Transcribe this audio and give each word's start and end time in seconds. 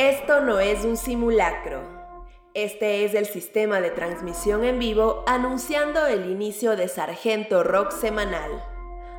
Esto 0.00 0.40
no 0.40 0.60
es 0.60 0.86
un 0.86 0.96
simulacro. 0.96 1.82
Este 2.54 3.04
es 3.04 3.12
el 3.12 3.26
sistema 3.26 3.82
de 3.82 3.90
transmisión 3.90 4.64
en 4.64 4.78
vivo 4.78 5.22
anunciando 5.26 6.06
el 6.06 6.30
inicio 6.30 6.74
de 6.74 6.88
Sargento 6.88 7.62
Rock 7.64 7.90
Semanal, 7.90 8.64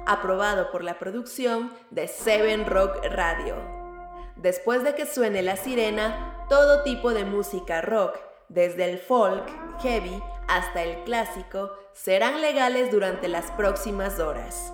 aprobado 0.08 0.72
por 0.72 0.84
la 0.84 0.98
producción 0.98 1.72
de 1.92 2.08
Seven 2.08 2.66
Rock 2.66 2.98
Radio. 3.12 3.58
Después 4.38 4.84
de 4.84 4.96
que 4.96 5.06
suene 5.06 5.44
la 5.44 5.56
sirena, 5.56 6.48
todo 6.50 6.82
tipo 6.82 7.14
de 7.14 7.26
música 7.26 7.82
rock, 7.82 8.18
desde 8.50 8.86
el 8.86 8.98
folk, 8.98 9.46
heavy 9.84 10.20
hasta 10.48 10.82
el 10.82 11.04
clásico, 11.04 11.70
serán 11.94 12.42
legales 12.42 12.90
durante 12.90 13.28
las 13.28 13.52
próximas 13.52 14.20
horas. 14.20 14.74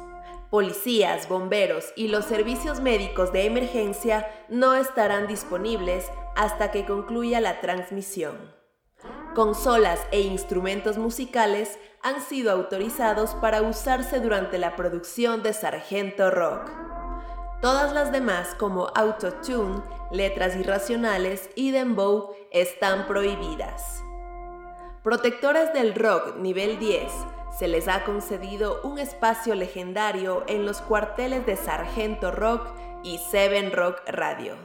Policías, 0.49 1.27
bomberos 1.27 1.91
y 1.97 2.07
los 2.07 2.23
servicios 2.23 2.79
médicos 2.79 3.33
de 3.33 3.45
emergencia 3.45 4.31
no 4.47 4.75
estarán 4.75 5.27
disponibles 5.27 6.09
hasta 6.37 6.71
que 6.71 6.85
concluya 6.85 7.41
la 7.41 7.59
transmisión. 7.59 8.55
Consolas 9.35 9.99
e 10.11 10.21
instrumentos 10.21 10.97
musicales 10.97 11.77
han 12.01 12.21
sido 12.21 12.51
autorizados 12.51 13.35
para 13.35 13.61
usarse 13.61 14.21
durante 14.21 14.57
la 14.57 14.77
producción 14.77 15.43
de 15.43 15.51
Sargento 15.51 16.31
Rock. 16.31 16.71
Todas 17.61 17.91
las 17.91 18.13
demás, 18.13 18.55
como 18.57 18.87
autotune, 18.95 19.81
letras 20.11 20.55
irracionales 20.55 21.49
y 21.55 21.71
dembow, 21.71 22.31
están 22.51 23.05
prohibidas. 23.05 24.01
Protectores 25.03 25.73
del 25.73 25.93
rock 25.93 26.37
nivel 26.37 26.79
10 26.79 27.11
se 27.57 27.67
les 27.67 27.87
ha 27.87 28.03
concedido 28.03 28.81
un 28.83 28.99
espacio 28.99 29.55
legendario 29.55 30.43
en 30.47 30.65
los 30.65 30.81
cuarteles 30.81 31.45
de 31.45 31.55
Sargento 31.55 32.31
Rock 32.31 32.67
y 33.03 33.17
Seven 33.17 33.71
Rock 33.71 34.01
Radio. 34.07 34.55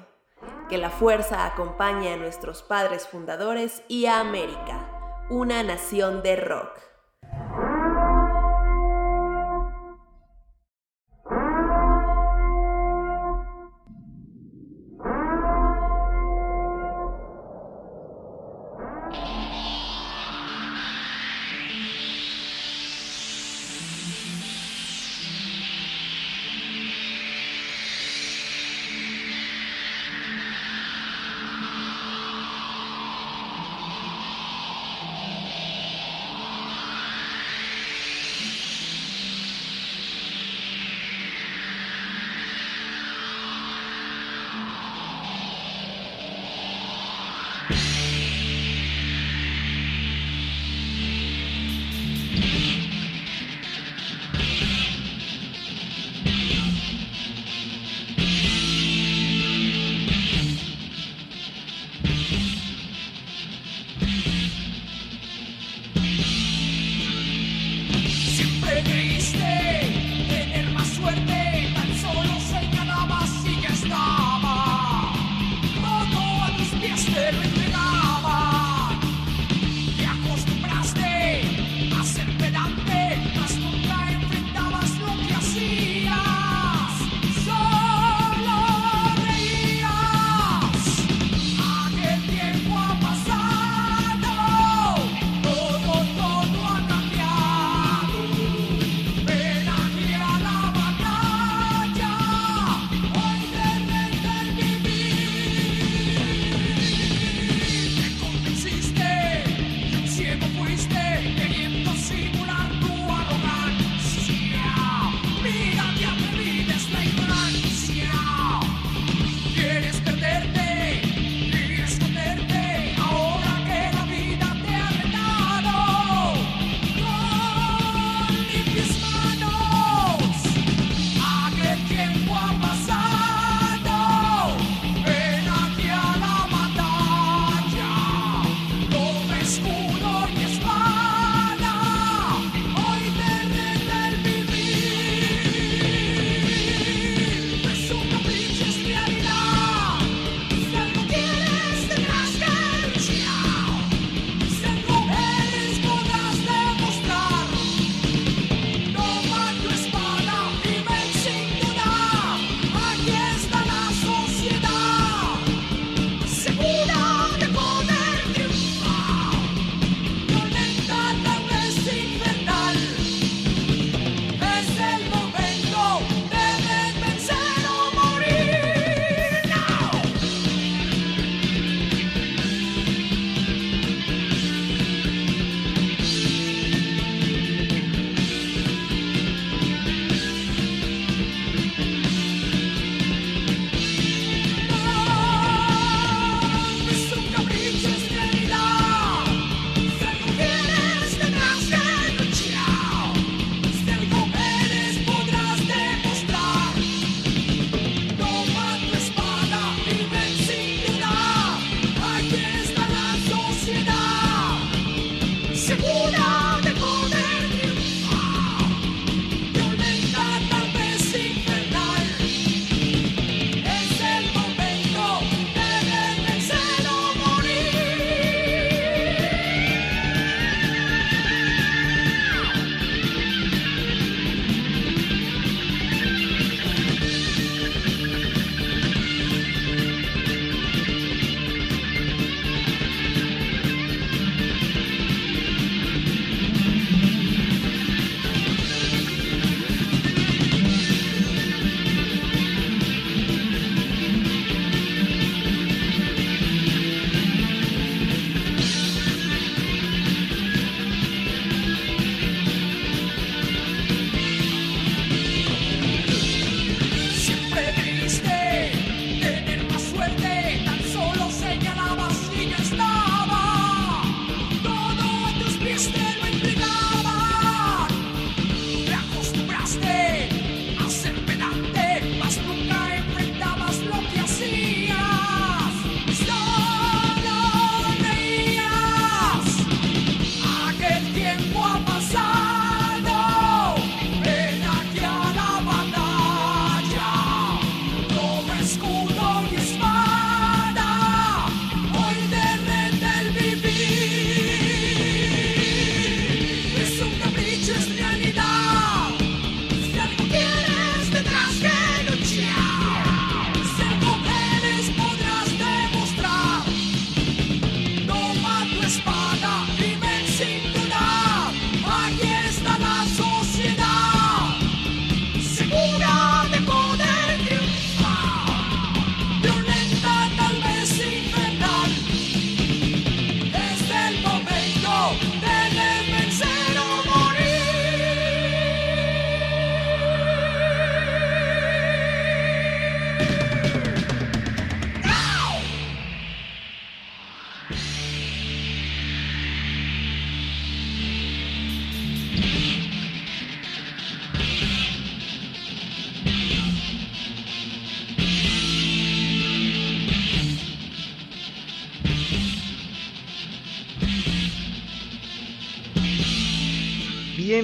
Que 0.68 0.76
la 0.76 0.90
fuerza 0.90 1.46
acompañe 1.46 2.12
a 2.12 2.16
nuestros 2.16 2.62
padres 2.62 3.08
fundadores 3.08 3.82
y 3.88 4.06
a 4.06 4.20
América, 4.20 5.24
una 5.30 5.62
nación 5.62 6.22
de 6.22 6.36
rock. 6.36 7.71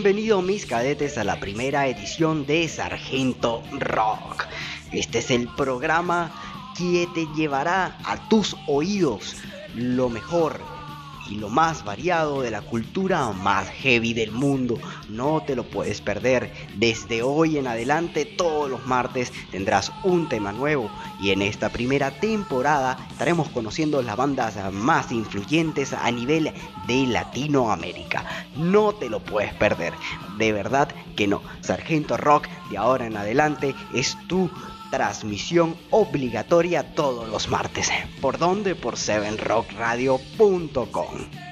Bienvenidos 0.01 0.45
mis 0.45 0.65
cadetes 0.65 1.19
a 1.19 1.25
la 1.25 1.41
primera 1.41 1.89
edición 1.89 2.47
de 2.47 2.69
Sargento 2.69 3.65
Rock. 3.73 4.47
Este 4.93 5.19
es 5.19 5.33
el 5.33 5.49
programa 5.49 6.33
que 6.79 7.09
te 7.15 7.27
llevará 7.35 7.99
a 8.05 8.29
tus 8.29 8.55
oídos 8.69 9.35
lo 9.75 10.09
mejor 10.09 10.61
y 11.29 11.35
lo 11.35 11.49
más 11.49 11.85
variado 11.85 12.43
de 12.43 12.53
la 12.53 12.61
cultura 12.61 13.33
más 13.33 13.71
heavy 13.71 14.15
del 14.15 14.31
mundo. 14.31 14.79
No 15.19 15.43
te 15.45 15.55
lo 15.57 15.65
puedes 15.65 16.01
perder. 16.01 16.49
Desde 16.77 17.25
hoy 17.25 17.59
en 17.59 17.67
adelante, 17.67 18.25
todos 18.25 18.71
los 18.71 18.87
martes 18.87 19.33
tendrás 19.51 19.91
un 20.05 20.29
tema 20.29 20.53
nuevo 20.53 20.89
y 21.21 21.31
en 21.31 21.43
esta 21.43 21.71
primera 21.71 22.13
temporada 22.13 22.97
estaremos 23.11 23.49
conociendo 23.49 24.01
las 24.01 24.17
bandas 24.17 24.55
más 24.73 25.11
influyentes 25.11 25.93
a 25.93 26.09
nivel 26.13 26.53
de 26.87 27.07
Latinoamérica. 27.09 28.25
No 28.55 28.93
te 28.93 29.11
lo 29.11 29.19
puedes 29.19 29.53
perder. 29.55 29.93
De 30.37 30.53
verdad 30.53 30.89
que 31.17 31.27
no. 31.27 31.43
Sargento 31.63 32.17
Rock 32.17 32.47
de 32.71 32.77
ahora 32.77 33.07
en 33.07 33.17
adelante 33.17 33.75
es 33.93 34.17
tu 34.29 34.49
transmisión 34.93 35.77
obligatoria 35.91 36.95
todos 36.95 37.29
los 37.29 37.49
martes. 37.49 37.91
¿Por 38.21 38.39
dónde? 38.39 38.77
Por 38.77 38.95
7rockradio.com. 38.95 41.48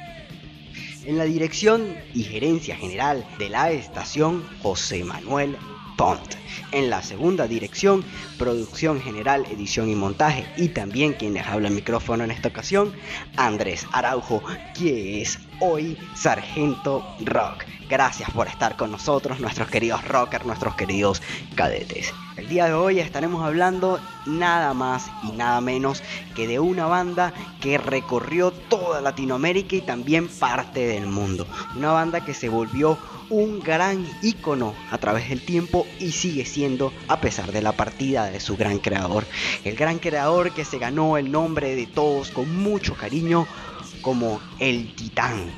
En 1.06 1.18
la 1.18 1.24
dirección 1.24 1.96
y 2.14 2.24
gerencia 2.24 2.74
general 2.76 3.24
de 3.38 3.48
la 3.48 3.70
estación, 3.70 4.44
José 4.60 5.04
Manuel 5.04 5.56
Pont. 5.96 6.34
En 6.72 6.90
la 6.90 7.02
segunda 7.02 7.46
dirección, 7.46 8.04
producción 8.38 9.00
general, 9.00 9.46
edición 9.50 9.88
y 9.88 9.94
montaje. 9.94 10.46
Y 10.56 10.68
también 10.68 11.14
quien 11.14 11.34
les 11.34 11.46
habla 11.46 11.68
el 11.68 11.74
micrófono 11.74 12.24
en 12.24 12.30
esta 12.30 12.48
ocasión, 12.48 12.92
Andrés 13.36 13.86
Araujo, 13.92 14.42
que 14.74 15.22
es 15.22 15.38
hoy 15.60 15.96
Sargento 16.14 17.04
Rock. 17.24 17.64
Gracias 17.88 18.30
por 18.30 18.48
estar 18.48 18.76
con 18.76 18.90
nosotros, 18.90 19.38
nuestros 19.38 19.68
queridos 19.68 20.04
rockers, 20.06 20.44
nuestros 20.44 20.74
queridos 20.74 21.22
cadetes. 21.54 22.12
El 22.36 22.48
día 22.48 22.66
de 22.66 22.74
hoy 22.74 22.98
estaremos 22.98 23.44
hablando 23.44 24.00
nada 24.26 24.74
más 24.74 25.06
y 25.22 25.32
nada 25.32 25.60
menos 25.60 26.02
que 26.34 26.48
de 26.48 26.58
una 26.58 26.86
banda 26.86 27.32
que 27.60 27.78
recorrió 27.78 28.50
toda 28.50 29.00
Latinoamérica 29.00 29.76
y 29.76 29.80
también 29.82 30.28
parte 30.28 30.86
del 30.86 31.06
mundo. 31.06 31.46
Una 31.76 31.92
banda 31.92 32.24
que 32.24 32.34
se 32.34 32.48
volvió 32.48 32.98
un 33.30 33.60
gran 33.60 34.06
ícono 34.22 34.74
a 34.90 34.98
través 34.98 35.28
del 35.28 35.40
tiempo 35.40 35.86
y 35.98 36.12
sigue 36.12 36.44
siendo 36.44 36.92
a 37.08 37.20
pesar 37.20 37.52
de 37.52 37.62
la 37.62 37.72
partida 37.72 38.30
de 38.30 38.40
su 38.40 38.56
gran 38.56 38.78
creador. 38.78 39.26
El 39.64 39.76
gran 39.76 39.98
creador 39.98 40.52
que 40.52 40.64
se 40.64 40.78
ganó 40.78 41.16
el 41.16 41.30
nombre 41.30 41.74
de 41.74 41.86
todos 41.86 42.30
con 42.30 42.54
mucho 42.54 42.94
cariño 42.94 43.46
como 44.02 44.40
El 44.58 44.94
Titán 44.94 45.52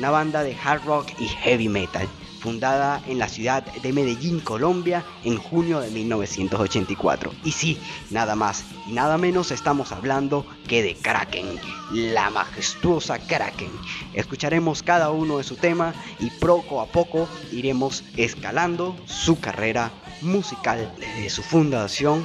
una 0.00 0.10
banda 0.10 0.42
de 0.42 0.56
hard 0.64 0.82
rock 0.86 1.08
y 1.18 1.28
heavy 1.28 1.68
metal, 1.68 2.08
fundada 2.40 3.02
en 3.06 3.18
la 3.18 3.28
ciudad 3.28 3.64
de 3.64 3.92
Medellín, 3.92 4.40
Colombia, 4.40 5.04
en 5.24 5.36
junio 5.36 5.80
de 5.80 5.90
1984. 5.90 7.32
Y 7.44 7.52
sí, 7.52 7.78
nada 8.10 8.34
más 8.34 8.64
y 8.88 8.92
nada 8.92 9.18
menos 9.18 9.50
estamos 9.50 9.92
hablando 9.92 10.46
que 10.66 10.82
de 10.82 10.94
Kraken, 10.96 11.46
la 11.92 12.30
majestuosa 12.30 13.18
Kraken. 13.18 13.70
Escucharemos 14.14 14.82
cada 14.82 15.10
uno 15.10 15.38
de 15.38 15.44
su 15.44 15.56
tema 15.56 15.94
y 16.18 16.30
poco 16.30 16.80
a 16.80 16.86
poco 16.86 17.28
iremos 17.52 18.02
escalando 18.16 18.96
su 19.06 19.38
carrera 19.38 19.92
musical 20.22 20.92
desde 20.98 21.30
su 21.30 21.42
fundación 21.42 22.24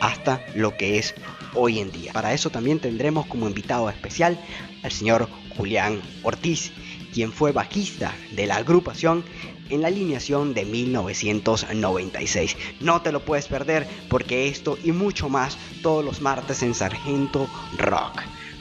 hasta 0.00 0.44
lo 0.54 0.76
que 0.76 0.98
es 0.98 1.14
hoy 1.54 1.78
en 1.78 1.92
día. 1.92 2.12
Para 2.12 2.34
eso 2.34 2.50
también 2.50 2.80
tendremos 2.80 3.26
como 3.26 3.46
invitado 3.46 3.88
especial 3.88 4.38
al 4.82 4.90
señor 4.90 5.28
Julián 5.56 6.00
Ortiz, 6.22 6.72
quien 7.14 7.32
fue 7.32 7.52
bajista 7.52 8.12
de 8.32 8.46
la 8.46 8.56
agrupación 8.56 9.24
en 9.70 9.82
la 9.82 9.88
alineación 9.88 10.52
de 10.52 10.64
1996. 10.64 12.56
No 12.80 13.00
te 13.00 13.12
lo 13.12 13.24
puedes 13.24 13.46
perder 13.46 13.86
porque 14.10 14.48
esto 14.48 14.76
y 14.82 14.92
mucho 14.92 15.28
más 15.28 15.56
todos 15.82 16.04
los 16.04 16.20
martes 16.20 16.62
en 16.62 16.74
Sargento 16.74 17.48
Rock. 17.78 18.20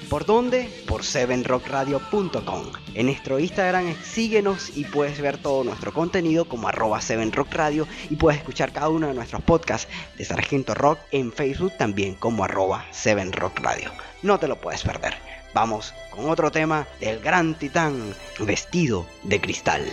¿Por 0.10 0.25
dónde? 0.25 0.69
Por 0.88 1.01
7rockradio.com. 1.01 2.65
En 2.93 3.07
nuestro 3.07 3.39
Instagram 3.39 3.95
síguenos 4.03 4.77
y 4.77 4.86
puedes 4.86 5.19
ver 5.19 5.39
todo 5.39 5.63
nuestro 5.63 5.91
contenido 5.91 6.45
como 6.45 6.67
arroba 6.67 7.00
7rockradio 7.00 7.88
y 8.12 8.15
puedes 8.15 8.39
escuchar 8.39 8.72
cada 8.72 8.89
uno 8.89 9.07
de 9.07 9.15
nuestros 9.15 9.41
podcasts 9.41 9.91
de 10.15 10.25
Sargento 10.25 10.75
Rock 10.75 11.00
en 11.12 11.31
Facebook 11.31 11.74
también 11.77 12.13
como 12.13 12.43
arroba 12.43 12.86
7rockradio. 12.91 13.91
No 14.22 14.38
te 14.38 14.48
lo 14.48 14.62
puedes 14.62 14.83
perder. 14.83 15.32
Vamos 15.53 15.93
con 16.10 16.29
otro 16.29 16.51
tema 16.51 16.88
del 17.00 17.19
gran 17.19 17.53
titán 17.55 18.15
vestido 18.39 19.05
de 19.24 19.39
cristal. 19.39 19.86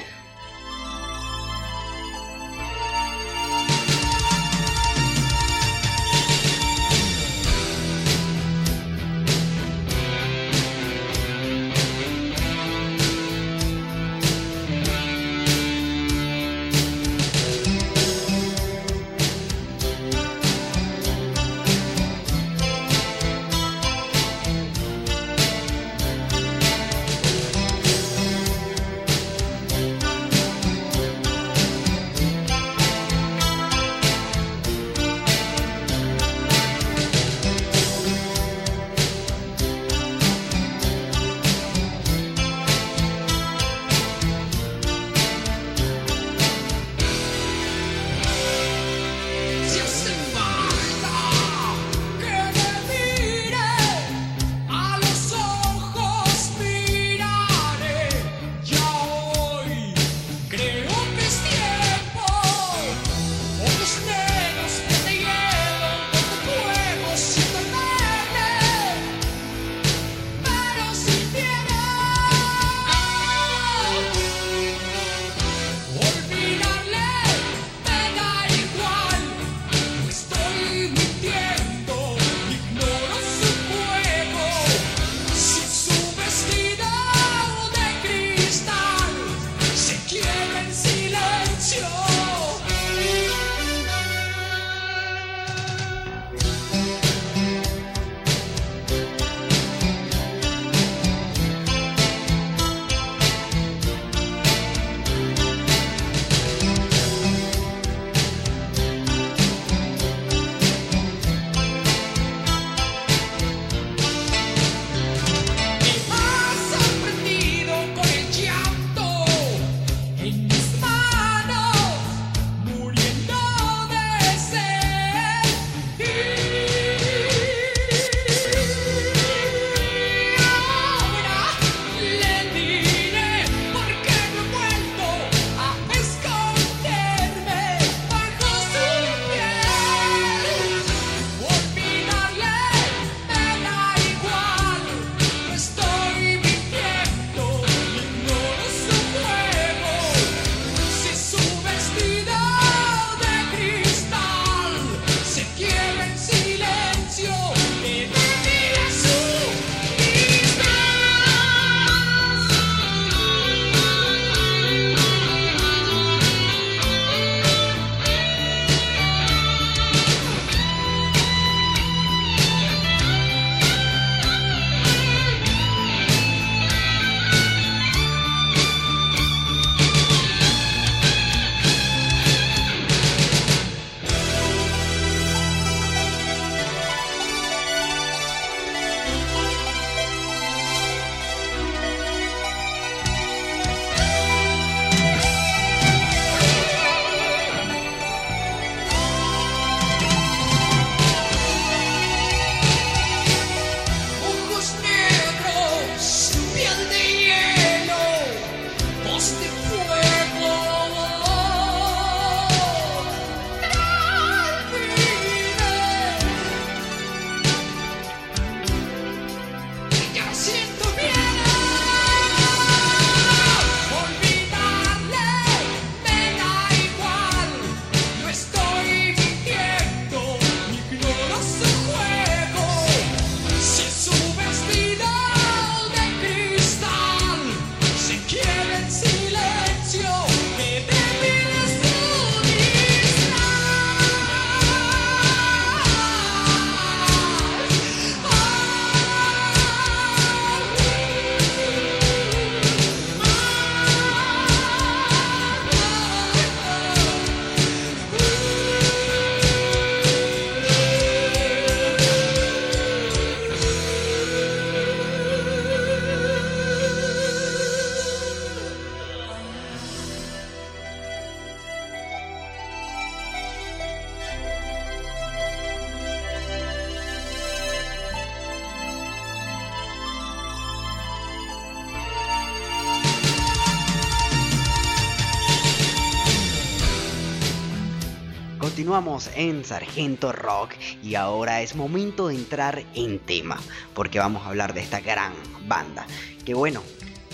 Continuamos 288.90 289.30
en 289.36 289.64
Sargento 289.64 290.32
Rock 290.32 290.72
y 291.00 291.14
ahora 291.14 291.62
es 291.62 291.76
momento 291.76 292.26
de 292.26 292.34
entrar 292.34 292.82
en 292.96 293.20
tema, 293.20 293.56
porque 293.94 294.18
vamos 294.18 294.42
a 294.42 294.48
hablar 294.48 294.74
de 294.74 294.80
esta 294.80 294.98
gran 294.98 295.32
banda, 295.68 296.08
que 296.44 296.54
bueno, 296.54 296.82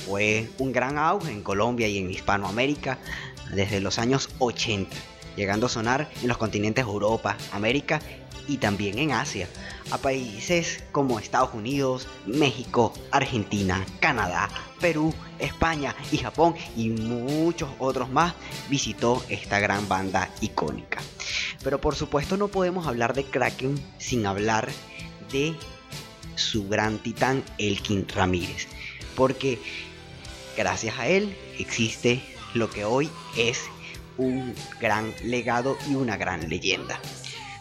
fue 0.05 0.51
un 0.59 0.71
gran 0.71 0.99
auge 0.99 1.33
en 1.33 1.43
Colombia 1.43 1.89
y 1.89 1.97
en 1.97 2.11
Hispanoamérica 2.11 2.99
desde 3.55 3.81
los 3.81 3.99
años 3.99 4.29
80, 4.39 4.95
llegando 5.35 5.65
a 5.65 5.71
sonar 5.71 6.11
en 6.21 6.29
los 6.29 6.37
continentes 6.37 6.85
Europa, 6.85 7.39
América 7.53 8.03
y 8.47 8.59
también 8.59 8.99
en 8.99 9.13
Asia, 9.13 9.49
a 9.91 9.97
países 9.97 10.85
como 10.93 11.19
Estados 11.19 11.55
Unidos, 11.55 12.07
México, 12.27 12.93
Argentina, 13.13 13.87
Canadá, 14.01 14.51
Perú, 14.79 15.15
España 15.39 15.95
y 16.11 16.19
Japón 16.19 16.55
y 16.77 16.91
muchos 16.91 17.71
otros 17.79 18.11
más 18.11 18.35
visitó 18.69 19.25
esta 19.29 19.59
gran 19.59 19.89
banda 19.89 20.31
icónica. 20.41 21.01
Pero 21.63 21.81
por 21.81 21.95
supuesto 21.95 22.37
no 22.37 22.49
podemos 22.49 22.87
hablar 22.87 23.15
de 23.15 23.25
Kraken 23.25 23.79
sin 23.99 24.27
hablar 24.27 24.69
de 25.33 25.55
su 26.35 26.69
gran 26.69 26.99
titán 26.99 27.43
Elkin 27.59 28.07
Ramírez, 28.09 28.69
porque 29.15 29.59
gracias 30.57 30.99
a 30.99 31.09
él 31.09 31.37
existe 31.59 32.23
lo 32.55 32.71
que 32.71 32.85
hoy 32.85 33.11
es 33.37 33.63
un 34.19 34.55
gran 34.81 35.13
legado 35.25 35.77
y 35.89 35.95
una 35.95 36.17
gran 36.17 36.49
leyenda. 36.49 37.01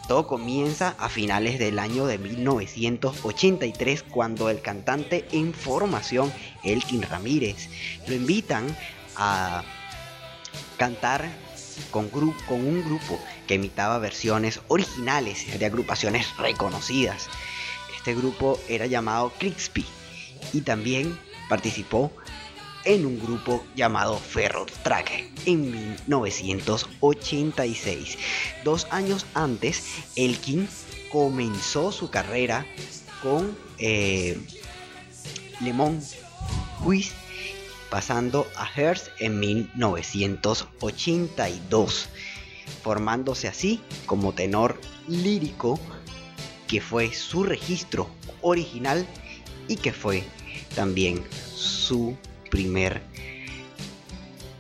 Todo 0.08 0.28
comienza 0.28 0.96
a 1.00 1.10
finales 1.10 1.58
del 1.58 1.80
año 1.80 2.06
de 2.06 2.20
1983 2.20 4.04
cuando 4.04 4.52
el 4.52 4.62
cantante 4.62 5.26
en 5.32 5.54
formación, 5.54 6.32
Elkin 6.64 7.02
Ramírez, 7.02 7.70
lo 8.08 8.14
invitan 8.14 8.68
a 9.16 9.64
cantar 10.78 11.28
con, 11.90 12.10
un 12.50 12.84
grupo 12.86 13.20
que 13.48 13.56
imitaba 13.56 13.98
versiones 13.98 14.62
originales 14.68 15.58
de 15.58 15.66
agrupaciones 15.66 16.38
reconocidas. 16.38 17.28
Este 17.98 18.14
grupo 18.14 18.60
era 18.70 18.86
llamado 18.86 19.34
Crixpy 19.40 19.86
y 20.54 20.62
también 20.62 21.18
participó 21.50 22.12
en 22.86 23.06
un 23.06 23.20
grupo 23.20 23.66
llamado 23.76 24.18
Ferro 24.18 24.66
Track 24.84 25.26
en 25.46 25.70
1986. 25.72 28.18
Dos 28.64 28.88
años 28.92 29.26
antes, 29.34 29.84
Elkin 30.16 30.70
comenzó 31.12 31.92
su 31.92 32.10
carrera 32.10 32.66
con 33.22 33.58
eh, 33.80 34.40
Lemon 35.60 36.00
Quiz 36.84 37.12
pasando 37.90 38.48
a 38.56 38.68
Hearst 38.68 39.08
en 39.20 39.40
1982, 39.40 42.10
formándose 42.84 43.48
así 43.48 43.82
como 44.06 44.34
tenor 44.34 44.80
lírico, 45.08 45.80
que 46.68 46.82
fue 46.82 47.14
su 47.14 47.44
registro 47.44 48.10
original 48.42 49.08
y 49.68 49.78
que 49.78 49.94
fue 49.94 50.24
también 50.76 51.24
su 51.56 52.16
primer 52.56 53.02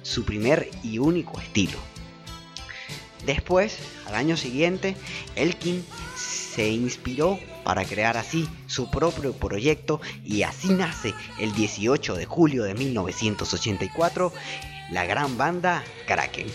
su 0.02 0.26
primer 0.26 0.70
y 0.84 1.00
único 1.00 1.40
estilo. 1.40 1.78
Después, 3.26 3.78
al 4.06 4.16
año 4.16 4.36
siguiente, 4.36 4.98
Elkin 5.38 5.82
se 6.18 6.68
inspiró 6.68 7.40
para 7.64 7.86
crear 7.86 8.18
así 8.18 8.50
su 8.68 8.92
propio 8.92 9.32
proyecto 9.32 10.02
y 10.26 10.44
así 10.44 10.68
nace 10.68 11.14
el 11.40 11.54
18 11.56 12.16
de 12.16 12.26
julio 12.26 12.64
de 12.66 12.74
1984 12.74 14.34
la 14.92 15.06
gran 15.06 15.38
banda 15.38 15.82
Kraken. 16.06 16.48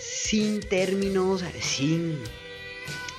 Sin 0.00 0.60
términos, 0.60 1.44
sin 1.60 2.18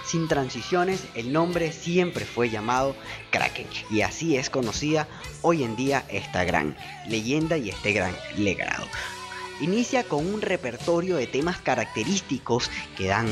sin 0.05 0.27
transiciones, 0.27 1.03
el 1.15 1.33
nombre 1.33 1.71
siempre 1.71 2.25
fue 2.25 2.49
llamado 2.49 2.95
Kraken 3.31 3.67
y 3.89 4.01
así 4.01 4.37
es 4.37 4.49
conocida 4.49 5.07
hoy 5.41 5.63
en 5.63 5.75
día 5.75 6.05
esta 6.09 6.43
gran 6.43 6.77
leyenda 7.07 7.57
y 7.57 7.69
este 7.69 7.91
gran 7.91 8.15
legado. 8.37 8.85
Inicia 9.61 10.03
con 10.03 10.25
un 10.25 10.41
repertorio 10.41 11.15
de 11.15 11.27
temas 11.27 11.59
característicos 11.59 12.69
que 12.97 13.07
dan 13.07 13.27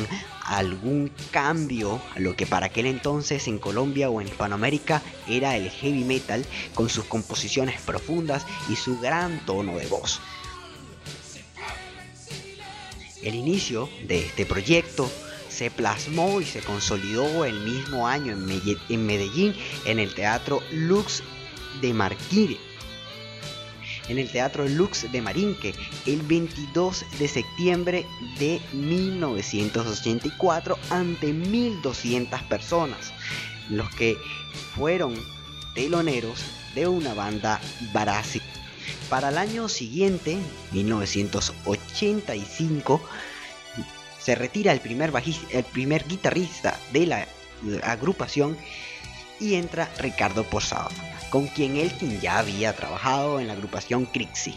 algún 0.46 1.12
cambio 1.32 2.02
a 2.16 2.20
lo 2.20 2.36
que 2.36 2.46
para 2.46 2.68
aquel 2.68 2.86
entonces 2.86 3.48
en 3.48 3.60
Colombia 3.60 4.10
o 4.10 4.22
en 4.22 4.28
Hispanoamérica 4.28 5.02
era 5.28 5.58
el 5.58 5.70
heavy 5.70 6.06
metal 6.06 6.46
con 6.74 6.90
sus 6.90 7.06
composiciones 7.06 7.80
profundas 7.82 8.46
y 8.70 8.78
su 8.78 9.00
gran 9.00 9.46
tono 9.46 9.78
de 9.78 9.88
voz. 9.88 10.22
El 13.22 13.36
inicio 13.36 13.90
de 14.08 14.20
este 14.20 14.46
proyecto 14.46 15.10
se 15.54 15.72
plasmó 15.72 16.42
y 16.42 16.46
se 16.46 16.62
consolidó 16.62 17.46
el 17.46 17.62
mismo 17.62 18.06
año 18.08 18.34
en 18.34 19.06
Medellín 19.06 19.56
en 19.86 20.00
el 20.00 20.14
Teatro 20.14 20.62
Lux 20.72 21.24
de 21.82 21.94
Marquire 21.94 22.58
en 24.10 24.20
el 24.20 24.30
Teatro 24.32 24.68
Lux 24.68 25.10
de 25.12 25.22
Marinque 25.22 25.74
el 26.06 26.22
22 26.24 27.06
de 27.20 27.28
septiembre 27.28 28.06
de 28.40 28.60
1984 28.74 30.78
ante 30.90 31.34
1200 31.34 32.42
personas, 32.44 33.12
los 33.70 33.94
que 33.96 34.16
fueron 34.76 35.16
teloneros 35.76 36.44
de 36.76 36.88
una 36.88 37.14
banda 37.14 37.60
Brasil. 37.94 38.42
Para 39.10 39.30
el 39.30 39.38
año 39.38 39.70
siguiente, 39.70 40.38
1985, 40.72 43.02
se 44.24 44.36
retira 44.36 44.72
el 44.72 44.80
primer, 44.80 45.12
el 45.52 45.64
primer 45.66 46.08
guitarrista 46.08 46.80
de 46.92 47.08
la 47.08 47.28
agrupación 47.84 48.58
y 49.40 49.56
entra 49.56 49.90
Ricardo 50.00 50.44
Posada 50.44 50.90
con 51.34 51.48
quien 51.48 51.78
Elkin 51.78 52.22
ya 52.22 52.38
había 52.38 52.76
trabajado 52.76 53.40
en 53.40 53.48
la 53.48 53.54
agrupación 53.54 54.06
Crixie. 54.06 54.54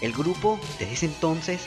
El 0.00 0.12
grupo 0.12 0.58
desde 0.80 0.92
ese 0.92 1.06
entonces 1.06 1.60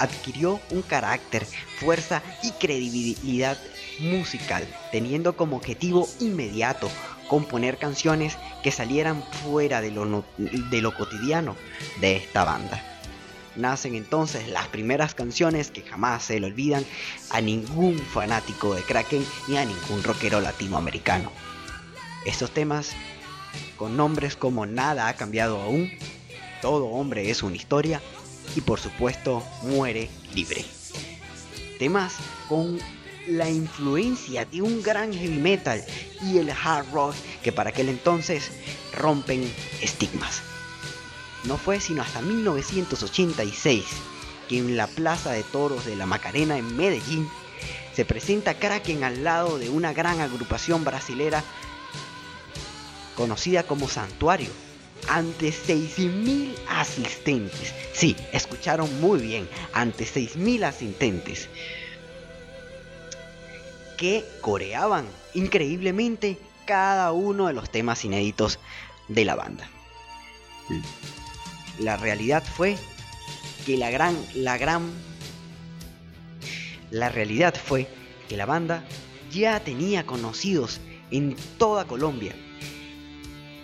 adquirió 0.00 0.60
un 0.70 0.82
carácter, 0.82 1.46
fuerza 1.78 2.22
y 2.42 2.50
credibilidad 2.50 3.56
musical, 4.00 4.66
teniendo 4.90 5.36
como 5.36 5.56
objetivo 5.56 6.08
inmediato 6.18 6.90
componer 7.28 7.78
canciones 7.78 8.36
que 8.64 8.72
salieran 8.72 9.22
fuera 9.44 9.80
de 9.80 9.92
lo, 9.92 10.24
de 10.36 10.82
lo 10.82 10.94
cotidiano 10.94 11.54
de 12.00 12.16
esta 12.16 12.42
banda. 12.44 12.97
Nacen 13.58 13.96
entonces 13.96 14.48
las 14.48 14.68
primeras 14.68 15.14
canciones 15.14 15.72
que 15.72 15.82
jamás 15.82 16.22
se 16.22 16.38
le 16.38 16.46
olvidan 16.46 16.86
a 17.30 17.40
ningún 17.40 17.98
fanático 17.98 18.74
de 18.74 18.82
Kraken 18.82 19.26
ni 19.48 19.56
a 19.56 19.64
ningún 19.64 20.04
rockero 20.04 20.40
latinoamericano. 20.40 21.32
Estos 22.24 22.52
temas, 22.52 22.92
con 23.76 23.96
nombres 23.96 24.36
como 24.36 24.64
Nada 24.64 25.08
ha 25.08 25.16
cambiado 25.16 25.60
aún, 25.60 25.90
Todo 26.62 26.86
hombre 26.86 27.30
es 27.30 27.42
una 27.42 27.56
historia 27.56 28.00
y 28.56 28.60
por 28.60 28.80
supuesto 28.80 29.44
Muere 29.62 30.08
libre. 30.34 30.64
Temas 31.78 32.14
con 32.48 32.78
la 33.28 33.48
influencia 33.48 34.44
de 34.44 34.62
un 34.62 34.82
gran 34.82 35.12
heavy 35.12 35.38
metal 35.38 35.84
y 36.22 36.38
el 36.38 36.50
hard 36.50 36.86
rock 36.92 37.14
que 37.42 37.52
para 37.52 37.70
aquel 37.70 37.88
entonces 37.88 38.50
rompen 38.94 39.52
estigmas. 39.80 40.42
No 41.44 41.56
fue 41.56 41.80
sino 41.80 42.02
hasta 42.02 42.20
1986 42.20 43.84
que 44.48 44.58
en 44.58 44.76
la 44.76 44.86
Plaza 44.86 45.32
de 45.32 45.42
Toros 45.42 45.84
de 45.84 45.96
la 45.96 46.06
Macarena 46.06 46.58
en 46.58 46.76
Medellín 46.76 47.28
se 47.94 48.04
presenta 48.04 48.54
Kraken 48.54 49.04
al 49.04 49.24
lado 49.24 49.58
de 49.58 49.70
una 49.70 49.92
gran 49.92 50.20
agrupación 50.20 50.84
brasilera 50.84 51.44
conocida 53.16 53.64
como 53.64 53.88
Santuario, 53.88 54.50
ante 55.08 55.48
6.000 55.48 56.54
asistentes. 56.68 57.74
Sí, 57.92 58.16
escucharon 58.32 59.00
muy 59.00 59.20
bien, 59.20 59.48
ante 59.72 60.04
6.000 60.04 60.64
asistentes 60.64 61.48
que 63.96 64.24
coreaban 64.40 65.06
increíblemente 65.34 66.38
cada 66.64 67.10
uno 67.12 67.48
de 67.48 67.54
los 67.54 67.68
temas 67.70 68.04
inéditos 68.04 68.60
de 69.08 69.24
la 69.24 69.34
banda. 69.34 69.68
La 71.78 71.96
realidad 71.96 72.44
fue 72.44 72.76
que 73.64 73.76
la 73.76 73.90
gran, 73.90 74.16
la 74.34 74.58
gran, 74.58 74.90
la 76.90 77.08
realidad 77.08 77.54
fue 77.54 77.88
que 78.28 78.36
la 78.36 78.46
banda 78.46 78.84
ya 79.30 79.60
tenía 79.60 80.06
conocidos 80.06 80.80
en 81.10 81.36
toda 81.58 81.86
Colombia 81.86 82.34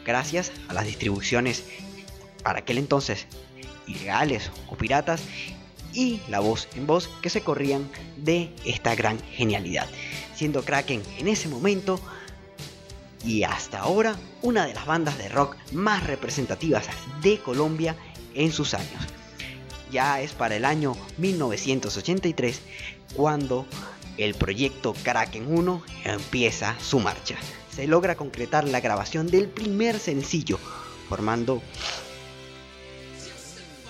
gracias 0.04 0.52
a 0.68 0.74
las 0.74 0.86
distribuciones 0.86 1.64
para 2.42 2.60
aquel 2.60 2.78
entonces 2.78 3.26
ilegales 3.86 4.50
o 4.68 4.76
piratas 4.76 5.22
y 5.92 6.20
la 6.28 6.40
voz 6.40 6.68
en 6.74 6.86
voz 6.86 7.08
que 7.22 7.30
se 7.30 7.40
corrían 7.40 7.88
de 8.16 8.50
esta 8.64 8.94
gran 8.94 9.18
genialidad, 9.32 9.88
siendo 10.34 10.64
Kraken 10.64 11.02
en 11.18 11.28
ese 11.28 11.48
momento 11.48 12.00
y 13.24 13.42
hasta 13.44 13.80
ahora 13.80 14.16
una 14.42 14.66
de 14.66 14.74
las 14.74 14.86
bandas 14.86 15.18
de 15.18 15.28
rock 15.28 15.56
más 15.72 16.06
representativas 16.06 16.86
de 17.22 17.38
Colombia 17.38 17.96
en 18.34 18.52
sus 18.52 18.74
años. 18.74 19.02
ya 19.90 20.20
es 20.20 20.32
para 20.32 20.56
el 20.56 20.64
año 20.64 20.96
1983 21.18 22.60
cuando 23.14 23.66
el 24.18 24.34
proyecto 24.34 24.94
Kraken 25.02 25.46
1 25.52 25.82
empieza 26.04 26.76
su 26.80 27.00
marcha. 27.00 27.36
Se 27.74 27.86
logra 27.86 28.16
concretar 28.16 28.66
la 28.66 28.80
grabación 28.80 29.28
del 29.28 29.48
primer 29.48 29.98
sencillo, 29.98 30.58
formando 31.08 31.62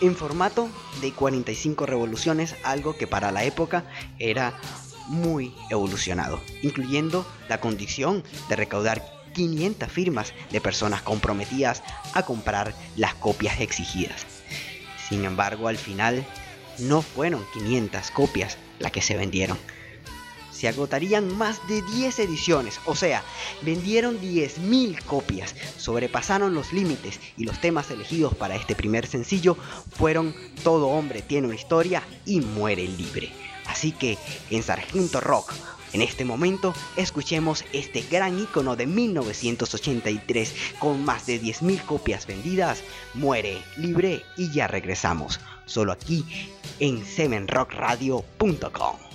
en 0.00 0.14
formato 0.14 0.68
de 1.00 1.12
45 1.12 1.86
revoluciones, 1.86 2.54
algo 2.64 2.96
que 2.96 3.06
para 3.06 3.32
la 3.32 3.44
época 3.44 3.84
era 4.18 4.58
muy 5.06 5.54
evolucionado, 5.70 6.40
incluyendo 6.62 7.26
la 7.48 7.60
condición 7.60 8.24
de 8.48 8.56
recaudar 8.56 9.23
500 9.34 9.90
firmas 9.90 10.32
de 10.50 10.60
personas 10.60 11.02
comprometidas 11.02 11.82
a 12.14 12.22
comprar 12.22 12.74
las 12.96 13.14
copias 13.14 13.60
exigidas. 13.60 14.24
Sin 15.08 15.24
embargo, 15.24 15.68
al 15.68 15.76
final 15.76 16.24
no 16.78 17.02
fueron 17.02 17.44
500 17.52 18.10
copias 18.10 18.56
las 18.78 18.92
que 18.92 19.02
se 19.02 19.16
vendieron. 19.16 19.58
Se 20.50 20.68
agotarían 20.68 21.36
más 21.36 21.66
de 21.68 21.82
10 21.82 22.20
ediciones, 22.20 22.80
o 22.86 22.94
sea, 22.94 23.22
vendieron 23.62 24.20
10.000 24.20 25.02
copias, 25.02 25.54
sobrepasaron 25.76 26.54
los 26.54 26.72
límites 26.72 27.18
y 27.36 27.44
los 27.44 27.60
temas 27.60 27.90
elegidos 27.90 28.34
para 28.34 28.54
este 28.54 28.74
primer 28.74 29.06
sencillo 29.06 29.56
fueron 29.96 30.34
Todo 30.62 30.88
hombre 30.88 31.22
tiene 31.22 31.48
una 31.48 31.56
historia 31.56 32.02
y 32.24 32.40
muere 32.40 32.86
libre. 32.86 33.32
Así 33.66 33.92
que 33.92 34.16
en 34.50 34.62
Sargento 34.62 35.20
Rock, 35.20 35.52
en 35.94 36.02
este 36.02 36.24
momento, 36.24 36.74
escuchemos 36.96 37.64
este 37.72 38.04
gran 38.10 38.38
icono 38.38 38.74
de 38.74 38.86
1983 38.86 40.54
con 40.80 41.04
más 41.04 41.26
de 41.26 41.40
10.000 41.40 41.84
copias 41.84 42.26
vendidas. 42.26 42.82
Muere 43.14 43.62
libre 43.76 44.24
y 44.36 44.50
ya 44.50 44.66
regresamos. 44.66 45.38
Solo 45.66 45.92
aquí 45.92 46.24
en 46.80 47.06
semenrockradio.com. 47.06 49.13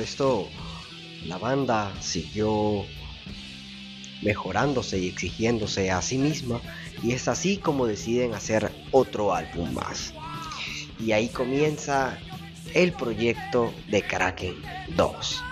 esto, 0.00 0.48
la 1.26 1.38
banda 1.38 1.92
siguió 2.00 2.84
mejorándose 4.22 4.98
y 4.98 5.08
exigiéndose 5.08 5.90
a 5.90 6.02
sí 6.02 6.18
misma 6.18 6.60
y 7.02 7.12
es 7.12 7.28
así 7.28 7.56
como 7.56 7.86
deciden 7.86 8.34
hacer 8.34 8.72
otro 8.90 9.34
álbum 9.34 9.72
más. 9.72 10.12
Y 10.98 11.12
ahí 11.12 11.28
comienza 11.28 12.18
el 12.74 12.92
proyecto 12.92 13.72
de 13.88 14.02
Kraken 14.02 14.54
2. 14.96 15.42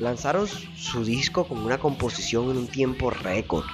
Lanzaron 0.00 0.46
su 0.76 1.04
disco 1.04 1.46
con 1.46 1.58
una 1.58 1.78
composición 1.78 2.50
en 2.50 2.58
un 2.58 2.66
tiempo 2.66 3.10
récord 3.10 3.64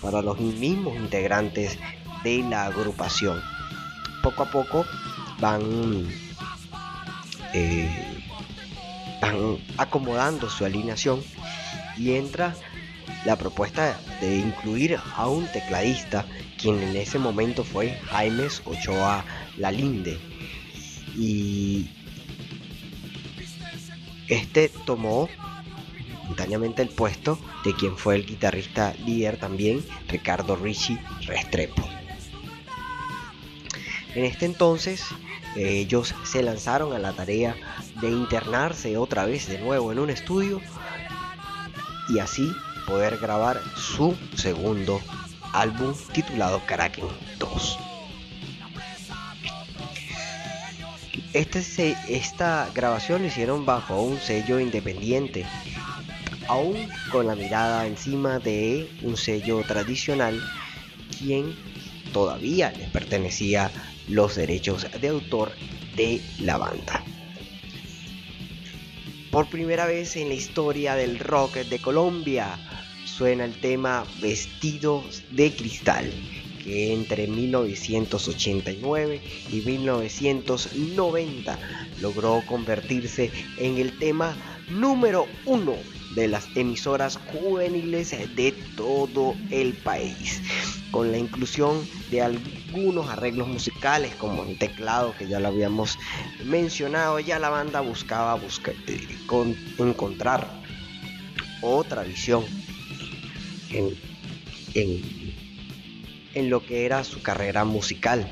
para 0.00 0.22
los 0.22 0.38
mismos 0.40 0.96
integrantes 0.96 1.78
de 2.24 2.38
la 2.42 2.66
agrupación. 2.66 3.40
Poco 4.22 4.42
a 4.42 4.50
poco 4.50 4.84
van, 5.40 6.06
eh, 7.54 8.19
van 9.20 9.58
acomodando 9.76 10.48
su 10.48 10.64
alineación 10.64 11.22
y 11.96 12.12
entra 12.14 12.54
la 13.24 13.36
propuesta 13.36 14.00
de 14.20 14.38
incluir 14.38 14.98
a 15.14 15.28
un 15.28 15.46
tecladista, 15.46 16.24
quien 16.58 16.80
en 16.82 16.96
ese 16.96 17.18
momento 17.18 17.64
fue 17.64 17.98
Jaimes 18.06 18.62
Ochoa 18.64 19.24
Lalinde. 19.56 20.18
Y 21.16 21.90
este 24.28 24.70
tomó 24.86 25.28
momentáneamente 26.22 26.82
el 26.82 26.88
puesto 26.88 27.38
de 27.64 27.74
quien 27.74 27.96
fue 27.96 28.14
el 28.14 28.24
guitarrista 28.24 28.94
líder 29.04 29.36
también, 29.36 29.84
Ricardo 30.08 30.56
Ricci 30.56 30.98
Restrepo. 31.26 31.82
En 34.14 34.24
este 34.24 34.46
entonces, 34.46 35.04
ellos 35.56 36.14
se 36.24 36.42
lanzaron 36.42 36.92
a 36.92 36.98
la 36.98 37.12
tarea 37.12 37.56
de 38.00 38.10
internarse 38.10 38.96
otra 38.96 39.24
vez 39.24 39.48
de 39.48 39.58
nuevo 39.58 39.92
en 39.92 39.98
un 39.98 40.10
estudio 40.10 40.60
y 42.08 42.18
así 42.18 42.50
poder 42.86 43.18
grabar 43.18 43.60
su 43.76 44.16
segundo 44.34 45.00
álbum 45.52 45.94
titulado 46.12 46.60
Kraken 46.66 47.04
2. 47.38 47.78
Este, 51.32 51.96
esta 52.08 52.68
grabación 52.74 53.22
lo 53.22 53.28
hicieron 53.28 53.64
bajo 53.64 54.02
un 54.02 54.18
sello 54.18 54.58
independiente, 54.58 55.46
aún 56.48 56.88
con 57.12 57.28
la 57.28 57.36
mirada 57.36 57.86
encima 57.86 58.40
de 58.40 58.90
un 59.02 59.16
sello 59.16 59.62
tradicional, 59.62 60.42
quien 61.16 61.54
todavía 62.12 62.72
les 62.72 62.88
pertenecía 62.90 63.70
los 64.08 64.34
derechos 64.34 64.88
de 65.00 65.08
autor 65.08 65.52
de 65.94 66.20
la 66.40 66.58
banda. 66.58 67.04
Por 69.30 69.48
primera 69.48 69.86
vez 69.86 70.16
en 70.16 70.28
la 70.28 70.34
historia 70.34 70.96
del 70.96 71.20
rock 71.20 71.54
de 71.58 71.78
Colombia, 71.78 72.58
suena 73.04 73.44
el 73.44 73.60
tema 73.60 74.04
Vestidos 74.20 75.22
de 75.30 75.54
Cristal, 75.54 76.12
que 76.64 76.92
entre 76.92 77.28
1989 77.28 79.20
y 79.52 79.60
1990 79.60 81.58
logró 82.00 82.42
convertirse 82.44 83.30
en 83.56 83.78
el 83.78 83.96
tema 83.98 84.36
número 84.68 85.26
uno 85.46 85.76
de 86.14 86.28
las 86.28 86.48
emisoras 86.56 87.16
juveniles 87.16 88.10
de 88.10 88.52
todo 88.76 89.34
el 89.50 89.74
país, 89.74 90.42
con 90.90 91.12
la 91.12 91.18
inclusión 91.18 91.86
de 92.10 92.22
algunos 92.22 93.08
arreglos 93.08 93.46
musicales 93.46 94.14
como 94.16 94.44
el 94.44 94.58
teclado 94.58 95.14
que 95.16 95.28
ya 95.28 95.38
lo 95.40 95.48
habíamos 95.48 95.98
mencionado, 96.44 97.20
ya 97.20 97.38
la 97.38 97.48
banda 97.48 97.80
buscaba 97.80 98.34
buscar, 98.34 98.74
encontrar 99.78 100.48
otra 101.62 102.02
visión 102.02 102.44
en, 103.70 103.94
en, 106.34 106.50
lo 106.50 106.64
que 106.64 106.86
era 106.86 107.04
su 107.04 107.22
carrera 107.22 107.64
musical. 107.64 108.28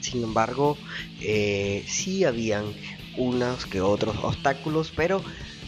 Sin 0.00 0.22
embargo, 0.22 0.76
eh, 1.20 1.84
sí 1.86 2.24
habían 2.24 2.64
unos 3.16 3.66
que 3.66 3.80
otros 3.80 4.16
obstáculos, 4.22 4.92
pero 4.94 5.22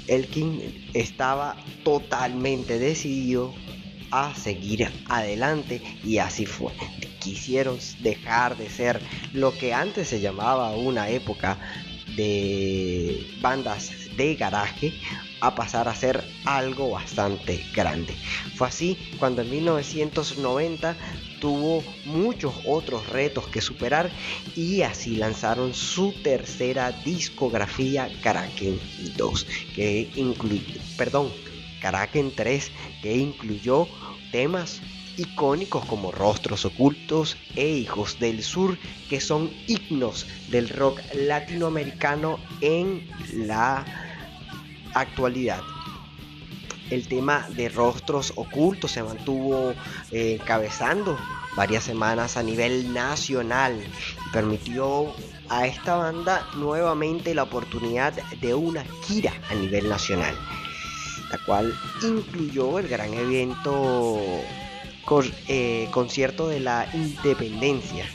Elkin 0.09 0.90
estaba 0.95 1.57
totalmente 1.83 2.79
decidido 2.79 3.55
a 4.11 4.35
seguir 4.35 4.88
adelante 5.07 5.83
y 6.05 6.19
así 6.19 6.47
fue. 6.47 6.73
Quisieron 7.19 7.79
dejar 8.01 8.57
de 8.57 8.69
ser 8.71 9.01
lo 9.33 9.57
que 9.57 9.75
antes 9.75 10.09
se 10.09 10.21
llamaba 10.21 10.77
una 10.77 11.09
época 11.09 11.59
de 12.17 13.27
bandas 13.40 13.90
de 14.17 14.37
garaje 14.37 14.93
a 15.45 15.55
pasar 15.55 15.89
a 15.89 15.95
ser 15.95 16.25
algo 16.47 16.91
bastante 16.91 17.63
grande. 17.75 18.15
Fue 18.57 18.69
así 18.69 18.97
cuando 19.19 19.43
en 19.43 19.51
1990 19.51 20.97
tuvo 21.39 21.85
muchos 22.07 22.55
otros 22.67 23.07
retos 23.11 23.47
que 23.49 23.61
superar 23.61 24.11
y 24.57 24.81
así 24.81 25.17
lanzaron 25.17 25.75
su 25.75 26.13
tercera 26.23 26.93
discografía 27.05 28.09
Kraken 28.23 28.81
2, 29.17 29.47
que 29.75 30.11
incluye, 30.17 30.81
perdón, 30.97 31.31
Kraken 31.83 32.33
3, 32.35 32.71
que 33.03 33.17
incluyó 33.19 33.87
temas 34.33 34.81
icónicos 35.19 35.85
como 35.85 36.11
Rostros 36.11 36.65
Ocultos 36.65 37.37
e 37.55 37.69
Hijos 37.69 38.19
del 38.19 38.43
Sur, 38.43 38.79
que 39.11 39.21
son 39.21 39.51
himnos 39.67 40.27
del 40.49 40.71
rock 40.71 41.01
latinoamericano 41.15 42.39
en 42.63 43.07
la 43.35 43.85
actualidad. 44.95 45.63
El 46.91 47.09
tema 47.09 47.47
de 47.51 47.69
rostros 47.69 48.33
ocultos 48.37 48.93
se 48.93 49.03
mantuvo 49.03 49.75
eh, 50.11 50.39
encabezando 50.41 51.19
varias 51.57 51.85
semanas 51.85 52.37
a 52.37 52.43
nivel 52.43 52.93
nacional 52.93 53.83
y 53.83 54.33
permitió 54.33 55.15
a 55.49 55.67
esta 55.67 55.97
banda 55.97 56.47
nuevamente 56.57 57.35
la 57.35 57.45
oportunidad 57.45 58.13
de 58.41 58.55
una 58.55 58.85
gira 59.05 59.33
a 59.51 59.55
nivel 59.55 59.89
nacional, 59.89 60.35
la 61.31 61.39
cual 61.39 61.75
incluyó 62.03 62.79
el 62.79 62.89
gran 62.89 63.13
evento 63.15 64.21
eh, 65.49 65.89
concierto 65.91 66.49
de 66.49 66.61
la 66.61 66.89
independencia. 66.95 68.07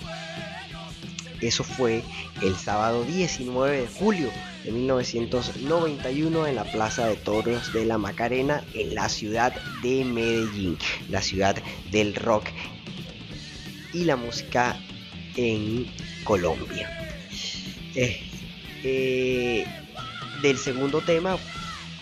Eso 1.42 1.64
fue 1.64 2.04
el 2.42 2.56
sábado 2.56 3.04
19 3.04 3.82
de 3.82 3.88
julio 3.88 4.30
de 4.64 4.72
1991 4.72 6.48
en 6.48 6.56
la 6.56 6.64
Plaza 6.66 7.08
de 7.08 7.16
Toros 7.16 7.72
de 7.74 7.86
la 7.86 7.98
Macarena 7.98 8.64
en 8.74 8.96
la 8.96 9.10
ciudad 9.10 9.54
de 9.82 10.04
Medellín, 10.06 10.78
la 11.10 11.22
ciudad 11.22 11.56
del 11.92 12.16
rock 12.16 12.46
y 13.94 14.04
la 14.04 14.16
música 14.16 14.80
en 15.36 15.88
Colombia. 16.24 16.90
Eh, 17.96 18.22
eh, 18.84 19.66
del 20.42 20.58
segundo 20.58 21.02
tema, 21.02 21.38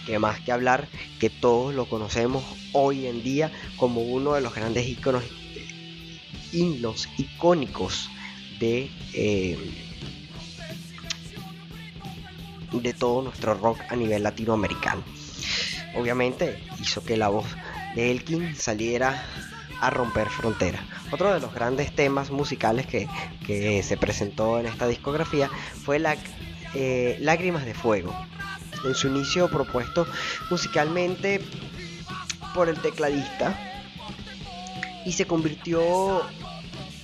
que 0.06 0.20
más 0.20 0.40
que 0.42 0.52
hablar, 0.52 0.88
que 1.20 1.30
todos 1.30 1.74
lo 1.74 1.86
conocemos 1.86 2.44
hoy 2.74 3.08
en 3.08 3.24
día 3.24 3.52
como 3.78 4.02
uno 4.02 4.34
de 4.34 4.42
los 4.42 4.54
grandes 4.54 4.88
iconos, 4.88 5.24
himnos 6.52 7.10
icónicos 7.18 8.10
de 8.60 8.90
eh, 9.14 9.87
de 12.72 12.94
todo 12.94 13.22
nuestro 13.22 13.54
rock 13.54 13.80
a 13.90 13.96
nivel 13.96 14.24
latinoamericano. 14.24 15.04
Obviamente 15.96 16.64
hizo 16.82 17.04
que 17.04 17.18
la 17.18 17.30
voz 17.30 17.46
de 17.96 18.12
Elkin 18.12 18.56
saliera 18.56 19.24
a 19.82 19.90
romper 19.90 20.30
fronteras. 20.30 20.82
Otro 21.12 21.34
de 21.34 21.40
los 21.40 21.54
grandes 21.54 21.94
temas 21.94 22.32
musicales 22.32 22.86
que, 22.86 23.08
se 23.84 23.98
presentó 23.98 24.60
en 24.60 24.66
esta 24.66 24.88
discografía 24.88 25.50
fue 25.86 26.00
la, 26.00 26.18
eh, 26.74 27.18
Lágrimas 27.22 27.66
de 27.66 27.74
Fuego. 27.74 28.14
En 28.86 28.94
su 28.94 29.08
inicio 29.08 29.50
propuesto 29.50 30.06
musicalmente 30.50 31.42
por 32.54 32.70
el 32.70 32.80
tecladista 32.80 33.58
y 35.06 35.14
se 35.14 35.26
convirtió 35.26 36.22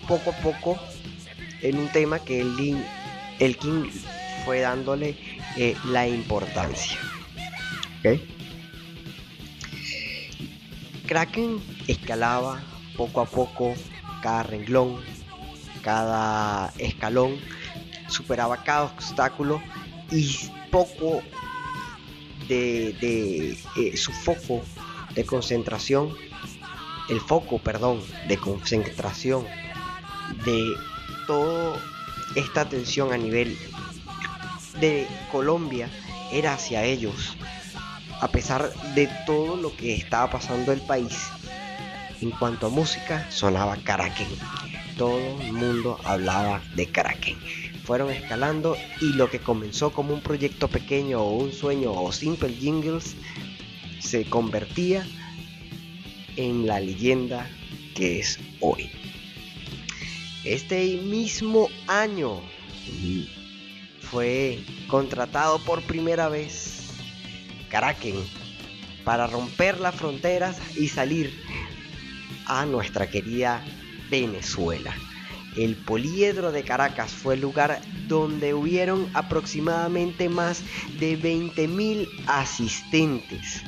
poco 0.08 0.32
a 0.32 0.38
poco 0.44 0.78
en 1.62 1.78
un 1.78 1.88
tema 1.90 2.20
que 2.20 2.42
el 2.42 2.84
Elkin 3.40 3.90
fue 4.46 4.60
dándole 4.60 5.18
eh, 5.58 5.76
la 5.86 6.08
importancia. 6.08 6.98
Kraken 11.08 11.62
escalaba 11.88 12.62
poco 12.98 13.22
a 13.22 13.26
poco 13.26 13.74
cada 14.22 14.44
renglón, 14.44 15.00
cada 15.82 16.74
escalón, 16.78 17.38
superaba 18.08 18.64
cada 18.64 18.84
obstáculo 18.84 19.62
y 20.12 20.50
poco 20.72 21.22
de, 22.48 23.58
eh, 23.78 23.98
su 23.98 24.12
foco 24.12 24.62
de 25.16 25.26
concentración, 25.26 26.14
el 27.10 27.20
foco, 27.20 27.60
perdón, 27.60 28.02
de 28.28 28.38
concentración 28.38 29.46
de 30.46 30.74
toda 31.28 31.80
esta 32.36 32.62
atención 32.62 33.14
a 33.14 33.18
nivel 33.18 33.58
de 34.80 35.08
Colombia 35.32 35.90
era 36.32 36.54
hacia 36.54 36.84
ellos, 36.84 37.38
a 38.22 38.28
pesar 38.30 38.74
de 38.96 39.10
todo 39.26 39.56
lo 39.56 39.76
que 39.76 39.96
estaba 39.96 40.30
pasando 40.32 40.72
el 40.72 40.82
país. 40.82 41.28
En 42.22 42.32
cuanto 42.32 42.68
a 42.68 42.70
música, 42.70 43.30
sonaba 43.30 43.78
Caraquén. 43.78 44.30
Todo 44.98 45.42
el 45.42 45.54
mundo 45.54 46.00
hablaba 46.06 46.62
de 46.76 46.88
Caraquén. 46.88 47.38
Fueron 47.84 48.12
escalando 48.12 48.78
y 49.02 49.14
lo 49.14 49.30
que 49.30 49.40
comenzó 49.40 49.92
como 49.92 50.14
un 50.14 50.22
proyecto 50.22 50.70
pequeño 50.70 51.22
o 51.22 51.36
un 51.36 51.52
sueño 51.52 51.92
o 51.92 52.12
simple 52.14 52.50
jingles 52.50 53.16
se 54.00 54.26
convertía 54.26 55.06
en 56.38 56.66
la 56.66 56.80
leyenda 56.80 57.50
que 57.94 58.20
es 58.20 58.40
hoy. 58.62 58.90
Este 60.46 60.98
mismo 60.98 61.70
año 61.88 62.42
fue 64.14 64.64
contratado 64.90 65.58
por 65.58 65.82
primera 65.82 66.30
vez 66.30 66.84
Kraken 67.70 68.24
para 69.04 69.26
romper 69.26 69.80
las 69.80 69.96
fronteras 69.96 70.56
y 70.78 70.88
salir 70.88 71.34
a 72.46 72.64
nuestra 72.68 73.10
querida 73.10 73.66
Venezuela. 74.12 74.94
El 75.58 75.76
poliedro 75.76 76.52
de 76.52 76.62
Caracas 76.62 77.12
fue 77.12 77.34
el 77.34 77.42
lugar 77.42 77.82
donde 78.08 78.54
hubieron 78.54 79.10
aproximadamente 79.16 80.30
más 80.30 80.62
de 81.00 81.18
20.000 81.20 82.08
asistentes 82.28 83.64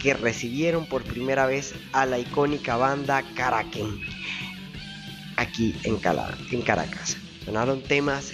que 0.00 0.14
recibieron 0.14 0.86
por 0.86 1.02
primera 1.02 1.46
vez 1.46 1.74
a 1.92 2.06
la 2.06 2.20
icónica 2.20 2.76
banda 2.76 3.24
Caraquén 3.34 4.00
aquí 5.36 5.74
en, 5.82 5.98
en 6.52 6.62
Caracas. 6.62 7.16
Sonaron 7.44 7.82
temas 7.82 8.32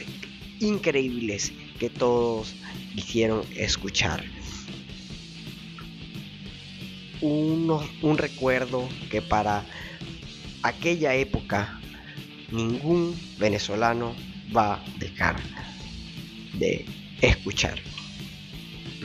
increíbles 0.62 1.53
que 1.79 1.90
todos 1.90 2.55
hicieron 2.94 3.44
escuchar. 3.57 4.25
un 7.20 8.18
recuerdo 8.18 8.88
que 9.09 9.22
para 9.22 9.64
aquella 10.62 11.14
época 11.14 11.81
ningún 12.51 13.16
venezolano 13.38 14.16
va 14.55 14.75
a 14.75 14.85
dejar 14.98 15.37
de 16.55 16.85
escuchar 17.20 17.79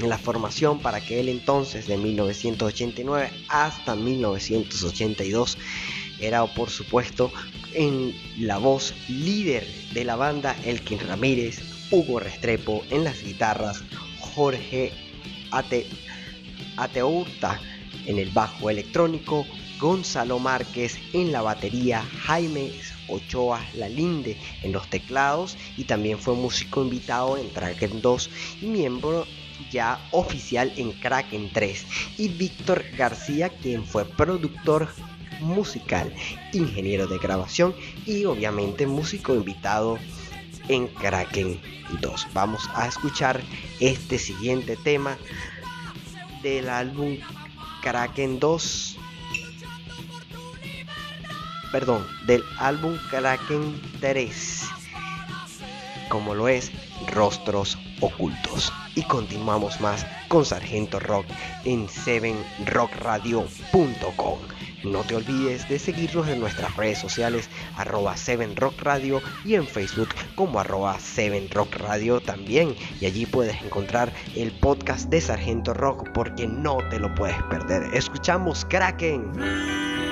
en 0.02 0.10
la 0.10 0.18
formación 0.18 0.80
para 0.80 0.98
aquel 0.98 1.30
entonces 1.30 1.88
de 1.88 1.98
1989 1.98 3.30
hasta 3.50 3.96
1982 3.96 5.58
era 6.20 6.46
por 6.46 6.70
supuesto 6.70 7.32
en 7.74 8.14
la 8.38 8.58
voz 8.58 8.94
líder 9.08 9.68
de 9.94 10.04
la 10.04 10.16
banda 10.16 10.56
Elkin 10.66 11.00
Ramírez, 11.00 11.62
Hugo 11.92 12.20
Restrepo 12.20 12.84
en 12.90 13.04
las 13.04 13.24
guitarras, 13.24 13.84
Jorge 14.20 14.92
Ate, 15.52 15.88
Ateurta 16.78 17.60
en 18.06 18.20
el 18.20 18.30
bajo 18.30 18.70
electrónico, 18.70 19.46
Gonzalo 19.80 20.40
Márquez 20.40 20.98
en 21.14 21.32
la 21.32 21.42
batería, 21.42 22.04
Jaime 22.26 22.72
Ochoa 23.08 23.64
Lalinde 23.76 24.38
en 24.64 24.72
los 24.72 24.90
teclados 24.90 25.58
y 25.78 25.84
también 25.86 26.20
fue 26.20 26.36
músico 26.36 26.82
invitado 26.82 27.38
en 27.38 27.50
Kraken 27.50 28.02
2 28.02 28.30
y 28.62 28.66
miembro 28.66 29.26
ya 29.72 30.00
oficial 30.12 30.72
en 30.78 30.92
Kraken 30.94 31.52
3 31.52 31.86
y 32.18 32.28
Víctor 32.30 32.84
García 32.98 33.50
quien 33.50 33.86
fue 33.86 34.06
productor 34.06 34.90
musical, 35.40 36.14
ingeniero 36.54 37.08
de 37.08 37.18
grabación 37.18 37.76
y 38.06 38.26
obviamente 38.26 38.88
músico 38.88 39.36
invitado 39.36 39.98
en 40.68 40.88
Kraken 40.88 41.60
2. 42.02 42.28
Vamos 42.34 42.70
a 42.74 42.88
escuchar 42.88 43.42
este 43.80 44.20
siguiente 44.20 44.76
tema 44.78 45.18
del 46.42 46.70
álbum 46.70 47.18
Kraken 47.82 48.40
2. 48.40 48.98
Perdón, 51.72 52.06
del 52.26 52.44
álbum 52.60 52.98
Kraken 53.10 53.82
3. 54.00 54.64
Como 56.10 56.36
lo 56.36 56.48
es 56.48 56.72
Rostros 57.08 57.78
Ocultos. 58.02 58.72
Y 58.96 59.04
continuamos 59.04 59.80
más 59.82 60.06
con 60.28 60.46
Sargento 60.46 61.00
Rock 61.00 61.26
en 61.66 61.88
7rockradio.com. 61.88 64.57
No 64.92 65.04
te 65.04 65.16
olvides 65.16 65.68
de 65.70 65.80
seguirnos 65.80 66.28
en 66.28 66.40
nuestras 66.40 66.76
redes 66.76 66.98
sociales 66.98 67.50
arroba 67.76 68.16
7rock 68.16 68.80
radio 68.82 69.22
y 69.44 69.56
en 69.56 69.68
Facebook 69.68 70.10
como 70.36 70.60
arroba 70.60 70.98
7rock 70.98 71.76
radio 71.76 72.22
también. 72.22 72.76
Y 73.02 73.06
allí 73.06 73.26
puedes 73.26 73.62
encontrar 73.62 74.14
el 74.36 74.52
podcast 74.52 75.10
de 75.10 75.22
Sargento 75.22 75.74
Rock 75.74 76.10
porque 76.14 76.48
no 76.48 76.78
te 76.90 77.00
lo 77.00 77.14
puedes 77.16 77.42
perder. 77.44 77.94
Escuchamos 77.94 78.66
Kraken. 78.66 80.07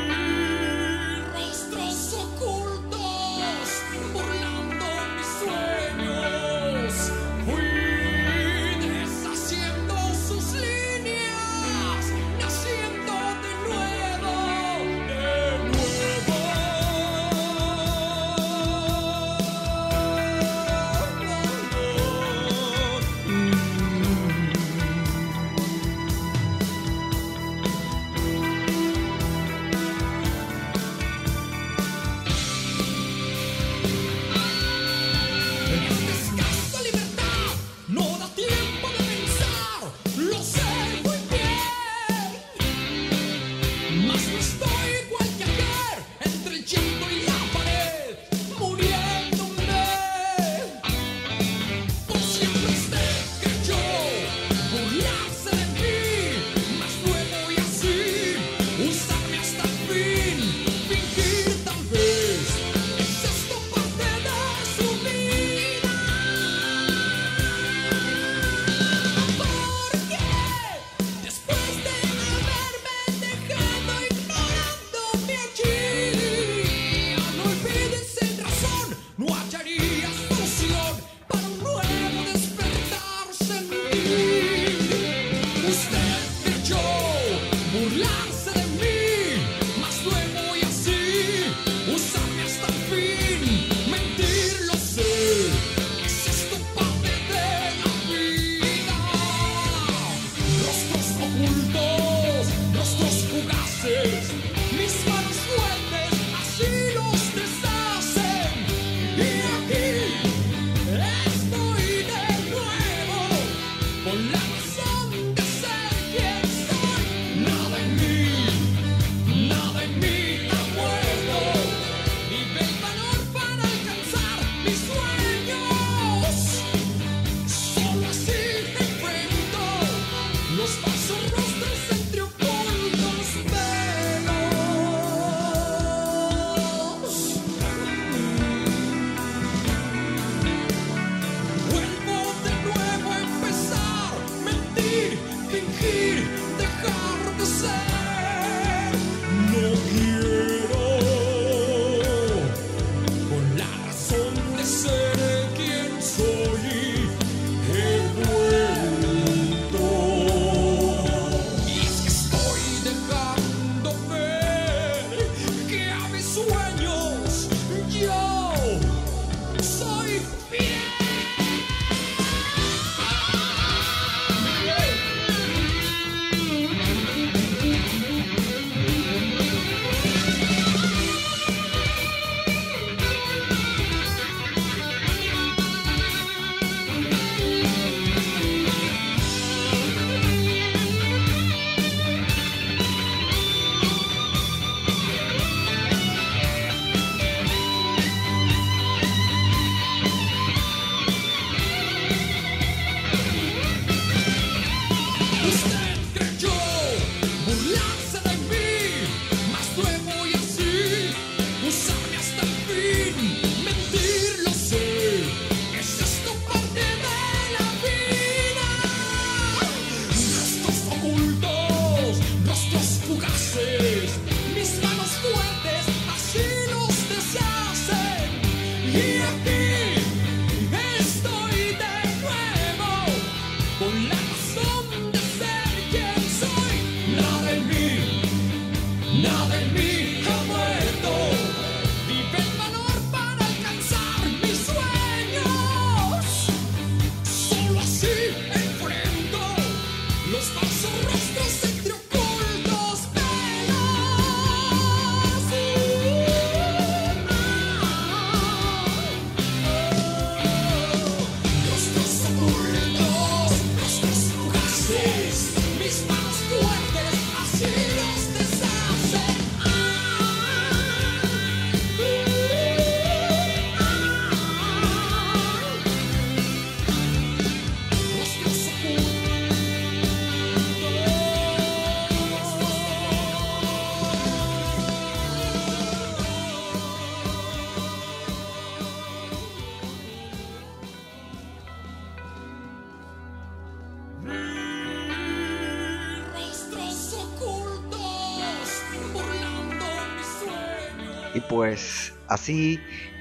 Pues 301.56 302.14
así 302.28 302.80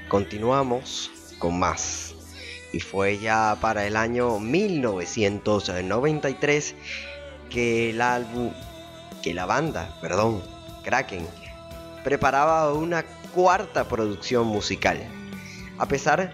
continuamos 0.09 1.09
con 1.39 1.57
más. 1.57 2.13
Y 2.73 2.81
fue 2.81 3.17
ya 3.17 3.57
para 3.61 3.87
el 3.87 3.95
año 3.95 4.39
1993 4.39 6.75
que 7.49 7.91
el 7.91 8.01
álbum, 8.01 8.51
que 9.23 9.33
la 9.33 9.45
banda, 9.45 9.97
perdón, 10.01 10.43
Kraken, 10.83 11.25
preparaba 12.03 12.73
una 12.73 13.05
cuarta 13.33 13.87
producción 13.87 14.47
musical. 14.47 14.99
A 15.77 15.87
pesar 15.87 16.33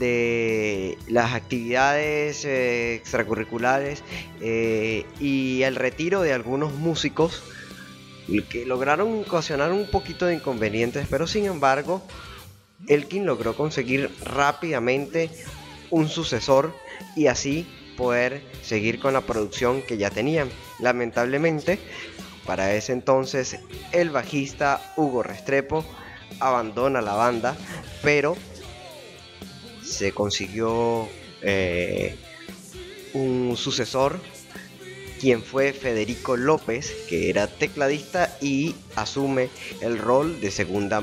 de 0.00 0.98
las 1.06 1.32
actividades 1.32 2.44
eh, 2.44 2.96
extracurriculares 2.96 4.02
eh, 4.40 5.06
y 5.20 5.62
el 5.62 5.76
retiro 5.76 6.22
de 6.22 6.32
algunos 6.32 6.72
músicos 6.72 7.44
que 8.48 8.66
lograron 8.66 9.20
ocasionar 9.20 9.72
un 9.72 9.86
poquito 9.90 10.26
de 10.26 10.34
inconvenientes, 10.34 11.06
pero 11.08 11.26
sin 11.26 11.46
embargo, 11.46 12.02
Elkin 12.88 13.24
logró 13.24 13.56
conseguir 13.56 14.10
rápidamente 14.24 15.30
un 15.90 16.08
sucesor 16.08 16.74
y 17.14 17.28
así 17.28 17.66
poder 17.96 18.42
seguir 18.62 19.00
con 19.00 19.14
la 19.14 19.22
producción 19.22 19.82
que 19.82 19.96
ya 19.96 20.10
tenían. 20.10 20.50
Lamentablemente, 20.80 21.78
para 22.44 22.74
ese 22.74 22.92
entonces, 22.92 23.58
el 23.92 24.10
bajista 24.10 24.92
Hugo 24.96 25.22
Restrepo 25.22 25.84
abandona 26.40 27.00
la 27.00 27.14
banda, 27.14 27.56
pero 28.02 28.36
se 29.82 30.12
consiguió 30.12 31.08
eh, 31.42 32.16
un 33.14 33.56
sucesor, 33.56 34.20
quien 35.20 35.42
fue 35.42 35.72
Federico 35.72 36.36
López, 36.36 36.92
que 37.08 37.30
era 37.30 37.46
tecladista 37.46 38.36
y 38.40 38.74
asume 38.94 39.48
el 39.80 39.98
rol 39.98 40.40
de 40.40 40.50
segunda, 40.50 41.00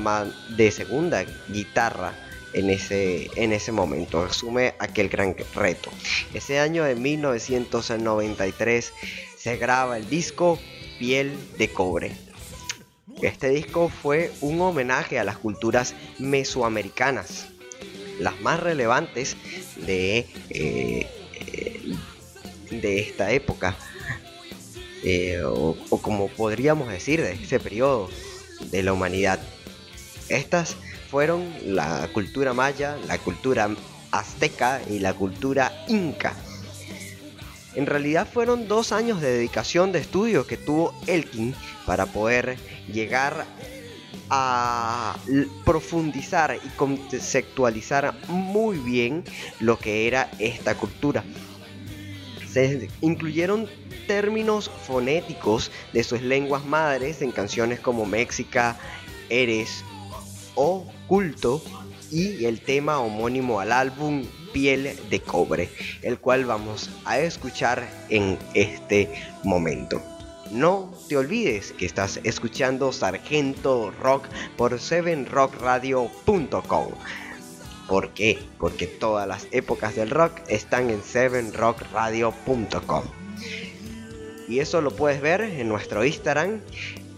de 0.56 0.70
segunda 0.70 1.24
guitarra 1.48 2.14
en 2.52 2.70
ese, 2.70 3.28
en 3.36 3.52
ese 3.52 3.72
momento, 3.72 4.22
asume 4.22 4.74
aquel 4.78 5.08
gran 5.08 5.36
reto. 5.54 5.90
Ese 6.32 6.60
año 6.60 6.84
de 6.84 6.94
1993 6.94 8.92
se 9.36 9.56
graba 9.56 9.96
el 9.96 10.08
disco 10.08 10.58
Piel 10.98 11.36
de 11.58 11.68
Cobre. 11.70 12.12
Este 13.22 13.48
disco 13.48 13.88
fue 13.88 14.30
un 14.40 14.60
homenaje 14.60 15.18
a 15.18 15.24
las 15.24 15.38
culturas 15.38 15.94
mesoamericanas, 16.18 17.48
las 18.20 18.40
más 18.40 18.60
relevantes 18.60 19.36
de, 19.76 20.26
eh, 20.50 21.06
de 22.70 23.00
esta 23.00 23.32
época, 23.32 23.76
eh, 25.04 25.42
o, 25.44 25.76
como 26.00 26.28
podríamos 26.28 26.88
decir, 26.88 27.20
de 27.20 27.32
este 27.32 27.60
periodo 27.60 28.08
de 28.70 28.82
la 28.82 28.92
humanidad. 28.92 29.38
Estas 30.30 30.76
fueron 31.10 31.46
la 31.66 32.08
cultura 32.12 32.54
maya, 32.54 32.96
la 33.06 33.18
cultura 33.18 33.68
azteca 34.10 34.80
y 34.88 35.00
la 35.00 35.12
cultura 35.12 35.84
inca. 35.88 36.34
En 37.74 37.86
realidad 37.86 38.26
fueron 38.32 38.66
dos 38.66 38.92
años 38.92 39.20
de 39.20 39.32
dedicación 39.32 39.92
de 39.92 39.98
estudio 39.98 40.46
que 40.46 40.56
tuvo 40.56 40.94
Elkin 41.06 41.54
para 41.84 42.06
poder 42.06 42.56
llegar 42.90 43.44
a 44.30 45.16
profundizar 45.64 46.58
y 46.64 46.68
conceptualizar 46.70 48.14
muy 48.28 48.78
bien 48.78 49.24
lo 49.60 49.78
que 49.78 50.06
era 50.06 50.30
esta 50.38 50.76
cultura. 50.76 51.24
Se 52.50 52.88
incluyeron 53.00 53.68
términos 54.06 54.70
fonéticos 54.70 55.72
de 55.92 56.04
sus 56.04 56.22
lenguas 56.22 56.64
madres 56.64 57.22
en 57.22 57.32
canciones 57.32 57.80
como 57.80 58.06
México, 58.06 58.60
Eres 59.28 59.84
o 60.54 60.86
Culto 61.06 61.62
y 62.10 62.44
el 62.44 62.60
tema 62.60 62.98
homónimo 62.98 63.60
al 63.60 63.72
álbum 63.72 64.26
Piel 64.52 64.98
de 65.10 65.20
Cobre, 65.20 65.70
el 66.02 66.18
cual 66.18 66.44
vamos 66.44 66.90
a 67.04 67.18
escuchar 67.18 67.88
en 68.08 68.38
este 68.54 69.12
momento. 69.42 70.00
No 70.52 70.92
te 71.08 71.16
olvides 71.16 71.72
que 71.72 71.86
estás 71.86 72.20
escuchando 72.22 72.92
Sargento 72.92 73.90
Rock 74.00 74.28
por 74.56 74.74
7rockradio.com. 74.74 76.88
¿Por 77.88 78.10
qué? 78.10 78.38
Porque 78.58 78.86
todas 78.86 79.26
las 79.26 79.48
épocas 79.50 79.96
del 79.96 80.10
rock 80.10 80.40
están 80.48 80.90
en 80.90 81.02
7rockradio.com. 81.02 83.23
Y 84.48 84.60
eso 84.60 84.80
lo 84.80 84.90
puedes 84.90 85.20
ver 85.20 85.40
en 85.40 85.68
nuestro 85.68 86.04
Instagram 86.04 86.60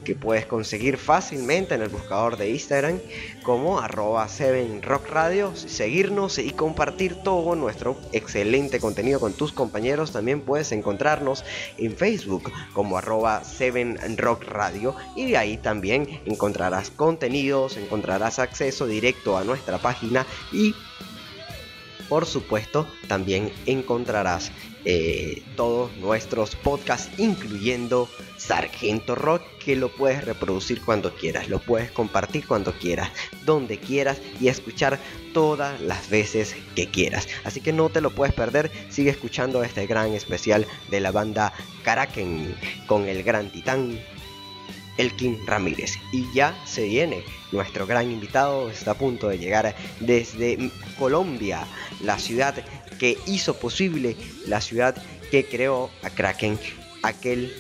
que 0.07 0.15
puedes 0.15 0.47
conseguir 0.47 0.99
fácilmente 0.99 1.75
en 1.75 1.83
el 1.83 1.89
buscador 1.89 2.37
de 2.37 2.51
Instagram 2.51 3.01
como 3.43 3.81
arroba 3.81 4.29
7rockradio, 4.29 5.53
seguirnos 5.57 6.39
y 6.39 6.53
compartir 6.53 7.17
todo 7.25 7.57
nuestro 7.57 7.99
excelente 8.13 8.79
contenido 8.79 9.19
con 9.19 9.33
tus 9.33 9.51
compañeros. 9.51 10.13
También 10.13 10.43
puedes 10.43 10.71
encontrarnos 10.71 11.45
en 11.77 11.97
Facebook 11.97 12.53
como 12.73 12.97
arroba 12.97 13.43
7rockradio 13.43 14.95
y 15.17 15.27
de 15.27 15.37
ahí 15.37 15.57
también 15.57 16.21
encontrarás 16.25 16.91
contenidos, 16.91 17.77
encontrarás 17.77 18.39
acceso 18.39 18.87
directo 18.87 19.37
a 19.37 19.43
nuestra 19.43 19.79
página 19.79 20.25
y 20.53 20.73
por 22.09 22.27
supuesto 22.27 22.87
también 23.09 23.51
encontrarás 23.67 24.53
eh, 24.89 25.43
todos 25.57 25.95
nuestros 25.97 26.55
podcasts, 26.55 27.11
incluyendo 27.19 28.09
Sargento 28.39 29.17
Rock, 29.17 29.43
que 29.59 29.75
lo 29.75 29.89
puedes 29.89 30.25
reproducir 30.25 30.81
cuando 30.81 31.13
quieras, 31.13 31.49
lo 31.49 31.59
puedes 31.59 31.91
compartir 31.91 32.47
cuando 32.47 32.73
quieras, 32.73 33.11
donde 33.45 33.79
quieras 33.79 34.19
y 34.41 34.47
escuchar 34.47 35.01
todas 35.35 35.81
las 35.81 36.09
veces 36.09 36.55
que 36.77 36.89
quieras. 36.89 37.27
Así 37.43 37.61
que 37.61 37.73
no 37.73 37.89
te 37.89 38.01
lo 38.01 38.11
puedes 38.11 38.33
perder, 38.33 38.71
sigue 38.89 39.11
escuchando 39.11 39.65
este 39.65 39.89
gran 39.89 40.13
especial 40.13 40.69
de 40.89 41.01
la 41.01 41.11
banda 41.11 41.53
Karaken 41.83 42.55
con 42.87 43.09
el 43.09 43.25
gran 43.25 43.51
titán 43.51 43.99
Elkin 44.99 45.45
Ramírez. 45.47 45.95
Y 46.13 46.31
ya 46.33 46.57
se 46.65 46.87
viene, 46.87 47.23
nuestro 47.53 47.87
gran 47.87 48.11
invitado 48.11 48.71
está 48.71 48.93
a 48.93 48.99
punto 48.99 49.29
de 49.29 49.39
llegar 49.39 49.75
desde 50.01 50.71
Colombia, 50.99 51.67
la 52.03 52.19
ciudad 52.19 52.55
que 52.99 53.19
hizo 53.27 53.59
posible 53.59 54.17
la 54.47 54.61
ciudad 54.61 54.97
que 55.31 55.45
creó 55.45 55.91
a 56.03 56.11
Kraken, 56.11 56.59
aquel 57.03 57.53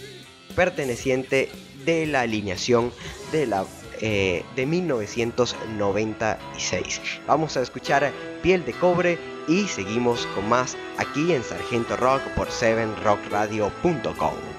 perteneciente 0.54 1.48
de 1.84 2.06
la 2.06 2.20
alineación 2.22 2.92
de 3.32 3.46
la 3.46 3.66
eh, 4.00 4.44
de 4.54 4.66
1996. 4.66 7.00
Vamos 7.26 7.56
a 7.56 7.62
escuchar 7.62 8.12
Piel 8.42 8.62
de 8.66 8.74
Cobre 8.74 9.18
y 9.48 9.66
seguimos 9.68 10.26
con 10.34 10.50
más 10.50 10.76
aquí 10.98 11.32
en 11.32 11.42
Sargento 11.42 11.96
Rock 11.96 12.20
por 12.36 12.48
7rockradio.com. 12.48 14.55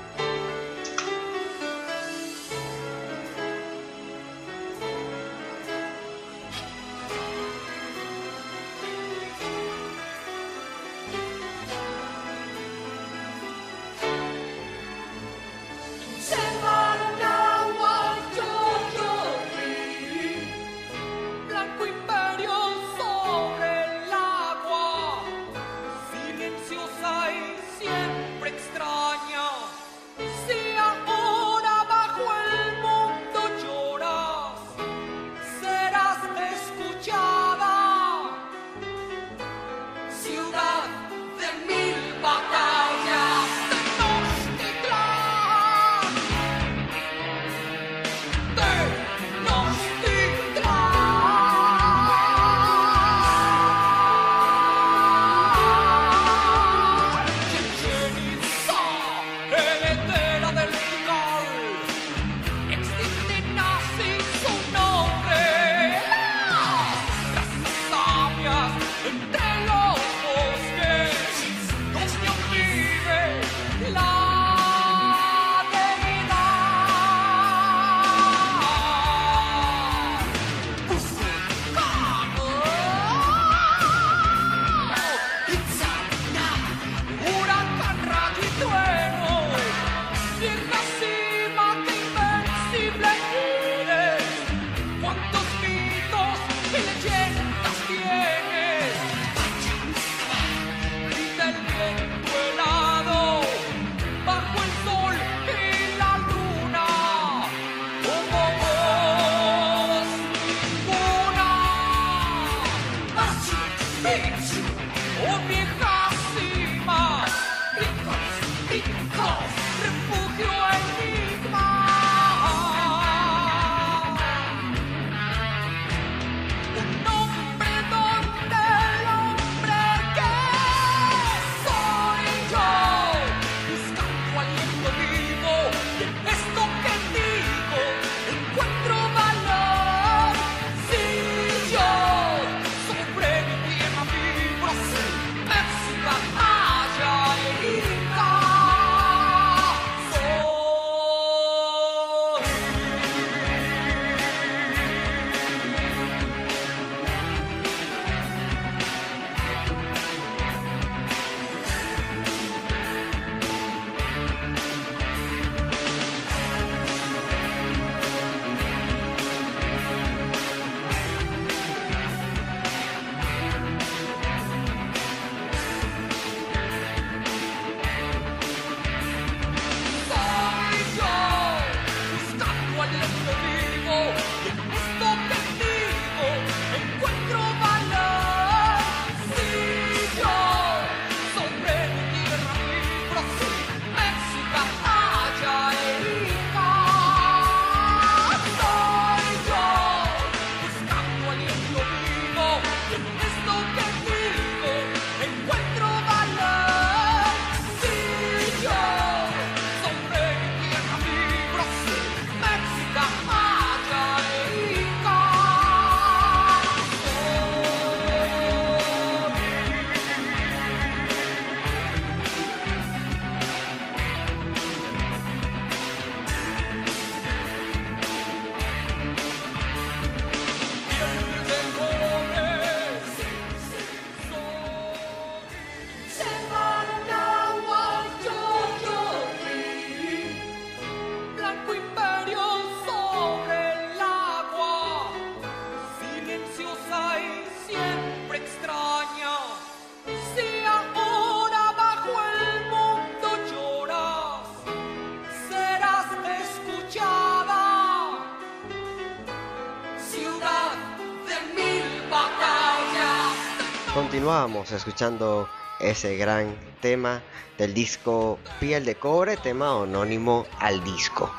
Continuamos 264.08 264.72
escuchando 264.72 265.49
ese 265.82 266.16
gran 266.16 266.55
tema 266.80 267.22
del 267.58 267.74
disco 267.74 268.39
Piel 268.58 268.86
de 268.86 268.95
Cobre, 268.95 269.36
tema 269.36 269.84
anónimo 269.84 270.45
al 270.60 270.82
disco. 270.82 271.30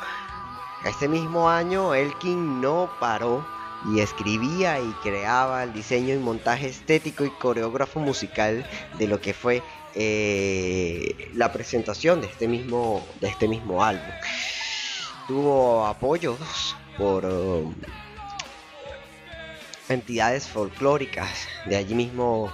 Este 0.85 1.09
mismo 1.09 1.49
año 1.49 1.95
Elkin 1.95 2.61
no 2.61 2.91
paró 3.01 3.43
y 3.87 4.01
escribía 4.01 4.81
y 4.81 4.93
creaba 5.03 5.65
el 5.65 5.73
diseño 5.73 6.15
y 6.15 6.19
montaje 6.19 6.69
estético 6.69 7.25
y 7.25 7.31
coreógrafo 7.31 8.01
musical 8.01 8.69
de 8.99 9.07
lo 9.07 9.19
que 9.19 9.33
fue 9.33 9.63
eh, 9.95 11.31
la 11.33 11.51
presentación 11.51 12.21
de 12.21 12.27
este 12.27 12.49
mismo, 12.49 13.03
de 13.23 13.29
este 13.29 13.49
mismo 13.49 13.83
álbum. 13.83 14.13
Tuvo 15.27 15.87
apoyos 15.87 16.77
por 16.99 17.25
um, 17.25 17.75
entidades 19.89 20.47
folclóricas 20.47 21.49
de 21.67 21.77
allí 21.77 21.95
mismo 21.95 22.53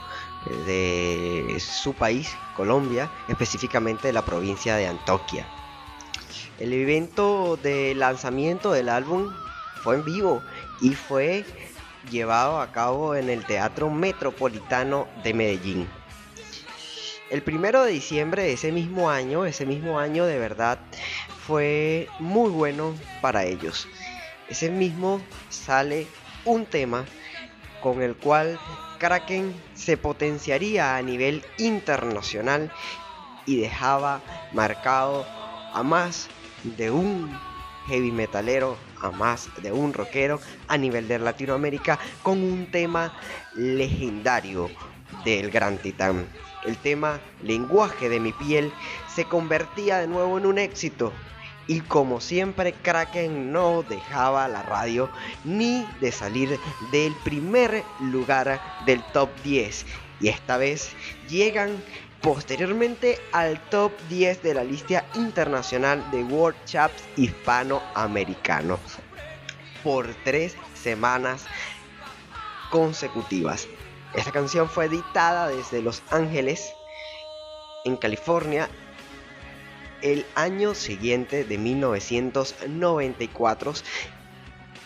de 0.66 1.56
su 1.58 1.94
país, 1.94 2.28
Colombia, 2.56 3.10
específicamente 3.28 4.08
de 4.08 4.12
la 4.12 4.24
provincia 4.24 4.76
de 4.76 4.86
Antoquia. 4.86 5.46
El 6.58 6.72
evento 6.72 7.58
de 7.62 7.94
lanzamiento 7.94 8.72
del 8.72 8.88
álbum 8.88 9.32
fue 9.82 9.96
en 9.96 10.04
vivo 10.04 10.42
y 10.80 10.90
fue 10.94 11.44
llevado 12.10 12.60
a 12.60 12.70
cabo 12.72 13.14
en 13.14 13.30
el 13.30 13.44
Teatro 13.44 13.90
Metropolitano 13.90 15.08
de 15.22 15.34
Medellín. 15.34 15.88
El 17.30 17.42
primero 17.42 17.82
de 17.82 17.92
diciembre 17.92 18.42
de 18.42 18.52
ese 18.52 18.70
mismo 18.70 19.10
año, 19.10 19.46
ese 19.46 19.66
mismo 19.66 19.98
año 19.98 20.26
de 20.26 20.38
verdad, 20.38 20.78
fue 21.46 22.08
muy 22.20 22.50
bueno 22.50 22.94
para 23.20 23.44
ellos. 23.44 23.88
Ese 24.48 24.70
mismo 24.70 25.20
sale 25.48 26.06
un 26.44 26.66
tema 26.66 27.04
con 27.84 28.00
el 28.00 28.16
cual 28.16 28.58
Kraken 28.98 29.54
se 29.74 29.98
potenciaría 29.98 30.96
a 30.96 31.02
nivel 31.02 31.44
internacional 31.58 32.72
y 33.44 33.60
dejaba 33.60 34.22
marcado 34.54 35.26
a 35.74 35.82
más 35.82 36.28
de 36.62 36.90
un 36.90 37.30
heavy 37.86 38.10
metalero, 38.10 38.78
a 39.02 39.10
más 39.10 39.50
de 39.62 39.70
un 39.70 39.92
rockero 39.92 40.40
a 40.66 40.78
nivel 40.78 41.08
de 41.08 41.18
Latinoamérica 41.18 41.98
con 42.22 42.42
un 42.42 42.70
tema 42.70 43.12
legendario 43.54 44.70
del 45.26 45.50
Gran 45.50 45.76
Titán. 45.76 46.26
El 46.64 46.78
tema 46.78 47.20
Lenguaje 47.42 48.08
de 48.08 48.18
mi 48.18 48.32
piel 48.32 48.72
se 49.14 49.26
convertía 49.26 49.98
de 49.98 50.06
nuevo 50.06 50.38
en 50.38 50.46
un 50.46 50.56
éxito 50.56 51.12
y 51.66 51.80
como 51.80 52.20
siempre, 52.20 52.72
Kraken 52.72 53.52
no 53.52 53.82
dejaba 53.82 54.48
la 54.48 54.62
radio 54.62 55.08
ni 55.44 55.86
de 56.00 56.12
salir 56.12 56.58
del 56.92 57.14
primer 57.24 57.82
lugar 58.00 58.60
del 58.84 59.02
top 59.12 59.30
10. 59.42 59.86
Y 60.20 60.28
esta 60.28 60.58
vez 60.58 60.90
llegan 61.28 61.82
posteriormente 62.20 63.18
al 63.32 63.60
top 63.70 63.92
10 64.08 64.42
de 64.42 64.54
la 64.54 64.64
lista 64.64 65.04
internacional 65.14 66.10
de 66.10 66.22
World 66.24 66.56
Chaps 66.64 67.02
hispanoamericanos 67.16 68.80
por 69.82 70.06
tres 70.24 70.56
semanas 70.74 71.46
consecutivas. 72.70 73.68
Esta 74.14 74.32
canción 74.32 74.68
fue 74.68 74.86
editada 74.86 75.48
desde 75.48 75.82
Los 75.82 76.02
Ángeles, 76.10 76.72
en 77.84 77.96
California, 77.96 78.70
el 80.04 80.24
año 80.36 80.74
siguiente 80.74 81.42
de 81.44 81.58
1994 81.58 83.74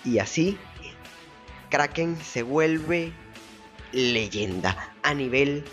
y 0.04 0.20
así 0.20 0.56
Kraken 1.68 2.16
se 2.16 2.44
vuelve 2.44 3.12
leyenda 3.92 4.94
a 5.02 5.12
nivel 5.14 5.64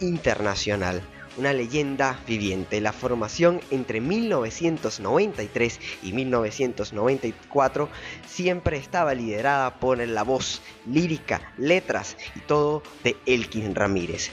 internacional. 0.00 1.02
Una 1.38 1.54
leyenda 1.54 2.20
viviente. 2.26 2.82
La 2.82 2.92
formación 2.92 3.62
entre 3.70 4.02
1993 4.02 5.80
y 6.02 6.12
1994 6.12 7.88
siempre 8.28 8.76
estaba 8.76 9.14
liderada 9.14 9.80
por 9.80 10.06
la 10.06 10.24
voz 10.24 10.60
lírica, 10.86 11.54
letras 11.56 12.18
y 12.36 12.40
todo 12.40 12.82
de 13.02 13.16
Elkin 13.24 13.74
Ramírez. 13.74 14.30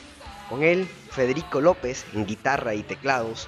Con 0.49 0.63
él, 0.63 0.89
Federico 1.09 1.61
López 1.61 2.05
en 2.13 2.25
guitarra 2.25 2.75
y 2.75 2.83
teclados, 2.83 3.47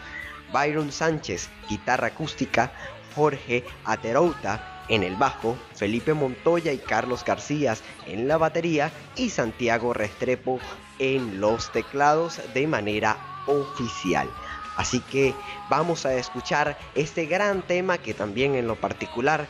Byron 0.52 0.92
Sánchez, 0.92 1.50
guitarra 1.70 2.08
acústica, 2.08 2.72
Jorge 3.16 3.64
Aterouta 3.86 4.84
en 4.90 5.04
el 5.04 5.16
bajo, 5.16 5.58
Felipe 5.76 6.14
Montoya 6.14 6.74
y 6.74 6.78
Carlos 6.78 7.24
García 7.24 7.76
en 8.06 8.28
la 8.28 8.38
batería 8.38 8.92
y 9.16 9.30
Santiago 9.30 9.94
Restrepo 9.94 10.60
en 11.00 11.40
los 11.40 11.72
teclados 11.72 12.42
de 12.54 12.68
manera 12.68 13.18
oficial. 13.48 14.30
Así 14.78 15.00
que 15.00 15.34
vamos 15.70 16.06
a 16.06 16.14
escuchar 16.16 16.78
este 16.96 17.26
gran 17.26 17.62
tema 17.62 17.98
que 17.98 18.14
también 18.14 18.56
en 18.56 18.68
lo 18.68 18.76
particular 18.76 19.48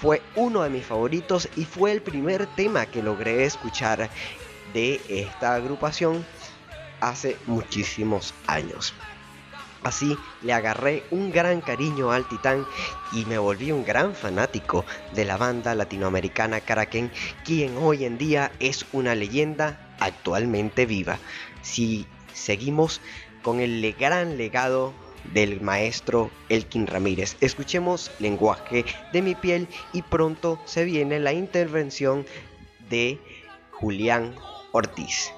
fue 0.00 0.22
uno 0.34 0.62
de 0.62 0.70
mis 0.70 0.84
favoritos 0.84 1.48
y 1.56 1.64
fue 1.64 1.92
el 1.92 2.02
primer 2.02 2.46
tema 2.46 2.86
que 2.86 3.02
logré 3.02 3.44
escuchar 3.44 4.10
de 4.74 5.00
esta 5.08 5.54
agrupación 5.54 6.24
hace 7.00 7.36
muchísimos 7.46 8.34
años. 8.46 8.94
Así 9.82 10.16
le 10.42 10.52
agarré 10.52 11.04
un 11.10 11.30
gran 11.30 11.60
cariño 11.60 12.10
al 12.10 12.28
Titán 12.28 12.66
y 13.12 13.24
me 13.26 13.38
volví 13.38 13.72
un 13.72 13.84
gran 13.84 14.14
fanático 14.14 14.84
de 15.14 15.24
la 15.24 15.36
banda 15.36 15.74
latinoamericana 15.74 16.60
Kraken, 16.60 17.10
quien 17.44 17.76
hoy 17.76 18.04
en 18.04 18.18
día 18.18 18.52
es 18.58 18.86
una 18.92 19.14
leyenda 19.14 19.94
actualmente 20.00 20.86
viva. 20.86 21.18
Si 21.62 22.06
seguimos 22.32 23.00
con 23.42 23.60
el 23.60 23.94
gran 23.98 24.36
legado 24.36 24.92
del 25.32 25.60
maestro 25.60 26.30
Elkin 26.48 26.86
Ramírez. 26.86 27.36
Escuchemos 27.40 28.10
lenguaje 28.18 28.84
de 29.12 29.22
mi 29.22 29.34
piel 29.34 29.68
y 29.92 30.02
pronto 30.02 30.60
se 30.64 30.84
viene 30.84 31.18
la 31.18 31.32
intervención 31.32 32.26
de 32.88 33.18
Julián 33.72 34.34
Ortiz. 34.72 35.32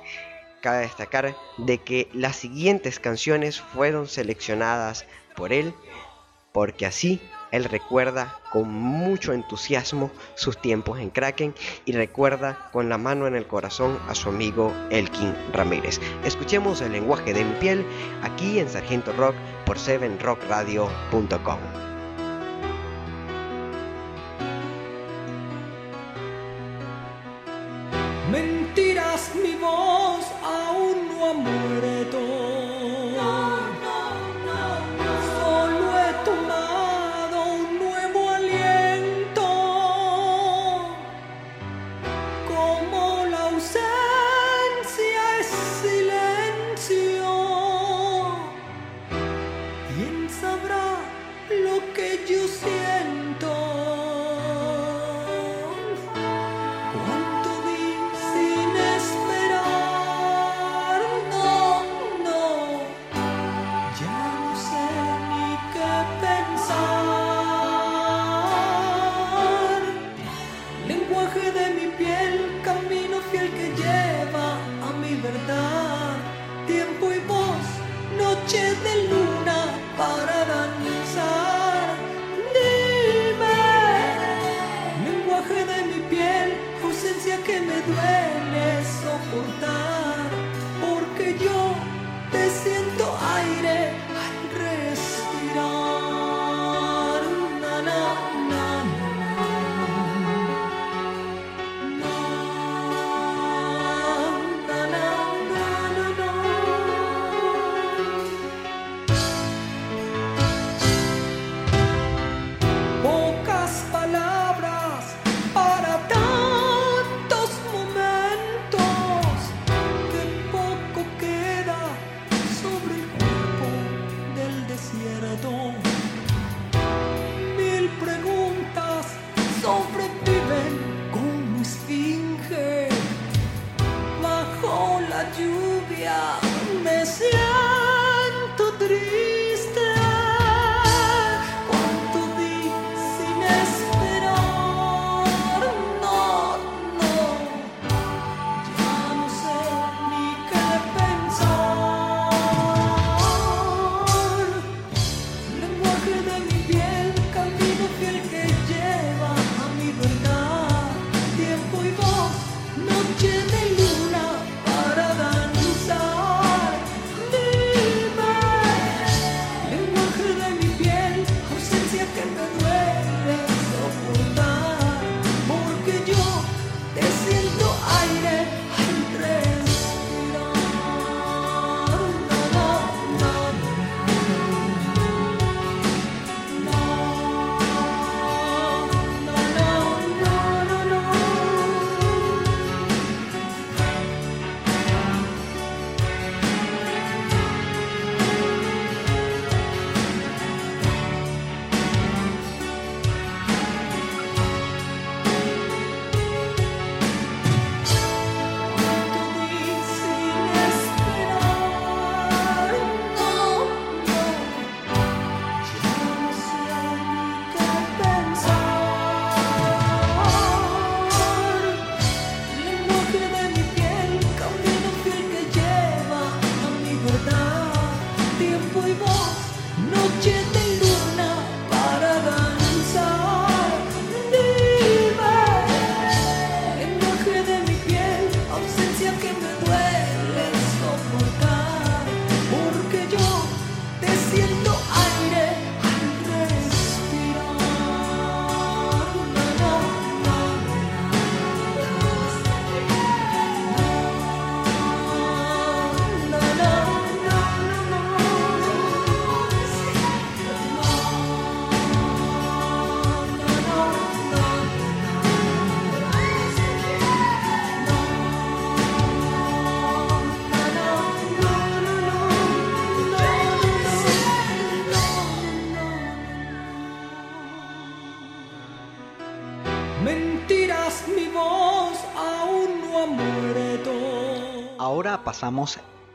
Cabe 0.68 0.80
destacar 0.80 1.34
de 1.56 1.78
que 1.78 2.10
las 2.12 2.36
siguientes 2.36 3.00
canciones 3.00 3.58
fueron 3.58 4.06
seleccionadas 4.06 5.06
por 5.34 5.54
él 5.54 5.72
porque 6.52 6.84
así 6.84 7.22
él 7.52 7.64
recuerda 7.64 8.38
con 8.52 8.70
mucho 8.70 9.32
entusiasmo 9.32 10.10
sus 10.34 10.60
tiempos 10.60 10.98
en 10.98 11.08
Kraken 11.08 11.54
y 11.86 11.92
recuerda 11.92 12.68
con 12.70 12.90
la 12.90 12.98
mano 12.98 13.26
en 13.26 13.34
el 13.34 13.46
corazón 13.46 13.98
a 14.10 14.14
su 14.14 14.28
amigo 14.28 14.74
Elkin 14.90 15.34
Ramírez. 15.54 16.02
Escuchemos 16.22 16.82
el 16.82 16.92
lenguaje 16.92 17.32
de 17.32 17.46
mi 17.46 17.54
piel 17.60 17.86
aquí 18.22 18.58
en 18.58 18.68
Sargento 18.68 19.14
Rock 19.14 19.36
por 19.64 19.78
7rockradio.com. 19.78 21.87
muerto. 31.34 32.37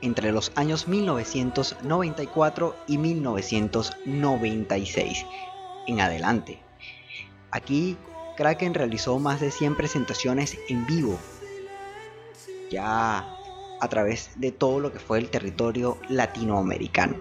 Entre 0.01 0.31
los 0.31 0.51
años 0.55 0.87
1994 0.87 2.75
y 2.87 2.97
1996 2.97 5.25
en 5.87 6.01
adelante. 6.01 6.59
Aquí 7.51 7.97
Kraken 8.35 8.73
realizó 8.73 9.19
más 9.19 9.39
de 9.39 9.51
100 9.51 9.75
presentaciones 9.75 10.57
en 10.67 10.85
vivo, 10.85 11.17
ya 12.69 13.37
a 13.79 13.87
través 13.87 14.31
de 14.35 14.51
todo 14.51 14.79
lo 14.79 14.91
que 14.91 14.99
fue 14.99 15.19
el 15.19 15.29
territorio 15.29 15.97
latinoamericano. 16.09 17.15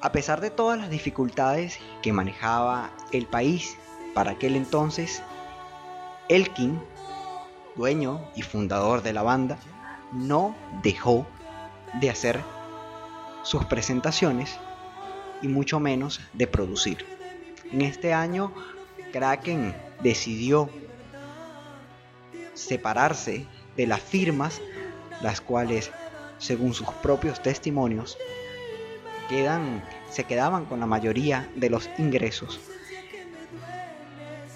A 0.00 0.12
pesar 0.12 0.40
de 0.40 0.50
todas 0.50 0.78
las 0.78 0.88
dificultades 0.88 1.78
que 2.00 2.12
manejaba 2.12 2.90
el 3.12 3.26
país 3.26 3.76
para 4.14 4.32
aquel 4.32 4.56
entonces, 4.56 5.22
Elkin, 6.28 6.80
dueño 7.76 8.20
y 8.34 8.42
fundador 8.42 9.02
de 9.02 9.12
la 9.12 9.22
banda, 9.22 9.58
no 10.12 10.56
dejó 10.82 11.26
de 12.00 12.10
hacer 12.10 12.40
sus 13.42 13.64
presentaciones 13.64 14.58
y 15.42 15.48
mucho 15.48 15.80
menos 15.80 16.20
de 16.32 16.46
producir. 16.46 17.06
En 17.72 17.82
este 17.82 18.12
año, 18.12 18.52
Kraken 19.12 19.74
decidió 20.02 20.68
separarse 22.54 23.46
de 23.76 23.86
las 23.86 24.00
firmas, 24.00 24.60
las 25.22 25.40
cuales, 25.40 25.90
según 26.38 26.74
sus 26.74 26.88
propios 27.02 27.42
testimonios, 27.42 28.18
quedan, 29.28 29.82
se 30.10 30.24
quedaban 30.24 30.64
con 30.64 30.80
la 30.80 30.86
mayoría 30.86 31.48
de 31.54 31.70
los 31.70 31.88
ingresos 31.98 32.60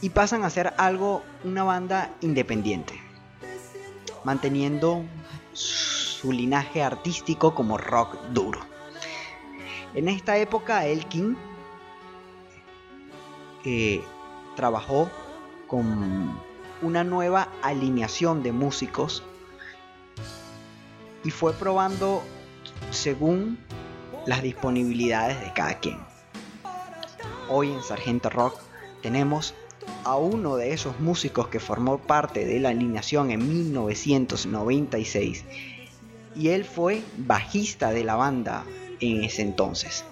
y 0.01 0.11
pasan 0.11 0.45
a 0.45 0.51
ser 0.51 0.75
algo, 0.77 1.23
una 1.45 1.65
banda 1.65 2.11
independiente, 2.21 3.01
manteniendo 4.25 5.05
su 5.53 6.33
linaje 6.33 6.83
artístico 6.83 7.55
como 7.55 7.79
rock 7.79 8.18
duro. 8.31 8.61
En 9.95 10.09
esta 10.09 10.37
época 10.39 10.87
Elkin 10.87 11.37
eh, 13.64 14.03
trabajó 14.57 15.11
con 15.66 16.39
una 16.83 17.05
nueva 17.05 17.49
alineación 17.62 18.43
de 18.43 18.53
músicos 18.53 19.22
y 21.22 21.31
fue 21.31 21.53
probando 21.53 22.22
según 22.91 23.59
las 24.27 24.43
disponibilidades 24.43 25.41
de 25.41 25.53
cada 25.53 25.79
quien. 25.79 25.99
Hoy 27.49 27.70
en 27.70 27.83
Sargento 27.83 28.31
Rock 28.31 28.59
tenemos 29.03 29.55
a 30.05 30.16
uno 30.16 30.57
de 30.57 30.72
esos 30.72 31.01
músicos 31.01 31.49
que 31.49 31.61
formó 31.61 31.99
parte 31.99 32.45
de 32.45 32.61
la 32.61 32.70
alineación 32.70 33.30
en 33.30 33.49
1996 33.49 35.45
y 36.37 36.49
él 36.49 36.64
fue 36.64 37.03
bajista 37.16 37.91
de 37.91 38.05
la 38.05 38.16
banda 38.16 38.64
en 39.01 39.24
ese 39.24 39.43
entonces. 39.43 40.05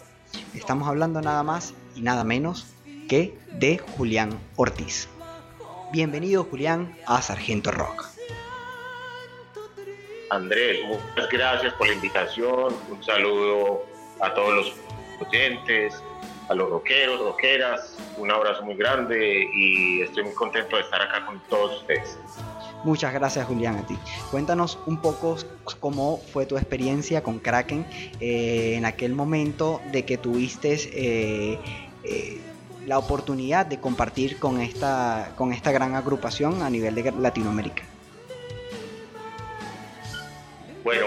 Estamos 0.55 0.89
hablando 0.89 1.21
nada 1.21 1.43
más 1.43 1.75
y 1.95 2.01
nada 2.01 2.25
menos 2.25 2.67
que 3.09 3.37
de 3.53 3.79
Julián 3.79 4.39
Ortiz. 4.57 5.09
Bienvenido 5.93 6.45
Julián 6.45 6.97
a 7.07 7.21
Sargento 7.21 7.71
Rock. 7.71 8.09
Andrés, 10.31 10.79
muchas 10.87 11.29
gracias 11.31 11.75
por 11.75 11.87
la 11.89 11.93
invitación. 11.93 12.75
Un 12.91 13.05
saludo 13.05 13.85
a 14.21 14.33
todos 14.33 14.55
los 14.55 14.73
oyentes, 15.27 16.03
a 16.53 16.55
los 16.55 16.71
rockeros, 16.71 17.19
rockeras. 17.19 17.97
Un 18.19 18.31
abrazo 18.31 18.63
muy 18.63 18.75
grande 18.75 19.49
y 19.55 20.03
estoy 20.03 20.25
muy 20.25 20.35
contento 20.35 20.77
de 20.77 20.83
estar 20.83 21.01
acá 21.01 21.27
con 21.27 21.41
todos 21.49 21.81
ustedes. 21.81 22.19
Muchas 22.85 23.13
gracias 23.15 23.47
Julián 23.47 23.77
a 23.77 23.87
ti. 23.87 23.97
Cuéntanos 24.31 24.79
un 24.87 25.01
poco 25.01 25.37
cómo 25.81 26.19
fue 26.33 26.47
tu 26.47 26.57
experiencia 26.57 27.23
con 27.23 27.39
Kraken 27.39 27.87
eh, 28.21 28.75
en 28.77 28.85
aquel 28.85 29.15
momento 29.15 29.81
de 29.93 30.05
que 30.05 30.19
tuviste 30.19 30.75
eh, 30.75 31.59
eh, 32.05 32.41
la 32.87 32.99
oportunidad 32.99 33.67
de 33.67 33.81
compartir 33.81 34.39
con 34.39 34.61
esta, 34.61 35.33
con 35.37 35.53
esta 35.53 35.73
gran 35.73 35.95
agrupación 35.95 36.63
a 36.63 36.69
nivel 36.69 36.95
de 36.95 37.13
Latinoamérica. 37.13 37.85
Bueno, 40.85 41.07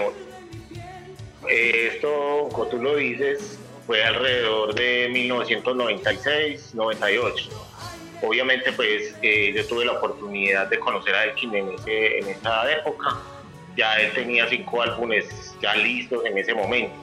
esto, 1.48 2.48
como 2.50 2.66
tú 2.66 2.78
lo 2.78 2.96
dices, 2.96 3.58
fue 3.86 4.02
alrededor 4.04 4.74
de 4.74 5.08
1996, 5.12 6.74
98. 6.74 7.50
Obviamente, 8.22 8.72
pues 8.72 9.14
eh, 9.22 9.52
yo 9.54 9.66
tuve 9.66 9.84
la 9.84 9.92
oportunidad 9.92 10.68
de 10.68 10.78
conocer 10.78 11.14
a 11.14 11.24
Elkin 11.24 11.54
en, 11.54 11.74
ese, 11.74 12.18
en 12.18 12.28
esa 12.28 12.70
época. 12.72 13.16
Ya 13.76 14.00
él 14.00 14.12
tenía 14.12 14.48
cinco 14.48 14.82
álbumes 14.82 15.54
ya 15.60 15.74
listos 15.76 16.24
en 16.24 16.38
ese 16.38 16.54
momento. 16.54 16.94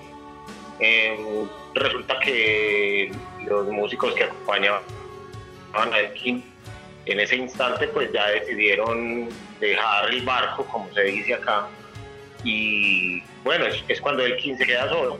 Em, 0.79 1.47
resulta 1.75 2.19
que 2.19 3.11
los 3.45 3.67
músicos 3.67 4.13
que 4.15 4.23
acompañaban 4.23 4.83
a 5.73 5.99
Elkin 5.99 6.43
en 7.05 7.19
ese 7.19 7.35
instante, 7.35 7.87
pues 7.89 8.11
ya 8.11 8.27
decidieron 8.29 9.29
dejar 9.59 10.09
el 10.09 10.21
barco, 10.23 10.65
como 10.65 10.91
se 10.93 11.03
dice 11.03 11.35
acá, 11.35 11.67
y 12.43 13.21
bueno, 13.43 13.65
es, 13.87 14.01
cuando 14.01 14.23
Elkin 14.23 14.57
se 14.57 14.65
queda 14.65 14.89
solo. 14.89 15.19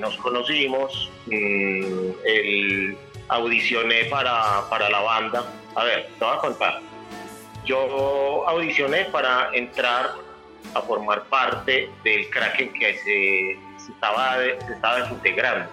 Nos 0.00 0.16
conocimos, 0.16 1.10
mm, 1.26 2.10
el, 2.24 2.96
audicioné 3.28 4.04
para, 4.06 4.68
para 4.68 4.90
la 4.90 5.00
banda. 5.00 5.44
A 5.74 5.84
ver, 5.84 6.08
te 6.18 6.24
voy 6.24 6.36
a 6.36 6.38
contar. 6.38 6.80
Yo 7.64 8.44
audicioné 8.48 9.04
para 9.06 9.50
entrar 9.54 10.14
a 10.74 10.82
formar 10.82 11.24
parte 11.24 11.88
del 12.04 12.28
Kraken 12.30 12.72
que 12.72 12.98
se, 12.98 13.92
estaba, 13.92 14.36
se 14.36 14.72
estaba 14.72 15.00
desintegrando. 15.00 15.68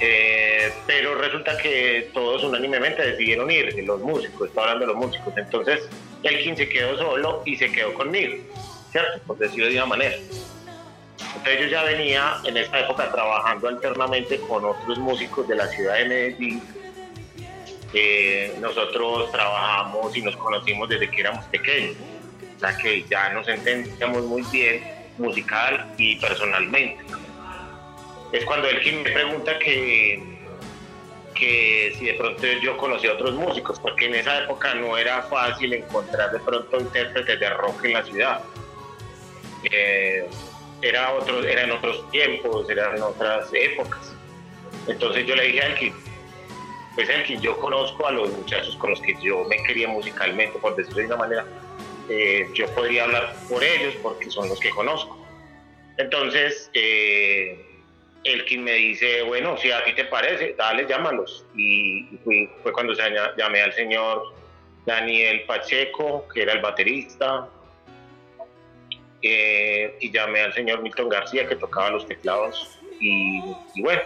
Eh, 0.00 0.72
pero 0.86 1.14
resulta 1.14 1.56
que 1.56 2.10
todos 2.12 2.42
unánimemente 2.44 3.00
decidieron 3.02 3.50
ir, 3.50 3.84
los 3.84 4.00
músicos, 4.00 4.48
estoy 4.48 4.62
hablando 4.62 4.86
de 4.86 4.92
los 4.92 4.96
músicos. 4.96 5.34
Entonces, 5.36 5.88
Elkin 6.22 6.56
se 6.56 6.68
quedó 6.68 6.96
solo 6.96 7.42
y 7.44 7.56
se 7.56 7.70
quedó 7.70 7.94
conmigo, 7.94 8.36
¿cierto? 8.90 9.20
Por 9.26 9.38
decirlo 9.38 9.66
de 9.66 9.76
una 9.76 9.86
manera. 9.86 10.16
Entonces 11.44 11.70
yo 11.70 11.76
ya 11.76 11.84
venía 11.84 12.38
en 12.44 12.56
esa 12.56 12.80
época 12.80 13.12
trabajando 13.12 13.68
alternamente 13.68 14.40
con 14.40 14.64
otros 14.64 14.96
músicos 14.96 15.46
de 15.46 15.56
la 15.56 15.66
ciudad 15.68 15.96
de 15.98 16.04
Medellín. 16.06 16.62
nosotros 18.62 19.30
trabajamos 19.30 20.16
y 20.16 20.22
nos 20.22 20.34
conocimos 20.38 20.88
desde 20.88 21.10
que 21.10 21.20
éramos 21.20 21.44
pequeños, 21.46 21.96
o 22.56 22.60
sea 22.60 22.74
que 22.78 23.04
ya 23.10 23.28
nos 23.34 23.46
entendíamos 23.46 24.24
muy 24.24 24.40
bien 24.50 24.82
musical 25.18 25.92
y 25.98 26.16
personalmente. 26.16 27.04
Es 28.32 28.42
cuando 28.46 28.66
él 28.66 29.02
me 29.04 29.10
pregunta 29.10 29.58
que, 29.58 30.22
que 31.34 31.94
si 31.98 32.06
de 32.06 32.14
pronto 32.14 32.42
yo 32.62 32.78
conocía 32.78 33.10
a 33.10 33.14
otros 33.14 33.34
músicos, 33.34 33.78
porque 33.80 34.06
en 34.06 34.14
esa 34.14 34.44
época 34.44 34.74
no 34.76 34.96
era 34.96 35.20
fácil 35.24 35.74
encontrar 35.74 36.32
de 36.32 36.38
pronto 36.38 36.80
intérpretes 36.80 37.38
de 37.38 37.50
rock 37.50 37.84
en 37.84 37.92
la 37.92 38.02
ciudad. 38.02 38.40
Eh, 39.70 40.26
era 40.84 41.14
otro, 41.14 41.42
eran 41.42 41.70
otros 41.70 42.08
tiempos, 42.10 42.68
eran 42.68 43.00
otras 43.00 43.48
épocas. 43.52 44.14
Entonces 44.86 45.26
yo 45.26 45.34
le 45.34 45.44
dije 45.44 45.62
a 45.62 45.66
Elkin, 45.66 45.94
pues 46.94 47.08
Elkin, 47.08 47.40
yo 47.40 47.56
conozco 47.58 48.06
a 48.06 48.12
los 48.12 48.30
muchachos 48.30 48.76
con 48.76 48.90
los 48.90 49.00
que 49.00 49.16
yo 49.22 49.44
me 49.44 49.56
quería 49.64 49.88
musicalmente, 49.88 50.58
por 50.58 50.76
decirlo 50.76 51.00
de 51.00 51.06
una 51.06 51.16
manera, 51.16 51.46
eh, 52.08 52.48
yo 52.52 52.66
podría 52.74 53.04
hablar 53.04 53.34
por 53.48 53.64
ellos 53.64 53.94
porque 54.02 54.30
son 54.30 54.48
los 54.48 54.60
que 54.60 54.70
conozco. 54.70 55.18
Entonces, 55.96 56.70
eh, 56.74 57.64
Elkin 58.24 58.64
me 58.64 58.72
dice, 58.72 59.22
bueno, 59.22 59.56
si 59.56 59.70
a 59.70 59.82
ti 59.84 59.94
te 59.94 60.04
parece, 60.04 60.54
dale, 60.56 60.86
llámalos. 60.86 61.46
Y, 61.56 62.08
fue 62.24 62.72
cuando 62.72 62.94
se 62.94 63.02
llamé 63.36 63.62
al 63.62 63.72
señor 63.72 64.34
Daniel 64.86 65.44
Pacheco, 65.46 66.26
que 66.32 66.42
era 66.42 66.52
el 66.52 66.60
baterista, 66.60 67.48
eh, 69.26 69.96
y 70.00 70.10
llamé 70.10 70.42
al 70.42 70.52
señor 70.52 70.82
Milton 70.82 71.08
García 71.08 71.48
que 71.48 71.56
tocaba 71.56 71.88
los 71.88 72.06
teclados 72.06 72.78
y, 73.00 73.40
bueno, 73.80 74.02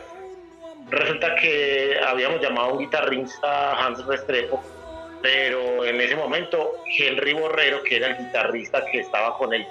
resulta 0.88 1.34
que 1.34 1.98
habíamos 2.06 2.40
llamado 2.40 2.68
a 2.68 2.72
un 2.74 2.78
guitarrista 2.78 3.72
Hans 3.84 4.06
Restrepo, 4.06 4.62
pero 5.20 5.84
en 5.84 6.00
ese 6.00 6.14
momento 6.14 6.70
Henry 6.96 7.32
Borrero, 7.32 7.82
que 7.82 7.96
era 7.96 8.08
el 8.08 8.26
guitarrista 8.26 8.84
que 8.86 9.00
estaba 9.00 9.36
con 9.36 9.52
él 9.52 9.66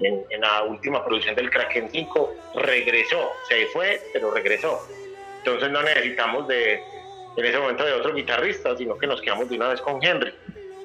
en, 0.00 0.24
en 0.28 0.40
la 0.40 0.64
última 0.64 1.04
producción 1.04 1.36
del 1.36 1.48
Kraken 1.48 1.88
5, 1.88 2.34
regresó, 2.56 3.30
se 3.48 3.66
fue, 3.66 4.00
pero 4.12 4.32
regresó. 4.32 4.84
Entonces 5.38 5.70
no 5.70 5.80
necesitamos 5.82 6.48
de, 6.48 6.82
en 7.36 7.44
ese 7.44 7.58
momento 7.58 7.84
de 7.84 7.92
otro 7.92 8.12
guitarrista, 8.12 8.76
sino 8.76 8.98
que 8.98 9.06
nos 9.06 9.20
quedamos 9.22 9.48
de 9.48 9.54
una 9.54 9.68
vez 9.68 9.80
con 9.80 10.02
Henry. 10.02 10.34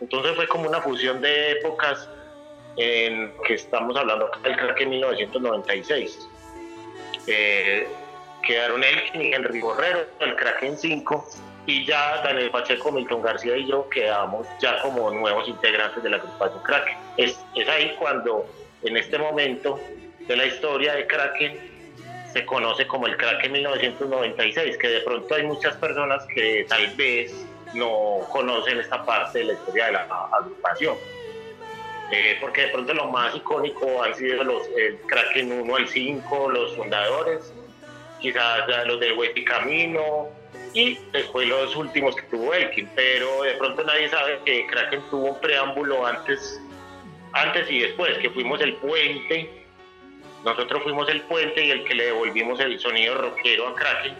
Entonces 0.01 0.35
fue 0.35 0.47
como 0.47 0.69
una 0.69 0.81
fusión 0.81 1.19
de 1.19 1.53
épocas 1.53 2.07
en 2.77 3.33
que 3.45 3.55
estamos 3.55 3.95
hablando 3.97 4.29
del 4.43 4.55
crack 4.55 4.81
en 4.81 4.89
1996. 4.89 6.27
Eh, 7.27 7.87
quedaron 8.45 8.83
él 8.83 8.99
y 9.13 9.33
Henry 9.33 9.59
Borrero, 9.59 10.05
el 10.19 10.35
crack 10.35 10.63
en 10.63 10.77
5, 10.77 11.25
y 11.65 11.85
ya 11.85 12.21
Daniel 12.23 12.49
Pacheco, 12.49 12.91
Milton 12.91 13.21
García 13.21 13.57
y 13.57 13.67
yo 13.67 13.89
quedamos 13.89 14.47
ya 14.61 14.81
como 14.81 15.11
nuevos 15.11 15.47
integrantes 15.49 16.01
de 16.01 16.09
la 16.09 16.17
agrupación 16.17 16.63
Kraken. 16.63 16.97
Es, 17.17 17.43
es 17.55 17.67
ahí 17.67 17.93
cuando, 17.99 18.45
en 18.83 18.95
este 18.95 19.17
momento 19.17 19.79
de 20.27 20.35
la 20.37 20.45
historia 20.45 20.93
de 20.93 21.05
Kraken, 21.07 21.77
se 22.31 22.45
conoce 22.45 22.87
como 22.87 23.07
el 23.07 23.17
Kraken 23.17 23.51
1996, 23.51 24.77
que 24.77 24.87
de 24.87 25.01
pronto 25.01 25.35
hay 25.35 25.43
muchas 25.43 25.75
personas 25.75 26.25
que 26.27 26.65
tal 26.69 26.87
vez 26.95 27.33
no 27.73 28.19
conocen 28.31 28.79
esta 28.79 29.03
parte 29.05 29.39
de 29.39 29.45
la 29.45 29.53
historia 29.53 29.87
de 29.87 29.91
la 29.93 30.29
agrupación. 30.31 30.95
Eh, 32.11 32.37
porque 32.39 32.61
de 32.61 32.67
pronto 32.69 32.93
lo 32.93 33.07
más 33.07 33.35
icónico 33.35 34.01
han 34.01 34.15
sido 34.15 34.43
los 34.43 34.63
el 34.77 34.97
Kraken 35.07 35.51
1 35.51 35.75
al 35.75 35.87
5, 35.87 36.49
los 36.51 36.75
fundadores, 36.75 37.53
quizás 38.21 38.65
ya 38.67 38.85
los 38.85 38.99
del 38.99 39.17
Huepi 39.17 39.43
Camino, 39.43 40.29
y 40.73 40.97
después 41.11 41.47
los 41.49 41.75
últimos 41.75 42.15
que 42.15 42.21
tuvo 42.23 42.53
Elkin, 42.53 42.89
pero 42.95 43.43
de 43.43 43.53
pronto 43.55 43.83
nadie 43.83 44.07
sabe 44.09 44.39
que 44.45 44.65
Kraken 44.67 45.01
tuvo 45.09 45.31
un 45.31 45.41
preámbulo 45.41 46.05
antes, 46.05 46.61
antes 47.33 47.69
y 47.69 47.79
después, 47.79 48.17
que 48.19 48.29
fuimos 48.29 48.61
el 48.61 48.75
puente, 48.75 49.65
nosotros 50.45 50.83
fuimos 50.83 51.09
el 51.09 51.21
puente 51.23 51.65
y 51.65 51.71
el 51.71 51.83
que 51.83 51.93
le 51.93 52.05
devolvimos 52.05 52.57
el 52.61 52.79
sonido 52.79 53.15
rockero 53.15 53.67
a 53.67 53.75
Kraken, 53.75 54.15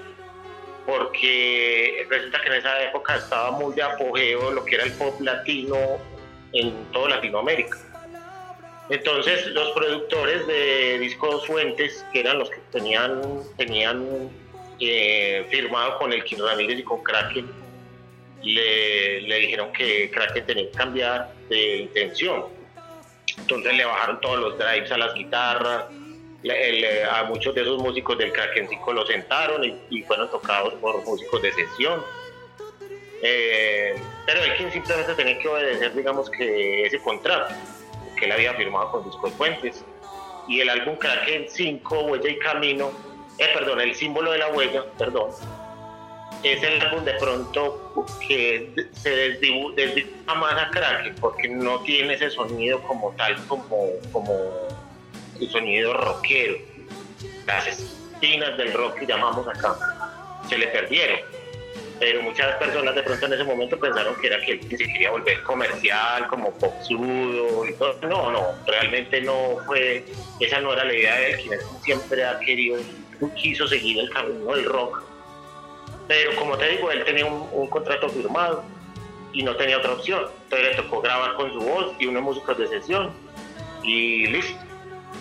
porque 0.85 2.05
resulta 2.09 2.41
que 2.41 2.47
en 2.47 2.53
esa 2.55 2.83
época 2.83 3.15
estaba 3.15 3.51
muy 3.51 3.73
de 3.75 3.83
apogeo 3.83 4.51
lo 4.51 4.65
que 4.65 4.75
era 4.75 4.83
el 4.83 4.93
pop 4.93 5.21
latino 5.21 5.77
en 6.53 6.85
toda 6.91 7.09
Latinoamérica. 7.09 7.77
Entonces 8.89 9.47
los 9.47 9.71
productores 9.71 10.47
de 10.47 10.99
discos 10.99 11.45
fuentes, 11.45 12.05
que 12.13 12.21
eran 12.21 12.39
los 12.39 12.49
que 12.49 12.59
tenían, 12.71 13.21
tenían 13.57 14.29
eh, 14.79 15.45
firmado 15.49 15.97
con 15.97 16.13
el 16.13 16.23
Kino 16.23 16.47
Ramírez 16.47 16.79
y 16.79 16.83
con 16.83 17.03
Kraken, 17.03 17.47
le, 18.43 19.21
le, 19.21 19.39
dijeron 19.39 19.73
que 19.73 20.09
Kraken 20.09 20.45
tenía 20.45 20.71
que 20.71 20.77
cambiar 20.77 21.33
de 21.49 21.77
intención. 21.79 22.45
Entonces 23.37 23.73
le 23.73 23.83
bajaron 23.83 24.21
todos 24.21 24.39
los 24.39 24.57
drives 24.57 24.91
a 24.91 24.97
las 24.97 25.13
guitarras, 25.13 25.85
a 27.11 27.23
muchos 27.23 27.53
de 27.55 27.61
esos 27.61 27.81
músicos 27.81 28.17
del 28.17 28.31
Kraken 28.31 28.69
5 28.69 28.93
los 28.93 29.07
sentaron 29.07 29.63
y 29.89 30.01
fueron 30.03 30.29
tocados 30.31 30.73
por 30.75 31.03
músicos 31.03 31.41
de 31.41 31.51
sesión. 31.51 32.01
Eh, 33.23 33.95
pero 34.25 34.43
Elkin 34.43 34.71
simplemente 34.71 35.13
tenía 35.15 35.39
que 35.39 35.47
obedecer, 35.47 35.93
digamos, 35.95 36.29
que 36.29 36.83
ese 36.83 36.99
contrato 36.99 37.53
que 38.17 38.25
él 38.25 38.31
había 38.31 38.53
firmado 38.53 38.91
con 38.91 39.03
Discos 39.05 39.33
Fuentes. 39.33 39.83
Y 40.47 40.61
el 40.61 40.69
álbum 40.69 40.95
Kraken 40.95 41.45
5, 41.49 42.01
Huella 42.03 42.29
y 42.29 42.39
Camino, 42.39 42.91
eh, 43.37 43.47
perdón, 43.53 43.81
el 43.81 43.95
símbolo 43.95 44.31
de 44.31 44.39
la 44.39 44.49
huella, 44.49 44.85
perdón, 44.97 45.31
es 46.43 46.63
el 46.63 46.81
álbum 46.81 47.03
de 47.03 47.13
pronto 47.15 48.05
que 48.27 48.73
se 48.93 49.09
desdibuja 49.09 50.35
más 50.35 50.53
a 50.53 50.69
Kraken 50.69 51.15
porque 51.15 51.49
no 51.49 51.81
tiene 51.81 52.13
ese 52.13 52.29
sonido 52.29 52.81
como 52.83 53.11
tal, 53.17 53.35
como, 53.47 53.89
como 54.11 54.33
el 55.39 55.49
sonido 55.49 55.93
rockero. 55.93 56.57
Las 57.45 57.67
espinas 57.67 58.57
del 58.57 58.73
rock 58.73 58.99
que 58.99 59.05
llamamos 59.05 59.47
acá 59.47 59.75
se 60.47 60.57
le 60.57 60.67
perdieron 60.67 61.19
pero 61.99 62.21
muchas 62.21 62.55
personas 62.57 62.95
de 62.95 63.03
pronto 63.03 63.25
en 63.25 63.33
ese 63.33 63.43
momento 63.43 63.79
pensaron 63.79 64.15
que 64.15 64.27
era 64.27 64.39
que 64.41 64.53
él 64.53 64.61
se 64.61 64.77
quería 64.77 65.11
volver 65.11 65.41
comercial, 65.43 66.27
como 66.27 66.51
popsudo 66.53 67.65
y 67.65 67.73
todo. 67.73 67.97
No, 68.03 68.31
no, 68.31 68.47
realmente 68.65 69.21
no 69.21 69.57
fue, 69.65 70.05
esa 70.39 70.61
no 70.61 70.73
era 70.73 70.83
la 70.83 70.93
idea 70.93 71.15
de 71.15 71.31
él, 71.31 71.41
quien 71.41 71.59
siempre 71.83 72.23
ha 72.23 72.39
querido, 72.39 72.77
quiso 73.35 73.67
seguir 73.67 73.99
el 73.99 74.09
camino 74.11 74.53
del 74.53 74.65
rock. 74.65 75.03
Pero 76.07 76.35
como 76.35 76.57
te 76.57 76.69
digo, 76.69 76.91
él 76.91 77.03
tenía 77.03 77.25
un, 77.25 77.67
contrato 77.67 78.09
firmado 78.09 78.63
y 79.33 79.43
no 79.43 79.55
tenía 79.55 79.77
otra 79.77 79.93
opción. 79.93 80.27
Entonces 80.43 80.69
le 80.69 80.83
tocó 80.83 81.01
grabar 81.01 81.33
con 81.33 81.51
su 81.51 81.59
voz 81.59 81.95
y 81.99 82.05
unos 82.05 82.23
músicos 82.23 82.57
de 82.57 82.67
sesión 82.67 83.11
y 83.83 84.27
listo. 84.27 84.57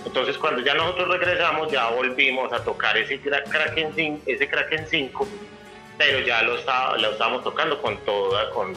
Entonces 0.05 0.39
cuando 0.39 0.63
ya 0.63 0.75
nosotros 0.75 1.09
regresamos, 1.09 1.73
ya 1.73 1.89
volvimos 1.91 2.53
a 2.53 2.63
tocar 2.63 2.97
ese 2.97 3.19
Kraken, 3.19 4.21
ese 4.27 4.49
Kraken 4.49 4.87
5 4.89 5.27
pero 5.99 6.21
ya 6.21 6.43
lo, 6.43 6.57
está, 6.57 6.97
lo 6.97 7.13
estábamos 7.13 7.43
tocando 7.45 7.81
con 7.81 7.97
toda, 8.05 8.51
con, 8.51 8.75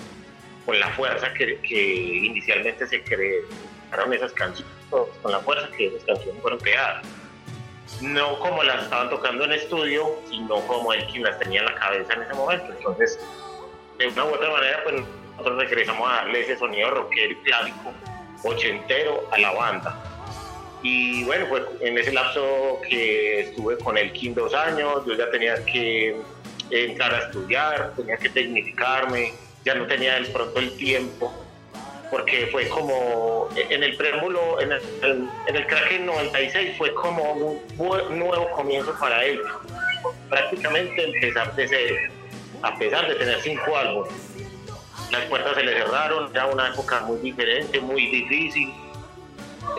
la 0.67 0.89
fuerza 0.89 1.33
que, 1.33 1.59
inicialmente 1.73 2.85
se 2.85 3.03
crearon 3.03 4.13
esas 4.13 4.31
canciones, 4.33 4.71
con 4.91 5.31
la 5.31 5.39
fuerza 5.39 5.67
que 5.75 5.87
esas 5.87 6.03
canciones 6.03 6.39
fueron 6.43 6.59
creadas. 6.59 7.03
No 8.01 8.37
como 8.39 8.61
las 8.61 8.83
estaban 8.83 9.09
tocando 9.09 9.45
en 9.45 9.53
estudio, 9.53 10.19
sino 10.29 10.59
como 10.67 10.93
él 10.93 11.05
quien 11.11 11.23
las 11.23 11.39
tenía 11.39 11.61
en 11.61 11.65
la 11.65 11.75
cabeza 11.75 12.13
en 12.13 12.21
ese 12.21 12.33
momento. 12.35 12.67
Entonces, 12.77 13.19
de 13.97 14.07
una 14.09 14.25
u 14.25 14.27
otra 14.35 14.51
manera, 14.51 14.83
pues 14.83 15.01
nosotros 15.31 15.57
regresamos 15.57 16.07
a 16.07 16.15
darle 16.17 16.41
ese 16.41 16.57
sonido 16.57 16.91
rockero 16.91 17.31
y 17.31 17.35
clásico, 17.37 17.91
ochentero 18.43 19.27
a 19.31 19.39
la 19.39 19.51
banda. 19.51 19.99
Y 20.81 21.23
bueno, 21.25 21.47
pues 21.49 21.63
en 21.81 21.97
ese 21.97 22.13
lapso 22.13 22.79
que 22.87 23.41
estuve 23.41 23.77
con 23.79 23.97
el 23.97 24.13
Kim 24.13 24.33
dos 24.33 24.53
años, 24.53 25.03
yo 25.05 25.15
ya 25.15 25.29
tenía 25.31 25.65
que 25.65 26.15
entrar 26.71 27.13
a 27.13 27.19
estudiar, 27.19 27.93
tenía 27.95 28.17
que 28.17 28.29
tecnificarme, 28.29 29.33
ya 29.65 29.75
no 29.75 29.85
tenía 29.87 30.19
de 30.19 30.25
pronto 30.29 30.59
el 30.59 30.75
tiempo, 30.77 31.33
porque 32.11 32.47
fue 32.51 32.67
como 32.69 33.49
en 33.55 33.83
el 33.83 33.95
preámbulo, 33.95 34.59
en 34.61 34.71
el, 34.71 34.81
en 35.47 35.55
el 35.55 35.67
Kraken 35.67 36.05
96 36.05 36.77
fue 36.77 36.93
como 36.93 37.33
un 37.33 38.19
nuevo 38.19 38.49
comienzo 38.51 38.95
para 38.99 39.23
él, 39.25 39.41
prácticamente 40.29 41.03
empezar 41.03 41.55
de 41.55 41.67
cero, 41.67 41.95
a 42.61 42.77
pesar 42.77 43.07
de 43.07 43.15
tener 43.15 43.41
cinco 43.41 43.77
álbumes. 43.77 44.13
Las 45.11 45.25
puertas 45.25 45.55
se 45.55 45.63
le 45.63 45.73
cerraron, 45.73 46.29
era 46.31 46.45
una 46.45 46.69
época 46.69 47.01
muy 47.01 47.17
diferente, 47.19 47.79
muy 47.79 48.07
difícil. 48.07 48.71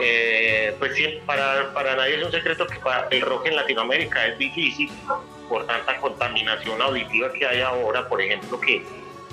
Eh, 0.01 0.74
pues 0.78 0.95
sí, 0.95 1.20
para, 1.26 1.72
para 1.72 1.97
nadie 1.97 2.16
es 2.16 2.24
un 2.24 2.32
secreto 2.32 2.66
que 2.66 2.78
para 2.78 3.09
el 3.09 3.20
rock 3.22 3.47
en 3.47 3.57
Latinoamérica 3.57 4.26
es 4.26 4.38
difícil, 4.38 4.91
por 5.51 5.66
tanta 5.66 5.96
contaminación 5.96 6.80
auditiva 6.80 7.32
que 7.32 7.44
hay 7.44 7.61
ahora, 7.61 8.09
por 8.09 8.22
ejemplo, 8.22 8.59
que 8.61 8.82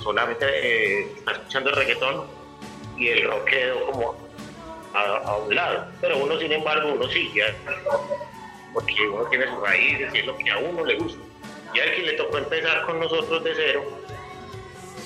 solamente 0.02 0.46
eh, 0.48 1.12
está 1.16 1.34
escuchando 1.34 1.70
el 1.70 1.76
reggaetón 1.76 2.26
y 2.98 3.10
el 3.10 3.30
rock 3.30 3.46
quedó 3.46 3.86
como 3.92 4.16
a, 4.96 5.38
un 5.38 5.54
lado. 5.54 5.92
Pero 6.02 6.18
uno, 6.18 6.40
sin 6.40 6.52
embargo, 6.52 6.92
uno 6.92 7.08
sigue, 7.08 7.54
porque 8.74 8.96
uno 9.08 9.26
tiene 9.26 9.48
sus 9.48 9.62
raíces 9.62 10.14
y 10.14 10.18
es 10.18 10.26
lo 10.26 10.36
que 10.36 10.50
a 10.50 10.58
uno 10.58 10.84
le 10.84 10.96
gusta. 10.96 11.24
Y 11.76 11.80
a 11.80 11.96
que 11.96 12.02
le 12.02 12.14
tocó 12.14 12.40
empezar 12.40 12.82
con 12.88 13.00
nosotros 13.00 13.44
de 13.44 13.54
cero, 13.56 13.84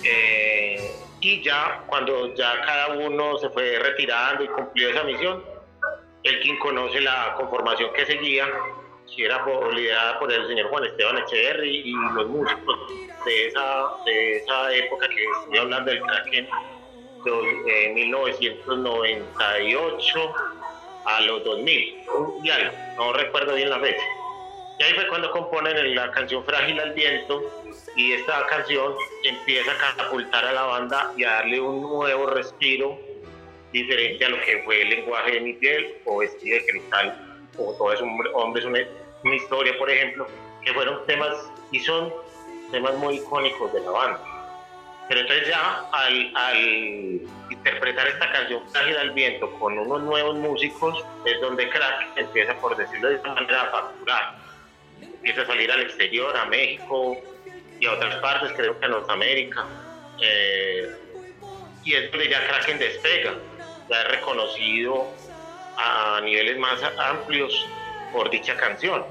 eh, 0.06 0.96
y 1.20 1.44
ya 1.44 1.84
cuando 1.88 2.34
ya 2.36 2.62
cada 2.62 2.96
uno 2.96 3.38
se 3.38 3.50
fue 3.50 3.78
retirando 3.80 4.46
y 4.46 4.48
cumplió 4.48 4.90
esa 4.90 5.04
misión, 5.04 5.44
el 6.24 6.40
quien 6.40 6.58
conoce 6.60 7.02
la 7.02 7.34
conformación 7.38 7.92
que 7.94 8.06
seguía 8.06 8.48
que 9.16 9.26
era 9.26 9.44
por, 9.44 9.74
liderada 9.74 10.20
por 10.20 10.32
el 10.32 10.48
señor 10.48 10.70
Juan 10.70 10.86
Esteban 10.86 11.18
Echeverry 11.18 11.82
y 11.86 11.94
los 12.16 12.28
músicos 12.28 12.78
de 13.26 13.48
esa, 13.48 13.88
de 14.06 14.38
esa 14.38 14.72
época 14.74 15.10
que 15.10 15.24
estoy 15.24 15.58
hablando 15.58 15.92
del 15.92 16.02
Kraken, 16.02 16.48
de 17.24 17.92
1998 17.94 20.34
a 21.06 21.22
los 21.22 21.44
2000, 21.44 21.74
y 21.74 22.04
no 22.98 23.14
recuerdo 23.14 23.54
bien 23.56 23.70
la 23.70 23.80
fecha. 23.80 24.04
Y 24.80 24.84
ahí 24.84 24.94
fue 24.94 25.08
cuando 25.08 25.30
componen 25.30 25.96
la 25.96 26.10
canción 26.12 26.44
Frágil 26.44 26.80
al 26.80 26.94
Viento 26.94 27.44
y 27.96 28.14
esta 28.14 28.46
canción 28.48 28.96
empieza 29.24 29.72
a 29.72 29.78
catapultar 29.78 30.46
a 30.46 30.54
la 30.54 30.64
banda 30.64 31.14
y 31.16 31.24
a 31.24 31.34
darle 31.34 31.60
un 31.60 31.82
nuevo 31.82 32.26
respiro 32.28 32.98
diferente 33.72 34.26
a 34.26 34.30
lo 34.30 34.42
que 34.42 34.64
fue 34.64 34.82
el 34.82 34.90
lenguaje 34.90 35.34
de 35.34 35.42
mi 35.42 35.54
piel 35.54 35.98
o 36.06 36.18
vestido 36.18 36.58
de 36.58 36.66
cristal 36.66 37.32
o 37.58 37.76
todo 37.78 37.94
es 37.94 38.02
un 38.02 38.20
hombre 38.34 38.62
es 38.62 38.66
una, 38.66 38.80
una, 39.24 39.36
historia, 39.36 39.78
por 39.78 39.90
ejemplo, 39.90 40.28
que 40.64 40.74
fueron 40.74 41.06
temas 41.06 41.36
y 41.72 41.80
son 41.80 42.14
temas 42.72 42.96
muy 42.96 43.16
icónicos 43.16 43.72
de 43.74 43.82
la 43.82 43.92
banda. 43.92 44.20
Pero 45.08 45.22
entonces 45.22 45.48
ya 45.48 45.90
al, 45.92 47.22
interpretar 47.50 48.08
esta 48.08 48.32
canción 48.32 48.62
Frágil 48.72 48.98
al 48.98 49.12
Viento 49.12 49.52
con 49.60 49.78
unos 49.78 50.04
nuevos 50.04 50.38
músicos 50.38 51.04
es 51.26 51.42
donde 51.42 51.70
Crack 51.70 52.18
empieza, 52.18 52.56
por 52.56 52.78
decirlo 52.78 53.10
de 53.10 53.16
esta 53.16 53.34
manera, 53.34 53.64
a 53.64 53.66
facturar. 53.72 54.38
Empieza 55.02 55.42
a 55.42 55.46
salir 55.48 55.72
al 55.72 55.82
exterior, 55.82 56.36
a 56.38 56.46
México 56.46 57.18
y 57.80 57.86
a 57.86 57.94
otras 57.94 58.16
partes, 58.22 58.54
creo 58.54 58.80
que 58.80 58.86
a 58.86 58.88
Norteamérica. 58.88 59.66
Eh, 60.22 60.96
y 61.84 61.94
es 61.94 62.12
donde 62.12 62.30
ya 62.30 62.48
Kraken 62.48 62.80
despega, 62.80 63.34
ya 63.90 64.02
es 64.02 64.08
reconocido 64.08 65.08
a 65.78 66.22
niveles 66.24 66.58
más 66.58 66.82
amplios 66.98 67.68
por 68.12 68.30
dicha 68.30 68.56
canción. 68.58 69.06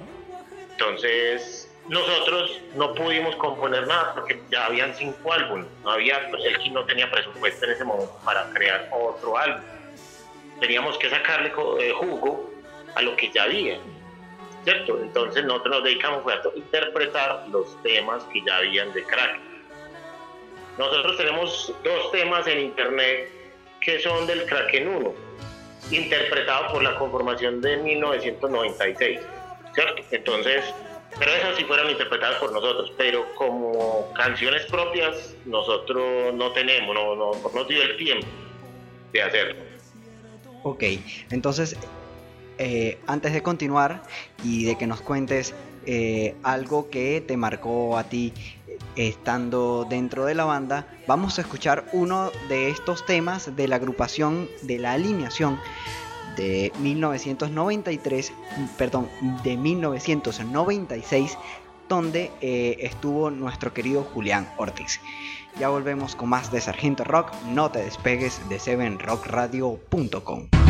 Entonces, 0.73 1.71
nosotros 1.89 2.61
no 2.75 2.95
pudimos 2.95 3.35
componer 3.37 3.87
nada 3.87 4.15
porque 4.15 4.41
ya 4.51 4.67
habían 4.67 4.95
cinco 4.95 5.33
álbumes, 5.33 5.67
no 5.83 5.91
había, 5.91 6.31
pues 6.31 6.45
el 6.45 6.73
no 6.73 6.85
tenía 6.85 7.11
presupuesto 7.11 7.65
en 7.67 7.73
ese 7.73 7.85
momento 7.85 8.17
para 8.25 8.49
crear 8.51 8.89
otro 8.93 9.37
álbum. 9.37 9.63
Teníamos 10.61 10.97
que 10.99 11.11
sacarle 11.11 11.53
eh, 11.81 11.93
jugo 11.97 12.51
a 12.95 13.03
lo 13.03 13.17
que 13.17 13.31
ya 13.31 13.45
había, 13.45 13.79
¿cierto? 14.65 15.01
Entonces 15.01 15.45
nosotros 15.45 15.77
nos 15.77 15.85
dedicamos 15.85 16.23
a 16.27 16.57
interpretar 16.57 17.47
los 17.51 17.83
temas 17.83 18.23
que 18.33 18.43
ya 18.47 18.59
habían 18.59 18.93
de 18.93 19.03
crack. 19.05 19.41
Nosotros 20.79 21.17
tenemos 21.17 21.75
dos 21.83 22.13
temas 22.13 22.47
en 22.47 22.61
internet 22.61 23.31
que 23.81 23.99
son 24.01 24.27
del 24.27 24.45
Kraken 24.45 24.89
1, 24.89 25.15
interpretado 25.91 26.73
por 26.73 26.83
la 26.83 26.97
conformación 26.99 27.61
de 27.61 27.77
1996, 27.79 29.21
¿cierto? 29.75 30.03
Entonces, 30.11 30.65
pero 31.19 31.33
esas 31.33 31.57
sí 31.57 31.65
fueron 31.65 31.91
interpretadas 31.91 32.37
por 32.39 32.53
nosotros, 32.53 32.93
pero 32.97 33.27
como 33.35 34.13
canciones 34.15 34.65
propias 34.67 35.35
nosotros 35.45 36.35
no 36.35 36.53
tenemos, 36.53 36.95
no, 36.95 37.17
no, 37.17 37.33
no 37.33 37.51
nos 37.55 37.69
dio 37.69 37.83
el 37.83 37.97
tiempo 37.97 38.27
de 39.13 39.23
hacerlo. 39.23 39.71
Ok, 40.63 40.85
entonces, 41.31 41.77
eh, 42.59 42.99
antes 43.07 43.33
de 43.33 43.43
continuar 43.43 44.03
y 44.45 44.67
de 44.67 44.77
que 44.77 44.87
nos 44.87 45.01
cuentes 45.01 45.55
eh, 45.87 46.37
algo 46.43 46.91
que 46.91 47.23
te 47.27 47.37
marcó 47.37 47.97
a 47.97 48.05
ti 48.05 48.35
estando 49.09 49.87
dentro 49.89 50.27
de 50.27 50.35
la 50.35 50.45
banda, 50.45 50.87
vamos 51.07 51.39
a 51.39 51.43
escuchar 51.43 51.87
uno 51.93 52.31
de 52.49 52.71
estos 52.71 53.07
temas 53.07 53.55
de 53.57 53.69
la 53.69 53.77
agrupación 53.77 54.49
de 54.63 54.79
la 54.79 54.93
alineación 54.93 55.59
de 56.37 56.73
1993, 56.79 58.33
perdón, 58.77 59.09
de 59.43 59.57
1996, 59.57 61.39
donde 61.89 62.31
eh, 62.41 62.77
estuvo 62.81 63.31
nuestro 63.31 63.73
querido 63.73 64.05
Julián 64.05 64.49
Ortiz. 64.59 65.01
Ya 65.59 65.69
volvemos 65.69 66.15
con 66.15 66.29
más 66.29 66.53
de 66.53 66.61
Sargento 66.61 67.05
Rock, 67.05 67.33
no 67.47 67.71
te 67.71 67.81
despegues 67.81 68.49
de 68.49 68.59
7rockradio.com. 68.59 70.70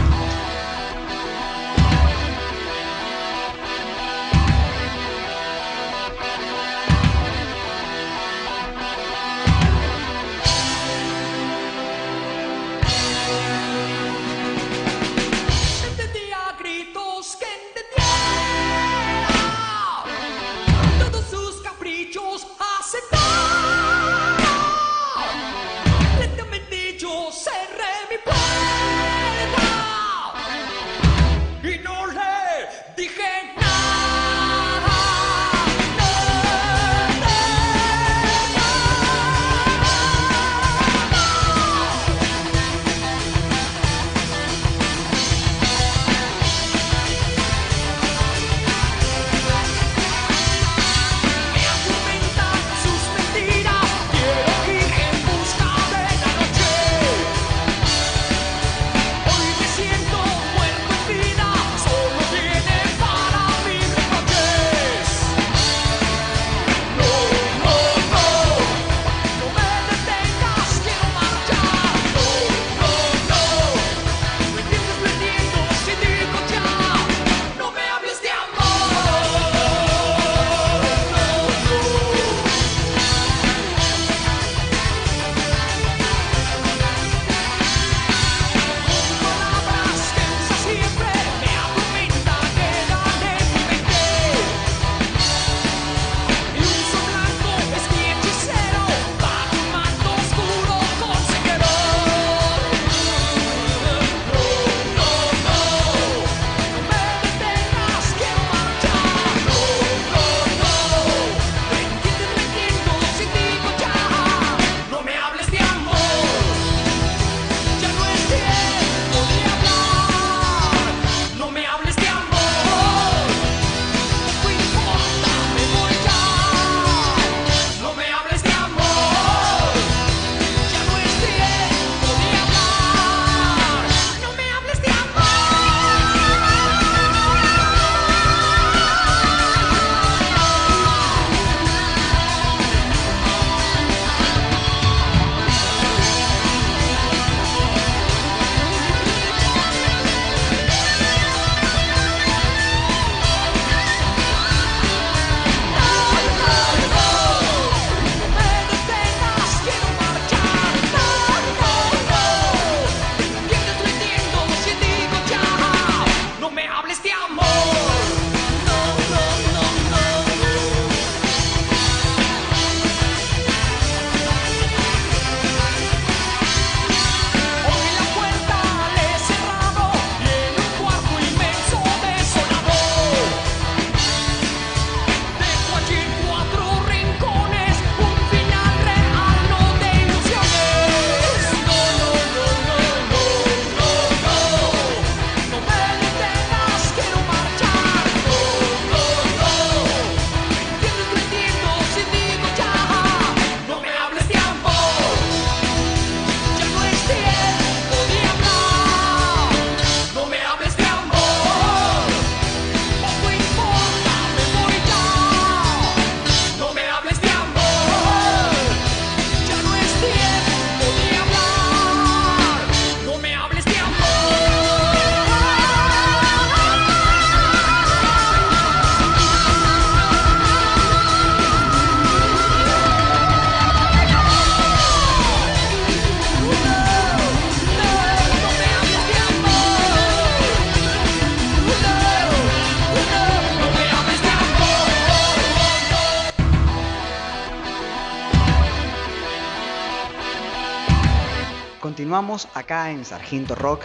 Continuamos 252.11 252.49
acá 252.55 252.91
en 252.91 253.05
Sargento 253.05 253.55
Rock 253.55 253.83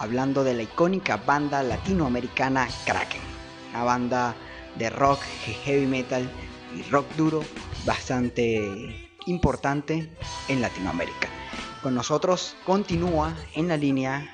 hablando 0.00 0.42
de 0.42 0.52
la 0.52 0.64
icónica 0.64 1.16
banda 1.16 1.62
latinoamericana 1.62 2.66
Kraken, 2.84 3.20
una 3.70 3.84
banda 3.84 4.34
de 4.74 4.90
rock, 4.90 5.20
heavy 5.64 5.86
metal 5.86 6.28
y 6.74 6.82
rock 6.90 7.06
duro 7.14 7.44
bastante 7.86 9.08
importante 9.26 10.10
en 10.48 10.60
Latinoamérica. 10.60 11.28
Con 11.80 11.94
nosotros 11.94 12.56
continúa 12.66 13.36
en 13.54 13.68
la 13.68 13.76
línea 13.76 14.28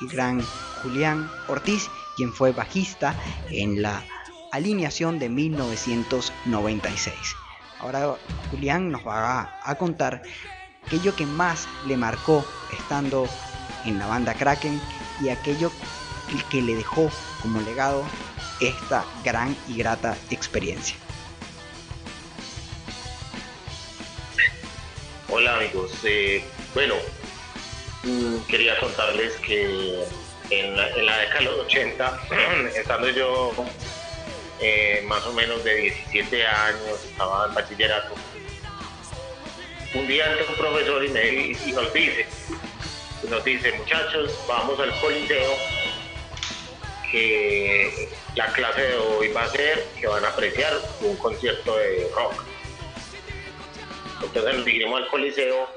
el 0.00 0.08
gran 0.08 0.40
Julián 0.82 1.30
Ortiz, 1.48 1.90
quien 2.16 2.32
fue 2.32 2.52
bajista 2.52 3.14
en 3.50 3.82
la 3.82 4.02
alineación 4.52 5.18
de 5.18 5.28
1996. 5.28 7.14
Ahora 7.80 8.16
Julián 8.50 8.90
nos 8.90 9.06
va 9.06 9.60
a, 9.62 9.74
contar 9.74 10.22
aquello 10.90 11.14
que 11.14 11.24
más 11.24 11.68
le 11.86 11.96
marcó 11.96 12.44
estando 12.72 13.28
en 13.84 14.00
la 14.00 14.08
banda 14.08 14.34
Kraken 14.34 14.80
y 15.22 15.28
aquello 15.28 15.70
que 16.50 16.60
le 16.60 16.74
dejó 16.74 17.08
como 17.42 17.60
legado 17.60 18.04
esta 18.60 19.04
gran 19.22 19.56
y 19.68 19.76
grata 19.76 20.16
experiencia. 20.30 20.96
Hola 25.28 25.54
amigos, 25.58 25.92
eh, 26.02 26.44
bueno, 26.74 26.96
mm, 28.02 28.38
quería 28.48 28.76
contarles 28.80 29.36
que 29.36 30.04
en 30.50 30.76
la, 30.76 31.18
década 31.18 31.38
de 31.38 31.44
los 31.44 31.58
80, 31.66 32.20
estando 32.74 33.08
yo 33.10 33.52
eh, 34.60 35.04
más 35.06 35.24
o 35.24 35.32
menos 35.34 35.62
de 35.62 35.72
17 35.72 36.44
años, 36.44 37.04
estaba 37.04 37.46
en 37.46 37.54
bachillerato, 37.54 38.16
un 39.94 40.06
día 40.06 40.30
entra 40.30 40.46
un 40.48 40.54
profesor 40.54 41.04
y 41.04 41.72
nos 41.72 41.92
dice, 41.92 42.26
nos 43.28 43.44
dice, 43.44 43.72
muchachos, 43.72 44.38
vamos 44.46 44.78
al 44.78 44.98
coliseo, 45.00 45.56
que 47.10 48.08
la 48.36 48.46
clase 48.52 48.82
de 48.82 48.96
hoy 48.96 49.28
va 49.28 49.42
a 49.42 49.48
ser 49.48 49.84
que 49.98 50.06
van 50.06 50.24
a 50.24 50.28
apreciar 50.28 50.72
un 51.00 51.16
concierto 51.16 51.76
de 51.76 52.08
rock. 52.14 52.44
Entonces 54.22 54.54
nos 54.54 54.64
dirigimos 54.64 55.02
al 55.02 55.08
coliseo 55.08 55.68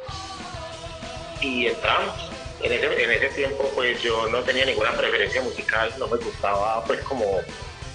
y 1.41 1.68
entramos. 1.68 2.30
En 2.61 2.72
ese, 2.72 3.03
en 3.03 3.11
ese 3.11 3.30
tiempo 3.30 3.69
pues 3.76 4.02
yo 4.02 4.30
no 4.30 4.40
tenía 4.41 4.65
ninguna 4.65 4.91
preferencia 4.94 5.41
musical, 5.41 5.94
no 5.98 6.07
me 6.07 6.18
gustaba 6.18 6.84
pues 6.85 7.02
como, 7.02 7.41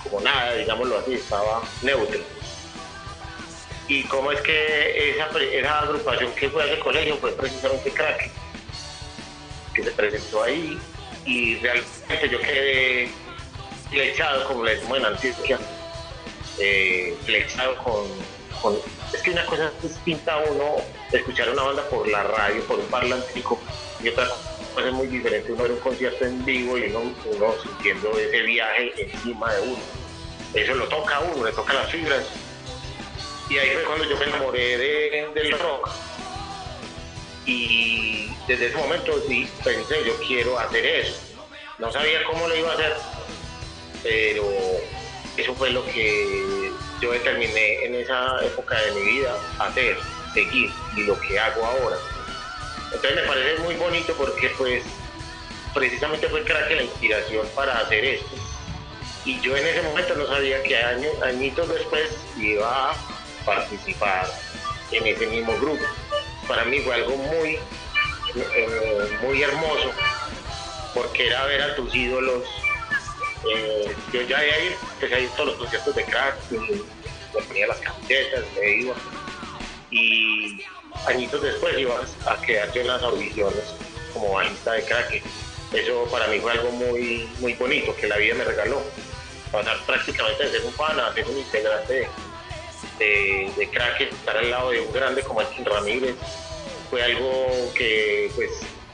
como 0.03 0.21
nada, 0.21 0.55
digámoslo 0.55 0.99
así, 0.99 1.15
estaba 1.15 1.63
neutro. 1.83 2.21
Y 3.89 4.05
cómo 4.05 4.31
es 4.31 4.41
que 4.43 5.11
esa, 5.11 5.29
esa 5.39 5.79
agrupación 5.81 6.33
que 6.35 6.51
fue 6.51 6.63
a 6.63 6.67
ese 6.67 6.79
colegio 6.79 7.17
fue 7.17 7.33
precisamente 7.33 7.91
Crack 7.91 8.31
que 9.75 9.83
se 9.83 9.91
presentó 9.93 10.43
ahí 10.43 10.79
y 11.25 11.57
realmente 11.57 12.29
yo 12.31 12.41
quedé 12.41 13.11
flechado, 13.91 14.45
como 14.45 14.65
le 14.65 14.75
decimos 14.75 14.99
en 14.99 15.05
Antioquia, 15.07 15.59
eh, 16.59 17.17
flechado 17.25 17.77
con, 17.79 18.77
Es 19.13 19.23
que 19.23 19.31
una 19.31 19.45
cosa 19.47 19.71
distinta 19.83 20.35
a 20.35 20.39
uno 20.39 20.77
escuchar 21.13 21.51
una 21.51 21.63
banda 21.63 21.89
por 21.89 22.09
la 22.09 22.25
radio, 22.25 22.63
por 22.65 22.79
un 22.79 22.87
parlantico, 22.87 23.59
y 24.03 24.09
otra 24.09 24.29
cosa 24.75 24.89
es 24.89 24.93
muy 24.93 25.07
diferente 25.07 25.53
uno 25.53 25.63
ver 25.63 25.73
un 25.73 25.81
concierto 25.81 26.25
en 26.25 26.45
vivo 26.45 26.77
y 26.77 26.85
uno, 26.85 27.15
uno 27.25 27.55
sintiendo 27.63 28.11
ese 28.19 28.43
viaje 28.43 28.93
encima 28.99 29.53
de 29.55 29.63
uno. 29.63 29.83
Eso 30.55 30.75
lo 30.75 30.89
toca 30.89 31.17
a 31.17 31.21
uno, 31.21 31.45
le 31.45 31.53
toca 31.53 31.75
las 31.75 31.91
fibras. 31.91 32.25
Y 33.49 33.59
ahí 33.59 33.71
fue 33.71 33.85
cuando 33.85 34.05
yo 34.05 34.17
me 34.19 34.25
enamoré 34.27 34.79
del 35.35 35.59
rock 35.59 35.89
y 37.49 38.29
desde 38.47 38.67
ese 38.67 38.77
momento 38.77 39.19
sí 39.27 39.49
pensé, 39.65 40.05
yo 40.05 40.15
quiero 40.27 40.59
hacer 40.59 40.85
eso. 40.85 41.19
No 41.79 41.91
sabía 41.91 42.23
cómo 42.25 42.47
lo 42.47 42.55
iba 42.55 42.71
a 42.71 42.75
hacer, 42.75 42.95
pero 44.03 44.45
eso 45.39 45.55
fue 45.55 45.71
lo 45.71 45.85
que 45.87 46.71
yo 47.01 47.13
determiné 47.13 47.85
en 47.85 47.95
esa 47.95 48.45
época 48.45 48.79
de 48.83 48.93
mi 48.93 49.13
vida 49.13 49.35
hacer, 49.59 49.97
seguir 50.35 50.71
y 50.97 51.05
lo 51.05 51.19
que 51.21 51.39
hago 51.39 51.65
ahora. 51.65 51.97
Entonces 52.93 53.15
me 53.15 53.23
parece 53.23 53.63
muy 53.63 53.77
bonito 53.77 54.13
porque 54.19 54.51
pues 54.59 54.83
precisamente 55.73 56.29
fue 56.29 56.45
crack 56.45 56.71
la 56.71 56.83
inspiración 56.83 57.47
para 57.55 57.79
hacer 57.79 58.05
esto. 58.05 58.37
Y 59.25 59.41
yo 59.41 59.57
en 59.57 59.67
ese 59.67 59.83
momento 59.83 60.15
no 60.17 60.27
sabía 60.27 60.63
que 60.63 60.77
años, 60.77 61.23
añitos 61.23 61.69
después 61.69 62.11
iba 62.37 62.95
participar 63.49 64.27
en 64.93 65.07
ese 65.07 65.27
mismo 65.27 65.57
grupo 65.59 65.85
para 66.49 66.65
mí 66.65 66.81
fue 66.81 66.95
algo 66.95 67.15
muy, 67.17 67.59
eh, 68.35 69.19
muy 69.23 69.43
hermoso, 69.43 69.93
porque 70.95 71.27
era 71.27 71.45
ver 71.45 71.63
a 71.63 71.77
tus 71.77 71.95
ídolos. 71.95 72.45
Eh, 73.55 73.95
yo 74.13 74.23
ya 74.23 74.39
había 74.39 74.65
ido, 74.65 74.77
empecé 74.95 75.27
a 75.27 75.37
todos 75.37 75.51
los 75.51 75.57
conciertos 75.59 75.95
de 75.95 76.05
crack, 76.05 76.35
me 76.51 77.43
ponía 77.43 77.67
las 77.69 77.79
camisetas, 77.79 78.45
me 78.57 78.71
iba. 78.71 78.95
Y 79.91 80.63
añitos 81.07 81.43
después 81.43 81.79
iba 81.79 82.01
a 82.27 82.41
quedar 82.41 82.73
yo 82.73 82.81
en 82.81 82.87
las 82.89 83.03
audiciones 83.03 83.75
como 84.15 84.33
bajista 84.33 84.73
de 84.73 84.85
crack. 84.85 85.23
Eso 85.73 86.09
para 86.11 86.27
mí 86.29 86.41
fue 86.41 86.53
algo 86.53 86.71
muy, 86.73 87.29
muy 87.41 87.53
bonito 87.55 87.95
que 87.95 88.09
la 88.09 88.17
vida 88.17 88.35
me 88.35 88.45
regaló. 88.45 88.83
Pasar 89.53 89.79
prácticamente 89.87 90.45
de 90.45 90.51
ser 90.51 90.65
un 90.65 90.73
fan 90.73 90.99
a 90.99 91.13
ser 91.13 91.27
un 91.27 91.39
integrante 91.39 92.09
de, 92.99 93.51
de 93.57 93.65
estar 93.65 94.37
al 94.37 94.51
lado 94.51 94.71
de 94.71 94.81
un 94.81 94.93
grande 94.93 95.23
como 95.23 95.41
Elkin 95.41 95.65
Ramírez, 95.65 96.17
fue 96.91 97.03
algo 97.03 97.47
que, 97.75 98.31
pues, 98.35 98.51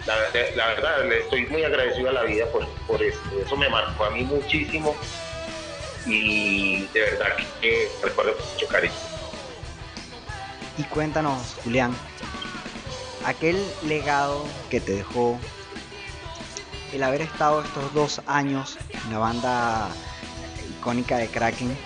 la, 0.07 0.67
verdad, 0.67 1.05
le 1.09 1.21
estoy 1.21 1.47
muy 1.47 1.65
agradecido 1.65 2.11
a 2.11 2.13
la 2.13 2.23
vida 2.25 2.47
por, 2.47 2.67
por 2.87 3.03
eso. 3.03 3.21
Eso 3.45 3.57
me 3.57 3.69
marcó 3.69 4.05
a 4.05 4.11
mí 4.11 4.23
muchísimo 4.23 4.95
y 6.07 6.87
de 6.93 7.01
verdad 7.01 7.29
que 7.61 7.89
recuerdo 8.03 8.35
mucho 8.53 8.67
cariño. 8.69 8.95
Y 10.77 10.83
cuéntanos, 10.85 11.57
Julián, 11.63 11.97
aquel 13.25 13.57
legado 13.87 14.45
que 14.71 14.81
te 14.81 14.93
dejó 14.93 15.39
el 16.93 17.03
haber 17.03 17.23
estado 17.23 17.63
estos 17.63 17.95
dos 17.95 18.21
años 18.27 18.77
en 18.93 19.13
la 19.13 19.19
banda 19.19 19.89
icónica 20.79 21.17
de 21.17 21.29
Kraken 21.29 21.77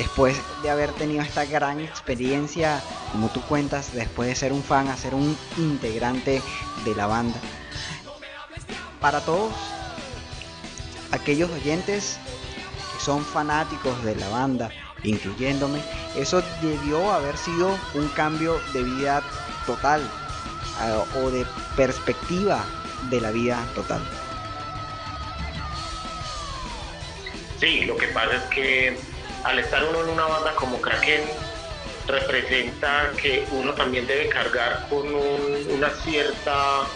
después 0.00 0.40
de 0.62 0.70
haber 0.70 0.92
tenido 0.92 1.20
esta 1.20 1.44
gran 1.44 1.78
experiencia, 1.78 2.82
como 3.12 3.28
tú 3.28 3.42
cuentas, 3.42 3.92
después 3.92 4.30
de 4.30 4.34
ser 4.34 4.50
un 4.50 4.62
fan 4.62 4.88
a 4.88 4.96
ser 4.96 5.14
un 5.14 5.36
integrante 5.58 6.40
de 6.86 6.94
la 6.94 7.06
banda. 7.06 7.38
Para 8.98 9.20
todos 9.20 9.52
aquellos 11.12 11.50
oyentes 11.50 12.18
que 12.94 13.04
son 13.04 13.22
fanáticos 13.22 14.02
de 14.02 14.16
la 14.16 14.30
banda, 14.30 14.70
incluyéndome, 15.02 15.82
eso 16.16 16.42
debió 16.62 17.12
haber 17.12 17.36
sido 17.36 17.76
un 17.92 18.08
cambio 18.08 18.58
de 18.72 18.82
vida 18.82 19.22
total 19.66 20.00
o 21.22 21.30
de 21.30 21.44
perspectiva 21.76 22.64
de 23.10 23.20
la 23.20 23.32
vida 23.32 23.62
total. 23.74 24.00
Sí, 27.58 27.82
lo 27.84 27.98
que 27.98 28.06
pasa 28.06 28.36
es 28.36 28.42
que 28.44 29.09
al 29.44 29.58
estar 29.58 29.84
uno 29.84 30.02
en 30.02 30.10
una 30.10 30.26
banda 30.26 30.54
como 30.54 30.80
Kraken, 30.80 31.22
representa 32.06 33.12
que 33.20 33.46
uno 33.52 33.72
también 33.74 34.06
debe 34.06 34.28
cargar 34.28 34.88
con 34.88 35.06
una 35.14 35.90
cierta 36.02 36.86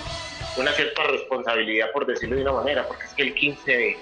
una 0.56 0.72
cierta 0.72 1.02
responsabilidad, 1.04 1.90
por 1.92 2.06
decirlo 2.06 2.36
de 2.36 2.42
una 2.42 2.52
manera, 2.52 2.86
porque 2.86 3.04
es 3.06 3.14
que 3.14 3.22
el 3.22 3.34
15 3.34 3.96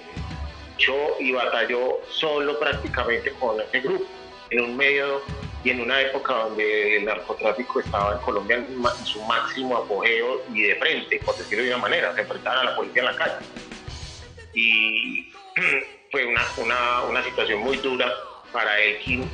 echó 0.77 1.19
y 1.19 1.31
batalló 1.31 1.99
solo 2.09 2.59
prácticamente 2.59 3.31
con 3.39 3.59
ese 3.59 3.79
grupo, 3.79 4.05
en 4.51 4.61
un 4.61 4.77
medio 4.77 5.21
y 5.63 5.71
en 5.71 5.81
una 5.81 5.99
época 6.01 6.33
donde 6.33 6.97
el 6.97 7.05
narcotráfico 7.05 7.79
estaba 7.79 8.13
en 8.13 8.19
Colombia 8.19 8.57
en, 8.57 9.05
su 9.05 9.21
máximo 9.23 9.77
apogeo 9.77 10.43
y 10.53 10.63
de 10.63 10.75
frente, 10.75 11.19
por 11.25 11.35
decirlo 11.37 11.63
de 11.63 11.69
una 11.69 11.79
manera, 11.79 12.13
se 12.13 12.21
enfrentaban 12.21 12.59
a 12.59 12.69
la 12.71 12.75
policía 12.75 13.01
en 13.01 13.05
la 13.05 13.15
calle. 13.15 13.45
Y 14.53 15.31
fue 16.11 16.25
una, 16.25 16.41
una, 16.57 17.01
una 17.03 17.23
situación 17.23 17.61
muy 17.61 17.77
dura 17.77 18.13
para 18.53 18.79
Elkin 18.79 19.29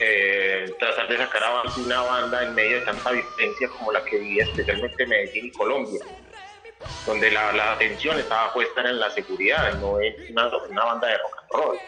eh, 0.00 0.72
tratar 0.78 1.08
de 1.08 1.16
sacar 1.16 1.42
avance 1.42 1.80
una 1.80 2.02
banda 2.02 2.44
en 2.44 2.54
medio 2.54 2.78
de 2.78 2.86
tanta 2.86 3.10
violencia 3.10 3.68
como 3.68 3.90
la 3.90 4.04
que 4.04 4.18
vivía 4.18 4.44
especialmente 4.44 5.06
Medellín 5.06 5.46
y 5.46 5.50
Colombia, 5.50 6.00
donde 7.04 7.30
la, 7.32 7.72
atención 7.72 8.16
estaba 8.18 8.52
puesta 8.52 8.82
en 8.82 9.00
la 9.00 9.10
seguridad, 9.10 9.74
no 9.80 10.00
en 10.00 10.14
una, 10.30 10.84
banda 10.84 11.08
de 11.08 11.18
rock 11.18 11.38
and 11.40 11.50
roll, 11.50 11.78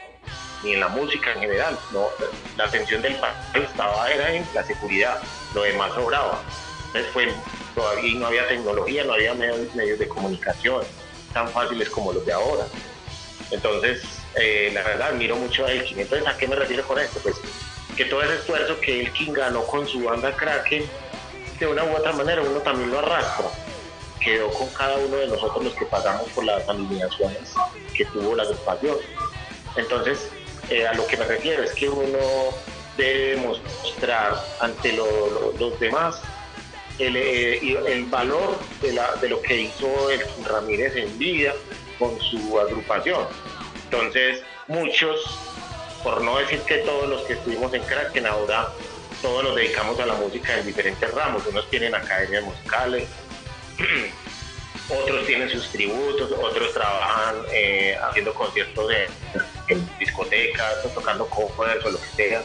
ni 0.65 0.73
en 0.73 0.81
la 0.81 0.89
música 0.89 1.33
en 1.35 1.41
general, 1.41 1.79
no, 1.93 2.09
la 2.57 2.65
atención 2.65 3.01
del 3.01 3.15
país 3.17 3.37
estaba 3.55 4.11
era 4.11 4.35
en 4.35 4.45
la 4.55 4.65
seguridad, 4.65 5.23
lo 5.55 5.63
demás 5.63 5.93
sobraba. 5.95 6.43
Después 6.93 7.33
todavía 7.77 8.19
no 8.19 8.27
había 8.27 8.49
tecnología, 8.49 9.05
no 9.05 9.13
había 9.13 9.35
medios, 9.35 9.73
medios 9.77 10.01
de 10.01 10.09
comunicación 10.09 10.83
tan 11.33 11.49
fáciles 11.49 11.89
como 11.89 12.13
los 12.13 12.27
de 12.27 12.33
ahora. 12.33 12.65
Entonces, 13.53 14.20
eh, 14.37 14.71
la 14.73 14.83
verdad 14.83 15.09
admiro 15.09 15.37
mucho 15.37 15.65
a 15.67 15.73
Elkin. 15.73 16.01
Entonces, 16.01 16.27
¿a 16.29 16.37
qué 16.37 16.47
me 16.49 16.57
refiero 16.57 16.87
con 16.87 16.99
esto? 16.99 17.21
Pues 17.23 17.37
que 17.97 18.05
todo 18.07 18.23
ese 18.23 18.37
esfuerzo 18.37 18.79
que 18.81 19.01
Elkin 19.01 19.33
ganó 19.33 19.67
con 19.67 19.87
su 19.87 20.05
banda 20.05 20.35
Kraken, 20.37 20.85
de 21.59 21.67
una 21.67 21.85
u 21.85 21.97
otra 21.97 22.13
manera 22.13 22.43
uno 22.43 22.61
también 22.61 22.91
lo 22.91 22.99
arrastra. 23.01 23.47
quedó 24.23 24.51
con 24.51 24.69
cada 24.75 24.99
uno 24.99 25.17
de 25.17 25.29
nosotros 25.29 25.65
los 25.65 25.75
que 25.75 25.87
pagamos 25.87 26.29
por 26.33 26.45
las 26.45 26.69
alineaciones 26.69 27.55
que 27.97 28.05
tuvo 28.07 28.35
la 28.37 28.43
agrupación. 28.43 28.99
Entonces, 29.77 30.31
eh, 30.69 30.87
a 30.87 30.93
lo 30.93 31.07
que 31.07 31.17
me 31.17 31.25
refiero 31.25 31.63
es 31.63 31.73
que 31.73 31.89
uno 31.89 32.19
debe 32.99 33.37
mostrar 33.37 34.35
ante 34.61 34.93
lo- 34.93 35.31
lo- 35.31 35.53
los 35.59 35.81
demás 35.81 36.21
el, 36.99 37.17
eh, 37.17 38.05
valor 38.09 38.59
de, 38.83 39.01
de 39.23 39.29
lo 39.31 39.41
que 39.41 39.57
hizo 39.57 40.11
el 40.11 40.21
Ramírez 40.45 40.95
en 40.97 41.17
vida 41.19 41.55
con 41.99 42.21
su 42.21 42.61
agrupación. 42.61 43.27
Entonces, 43.91 44.41
muchos, 44.69 45.21
por 46.05 46.23
no 46.23 46.39
decir 46.39 46.61
que 46.61 46.77
todos 46.79 47.09
los 47.09 47.23
que 47.23 47.33
estuvimos 47.33 47.75
en 47.75 47.83
Kraken 47.83 48.25
ahora, 48.25 48.69
todos 49.21 49.43
nos 49.43 49.57
dedicamos 49.57 49.99
a 49.99 50.07
la 50.07 50.15
música 50.15 50.57
en 50.57 50.65
diferentes 50.65 51.13
ramos. 51.13 51.45
Unos 51.49 51.69
tienen 51.71 51.93
academias 51.93 52.45
musicales, 52.45 53.09
otros 55.03 55.27
tienen 55.27 55.51
sus 55.51 55.69
tributos, 55.71 56.31
otros 56.31 56.73
trabajan 56.73 57.35
eh, 57.53 57.99
haciendo 58.01 58.33
conciertos 58.33 58.93
en 59.67 59.99
discotecas, 59.99 60.85
tocando 60.95 61.27
covers 61.27 61.85
o 61.85 61.91
lo 61.91 62.01
que 62.01 62.09
sea. 62.15 62.43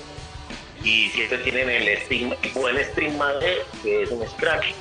Y 0.84 1.10
siempre 1.12 1.38
tienen 1.40 1.70
el, 1.70 1.88
estigma, 1.90 2.36
el 2.42 2.50
buen 2.54 2.76
estigma 2.78 3.34
de 3.34 3.64
que 3.84 4.02
es 4.02 4.10
un 4.10 4.28
scratch. 4.28 4.74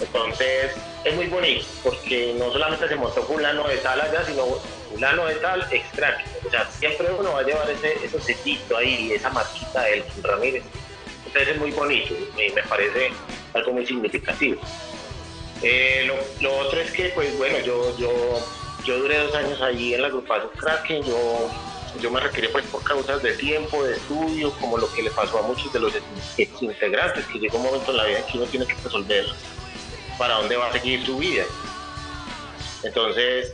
Entonces 0.00 0.72
es 1.04 1.14
muy 1.14 1.28
bonito 1.28 1.64
porque 1.84 2.34
no 2.36 2.52
solamente 2.52 2.88
se 2.88 2.96
montó 2.96 3.22
fulano 3.22 3.68
de 3.68 3.76
tal 3.76 4.00
allá, 4.00 4.24
sino 4.24 4.44
fulano 4.84 5.26
de 5.26 5.34
tal 5.36 5.66
extract. 5.70 6.26
O 6.46 6.50
sea, 6.50 6.68
siempre 6.70 7.08
uno 7.18 7.32
va 7.32 7.40
a 7.40 7.42
llevar 7.42 7.68
ese, 7.70 7.94
ese 8.04 8.20
sellito 8.20 8.76
ahí, 8.76 9.12
esa 9.12 9.30
marquita 9.30 9.82
de 9.82 9.94
Elkin 9.94 10.22
Ramírez. 10.22 10.62
Entonces 11.26 11.54
es 11.54 11.58
muy 11.58 11.70
bonito 11.72 12.14
y 12.14 12.52
me 12.52 12.62
parece 12.62 13.10
algo 13.54 13.72
muy 13.72 13.86
significativo. 13.86 14.60
Eh, 15.62 16.04
lo, 16.06 16.16
lo 16.40 16.58
otro 16.58 16.80
es 16.80 16.90
que, 16.92 17.08
pues 17.10 17.36
bueno, 17.38 17.58
yo, 17.60 17.96
yo, 17.98 18.10
yo 18.84 18.98
duré 18.98 19.18
dos 19.18 19.34
años 19.34 19.60
allí 19.62 19.94
en 19.94 20.02
la 20.02 20.08
agrupación 20.08 20.50
Kraken, 20.56 21.02
yo, 21.04 21.50
yo 22.00 22.10
me 22.10 22.20
retiré 22.20 22.48
pues 22.50 22.66
por 22.66 22.82
causas 22.82 23.22
de 23.22 23.32
tiempo, 23.32 23.82
de 23.84 23.94
estudio, 23.94 24.52
como 24.60 24.78
lo 24.78 24.92
que 24.92 25.02
le 25.02 25.10
pasó 25.10 25.38
a 25.38 25.42
muchos 25.42 25.72
de 25.72 25.80
los 25.80 25.92
ex 26.36 26.62
integrantes, 26.62 27.24
que 27.26 27.38
llega 27.38 27.56
un 27.56 27.64
momento 27.64 27.90
en 27.92 27.96
la 27.96 28.04
vida 28.04 28.18
en 28.18 28.26
que 28.26 28.38
uno 28.38 28.46
tiene 28.46 28.66
que 28.66 28.74
resolver 28.74 29.26
para 30.18 30.34
dónde 30.34 30.56
va 30.56 30.68
a 30.68 30.72
seguir 30.72 31.04
su 31.04 31.16
vida. 31.18 31.44
Entonces, 32.82 33.52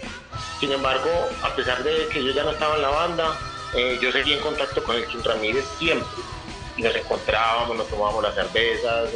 sin 0.60 0.72
embargo, 0.72 1.10
a 1.42 1.54
pesar 1.56 1.82
de 1.82 2.06
que 2.08 2.22
yo 2.22 2.32
ya 2.32 2.44
no 2.44 2.50
estaba 2.50 2.76
en 2.76 2.82
la 2.82 2.90
banda, 2.90 3.38
eh, 3.74 3.98
yo 4.00 4.12
seguí 4.12 4.34
en 4.34 4.40
contacto 4.40 4.84
con 4.84 4.94
el 4.94 5.06
Kim 5.06 5.22
Ramírez 5.24 5.64
siempre. 5.78 6.22
Y 6.76 6.82
nos 6.82 6.94
encontrábamos, 6.94 7.76
nos 7.76 7.88
tomábamos 7.88 8.22
las 8.22 8.34
cervezas, 8.34 9.10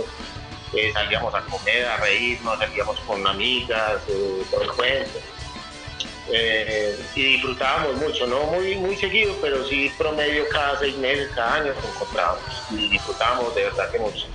eh, 0.72 0.90
salíamos 0.92 1.34
a 1.34 1.42
comer, 1.42 1.86
a 1.86 1.98
reírnos, 1.98 2.58
salíamos 2.58 2.98
con 3.00 3.26
amigas, 3.26 4.00
eh, 4.08 4.42
todo 4.50 4.62
el 4.62 4.70
cuento. 4.70 5.18
Eh, 6.30 6.98
y 7.14 7.22
disfrutábamos 7.34 7.96
mucho, 7.96 8.26
no 8.26 8.44
muy, 8.44 8.76
muy 8.76 8.96
seguido, 8.96 9.34
pero 9.42 9.62
sí 9.66 9.92
promedio 9.98 10.48
cada 10.48 10.78
seis 10.78 10.96
meses, 10.96 11.30
cada 11.34 11.56
año 11.56 11.74
nos 11.74 11.84
encontrábamos 11.84 12.42
y 12.70 12.88
disfrutábamos 12.88 13.54
de 13.54 13.64
verdad 13.64 13.90
que 13.90 13.98
mucho. 13.98 14.26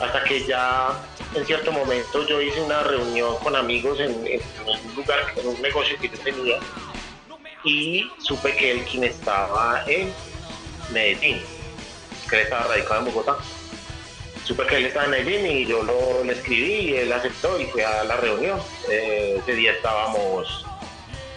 Hasta 0.00 0.24
que 0.24 0.44
ya 0.44 1.00
en 1.34 1.46
cierto 1.46 1.72
momento 1.72 2.26
yo 2.26 2.40
hice 2.40 2.60
una 2.60 2.82
reunión 2.82 3.36
con 3.38 3.54
amigos 3.56 4.00
en, 4.00 4.10
un 4.12 4.94
lugar, 4.96 5.20
en 5.36 5.46
un 5.46 5.62
negocio 5.62 5.96
que 6.00 6.08
yo 6.08 6.18
tenía 6.18 6.58
y 7.64 8.10
supe 8.18 8.54
que 8.56 8.72
él 8.72 8.84
quien 8.90 9.04
estaba 9.04 9.84
en 9.86 10.12
Medellín, 10.92 11.40
que 12.28 12.36
él 12.36 12.42
estaba 12.42 12.64
radicado 12.64 13.00
en 13.00 13.04
Bogotá. 13.06 13.36
Supe 14.44 14.66
que 14.66 14.76
él 14.78 14.86
estaba 14.86 15.04
en 15.04 15.12
Medellín 15.12 15.46
y 15.46 15.66
yo 15.66 15.82
lo, 15.84 16.24
le 16.24 16.32
escribí 16.32 16.90
y 16.90 16.96
él 16.96 17.12
aceptó 17.12 17.60
y 17.60 17.66
fue 17.66 17.84
a 17.84 18.02
la 18.02 18.16
reunión. 18.16 18.60
Eh, 18.88 19.36
ese 19.38 19.54
día 19.54 19.72
estábamos 19.72 20.66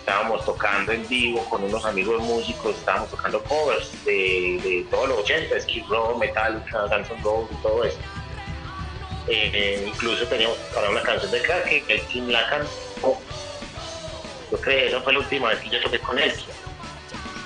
estábamos 0.06 0.46
tocando 0.46 0.92
en 0.92 1.08
vivo 1.08 1.44
con 1.50 1.64
unos 1.64 1.84
amigos 1.84 2.22
músicos, 2.22 2.76
estábamos 2.76 3.10
tocando 3.10 3.42
covers 3.44 3.92
de, 4.06 4.60
de 4.64 4.86
todos 4.92 5.10
los 5.10 5.18
80, 5.20 5.60
Skid 5.62 5.84
Row, 5.90 6.16
Metallica, 6.20 6.86
Guns 6.86 7.10
N' 7.10 7.24
Roses 7.24 7.58
y 7.58 7.62
todo 7.64 7.84
eso. 7.84 7.98
Eh, 9.28 9.84
incluso 9.88 10.26
teníamos 10.28 10.58
para 10.74 10.90
una 10.90 11.02
canción 11.02 11.32
de 11.32 11.42
crack 11.42 11.66
que 11.86 11.94
el 11.96 12.02
Tim 12.08 12.28
la 12.30 12.48
cantó. 12.48 13.18
Yo 14.52 14.58
creo 14.60 14.62
que 14.62 14.88
esa 14.88 15.02
fue 15.02 15.14
la 15.14 15.20
última 15.20 15.50
vez 15.50 15.60
que 15.60 15.70
yo 15.70 15.82
toqué 15.82 16.00
con 16.00 16.20
él. 16.20 16.34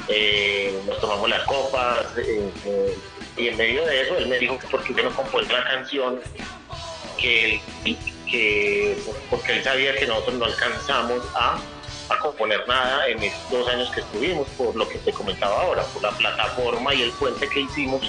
Eh, 0.10 0.78
nos 0.88 1.00
tomamos 1.00 1.30
las 1.30 1.44
copas 1.44 2.06
eh, 2.18 2.98
y 3.38 3.48
en 3.48 3.58
medio 3.58 3.86
de 3.86 4.02
eso 4.02 4.18
él 4.18 4.28
me 4.28 4.40
dijo 4.40 4.58
que 4.58 4.68
porque 4.68 4.94
yo 4.94 5.04
no 5.04 5.12
compuso 5.12 5.52
la 5.54 5.64
canción 5.64 6.20
que, 7.16 7.62
que 8.30 8.98
porque 9.30 9.54
él 9.54 9.64
sabía 9.64 9.96
que 9.96 10.08
nosotros 10.08 10.36
no 10.36 10.46
alcanzamos 10.46 11.24
a, 11.36 11.60
a 12.10 12.18
componer 12.18 12.68
nada 12.68 13.08
en 13.08 13.22
esos 13.22 13.52
dos 13.52 13.68
años 13.70 13.92
que 13.92 14.00
estuvimos 14.00 14.48
por 14.58 14.76
lo 14.76 14.90
que 14.90 14.98
te 14.98 15.14
comentaba 15.14 15.62
ahora 15.62 15.84
por 15.84 16.02
la 16.02 16.12
plataforma 16.12 16.92
y 16.96 17.04
el 17.04 17.12
puente 17.12 17.48
que 17.48 17.60
hicimos 17.60 18.02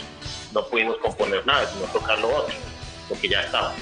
no 0.54 0.66
pudimos 0.68 0.96
componer 0.98 1.44
nada 1.44 1.70
sino 1.70 1.84
tocar 1.92 2.18
lo 2.18 2.34
otro 2.34 2.54
porque 3.10 3.28
ya 3.28 3.40
estaba 3.40 3.76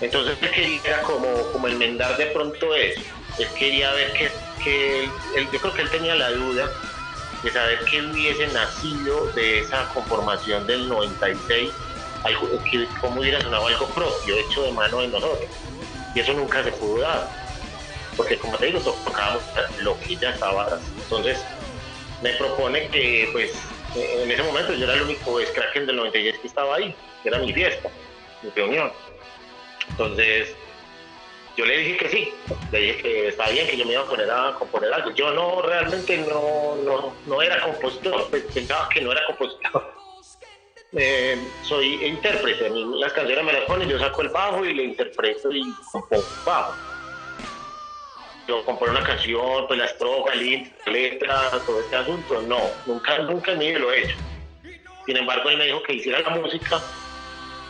entonces 0.00 0.38
él 0.40 0.50
quería 0.52 1.02
como, 1.02 1.50
como 1.50 1.66
enmendar 1.66 2.16
de 2.16 2.26
pronto 2.26 2.74
eso 2.76 3.00
él 3.38 3.52
quería 3.58 3.90
ver 3.92 4.12
que, 4.12 4.32
que 4.62 5.04
él- 5.34 5.50
yo 5.50 5.60
creo 5.60 5.74
que 5.74 5.82
él 5.82 5.90
tenía 5.90 6.14
la 6.14 6.30
duda 6.30 6.70
de 7.42 7.52
saber 7.52 7.84
que 7.90 8.00
hubiese 8.00 8.46
nacido 8.48 9.26
de 9.34 9.58
esa 9.60 9.88
conformación 9.88 10.66
del 10.66 10.88
96, 10.88 11.74
algo, 12.22 12.48
que 12.70 12.88
cómo 13.00 13.20
hubiera 13.20 13.38
sonado 13.42 13.66
algo 13.66 13.92
propio, 13.92 14.34
hecho 14.38 14.62
de 14.62 14.72
mano 14.72 15.02
de 15.02 15.08
nosotros. 15.08 15.50
Y 16.14 16.20
eso 16.20 16.32
nunca 16.32 16.64
se 16.64 16.72
pudo 16.72 17.02
dar, 17.02 17.28
porque 18.16 18.38
como 18.38 18.56
te 18.58 18.66
digo, 18.66 18.80
to- 18.80 18.98
tocábamos 19.04 19.42
lo 19.80 19.98
que 20.00 20.16
ya 20.16 20.30
estaba. 20.30 20.80
Entonces, 21.02 21.46
me 22.22 22.32
propone 22.34 22.88
que, 22.88 23.28
pues, 23.32 23.68
en 23.94 24.30
ese 24.30 24.42
momento 24.42 24.72
yo 24.72 24.84
era 24.84 24.94
el 24.94 25.02
único 25.02 25.38
Kraken 25.54 25.86
del 25.86 25.96
96 25.96 26.38
que 26.40 26.46
estaba 26.46 26.76
ahí, 26.76 26.94
que 27.22 27.28
era 27.28 27.38
mi 27.40 27.52
fiesta, 27.52 27.90
reunión. 28.50 28.92
Entonces, 29.90 30.54
yo 31.56 31.64
le 31.64 31.78
dije 31.78 31.96
que 31.96 32.08
sí, 32.08 32.34
le 32.72 32.78
dije 32.80 33.02
que 33.02 33.28
está 33.28 33.48
bien, 33.48 33.68
que 33.68 33.76
yo 33.76 33.84
me 33.84 33.92
iba 33.92 34.02
a 34.02 34.06
poner 34.06 34.28
a 34.30 34.54
componer 34.58 34.92
algo. 34.92 35.10
Yo 35.12 35.32
no, 35.32 35.62
realmente 35.62 36.16
no, 36.18 36.74
no, 36.84 37.14
no 37.26 37.42
era 37.42 37.60
compositor, 37.60 38.28
pues, 38.28 38.42
pensaba 38.52 38.88
que 38.88 39.00
no 39.00 39.12
era 39.12 39.24
compositor. 39.26 39.94
Eh, 40.96 41.36
soy 41.64 42.04
intérprete, 42.06 42.70
las 42.70 43.12
canciones 43.12 43.44
me 43.44 43.52
las 43.52 43.62
ponen, 43.62 43.88
yo 43.88 43.98
saco 43.98 44.22
el 44.22 44.28
bajo 44.28 44.64
y 44.64 44.74
le 44.74 44.84
interpreto 44.84 45.50
y 45.50 45.64
compongo 45.90 46.24
bajo. 46.46 46.74
Yo 48.46 48.64
compongo 48.64 48.92
una 48.92 49.02
canción, 49.02 49.66
pues 49.66 49.76
la 49.76 49.86
estrofa, 49.86 50.34
el 50.34 50.72
letra, 50.86 51.50
todo 51.66 51.80
este 51.80 51.96
asunto, 51.96 52.42
no, 52.42 52.60
nunca, 52.86 53.18
nunca 53.18 53.54
vida 53.54 53.80
lo 53.80 53.92
he 53.92 54.04
hecho. 54.04 54.16
Sin 55.04 55.16
embargo, 55.16 55.50
él 55.50 55.56
me 55.56 55.64
dijo 55.64 55.82
que 55.82 55.94
hiciera 55.94 56.20
la 56.20 56.30
música 56.30 56.80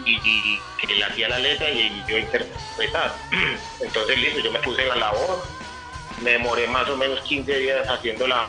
y, 0.05 0.59
que 0.81 0.93
él 0.93 1.03
hacía 1.03 1.29
la 1.29 1.39
letra 1.39 1.71
y 1.71 2.05
yo 2.09 2.19
interpretar. 2.19 3.15
Entonces, 3.81 4.19
listo, 4.19 4.41
yo 4.41 4.53
me 4.53 4.59
puse 4.61 4.85
la 4.87 4.97
labor, 4.97 5.43
me 6.21 6.33
demoré 6.33 6.67
más 6.69 6.89
o 6.89 6.97
menos 6.97 7.21
15 7.21 7.59
días 7.59 7.89
haciendo 7.89 8.27
la, 8.27 8.47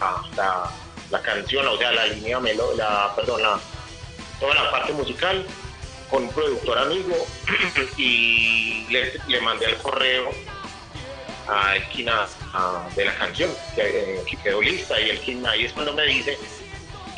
la, 1.09 1.21
canción, 1.21 1.67
o 1.67 1.77
sea, 1.77 1.91
la 1.91 2.07
línea 2.07 2.39
melo, 2.39 2.75
la, 2.75 3.13
perdón, 3.15 3.41
la, 3.41 3.59
toda 4.39 4.55
la 4.55 4.71
parte 4.71 4.93
musical 4.93 5.45
con 6.09 6.23
un 6.23 6.29
productor 6.31 6.77
amigo 6.77 7.15
y 7.97 8.85
le, 8.89 9.13
le 9.27 9.41
mandé 9.41 9.65
el 9.65 9.77
correo 9.77 10.29
a 11.47 11.75
Elkin 11.75 12.09
de 12.95 13.05
la 13.05 13.15
canción 13.15 13.51
que, 13.75 13.81
eh, 13.81 14.23
que 14.29 14.37
quedó 14.37 14.61
lista 14.61 14.99
y 14.99 15.11
Elkin 15.11 15.45
ahí 15.45 15.65
es 15.65 15.73
cuando 15.73 15.93
me 15.93 16.03
dice 16.03 16.37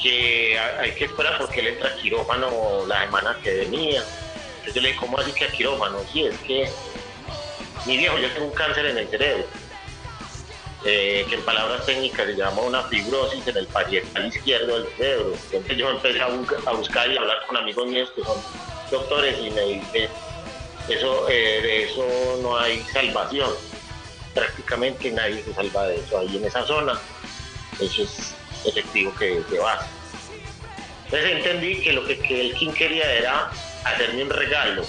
que 0.02 0.58
ha- 0.58 0.82
hay 0.82 0.94
que 0.96 1.06
esperar 1.06 1.38
porque 1.38 1.60
él 1.62 1.68
entra 1.68 1.96
quirófano 1.96 2.86
la 2.88 3.04
semana 3.04 3.38
que 3.44 3.52
venía. 3.52 4.02
Entonces 4.02 4.74
yo 4.76 4.82
le 4.82 4.88
dije, 4.90 5.00
¿cómo 5.00 5.20
así 5.20 5.34
que 5.34 5.46
a 5.46 5.52
quirófano? 5.52 6.06
Sí, 6.08 6.26
es 6.26 6.36
que 6.46 6.70
mi 7.86 7.98
viejo, 7.98 8.18
yo 8.18 8.32
tengo 8.34 8.48
un 8.48 8.54
cáncer 8.54 8.86
en 8.88 8.98
el 8.98 9.10
cerebro, 9.10 9.48
eh, 10.86 11.26
que 11.30 11.36
en 11.36 11.46
palabras 11.46 11.86
técnicas 11.86 12.26
se 12.28 12.36
llama 12.36 12.62
una 12.62 12.84
fibrosis 12.88 13.46
en 13.48 13.58
el 13.58 13.68
parietal 13.68 14.28
izquierdo 14.28 14.80
del 14.80 14.96
cerebro. 14.96 15.34
Entonces 15.52 15.78
yo 15.78 15.90
empecé 15.90 16.22
a, 16.22 16.30
bu- 16.30 16.64
a 16.66 16.74
buscar 16.74 17.12
y 17.12 17.18
hablar 17.18 17.46
con 17.48 17.58
amigos 17.58 17.88
míos 17.88 18.12
que 18.16 18.24
son 18.24 18.44
doctores 18.92 19.40
y 19.40 19.50
me 19.52 19.62
dice, 19.64 20.10
eso, 20.88 21.28
eh, 21.30 21.62
de 21.62 21.84
eso 21.86 22.38
no 22.42 22.58
hay 22.58 22.84
salvación. 22.86 23.56
Prácticamente 24.34 25.12
nadie 25.12 25.44
se 25.44 25.54
salva 25.54 25.88
de 25.88 26.00
eso 26.00 26.20
ahí 26.20 26.38
en 26.38 26.46
esa 26.46 26.66
zona. 26.66 27.00
Eso 27.80 28.04
es 28.04 28.37
efectivo 28.66 29.14
que, 29.16 29.42
que 29.50 29.60
vas. 29.60 29.86
Entonces 31.06 31.32
entendí 31.38 31.82
que 31.82 31.94
lo 31.94 32.06
que, 32.06 32.18
que 32.20 32.42
el 32.42 32.54
King 32.56 32.72
quería 32.74 33.12
era 33.14 33.50
hacerme 33.86 34.24
un 34.24 34.30
regalo, 34.30 34.84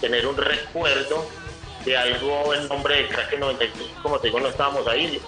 tener 0.00 0.26
un 0.26 0.36
recuerdo 0.36 1.26
de 1.84 1.96
algo 1.96 2.54
en 2.54 2.68
nombre 2.68 2.96
de 3.02 3.08
Crack 3.08 3.38
96. 3.38 3.90
Como 4.02 4.18
te 4.20 4.28
digo, 4.28 4.40
no 4.40 4.48
estábamos 4.48 4.86
ahí, 4.86 5.20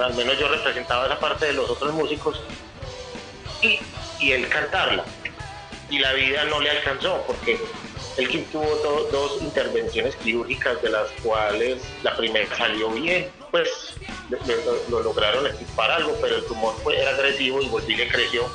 al 0.00 0.14
menos 0.14 0.38
yo 0.38 0.48
representaba 0.48 1.06
esa 1.06 1.18
parte 1.18 1.46
de 1.46 1.52
los 1.54 1.68
otros 1.68 1.92
músicos 1.92 2.40
y, 3.62 3.78
y 4.18 4.32
él 4.32 4.48
cantarla. 4.48 5.04
Y 5.90 5.98
la 5.98 6.12
vida 6.14 6.44
no 6.44 6.60
le 6.60 6.70
alcanzó 6.70 7.22
porque 7.26 7.60
Elkin 8.16 8.44
tuvo 8.46 8.76
do- 8.76 9.08
dos 9.12 9.42
intervenciones 9.42 10.16
quirúrgicas 10.16 10.80
de 10.82 10.88
las 10.90 11.10
cuales 11.22 11.82
la 12.02 12.16
primera 12.16 12.54
salió 12.56 12.88
bien, 12.90 13.30
pues 13.52 13.68
lo, 14.30 14.38
lo- 14.56 14.88
lo 14.88 15.02
lograron 15.02 15.46
extirpar 15.46 15.90
algo, 15.92 16.18
pero 16.20 16.36
el 16.36 16.46
tumor 16.46 16.74
fue, 16.82 16.98
era 17.00 17.10
agresivo 17.10 17.62
y 17.62 17.68
volví 17.68 17.92
y 17.94 17.96
le 17.98 18.08
creció. 18.08 18.50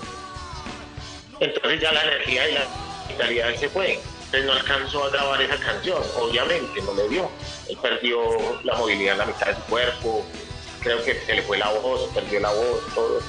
Entonces 1.40 1.80
ya 1.80 1.92
la 1.94 2.04
energía 2.04 2.50
y 2.50 2.54
la 2.56 2.68
vitalidad 3.08 3.56
se 3.56 3.70
fue. 3.70 3.94
Entonces 4.26 4.46
no 4.46 4.54
alcanzó 4.54 5.04
a 5.06 5.10
grabar 5.10 5.42
esa 5.42 5.58
canción, 5.58 6.04
obviamente 6.20 6.82
no 6.82 6.94
le 6.96 7.08
dio. 7.08 7.32
Él 7.70 7.78
perdió 7.82 8.20
la 8.64 8.76
movilidad 8.76 9.14
en 9.14 9.20
la 9.20 9.26
mitad 9.28 9.48
de 9.48 9.56
su 9.56 9.62
cuerpo, 9.64 10.26
creo 10.82 11.04
que 11.06 11.22
se 11.22 11.36
le 11.36 11.44
fue 11.44 11.58
la 11.58 11.70
voz, 11.70 12.10
perdió 12.14 12.40
la 12.40 12.50
voz, 12.52 12.82
todo. 12.96 13.22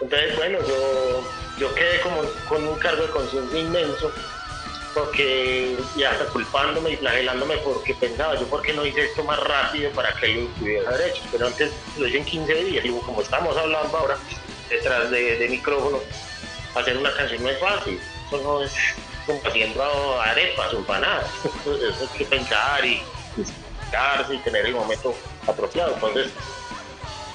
Entonces, 0.00 0.36
bueno, 0.36 0.58
yo, 0.66 1.22
yo 1.58 1.74
quedé 1.74 2.00
como 2.02 2.22
con 2.48 2.66
un 2.68 2.78
cargo 2.78 3.02
de 3.02 3.10
conciencia 3.10 3.58
inmenso, 3.58 4.12
porque 4.96 5.76
y 5.94 6.02
hasta 6.04 6.24
culpándome 6.26 6.92
y 6.92 6.96
flagelándome 6.96 7.58
porque 7.58 7.94
pensaba, 7.94 8.34
yo 8.34 8.46
por 8.46 8.62
qué 8.62 8.72
no 8.72 8.86
hice 8.86 9.04
esto 9.04 9.22
más 9.24 9.38
rápido 9.40 9.90
para 9.92 10.14
que 10.14 10.28
lo 10.28 10.48
pudiera 10.54 10.88
haber 10.88 11.10
hecho, 11.10 11.22
pero 11.30 11.46
antes 11.46 11.70
lo 11.98 12.08
hice 12.08 12.18
en 12.18 12.24
15 12.24 12.54
días, 12.64 12.84
y 12.84 12.88
como 12.88 13.20
estamos 13.20 13.54
hablando 13.56 13.94
ahora 13.94 14.16
detrás 14.70 15.10
de, 15.10 15.46
micrófono, 15.50 15.98
hacer 16.74 16.96
una 16.96 17.12
canción 17.12 17.42
no 17.42 17.50
es 17.50 17.58
fácil, 17.58 18.00
eso 18.26 18.42
no 18.42 18.64
es 18.64 18.72
como 19.26 19.40
haciendo 19.44 20.20
arepas 20.20 20.72
o 20.72 20.78
empanadas, 20.78 21.30
eso 21.60 22.08
hay 22.10 22.18
que 22.18 22.24
pensar 22.24 22.84
y 22.84 23.02
y 24.30 24.38
tener 24.38 24.66
el 24.66 24.74
momento 24.74 25.14
apropiado, 25.46 25.94
entonces 25.94 26.30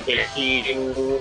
el 0.05 0.25
King 0.35 1.19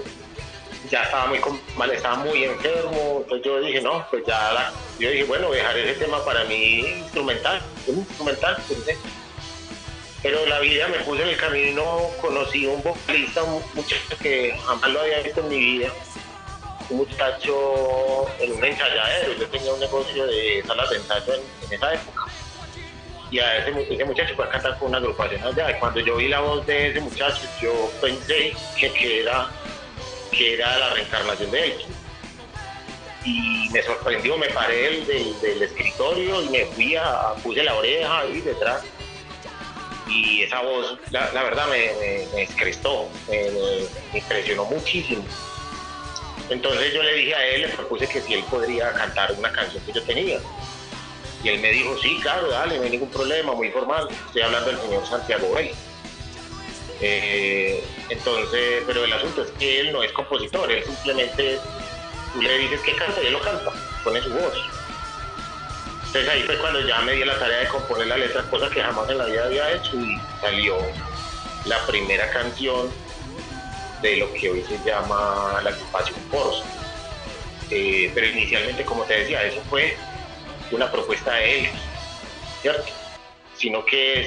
ya 0.88 1.02
estaba 1.02 1.26
muy 1.26 1.40
mal, 1.76 1.90
estaba 1.90 2.16
muy 2.16 2.44
enfermo, 2.44 3.18
entonces 3.22 3.44
yo 3.44 3.60
dije, 3.60 3.80
no, 3.80 4.06
pues 4.10 4.24
ya 4.26 4.72
yo 4.98 5.10
dije, 5.10 5.24
bueno, 5.24 5.50
dejar 5.50 5.76
ese 5.76 6.00
tema 6.00 6.24
para 6.24 6.44
mí 6.44 6.80
instrumental, 6.80 7.60
instrumental, 7.86 8.56
pensé. 8.68 8.96
Pero 10.22 10.44
la 10.46 10.60
vida 10.60 10.86
me 10.88 10.98
puso 10.98 11.22
en 11.22 11.28
el 11.28 11.36
camino, 11.36 12.02
conocí 12.20 12.66
un 12.66 12.82
vocalista, 12.82 13.42
un 13.42 13.62
muchacho 13.74 14.16
que 14.22 14.54
jamás 14.66 14.90
lo 14.90 15.00
había 15.00 15.20
visto 15.20 15.40
en 15.40 15.48
mi 15.48 15.58
vida, 15.58 15.88
un 16.90 16.98
muchacho 16.98 18.26
en 18.38 18.52
un 18.52 18.64
ensayadero, 18.64 19.32
yo 19.34 19.46
tenía 19.48 19.72
un 19.72 19.80
negocio 19.80 20.26
de 20.26 20.62
salas 20.66 20.90
de 20.90 20.96
ensayo 20.96 21.34
en, 21.34 21.72
esa 21.72 21.94
época. 21.94 22.26
Y 23.30 23.38
a 23.38 23.58
ese 23.58 24.04
muchacho 24.04 24.34
fue 24.34 24.44
a 24.44 24.50
cantar 24.50 24.76
con 24.78 24.88
una 24.88 24.98
agrupación 24.98 25.42
allá. 25.42 25.70
Y 25.70 25.78
cuando 25.78 26.00
yo 26.00 26.16
vi 26.16 26.28
la 26.28 26.40
voz 26.40 26.66
de 26.66 26.88
ese 26.88 27.00
muchacho, 27.00 27.42
yo 27.62 27.90
pensé 28.00 28.52
que, 28.76 28.92
que 28.92 29.20
era 29.20 29.48
que 30.30 30.54
era 30.54 30.78
la 30.78 30.90
reencarnación 30.90 31.50
de 31.50 31.64
Elkin. 31.64 31.86
Y 33.24 33.68
me 33.70 33.82
sorprendió, 33.82 34.38
me 34.38 34.48
paré 34.48 35.00
del, 35.02 35.62
escritorio 35.62 36.42
y 36.42 36.48
me 36.48 36.64
fui 36.66 36.96
a, 36.96 37.34
puse 37.42 37.62
la 37.62 37.74
oreja 37.74 38.20
ahí 38.20 38.40
detrás. 38.40 38.82
Y 40.08 40.42
esa 40.42 40.62
voz, 40.62 40.98
la, 41.10 41.30
verdad, 41.30 41.66
me, 41.68 41.92
me, 42.00 42.26
me- 42.34 42.48
me 44.12 44.18
impresionó 44.18 44.64
muchísimo. 44.64 45.24
Entonces 46.48 46.92
yo 46.92 47.02
le 47.02 47.14
dije 47.14 47.34
a 47.34 47.46
él, 47.46 47.62
le 47.62 47.68
propuse 47.68 48.08
que 48.08 48.20
si 48.20 48.34
él 48.34 48.42
podría 48.50 48.92
cantar 48.92 49.32
una 49.32 49.52
canción 49.52 49.84
que 49.84 49.92
yo 49.92 50.02
tenía. 50.02 50.40
Y 51.44 51.48
él 51.48 51.60
me 51.60 51.70
dijo, 51.70 51.96
sí, 51.98 52.18
claro, 52.22 52.48
dale, 52.50 52.76
no 52.78 52.84
hay 52.84 52.90
ningún 52.90 53.10
problema, 53.10 53.52
muy 53.52 53.70
formal. 53.70 54.08
Estoy 54.26 54.42
hablando 54.42 54.70
del 54.72 54.80
señor 54.80 55.06
Santiago 55.06 55.54
Rey. 55.54 55.72
Eh, 57.00 57.82
entonces, 58.08 58.82
pero 58.86 59.04
el 59.04 59.12
asunto 59.12 59.42
es 59.42 59.50
que 59.52 59.80
él 59.80 59.92
no 59.92 60.02
es 60.02 60.12
compositor, 60.12 60.70
él 60.70 60.84
simplemente, 60.84 61.58
tú 62.34 62.42
le 62.42 62.58
dices 62.58 62.80
que 62.80 62.94
canta 62.96 63.22
y 63.22 63.26
él 63.26 63.32
lo 63.32 63.40
canta, 63.40 63.72
pone 64.04 64.20
su 64.20 64.30
voz. 64.30 64.54
Entonces 66.06 66.28
ahí 66.28 66.42
fue 66.42 66.58
cuando 66.58 66.80
ya 66.80 67.00
me 67.02 67.12
di 67.12 67.24
la 67.24 67.38
tarea 67.38 67.60
de 67.60 67.68
componer 67.68 68.08
la 68.08 68.16
letra, 68.16 68.42
cosa 68.50 68.68
que 68.68 68.82
jamás 68.82 69.08
en 69.08 69.18
la 69.18 69.26
vida 69.26 69.44
había 69.44 69.72
hecho 69.72 69.96
y 69.96 70.20
salió 70.40 70.76
la 71.64 71.86
primera 71.86 72.28
canción 72.30 72.90
de 74.02 74.16
lo 74.16 74.32
que 74.34 74.50
hoy 74.50 74.64
se 74.64 74.78
llama 74.84 75.60
la 75.62 75.70
agrupación 75.70 76.18
Poros. 76.30 76.64
Eh, 77.70 78.10
pero 78.14 78.26
inicialmente, 78.26 78.84
como 78.84 79.04
te 79.04 79.20
decía, 79.20 79.44
eso 79.44 79.62
fue 79.70 79.96
una 80.72 80.90
propuesta 80.90 81.32
de 81.34 81.60
él, 81.60 81.68
¿cierto? 82.62 82.92
Sino 83.60 83.84
que 83.84 84.26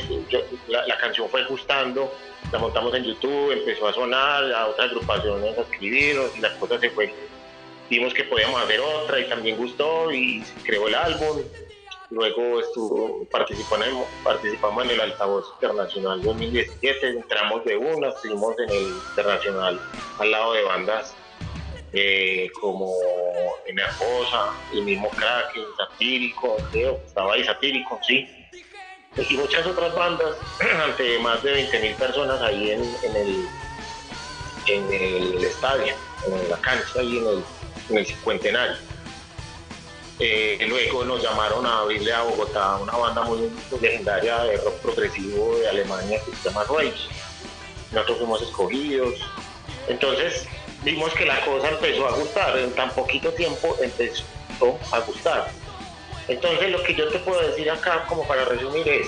la, 0.67 0.97
canción 0.97 1.27
fue 1.27 1.43
gustando, 1.45 2.13
la 2.51 2.59
montamos 2.59 2.93
en 2.93 3.03
YouTube, 3.03 3.51
empezó 3.51 3.87
a 3.87 3.93
sonar, 3.93 4.43
a 4.53 4.67
otras 4.67 4.89
agrupaciones 4.91 5.57
a 5.57 5.61
escribirnos 5.61 6.37
y 6.37 6.39
la 6.39 6.55
cosa 6.59 6.79
se 6.79 6.91
fue. 6.91 7.11
Vimos 7.89 8.13
que 8.13 8.25
podíamos 8.25 8.61
hacer 8.61 8.79
otra 8.79 9.19
y 9.19 9.27
también 9.27 9.57
gustó 9.57 10.11
y 10.11 10.43
se 10.43 10.53
creó 10.63 10.87
el 10.87 10.93
álbum. 10.93 11.41
Luego 12.11 12.59
estuvo, 12.59 13.21
el- 13.21 13.27
participamos 14.23 14.85
en 14.85 14.91
el 14.91 15.01
Altavoz 15.01 15.51
Internacional 15.55 16.21
2017, 16.21 17.09
entramos 17.09 17.65
de 17.65 17.75
una, 17.75 18.09
estuvimos 18.09 18.53
en 18.59 18.69
el 18.69 18.83
Internacional 18.83 19.81
al 20.19 20.31
lado 20.31 20.53
de 20.53 20.63
bandas 20.63 21.15
eh, 21.91 22.49
como 22.61 22.93
Enervosa, 23.65 24.51
el 24.73 24.83
mismo 24.83 25.09
Kraken, 25.09 25.63
Satírico, 25.75 26.57
creo, 26.71 27.01
estaba 27.05 27.33
ahí 27.33 27.43
Satírico, 27.43 27.99
sí, 28.07 28.27
y 29.17 29.37
muchas 29.37 29.65
otras 29.65 29.93
bandas 29.93 30.35
ante 30.83 31.19
más 31.19 31.43
de 31.43 31.69
20.000 31.69 31.95
personas 31.95 32.41
ahí 32.41 32.71
en, 32.71 32.81
en 33.03 33.15
el, 34.93 35.43
estadio, 35.43 35.93
en 36.25 36.49
la 36.49 36.57
cancha 36.57 37.01
y 37.01 37.17
en 37.17 37.27
el, 37.27 37.43
en 37.89 38.05
cincuentenario. 38.05 38.77
Eh, 40.19 40.63
luego 40.67 41.03
nos 41.05 41.21
llamaron 41.21 41.65
a 41.65 41.79
abrirle 41.79 42.13
a 42.13 42.21
Bogotá 42.21 42.77
una 42.77 42.93
banda 42.93 43.23
muy 43.23 43.51
legendaria 43.81 44.43
de 44.43 44.57
rock 44.57 44.75
progresivo 44.75 45.57
de 45.57 45.67
Alemania 45.67 46.19
que 46.23 46.35
se 46.35 46.49
llama 46.49 46.63
Rage. 46.63 47.07
Nosotros 47.91 48.19
fuimos 48.19 48.41
escogidos. 48.41 49.15
Entonces 49.87 50.47
vimos 50.83 51.13
que 51.13 51.25
la 51.25 51.43
cosa 51.43 51.69
empezó 51.69 52.07
a 52.07 52.11
gustar, 52.11 52.57
en 52.57 52.71
tan 52.73 52.91
poquito 52.91 53.31
tiempo 53.33 53.75
empezó 53.81 54.23
a 54.91 54.99
gustar. 54.99 55.51
Entonces 56.27 56.69
lo 56.69 56.81
que 56.83 56.95
yo 56.95 57.07
te 57.09 57.19
puedo 57.19 57.41
decir 57.41 57.69
acá, 57.69 58.05
como 58.07 58.25
para 58.27 58.45
resumir, 58.45 58.87
es, 58.87 59.07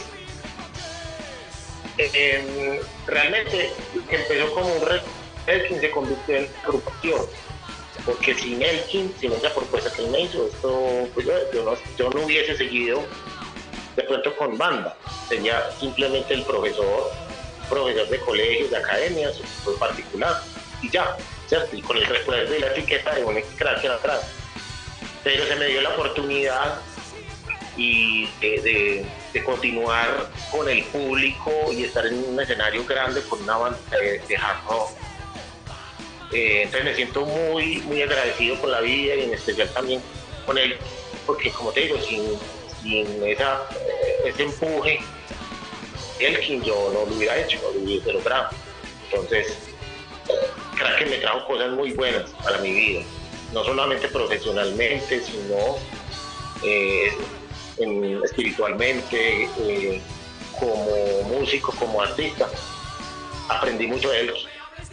eh, 1.98 2.82
realmente 3.08 3.72
empezó 4.10 4.54
como 4.54 4.76
un 4.76 4.86
red, 4.86 5.02
Elkin 5.48 5.80
se 5.80 5.92
convirtió 5.92 6.36
en 6.38 6.50
agrupación, 6.64 7.22
porque 8.06 8.36
sin 8.36 8.62
Elkin, 8.62 9.14
sin 9.20 9.32
esa 9.32 9.54
propuesta 9.54 9.92
que 9.94 10.04
él 10.04 10.10
me 10.10 10.22
hizo, 10.22 10.48
esto, 10.48 11.08
pues, 11.14 11.26
yo, 11.26 11.64
no, 11.64 11.78
yo 11.98 12.10
no 12.10 12.26
hubiese 12.26 12.58
seguido 12.58 13.04
de 13.96 14.04
pronto 14.04 14.36
con 14.36 14.58
banda, 14.58 14.98
sería 15.30 15.72
simplemente 15.80 16.34
el 16.34 16.44
profesor, 16.44 17.12
profesor 17.70 18.10
de 18.10 18.20
colegios, 18.20 18.72
de 18.72 18.78
academias, 18.78 19.40
pues, 19.64 19.78
particular, 19.78 20.42
y 20.82 20.90
ya, 20.90 21.16
¿cierto? 21.48 21.76
Y 21.76 21.82
con 21.82 21.96
el 21.96 22.06
recuerdo 22.06 22.52
de 22.52 22.60
la 22.60 22.68
etiqueta 22.68 23.16
de 23.16 23.24
un 23.24 23.38
ex 23.38 23.48
cracker 23.56 23.92
atrás. 23.92 24.22
Pero 25.24 25.46
se 25.46 25.56
me 25.56 25.68
dio 25.68 25.82
la 25.82 25.90
oportunidad 25.90 26.80
y 27.78 28.28
de, 28.42 29.06
continuar 29.46 30.30
con 30.50 30.68
el 30.70 30.84
público 30.86 31.52
y 31.72 31.84
estar 31.84 32.06
en 32.08 32.24
un 32.24 32.40
escenario 32.40 32.86
grande 32.86 33.22
con 33.24 33.42
una 33.44 33.58
banda 33.58 33.80
de, 33.92 34.20
de 34.20 34.38
rock. 34.68 34.92
Eh, 36.32 36.64
entonces 36.64 36.86
me 36.86 36.96
siento 36.96 37.26
muy, 37.26 37.78
muy 37.80 38.02
agradecido 38.02 38.60
con 38.60 38.72
la 38.72 38.82
vida 38.82 39.16
y 39.16 39.24
en 39.24 39.34
especial 39.34 39.70
también 39.70 40.02
con 40.46 40.58
él, 40.58 40.78
porque 41.26 41.52
como 41.52 41.72
te 41.72 41.82
digo, 41.82 42.00
sin, 42.02 42.24
sin 42.82 43.24
esa, 43.24 43.62
ese 44.26 44.44
empuje, 44.44 45.00
quien 46.18 46.64
yo 46.64 46.92
no 46.94 47.06
lo 47.06 47.16
hubiera 47.16 47.38
hecho, 47.38 47.60
no 47.62 47.72
lo 47.72 47.86
hubiese 47.86 48.14
logrado. 48.14 48.50
Entonces, 49.12 49.58
creo 50.76 50.98
que 50.98 51.06
me 51.06 51.18
trajo 51.18 51.46
cosas 51.46 51.72
muy 51.72 51.92
buenas 51.92 52.32
para 52.44 52.58
mi 52.60 52.72
vida, 52.72 53.02
no 53.54 53.64
solamente 53.64 54.08
profesionalmente, 54.08 55.22
sino 55.22 55.78
eh, 56.64 57.14
en- 57.78 58.22
espiritualmente, 58.24 59.44
eh, 59.60 60.02
como 60.60 60.86
músico, 61.38 61.74
como 61.78 62.02
artista. 62.02 62.48
Aprendí 63.50 63.88
mucho 63.88 64.10
de 64.10 64.22
él 64.22 64.34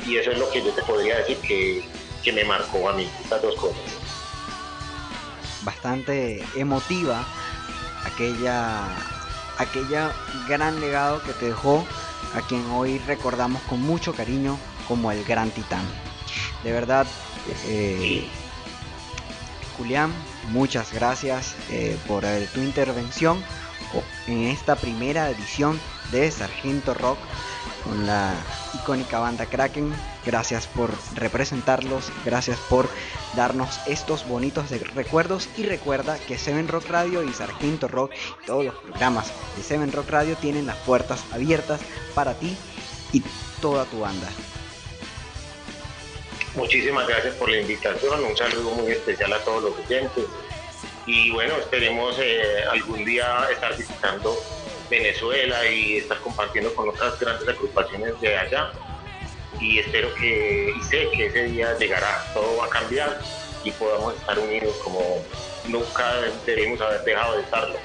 y 0.07 0.17
eso 0.17 0.33
es 0.33 0.39
lo 0.39 0.51
que 0.51 0.63
yo 0.63 0.73
te 0.75 0.83
podría 0.83 1.19
decir 1.19 1.39
que, 1.39 1.83
que 2.23 2.33
me 2.33 2.45
marcó 2.45 2.89
a 2.89 2.93
mí, 2.95 3.09
estas 3.23 3.41
dos 3.43 3.55
cosas. 3.57 3.81
bastante 5.65 6.43
emotiva 6.57 7.25
aquella 8.05 8.83
aquella 9.59 10.11
gran 10.49 10.81
legado 10.81 11.23
que 11.23 11.33
te 11.35 11.47
dejó 11.47 11.87
a 12.35 12.41
quien 12.41 12.69
hoy 12.73 12.99
recordamos 13.07 13.63
con 13.63 13.81
mucho 13.81 14.13
cariño 14.13 14.59
como 14.89 15.13
el 15.13 15.23
gran 15.25 15.51
titán 15.53 15.85
de 16.65 16.73
verdad 16.73 17.07
eh, 17.67 18.27
Julián 19.77 20.13
muchas 20.51 20.93
gracias 20.93 21.55
eh, 21.71 21.97
por 22.07 22.25
tu 22.55 22.61
intervención 22.61 23.43
en 24.27 24.45
esta 24.45 24.77
primera 24.77 25.31
edición 25.31 25.79
de 26.11 26.31
Sargento 26.31 26.95
Rock 26.95 27.19
con 27.85 28.07
la 28.07 28.35
icónica 28.75 29.19
banda 29.19 29.47
Kraken. 29.47 29.93
Gracias 30.25 30.67
por 30.67 30.91
representarlos, 31.15 32.13
gracias 32.25 32.59
por 32.69 32.89
darnos 33.35 33.81
estos 33.87 34.27
bonitos 34.27 34.71
recuerdos 34.95 35.49
y 35.57 35.65
recuerda 35.65 36.19
que 36.19 36.39
Seven 36.39 36.69
Rock 36.69 36.89
Radio 36.89 37.25
y 37.25 37.33
Sargento 37.33 37.89
Rock 37.89 38.13
y 38.43 38.47
todos 38.47 38.65
los 38.65 38.75
programas 38.77 39.33
de 39.57 39.63
Seven 39.63 39.93
Rock 39.93 40.11
Radio 40.11 40.37
tienen 40.37 40.67
las 40.67 40.77
puertas 40.79 41.25
abiertas 41.33 41.81
para 42.15 42.35
ti 42.35 42.57
y 43.13 43.23
toda 43.61 43.85
tu 43.85 44.01
banda. 44.01 44.29
Muchísimas 46.55 47.09
gracias 47.09 47.35
por 47.37 47.49
la 47.49 47.61
invitación, 47.61 48.25
un 48.25 48.37
saludo 48.37 48.71
muy 48.73 48.93
especial 48.93 49.33
a 49.33 49.39
todos 49.39 49.63
los 49.63 49.79
oyentes 49.79 50.25
y 51.07 51.31
bueno, 51.31 51.57
esperemos 51.57 52.17
eh, 52.19 52.65
algún 52.71 53.05
día 53.07 53.49
estar 53.51 53.75
visitando 53.77 54.37
Venezuela 54.91 55.67
y 55.67 55.97
estar 55.97 56.19
compartiendo 56.19 56.75
con 56.75 56.91
otras 56.91 57.19
grandes 57.19 57.49
agrupaciones 57.49 58.21
de 58.21 58.37
allá 58.37 58.71
y 59.59 59.79
espero 59.79 60.15
que, 60.15 60.75
sé 60.91 61.09
que 61.17 61.27
ese 61.27 61.45
día 61.45 61.75
llegará, 61.79 62.23
todo 62.35 62.59
va 62.59 62.67
a 62.67 62.69
cambiar 62.69 63.19
y 63.65 63.71
podamos 63.71 64.15
estar 64.15 64.39
unidos 64.39 64.77
como 64.85 65.25
nunca 65.69 66.17
debemos 66.45 66.81
haber 66.83 67.03
dejado 67.05 67.37
de 67.37 67.43
estarlo. 67.45 67.77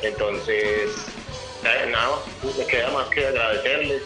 Entonces, 0.00 0.90
eh, 1.64 1.90
nada, 1.90 2.16
me 2.56 2.66
queda 2.66 2.90
más 2.92 3.08
que 3.08 3.26
agradecerles 3.26 4.02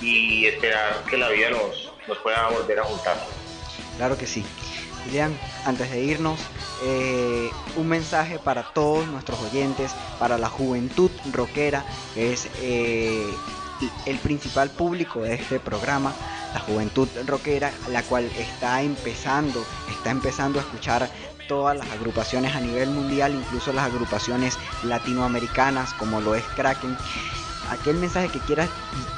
y 0.00 0.46
esperar 0.46 1.04
que 1.08 1.16
la 1.16 1.28
vida 1.28 1.50
nos, 1.50 1.83
nos 2.06 2.18
pueda 2.18 2.48
volver 2.48 2.80
a 2.80 2.84
juntar. 2.84 3.16
Claro 3.96 4.16
que 4.16 4.26
sí. 4.26 4.44
Julián, 5.04 5.38
antes 5.66 5.90
de 5.90 6.02
irnos, 6.02 6.40
eh, 6.82 7.50
un 7.76 7.88
mensaje 7.88 8.38
para 8.38 8.62
todos 8.62 9.06
nuestros 9.06 9.40
oyentes, 9.40 9.94
para 10.18 10.38
la 10.38 10.48
juventud 10.48 11.10
rockera, 11.32 11.84
que 12.14 12.32
es 12.32 12.48
eh, 12.60 13.26
el 14.06 14.18
principal 14.18 14.70
público 14.70 15.20
de 15.22 15.34
este 15.34 15.60
programa, 15.60 16.14
la 16.54 16.60
juventud 16.60 17.08
rockera, 17.26 17.72
la 17.90 18.02
cual 18.02 18.24
está 18.38 18.82
empezando, 18.82 19.64
está 19.90 20.10
empezando 20.10 20.58
a 20.58 20.62
escuchar 20.62 21.10
todas 21.48 21.76
las 21.76 21.90
agrupaciones 21.90 22.54
a 22.54 22.60
nivel 22.60 22.88
mundial, 22.90 23.34
incluso 23.34 23.72
las 23.72 23.84
agrupaciones 23.84 24.58
latinoamericanas 24.84 25.92
como 25.94 26.20
lo 26.20 26.34
es 26.34 26.44
Kraken. 26.56 26.96
Aquel 27.70 27.96
mensaje 27.96 28.28
que 28.28 28.38
quieras 28.40 28.68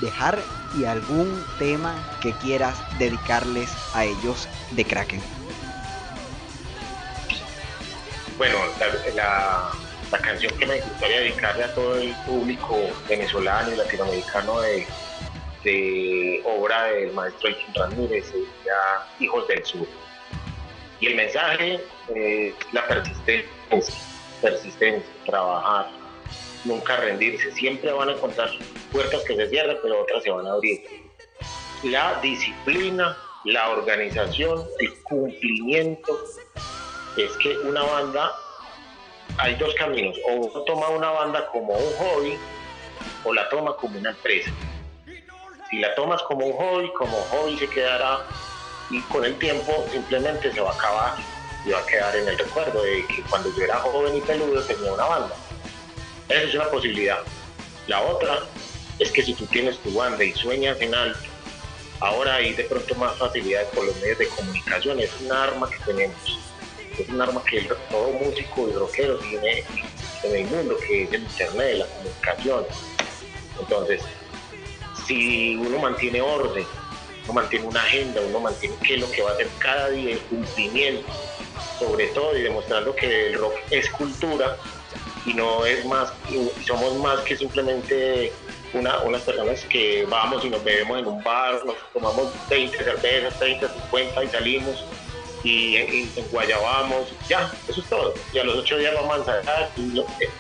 dejar 0.01 0.39
y 0.78 0.85
algún 0.85 1.44
tema 1.59 1.94
que 2.20 2.32
quieras 2.35 2.77
dedicarles 2.98 3.70
a 3.94 4.05
ellos 4.05 4.48
de 4.73 4.85
Kraken. 4.85 5.20
Bueno, 8.39 8.59
la, 9.14 9.73
canción 10.23 10.52
que 10.59 10.66
me 10.66 10.81
gustaría 10.81 11.20
dedicarle 11.20 11.64
a 11.64 11.74
todo 11.74 11.97
el 11.97 12.14
público 12.27 12.77
venezolano 13.09 13.73
y 13.73 13.77
latinoamericano 13.77 14.60
de, 14.60 14.86
de 15.64 16.43
obra 16.44 16.85
del 16.85 17.12
maestro 17.12 17.48
Elkin 17.48 17.74
Ramírez, 17.74 18.27
sería 18.27 19.06
Hijos 19.20 19.48
del 19.48 19.64
Sur. 19.64 19.86
Y 21.01 21.09
el 21.09 21.16
mensaje 21.16 21.81
es 22.14 22.55
la 22.73 22.86
persistencia, 22.86 23.94
persistencia, 24.40 25.10
trabajar, 25.24 25.90
nunca 26.67 26.97
rendirse. 26.97 27.53
Siempre 27.53 27.93
van 27.93 28.09
a 28.09 28.13
encontrar 28.13 28.51
puertas 28.93 29.23
que 29.25 29.37
se 29.37 29.49
cierran, 29.49 29.77
pero 29.83 30.03
otras 30.03 30.23
se 30.23 30.31
van 30.31 30.47
a 30.47 30.53
abrir. 30.53 30.83
La 31.85 32.21
disciplina, 32.21 33.17
la 33.45 33.71
organización, 33.71 34.65
el 34.79 34.95
cumplimiento. 35.03 36.19
Es 37.17 37.33
que 37.39 37.57
una 37.59 37.83
banda, 37.83 38.33
hay 39.39 39.55
dos 39.55 39.75
caminos. 39.75 40.17
O 40.29 40.33
uno 40.35 40.61
toma 40.63 40.89
una 40.91 41.11
banda 41.11 41.47
como 41.49 41.75
un 41.75 41.93
hobby 41.95 42.39
o 43.25 43.33
la 43.33 43.49
toma 43.49 43.77
como 43.77 43.99
una 43.99 44.11
empresa. 44.11 44.51
Si 45.71 45.79
la 45.79 45.95
tomas 45.95 46.23
como 46.23 46.47
un 46.47 46.53
hobby, 46.53 46.93
como 46.93 47.17
hobby 47.17 47.59
se 47.59 47.69
quedará 47.69 48.21
y 48.91 49.01
con 49.03 49.25
el 49.25 49.37
tiempo 49.39 49.85
simplemente 49.91 50.53
se 50.53 50.61
va 50.61 50.71
a 50.71 50.75
acabar 50.75 51.15
y 51.65 51.71
va 51.71 51.81
a 51.81 51.87
quedar 51.87 52.15
en 52.15 52.29
el 52.29 52.39
recuerdo 52.39 52.83
de 52.83 53.05
que 53.07 53.23
cuando 53.23 53.53
yo 53.57 53.65
era 53.65 53.77
joven 53.79 54.17
y 54.17 54.21
peludo 54.21 54.63
tenía 54.63 54.93
una 54.93 55.05
banda. 55.05 55.35
Esa 56.28 56.43
es 56.43 56.55
una 56.55 56.70
posibilidad. 56.70 57.19
La 57.86 58.01
otra 58.03 58.40
es 58.98 59.12
que 59.12 59.23
si 59.23 59.35
tú 59.35 59.47
tienes 59.47 59.78
tu 59.78 59.93
banda 59.93 60.24
y 60.24 60.32
sueñas 60.32 60.81
en 60.81 60.94
alto, 60.94 61.20
ahora 62.01 62.36
hay 62.36 62.53
de 62.55 62.65
pronto 62.65 62.94
más 62.97 63.16
facilidades 63.16 63.69
por 63.69 63.85
los 63.85 63.97
medios 64.01 64.19
de 64.19 64.28
comunicación, 64.28 64.98
es 64.98 65.11
un 65.20 65.32
arma 65.32 65.70
que 65.70 65.78
tenemos, 65.85 66.39
es 66.98 67.09
un 67.09 67.20
arma 67.20 67.43
que 67.44 67.61
todo 67.90 68.11
músico 68.12 68.69
y 68.69 68.73
rockero 68.73 69.19
tiene 69.19 69.65
en 70.24 70.35
el 70.35 70.44
mundo, 70.47 70.77
que 70.78 71.05
es 71.05 71.12
el 71.12 71.23
internet, 71.23 71.78
la 71.78 71.86
comunicación. 71.86 72.66
Entonces, 73.61 74.03
si 75.07 75.57
uno 75.57 75.78
mantiene 75.78 76.20
orden, 76.20 76.66
uno 77.24 77.32
mantiene 77.32 77.66
una 77.66 77.82
agenda, 77.82 78.20
uno 78.20 78.40
mantiene 78.40 78.74
qué 78.82 78.94
es 78.94 79.01
lo 79.01 79.11
que 79.11 79.23
va 79.23 79.31
a 79.31 79.35
hacer 79.35 79.48
cada 79.59 79.90
día, 79.90 80.15
el 80.15 80.20
cumplimiento, 80.20 81.07
sobre 81.78 82.09
todo 82.09 82.36
y 82.36 82.43
demostrando 82.43 82.94
que 82.97 83.28
el 83.28 83.39
rock 83.39 83.55
es 83.70 83.89
cultura 83.90 84.57
y 85.27 85.35
no 85.35 85.66
es 85.66 85.85
más, 85.85 86.12
somos 86.66 86.94
más 86.98 87.20
que 87.23 87.36
simplemente 87.36 88.32
una, 88.73 89.01
unas 89.03 89.23
personas 89.23 89.65
que 89.69 90.05
vamos 90.09 90.44
y 90.44 90.51
nos 90.51 90.62
bebemos 90.62 91.01
en 91.01 91.07
un 91.07 91.23
bar, 91.23 91.65
nos 91.65 91.77
tomamos 91.93 92.32
20 92.48 92.77
cervezas, 92.82 93.39
30, 93.39 93.73
50 93.73 94.24
y 94.24 94.28
salimos 94.31 94.85
y, 95.43 95.77
y 95.78 96.12
enguayabamos, 96.16 97.15
ya, 97.28 97.53
eso 97.66 97.81
es 97.81 97.89
todo. 97.89 98.15
Y 98.32 98.39
a 98.39 98.44
los 98.44 98.57
ocho 98.59 98.78
días 98.78 98.94
vamos 98.94 99.15
a 99.15 99.19
ensayar 99.19 99.73
y 99.77 99.93
lo- 99.93 100.03
eh, 100.20 100.31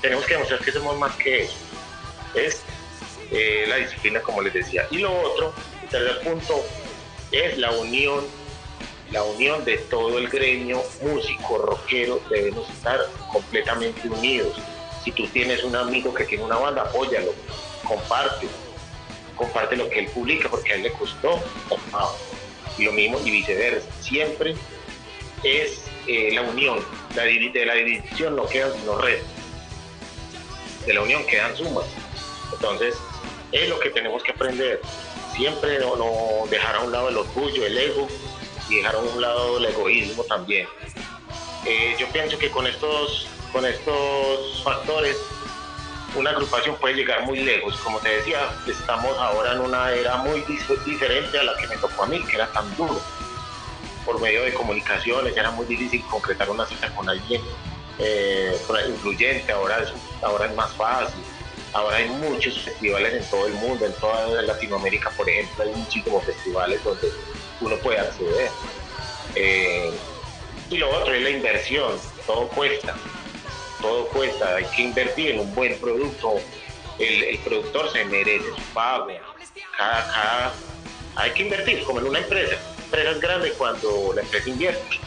tenemos 0.00 0.26
que 0.26 0.34
demostrar 0.34 0.60
que 0.60 0.72
somos 0.72 0.98
más 0.98 1.16
que 1.16 1.44
eso. 1.44 1.56
Es 2.34 2.64
eh, 3.30 3.66
la 3.68 3.76
disciplina, 3.76 4.20
como 4.20 4.42
les 4.42 4.52
decía. 4.52 4.84
Y 4.90 4.98
lo 4.98 5.12
otro, 5.12 5.54
el 5.82 5.88
tercer 5.90 6.20
punto, 6.22 6.64
es 7.30 7.56
la 7.58 7.70
unión, 7.72 8.26
la 9.14 9.22
unión 9.22 9.64
de 9.64 9.78
todo 9.78 10.18
el 10.18 10.28
gremio 10.28 10.82
músico, 11.00 11.58
rockero, 11.58 12.20
debemos 12.28 12.68
estar 12.68 12.98
completamente 13.32 14.08
unidos. 14.08 14.56
Si 15.04 15.12
tú 15.12 15.28
tienes 15.28 15.62
un 15.62 15.76
amigo 15.76 16.12
que 16.12 16.24
tiene 16.24 16.42
una 16.42 16.56
banda, 16.56 16.82
apóyalo, 16.82 17.32
comparte, 17.84 18.48
comparte 19.36 19.76
lo 19.76 19.88
que 19.88 20.00
él 20.00 20.08
publica 20.08 20.48
porque 20.48 20.72
a 20.72 20.74
él 20.74 20.82
le 20.82 20.92
costó, 20.92 21.40
ah, 21.92 22.10
y 22.76 22.86
lo 22.86 22.92
mismo 22.92 23.20
y 23.24 23.30
viceversa. 23.30 23.86
Siempre 24.00 24.56
es 25.44 25.84
eh, 26.08 26.32
la 26.34 26.42
unión, 26.42 26.84
la 27.14 27.22
de 27.22 27.66
la 27.66 27.74
división 27.74 28.34
no 28.34 28.46
quedan 28.46 28.72
sino 28.80 28.98
redes, 28.98 29.22
de 30.86 30.92
la 30.92 31.02
unión 31.02 31.24
quedan 31.26 31.56
sumas. 31.56 31.86
Entonces, 32.52 32.96
es 33.52 33.68
lo 33.68 33.78
que 33.78 33.90
tenemos 33.90 34.24
que 34.24 34.32
aprender. 34.32 34.80
Siempre 35.36 35.78
no, 35.78 35.94
no 35.94 36.48
dejar 36.50 36.74
a 36.74 36.80
un 36.80 36.90
lado 36.90 37.10
el 37.10 37.16
orgullo, 37.16 37.64
el 37.64 37.78
ego 37.78 38.08
y 38.74 38.78
dejar 38.78 38.96
a 38.96 38.98
un 38.98 39.20
lado 39.20 39.58
el 39.58 39.66
egoísmo 39.66 40.24
también. 40.24 40.66
Eh, 41.66 41.96
yo 41.98 42.06
pienso 42.08 42.38
que 42.38 42.50
con 42.50 42.66
estos, 42.66 43.26
con 43.52 43.64
estos 43.64 44.62
factores 44.62 45.16
una 46.16 46.30
agrupación 46.30 46.76
puede 46.76 46.94
llegar 46.94 47.22
muy 47.24 47.40
lejos. 47.40 47.76
Como 47.78 47.98
te 47.98 48.08
decía, 48.08 48.38
estamos 48.66 49.16
ahora 49.18 49.52
en 49.52 49.60
una 49.60 49.92
era 49.92 50.16
muy 50.18 50.44
diferente 50.86 51.38
a 51.38 51.42
la 51.42 51.56
que 51.56 51.66
me 51.66 51.76
tocó 51.76 52.04
a 52.04 52.06
mí, 52.06 52.22
que 52.24 52.36
era 52.36 52.46
tan 52.52 52.74
duro. 52.76 53.00
Por 54.04 54.20
medio 54.20 54.42
de 54.42 54.52
comunicaciones 54.52 55.36
era 55.36 55.50
muy 55.50 55.66
difícil 55.66 56.02
concretar 56.10 56.50
una 56.50 56.66
cita 56.66 56.94
con 56.94 57.08
alguien 57.08 57.40
eh, 57.98 58.56
influyente, 58.88 59.50
ahora 59.52 59.78
es, 59.78 59.92
ahora 60.22 60.46
es 60.46 60.54
más 60.54 60.72
fácil. 60.72 61.20
Ahora 61.72 61.96
hay 61.96 62.08
muchos 62.08 62.60
festivales 62.60 63.14
en 63.14 63.30
todo 63.30 63.46
el 63.46 63.54
mundo, 63.54 63.84
en 63.84 63.92
toda 63.94 64.42
Latinoamérica, 64.42 65.10
por 65.10 65.28
ejemplo, 65.28 65.64
hay 65.64 65.74
muchísimos 65.74 66.22
festivales 66.22 66.84
donde 66.84 67.10
uno 67.60 67.76
puede 67.76 68.00
acceder. 68.00 68.50
Eh, 69.34 69.90
y 70.70 70.78
lo 70.78 70.90
otro 70.90 71.14
es 71.14 71.22
la 71.22 71.30
inversión, 71.30 71.92
todo 72.26 72.48
cuesta, 72.48 72.94
todo 73.80 74.06
cuesta, 74.08 74.56
hay 74.56 74.64
que 74.66 74.82
invertir 74.82 75.32
en 75.32 75.40
un 75.40 75.54
buen 75.54 75.78
producto, 75.78 76.40
el, 76.98 77.38
productor 77.38 77.92
se 77.92 78.04
merece 78.04 78.46
su 78.46 78.62
pago, 78.72 79.08
cada, 79.76 80.12
cada, 80.12 80.52
hay 81.16 81.30
que 81.32 81.42
invertir, 81.42 81.84
como 81.84 82.00
en 82.00 82.06
una 82.06 82.18
empresa, 82.20 82.56
empresa 82.84 83.10
es 83.10 83.20
grande 83.20 83.52
cuando 83.52 84.12
la 84.14 84.22
empresa 84.22 84.48
invierte 84.48 85.00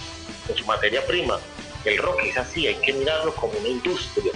en 0.49 0.55
su 0.55 0.65
materia 0.65 1.05
prima, 1.05 1.39
el 1.85 1.97
rock 1.97 2.21
es 2.25 2.37
así, 2.37 2.67
hay 2.67 2.75
que 2.75 2.93
mirarlo 2.93 3.33
como 3.35 3.53
una 3.57 3.69
industria, 3.69 4.31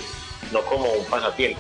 no 0.52 0.62
como 0.64 0.90
un 0.92 1.06
pasatiempo. 1.06 1.60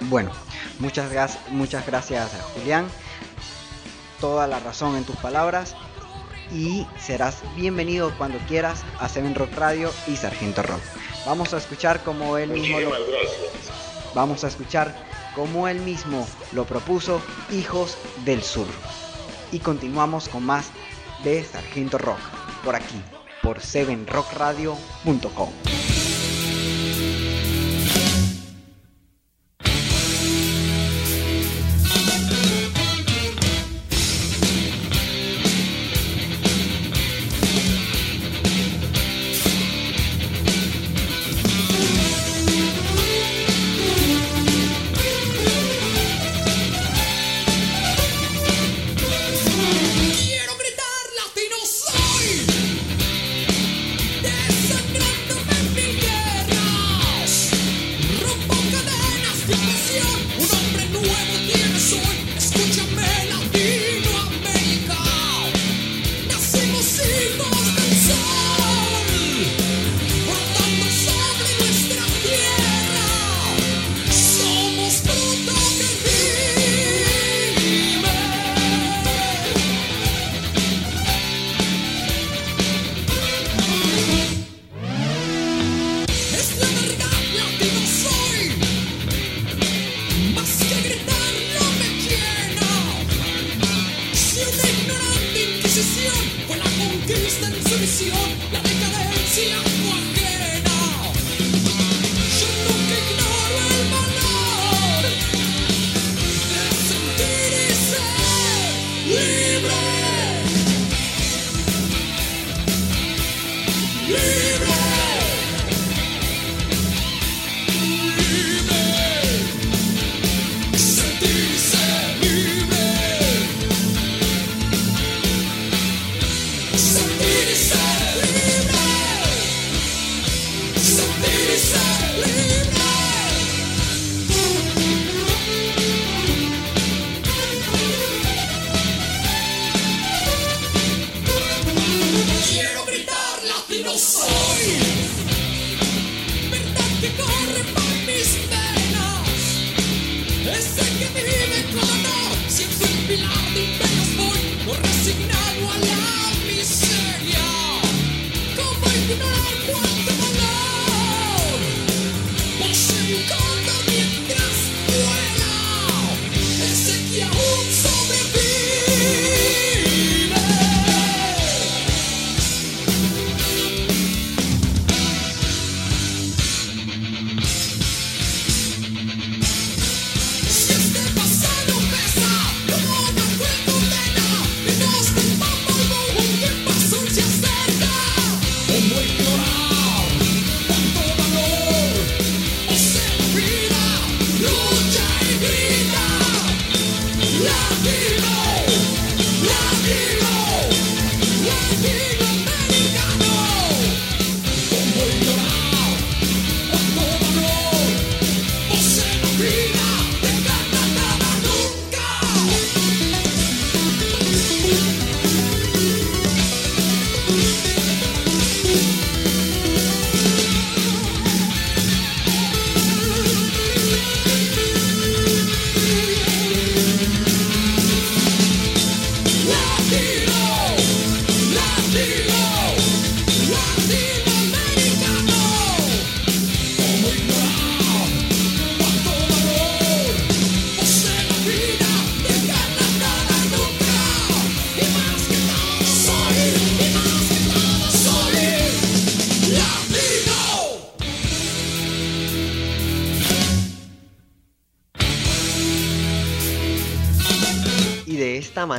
Bueno, 0.00 0.30
muchas, 0.78 1.38
muchas 1.48 1.86
gracias 1.86 2.30
Julián 2.54 2.88
toda 4.20 4.46
la 4.46 4.60
razón 4.60 4.96
en 4.96 5.04
tus 5.04 5.16
palabras 5.16 5.74
y 6.52 6.86
serás 6.98 7.42
bienvenido 7.56 8.16
cuando 8.16 8.38
quieras 8.46 8.84
a 9.00 9.08
Seven 9.08 9.34
Rock 9.34 9.54
Radio 9.56 9.90
y 10.06 10.16
Sargento 10.16 10.62
Rock. 10.62 10.80
Vamos 11.24 11.54
a 11.54 11.58
escuchar 11.58 12.02
como 12.02 12.38
él 12.38 12.50
mismo 12.50 12.80
lo... 12.80 12.92
Vamos 14.14 14.44
a 14.44 14.48
escuchar 14.48 14.94
como 15.34 15.68
él 15.68 15.80
mismo 15.80 16.26
lo 16.52 16.64
propuso 16.64 17.20
Hijos 17.50 17.98
del 18.24 18.42
Sur. 18.42 18.66
Y 19.52 19.58
continuamos 19.58 20.28
con 20.28 20.44
más 20.44 20.70
de 21.24 21.44
Sargento 21.44 21.98
Rock 21.98 22.20
por 22.64 22.74
aquí 22.74 23.02
por 23.42 23.60
7rockradio.com. 23.60 25.95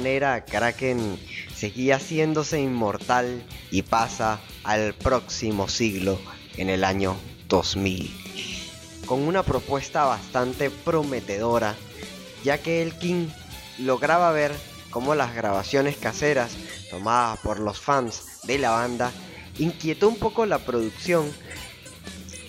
manera 0.07 0.45
Kraken 0.45 1.19
seguía 1.53 1.97
haciéndose 1.97 2.61
inmortal 2.61 3.43
y 3.71 3.81
pasa 3.81 4.39
al 4.63 4.93
próximo 4.93 5.67
siglo 5.67 6.17
en 6.55 6.69
el 6.69 6.85
año 6.85 7.17
2000. 7.49 8.09
Con 9.05 9.23
una 9.23 9.43
propuesta 9.43 10.05
bastante 10.05 10.69
prometedora, 10.69 11.75
ya 12.45 12.57
que 12.59 12.83
Elkin 12.83 13.33
lograba 13.79 14.31
ver 14.31 14.53
cómo 14.91 15.13
las 15.13 15.35
grabaciones 15.35 15.97
caseras 15.97 16.55
tomadas 16.89 17.39
por 17.39 17.59
los 17.59 17.77
fans 17.77 18.39
de 18.43 18.59
la 18.59 18.69
banda 18.69 19.11
inquietó 19.59 20.07
un 20.07 20.15
poco 20.15 20.45
la 20.45 20.59
producción 20.59 21.29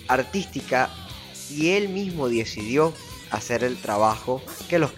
artística 0.07 0.89
y 1.49 1.71
él 1.71 1.89
mismo 1.89 2.29
decidió 2.29 2.93
hacer 3.31 3.65
el 3.65 3.75
trabajo 3.75 4.41
que 4.69 4.79
los 4.79 4.91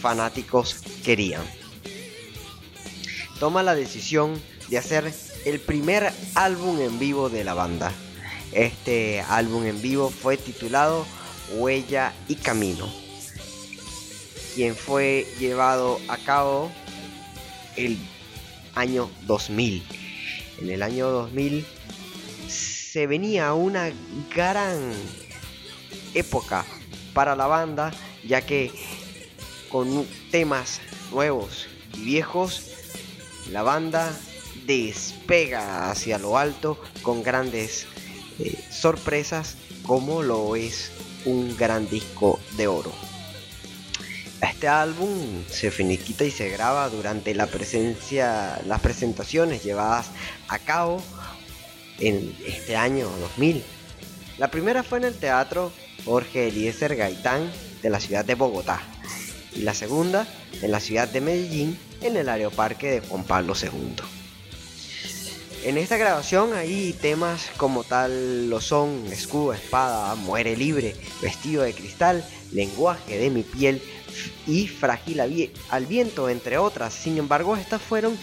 fanáticos 0.00 0.76
querían. 1.04 1.42
Toma 3.42 3.64
la 3.64 3.74
decisión 3.74 4.40
de 4.68 4.78
hacer 4.78 5.12
el 5.44 5.58
primer 5.58 6.12
álbum 6.36 6.80
en 6.80 7.00
vivo 7.00 7.28
de 7.28 7.42
la 7.42 7.54
banda. 7.54 7.90
Este 8.52 9.20
álbum 9.20 9.66
en 9.66 9.82
vivo 9.82 10.10
fue 10.10 10.36
titulado 10.36 11.04
Huella 11.56 12.12
y 12.28 12.36
Camino, 12.36 12.88
quien 14.54 14.76
fue 14.76 15.26
llevado 15.40 15.98
a 16.06 16.18
cabo 16.18 16.70
el 17.74 17.98
año 18.76 19.10
2000. 19.22 19.82
En 20.60 20.70
el 20.70 20.80
año 20.80 21.10
2000 21.10 21.66
se 22.46 23.08
venía 23.08 23.54
una 23.54 23.90
gran 24.32 24.92
época 26.14 26.64
para 27.12 27.34
la 27.34 27.48
banda, 27.48 27.92
ya 28.24 28.42
que 28.42 28.70
con 29.68 30.06
temas 30.30 30.80
nuevos 31.10 31.66
y 31.94 32.04
viejos, 32.04 32.71
la 33.50 33.62
banda 33.62 34.12
despega 34.66 35.90
hacia 35.90 36.18
lo 36.18 36.38
alto 36.38 36.78
con 37.02 37.22
grandes 37.22 37.86
eh, 38.38 38.58
sorpresas 38.70 39.56
como 39.82 40.22
lo 40.22 40.56
es 40.56 40.90
un 41.24 41.56
gran 41.56 41.88
disco 41.88 42.38
de 42.56 42.66
oro. 42.68 42.92
Este 44.40 44.66
álbum 44.66 45.44
se 45.48 45.70
finiquita 45.70 46.24
y 46.24 46.30
se 46.30 46.48
graba 46.48 46.88
durante 46.88 47.34
la 47.34 47.46
presencia, 47.46 48.60
las 48.66 48.80
presentaciones 48.80 49.62
llevadas 49.62 50.10
a 50.48 50.58
cabo 50.58 51.00
en 52.00 52.36
este 52.46 52.76
año 52.76 53.08
2000. 53.08 53.62
La 54.38 54.50
primera 54.50 54.82
fue 54.82 54.98
en 54.98 55.04
el 55.04 55.14
teatro 55.14 55.72
Jorge 56.04 56.48
Eliezer 56.48 56.96
Gaitán 56.96 57.52
de 57.82 57.90
la 57.90 58.00
ciudad 58.00 58.24
de 58.24 58.34
Bogotá 58.34 58.80
y 59.54 59.60
la 59.60 59.74
segunda 59.74 60.26
en 60.60 60.72
la 60.72 60.80
ciudad 60.80 61.08
de 61.08 61.20
Medellín 61.20 61.78
en 62.02 62.16
el 62.16 62.28
Aeroparque 62.28 62.90
de 62.90 63.00
Juan 63.00 63.24
Pablo 63.24 63.54
II. 63.60 63.96
En 65.64 65.78
esta 65.78 65.96
grabación 65.96 66.54
hay 66.54 66.92
temas 66.92 67.50
como 67.56 67.84
tal 67.84 68.50
lo 68.50 68.60
son 68.60 69.06
Escudo, 69.12 69.52
Espada, 69.52 70.16
Muere 70.16 70.56
Libre, 70.56 70.96
Vestido 71.20 71.62
de 71.62 71.72
Cristal, 71.72 72.24
Lenguaje 72.50 73.16
de 73.16 73.30
mi 73.30 73.44
piel 73.44 73.80
y 74.46 74.66
Frágil 74.66 75.20
al 75.20 75.86
viento, 75.86 76.28
entre 76.28 76.58
otras. 76.58 76.92
Sin 76.92 77.16
embargo, 77.16 77.56
estas 77.56 77.80
fueron 77.80 78.18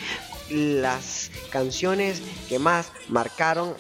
las 0.50 1.32
canciones 1.50 2.22
que 2.50 2.60
más 2.60 2.92
marcaron 3.08 3.74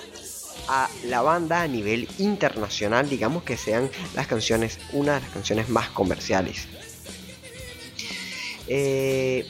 a 0.69 0.89
la 1.05 1.21
banda 1.21 1.61
a 1.61 1.67
nivel 1.67 2.07
internacional, 2.17 3.09
digamos 3.09 3.43
que 3.43 3.57
sean 3.57 3.89
las 4.15 4.27
canciones, 4.27 4.80
una 4.93 5.15
de 5.15 5.21
las 5.21 5.30
canciones 5.31 5.67
más 5.67 5.89
comerciales. 5.89 6.67
Eh, 8.67 9.45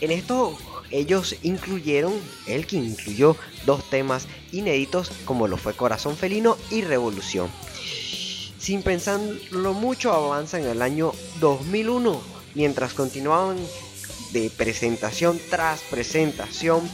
en 0.00 0.10
esto 0.10 0.56
ellos 0.90 1.36
incluyeron, 1.42 2.12
el 2.46 2.66
que 2.66 2.76
incluyó 2.76 3.36
dos 3.64 3.88
temas 3.90 4.26
inéditos 4.52 5.10
como 5.24 5.48
lo 5.48 5.56
fue 5.56 5.74
Corazón 5.74 6.16
Felino 6.16 6.56
y 6.70 6.82
Revolución. 6.82 7.50
Sin 8.58 8.82
pensarlo 8.82 9.74
mucho 9.74 10.12
avanza 10.12 10.58
en 10.58 10.66
el 10.66 10.82
año 10.82 11.12
2001, 11.40 12.20
mientras 12.54 12.94
continuaban 12.94 13.56
de 14.32 14.50
presentación 14.50 15.40
tras 15.50 15.80
presentación 15.82 16.88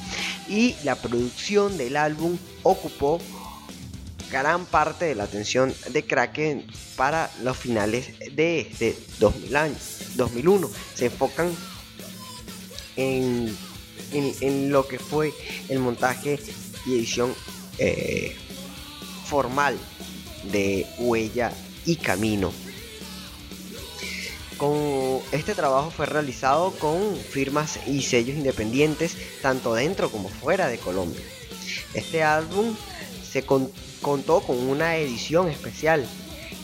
y 0.48 0.74
la 0.84 0.96
producción 0.96 1.78
del 1.78 1.96
álbum 1.96 2.36
ocupó 2.62 3.20
gran 4.30 4.64
parte 4.64 5.04
de 5.04 5.14
la 5.14 5.24
atención 5.24 5.74
de 5.90 6.06
Kraken 6.06 6.66
para 6.96 7.30
los 7.42 7.56
finales 7.56 8.18
de 8.34 8.60
este 8.60 8.96
2000 9.18 9.56
año, 9.56 9.76
2001. 10.16 10.70
Se 10.94 11.06
enfocan 11.06 11.54
en, 12.96 13.56
en- 14.12 14.70
lo 14.72 14.86
que 14.86 14.98
fue 14.98 15.32
el 15.68 15.78
montaje 15.78 16.38
y 16.86 16.94
edición 16.94 17.34
eh, 17.78 18.34
formal 19.26 19.78
de 20.50 20.86
Huella 20.98 21.52
y 21.86 21.96
Camino. 21.96 22.52
Con 24.58 25.20
este 25.32 25.54
trabajo 25.54 25.90
fue 25.90 26.06
realizado 26.06 26.70
con 26.72 27.16
firmas 27.16 27.80
y 27.86 28.02
sellos 28.02 28.36
independientes 28.36 29.16
tanto 29.40 29.74
dentro 29.74 30.10
como 30.10 30.28
fuera 30.28 30.68
de 30.68 30.78
Colombia. 30.78 31.20
Este 31.94 32.22
álbum 32.22 32.74
se 33.28 33.42
con- 33.44 33.72
contó 34.00 34.40
con 34.40 34.58
una 34.58 34.96
edición 34.96 35.48
especial 35.48 36.06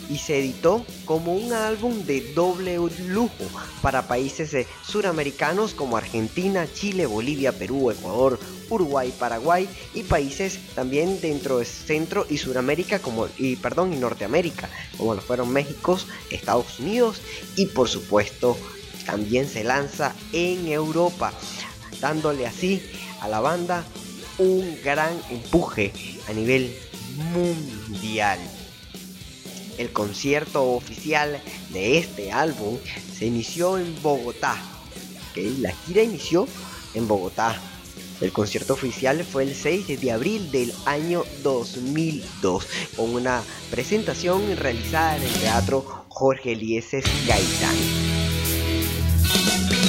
y 0.09 0.19
se 0.19 0.39
editó 0.39 0.85
como 1.05 1.35
un 1.35 1.53
álbum 1.53 2.05
de 2.05 2.33
doble 2.33 2.79
lujo 3.07 3.45
para 3.83 4.09
países 4.09 4.55
eh, 4.55 4.67
suramericanos 4.87 5.75
como 5.75 5.97
Argentina, 5.97 6.67
Chile, 6.73 7.07
Bolivia, 7.07 7.53
Perú, 7.53 7.91
Ecuador, 7.91 8.39
Uruguay, 8.71 9.13
Paraguay 9.19 9.69
y 9.95 10.03
países 10.03 10.59
también 10.75 11.21
dentro 11.21 11.59
de 11.59 11.65
Centro 11.65 12.27
y 12.29 12.39
Suramérica 12.39 12.99
como 12.99 13.29
y 13.39 13.57
perdón 13.57 13.93
y 13.93 13.97
Norteamérica 13.97 14.69
como 14.97 15.15
lo 15.15 15.21
fueron 15.21 15.51
México, 15.51 15.99
Estados 16.31 16.79
Unidos 16.79 17.21
y 17.57 17.67
por 17.67 17.89
supuesto 17.89 18.57
también 19.07 19.49
se 19.49 19.65
lanza 19.65 20.15
en 20.33 20.69
Europa 20.69 21.33
dándole 22.01 22.47
así 22.47 22.83
a 23.21 23.29
la 23.29 23.41
banda 23.41 23.85
un 24.39 24.79
gran 24.85 25.13
empuje 25.31 25.93
a 26.29 26.33
nivel 26.33 26.75
mundial. 27.33 28.39
El 29.79 29.93
concierto 29.93 30.73
oficial 30.73 31.41
de 31.71 31.99
este 31.99 32.33
álbum 32.33 32.79
se 33.17 33.27
inició 33.27 33.79
en 33.79 33.95
Bogotá. 34.03 34.57
La 35.61 35.73
gira 35.73 36.03
inició 36.03 36.49
en 36.95 37.07
Bogotá. 37.07 37.57
El 38.21 38.33
concierto 38.33 38.75
oficial 38.75 39.25
fue 39.25 39.45
el 39.45 39.55
6 39.55 40.01
de 40.01 40.11
abril 40.11 40.51
del 40.51 40.73
año 40.85 41.23
2002 41.45 42.67
con 42.97 43.15
una 43.15 43.41
presentación 43.71 44.57
realizada 44.57 45.17
en 45.17 45.23
el 45.23 45.33
Teatro 45.35 46.05
Jorge 46.09 46.53
Elieses 46.53 47.05
Gaitán. 47.29 47.77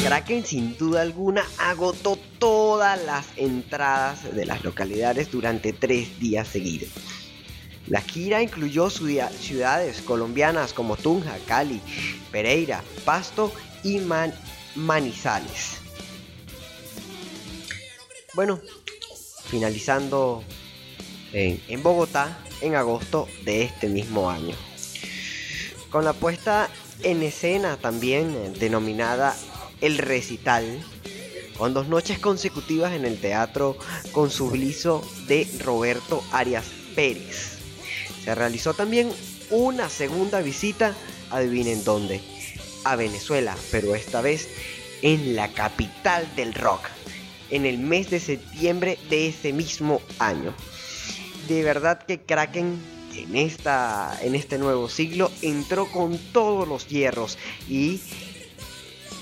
Kraken 0.03 0.45
sin 0.45 0.77
duda 0.77 1.01
alguna 1.01 1.43
agotó 1.57 2.19
todas 2.37 3.03
las 3.03 3.25
entradas 3.35 4.35
de 4.35 4.45
las 4.45 4.63
localidades 4.63 5.31
durante 5.31 5.73
tres 5.73 6.19
días 6.19 6.47
seguidos. 6.47 6.89
La 7.89 8.01
gira 8.01 8.41
incluyó 8.41 8.89
ciudad- 8.89 9.31
ciudades 9.31 10.01
colombianas 10.01 10.73
como 10.73 10.95
Tunja, 10.95 11.37
Cali, 11.47 11.81
Pereira, 12.31 12.83
Pasto 13.03 13.51
y 13.83 13.97
Man- 13.99 14.33
Manizales. 14.75 15.77
Bueno, 18.35 18.59
finalizando 19.49 20.43
en, 21.33 21.83
Bogotá 21.83 22.37
en 22.61 22.75
agosto 22.75 23.27
de 23.43 23.63
este 23.63 23.87
mismo 23.89 24.29
año. 24.29 24.55
Con 25.89 26.05
la 26.05 26.13
puesta 26.13 26.69
en 27.01 27.23
escena 27.23 27.77
también 27.77 28.35
eh, 28.35 28.51
denominada 28.59 29.35
El 29.81 29.97
Recital, 29.97 30.79
con 31.57 31.73
dos 31.73 31.87
noches 31.87 32.19
consecutivas 32.19 32.93
en 32.93 33.05
el 33.05 33.19
teatro 33.19 33.77
con 34.11 34.29
sublizo 34.29 35.03
de 35.27 35.47
Roberto 35.63 36.23
Arias 36.31 36.65
Pérez. 36.95 37.58
Realizó 38.35 38.73
también 38.73 39.11
una 39.49 39.89
segunda 39.89 40.41
visita, 40.41 40.95
adivinen 41.29 41.83
dónde, 41.83 42.21
a 42.83 42.95
Venezuela, 42.95 43.55
pero 43.71 43.95
esta 43.95 44.21
vez 44.21 44.47
en 45.01 45.35
la 45.35 45.49
capital 45.49 46.27
del 46.35 46.53
rock, 46.53 46.81
en 47.49 47.65
el 47.65 47.77
mes 47.77 48.09
de 48.09 48.19
septiembre 48.19 48.97
de 49.09 49.27
ese 49.27 49.53
mismo 49.53 50.01
año. 50.19 50.53
De 51.47 51.63
verdad 51.63 52.03
que 52.03 52.19
Kraken 52.19 52.79
en, 53.15 53.35
esta, 53.35 54.17
en 54.21 54.35
este 54.35 54.57
nuevo 54.57 54.89
siglo 54.89 55.31
entró 55.41 55.87
con 55.91 56.17
todos 56.31 56.67
los 56.67 56.87
hierros 56.87 57.37
y 57.67 57.99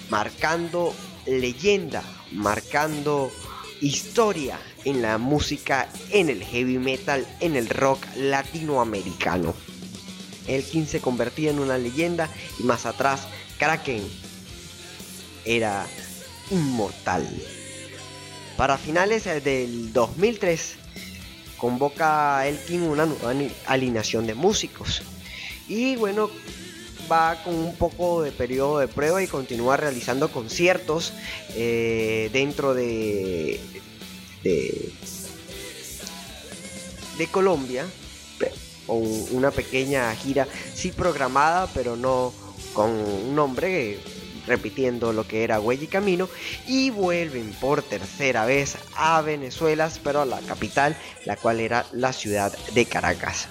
marcando 0.09 0.93
leyenda, 1.25 2.03
marcando 2.31 3.31
historia 3.81 4.59
en 4.85 5.01
la 5.01 5.17
música, 5.17 5.89
en 6.11 6.29
el 6.29 6.43
heavy 6.43 6.77
metal, 6.77 7.27
en 7.39 7.55
el 7.55 7.69
rock 7.69 8.05
latinoamericano. 8.15 9.53
Elkin 10.47 10.87
se 10.87 11.01
convertía 11.01 11.51
en 11.51 11.59
una 11.59 11.77
leyenda 11.77 12.29
y 12.59 12.63
más 12.63 12.85
atrás 12.85 13.27
Kraken 13.57 14.01
era 15.45 15.85
inmortal. 16.51 17.27
Para 18.55 18.77
finales 18.77 19.25
del 19.25 19.93
2003 19.93 20.75
convoca 21.57 22.47
Elkin 22.47 22.83
una 22.83 23.05
nueva 23.05 23.33
alineación 23.65 24.25
de 24.27 24.35
músicos. 24.35 25.01
Y 25.67 25.95
bueno, 25.97 26.29
va 27.11 27.41
con 27.43 27.55
un 27.55 27.75
poco 27.75 28.21
de 28.21 28.31
periodo 28.31 28.79
de 28.79 28.87
prueba 28.87 29.21
y 29.21 29.27
continúa 29.27 29.77
realizando 29.77 30.29
conciertos 30.31 31.13
eh, 31.55 32.29
dentro 32.33 32.73
de, 32.73 33.59
de, 34.43 34.91
Colombia. 37.31 37.85
O 38.89 38.95
una 39.31 39.51
pequeña 39.51 40.15
gira, 40.15 40.47
sí 40.73 40.93
programada, 40.93 41.67
pero 41.73 41.97
no 41.97 42.31
con 42.71 42.89
un 42.91 43.35
nombre 43.35 43.99
repitiendo 44.47 45.11
lo 45.11 45.27
que 45.27 45.43
era 45.43 45.59
Huella 45.59 45.83
y 45.83 45.87
Camino. 45.87 46.29
Y 46.67 46.89
vuelven 46.89 47.51
por 47.59 47.83
tercera 47.83 48.45
vez 48.45 48.77
a 48.95 49.21
Venezuela, 49.21 49.91
pero 50.03 50.21
a 50.21 50.25
la 50.25 50.39
capital, 50.39 50.95
la 51.25 51.35
cual 51.35 51.59
era 51.59 51.85
la 51.91 52.13
ciudad 52.13 52.57
de 52.73 52.85
Caracas. 52.85 53.49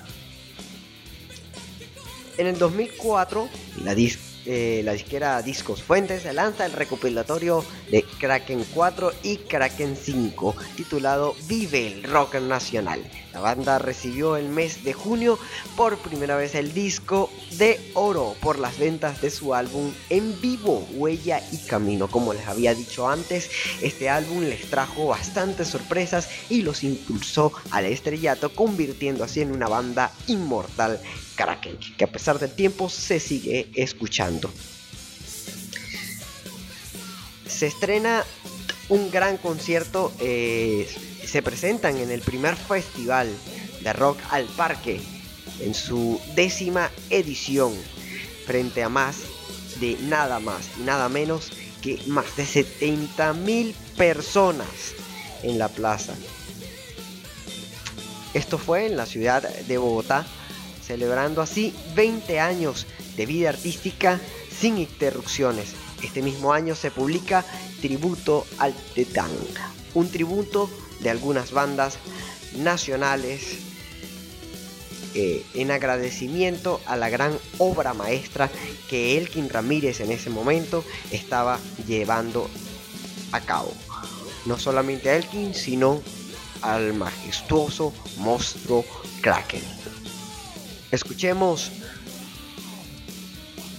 En 2.38 2.46
el 2.46 2.58
2004, 2.58 3.48
la, 3.84 3.94
dis- 3.94 4.18
eh, 4.44 4.82
la 4.84 4.92
disquera 4.92 5.40
Discos 5.42 5.82
Fuentes 5.82 6.24
lanza 6.34 6.66
el 6.66 6.72
recopilatorio 6.72 7.64
de 7.90 8.02
Kraken 8.02 8.64
4 8.74 9.12
y 9.22 9.36
Kraken 9.38 9.96
5, 9.96 10.54
titulado 10.76 11.34
Vive 11.48 11.86
el 11.86 12.02
Rock 12.02 12.34
Nacional. 12.36 13.02
La 13.36 13.42
banda 13.42 13.78
recibió 13.78 14.38
el 14.38 14.48
mes 14.48 14.82
de 14.82 14.94
junio 14.94 15.38
por 15.76 15.98
primera 15.98 16.36
vez 16.36 16.54
el 16.54 16.72
disco 16.72 17.30
de 17.58 17.78
oro 17.92 18.34
por 18.40 18.58
las 18.58 18.78
ventas 18.78 19.20
de 19.20 19.30
su 19.30 19.52
álbum 19.52 19.92
en 20.08 20.40
vivo, 20.40 20.88
Huella 20.92 21.42
y 21.52 21.58
Camino. 21.58 22.08
Como 22.08 22.32
les 22.32 22.48
había 22.48 22.74
dicho 22.74 23.06
antes, 23.06 23.50
este 23.82 24.08
álbum 24.08 24.44
les 24.44 24.70
trajo 24.70 25.08
bastantes 25.08 25.68
sorpresas 25.68 26.30
y 26.48 26.62
los 26.62 26.82
impulsó 26.82 27.52
al 27.72 27.84
estrellato, 27.84 28.54
convirtiendo 28.54 29.22
así 29.22 29.42
en 29.42 29.52
una 29.52 29.68
banda 29.68 30.10
inmortal 30.28 30.98
Kraken, 31.34 31.78
que 31.98 32.04
a 32.04 32.10
pesar 32.10 32.38
del 32.38 32.52
tiempo 32.52 32.88
se 32.88 33.20
sigue 33.20 33.70
escuchando. 33.74 34.50
Se 37.46 37.66
estrena 37.66 38.24
un 38.88 39.10
gran 39.10 39.36
concierto, 39.36 40.12
eh, 40.20 40.88
se 41.26 41.42
presentan 41.42 41.96
en 41.98 42.10
el 42.10 42.20
primer 42.20 42.56
festival 42.56 43.28
de 43.80 43.92
rock 43.92 44.18
al 44.30 44.44
parque, 44.46 45.00
en 45.60 45.74
su 45.74 46.20
décima 46.34 46.90
edición, 47.10 47.74
frente 48.46 48.82
a 48.82 48.88
más 48.88 49.18
de 49.80 49.96
nada 50.02 50.40
más 50.40 50.70
y 50.78 50.82
nada 50.82 51.08
menos 51.08 51.50
que 51.82 52.00
más 52.06 52.36
de 52.36 52.46
70 52.46 53.32
mil 53.34 53.74
personas 53.96 54.94
en 55.42 55.58
la 55.58 55.68
plaza. 55.68 56.14
Esto 58.34 58.58
fue 58.58 58.86
en 58.86 58.96
la 58.96 59.06
ciudad 59.06 59.42
de 59.42 59.78
Bogotá, 59.78 60.26
celebrando 60.84 61.42
así 61.42 61.74
20 61.94 62.38
años 62.38 62.86
de 63.16 63.26
vida 63.26 63.48
artística 63.48 64.20
sin 64.50 64.78
interrupciones. 64.78 65.74
Este 66.02 66.22
mismo 66.22 66.52
año 66.52 66.74
se 66.74 66.90
publica 66.90 67.44
Tributo 67.80 68.46
al 68.58 68.74
Tetán, 68.94 69.30
un 69.94 70.10
tributo 70.10 70.68
de 71.00 71.10
algunas 71.10 71.52
bandas 71.52 71.98
nacionales 72.56 73.58
eh, 75.14 75.44
en 75.54 75.70
agradecimiento 75.70 76.80
a 76.84 76.96
la 76.96 77.08
gran 77.08 77.38
obra 77.58 77.94
maestra 77.94 78.50
que 78.90 79.16
Elkin 79.16 79.48
Ramírez 79.48 80.00
en 80.00 80.12
ese 80.12 80.28
momento 80.28 80.84
estaba 81.10 81.58
llevando 81.86 82.50
a 83.32 83.40
cabo. 83.40 83.72
No 84.44 84.58
solamente 84.58 85.08
a 85.08 85.16
Elkin, 85.16 85.54
sino 85.54 86.02
al 86.60 86.92
majestuoso 86.92 87.94
monstruo 88.18 88.84
Kraken. 89.22 89.62
Escuchemos, 90.90 91.72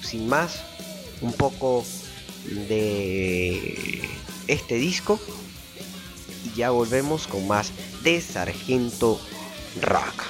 sin 0.04 0.28
más, 0.28 0.60
un 1.22 1.34
poco 1.34 1.86
de 2.68 4.02
este 4.48 4.76
disco 4.76 5.20
ya 6.58 6.72
volvemos 6.72 7.28
con 7.28 7.48
más 7.48 7.72
de 8.02 8.20
Sargento 8.20 9.22
Rock. 9.80 10.24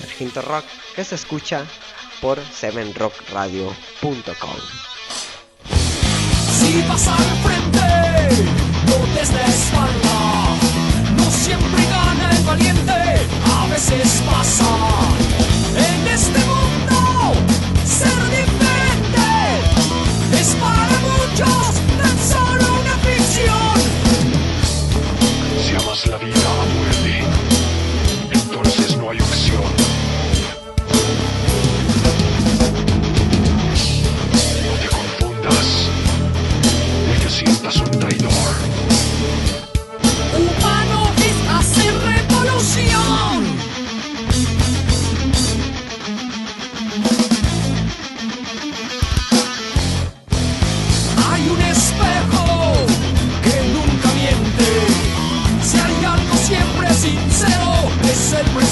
Sargento 0.00 0.40
Rock 0.40 0.64
que 0.96 1.04
se 1.04 1.16
escucha 1.16 1.66
por 2.22 2.38
7rockradio.com. 2.38 4.56
Si 6.58 6.82
vas 6.88 7.08
al 7.08 7.24
frente, 7.44 7.80
no 8.86 8.96
des 9.14 9.30
la 9.32 9.46
espalda. 9.46 10.56
No 11.16 11.30
siempre 11.30 11.84
gana 11.84 12.30
el 12.30 12.42
valiente, 12.44 12.92
a 12.92 13.66
veces 13.66 14.22
pasa. 14.24 14.64
En 15.76 16.08
este 16.08 16.38
mundo, 16.38 17.34
ser 17.84 18.30
diferente 18.30 19.60
es 20.40 20.54
para 20.54 20.98
muchos 21.00 21.89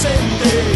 presente. 0.00 0.67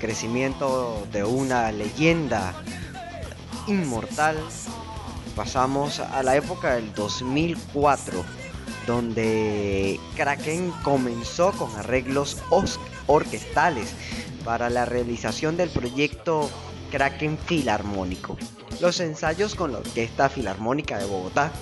Crecimiento 0.00 1.06
de 1.12 1.22
una 1.22 1.70
leyenda 1.70 2.54
inmortal, 3.66 4.36
pasamos 5.36 6.00
a 6.00 6.22
la 6.22 6.34
época 6.36 6.74
del 6.74 6.92
2004, 6.94 8.24
donde 8.86 10.00
Kraken 10.16 10.72
comenzó 10.82 11.52
con 11.52 11.74
arreglos 11.76 12.38
os- 12.50 12.80
orquestales 13.06 13.90
para 14.44 14.70
la 14.70 14.84
realización 14.86 15.56
del 15.56 15.68
proyecto 15.70 16.50
Kraken 16.90 17.38
Filarmónico. 17.38 18.36
Los 18.80 18.98
ensayos 19.00 19.54
con 19.54 19.72
la 19.72 19.78
Orquesta 19.78 20.28
Filarmónica 20.28 20.98
de 20.98 21.04
Bogotá 21.04 21.52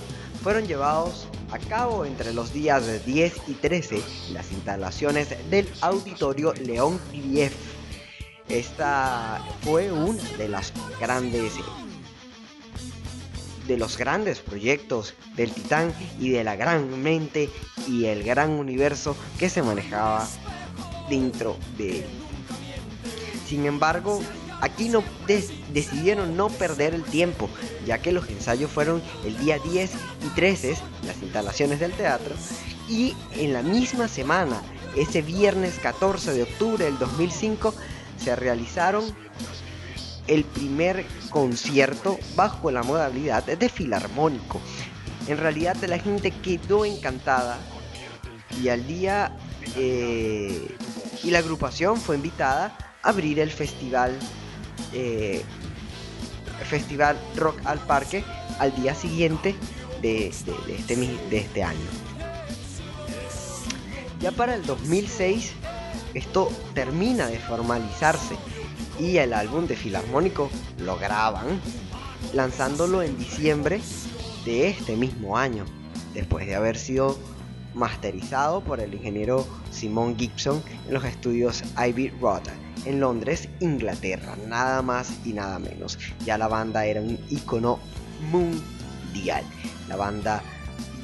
fueron 0.41 0.65
llevados 0.67 1.27
a 1.51 1.59
cabo 1.59 2.05
entre 2.05 2.33
los 2.33 2.53
días 2.53 2.85
de 2.85 2.99
10 2.99 3.33
y 3.47 3.53
13 3.55 4.01
en 4.29 4.33
las 4.33 4.51
instalaciones 4.51 5.27
del 5.49 5.67
Auditorio 5.81 6.53
León 6.53 6.99
Grieff. 7.11 7.53
Esta 8.59 9.41
fue 9.61 9.89
una 9.89 10.21
de 10.37 10.49
las 10.49 10.73
grandes 10.99 11.53
de 13.65 13.77
los 13.77 13.97
grandes 13.97 14.39
proyectos 14.39 15.13
del 15.37 15.53
Titán 15.53 15.93
y 16.19 16.31
de 16.31 16.43
la 16.43 16.57
gran 16.57 17.01
mente 17.01 17.49
y 17.87 18.03
el 18.03 18.21
gran 18.21 18.49
universo 18.49 19.15
que 19.37 19.49
se 19.49 19.63
manejaba 19.63 20.27
dentro 21.09 21.55
de 21.77 21.99
él. 21.99 22.05
Sin 23.47 23.65
embargo, 23.65 24.21
aquí 24.59 24.89
no 24.89 25.05
decidieron 25.73 26.35
no 26.35 26.49
perder 26.49 26.93
el 26.93 27.03
tiempo, 27.03 27.49
ya 27.85 27.99
que 27.99 28.11
los 28.11 28.27
ensayos 28.27 28.69
fueron 28.69 29.01
el 29.23 29.37
día 29.37 29.57
10 29.59 29.91
y 30.25 30.35
13 30.35 30.71
en 30.71 31.07
las 31.07 31.21
instalaciones 31.21 31.79
del 31.79 31.93
teatro 31.93 32.35
y 32.89 33.15
en 33.35 33.53
la 33.53 33.61
misma 33.61 34.09
semana, 34.09 34.61
ese 34.97 35.21
viernes 35.21 35.79
14 35.81 36.33
de 36.33 36.43
octubre 36.43 36.83
del 36.83 36.99
2005, 36.99 37.73
se 38.19 38.35
realizaron 38.35 39.03
el 40.27 40.43
primer 40.43 41.05
concierto 41.29 42.19
bajo 42.35 42.69
la 42.71 42.83
modalidad 42.83 43.43
de 43.43 43.69
filarmónico. 43.69 44.61
En 45.27 45.37
realidad 45.37 45.75
la 45.87 45.97
gente 45.99 46.31
quedó 46.31 46.85
encantada 46.85 47.57
y 48.61 48.69
al 48.69 48.85
día 48.87 49.35
eh, 49.75 50.75
y 51.23 51.31
la 51.31 51.39
agrupación 51.39 51.97
fue 51.97 52.15
invitada 52.15 52.77
a 53.03 53.09
abrir 53.09 53.39
el 53.39 53.49
festival 53.51 54.17
eh, 54.93 55.43
festival 56.69 57.17
Rock 57.35 57.59
al 57.65 57.79
Parque 57.79 58.23
al 58.59 58.75
día 58.75 58.93
siguiente 58.93 59.55
de, 60.01 60.31
de- 60.67 60.75
este, 60.75 60.95
de 60.95 61.37
este 61.37 61.63
año. 61.63 61.79
Ya 64.19 64.31
para 64.31 64.55
el 64.55 64.65
2006 64.65 65.53
esto 66.13 66.51
termina 66.73 67.27
de 67.27 67.39
formalizarse 67.39 68.35
y 68.99 69.17
el 69.17 69.33
álbum 69.33 69.67
de 69.67 69.75
Filarmónico 69.75 70.49
lo 70.79 70.97
graban 70.97 71.61
lanzándolo 72.33 73.01
en 73.01 73.17
diciembre 73.17 73.81
de 74.45 74.69
este 74.69 74.95
mismo 74.95 75.37
año, 75.37 75.65
después 76.13 76.45
de 76.45 76.55
haber 76.55 76.77
sido 76.77 77.17
masterizado 77.73 78.61
por 78.61 78.79
el 78.79 78.93
ingeniero 78.93 79.47
Simon 79.71 80.17
Gibson 80.17 80.61
en 80.87 80.93
los 80.93 81.05
estudios 81.05 81.63
Ivy 81.77 82.09
Road 82.21 82.43
en 82.85 82.99
Londres, 82.99 83.49
Inglaterra, 83.59 84.35
nada 84.47 84.81
más 84.81 85.11
y 85.25 85.33
nada 85.33 85.59
menos. 85.59 85.97
Ya 86.25 86.37
la 86.37 86.47
banda 86.47 86.85
era 86.85 87.01
un 87.01 87.19
icono 87.29 87.79
mundial, 88.31 89.43
la 89.87 89.95
banda 89.95 90.41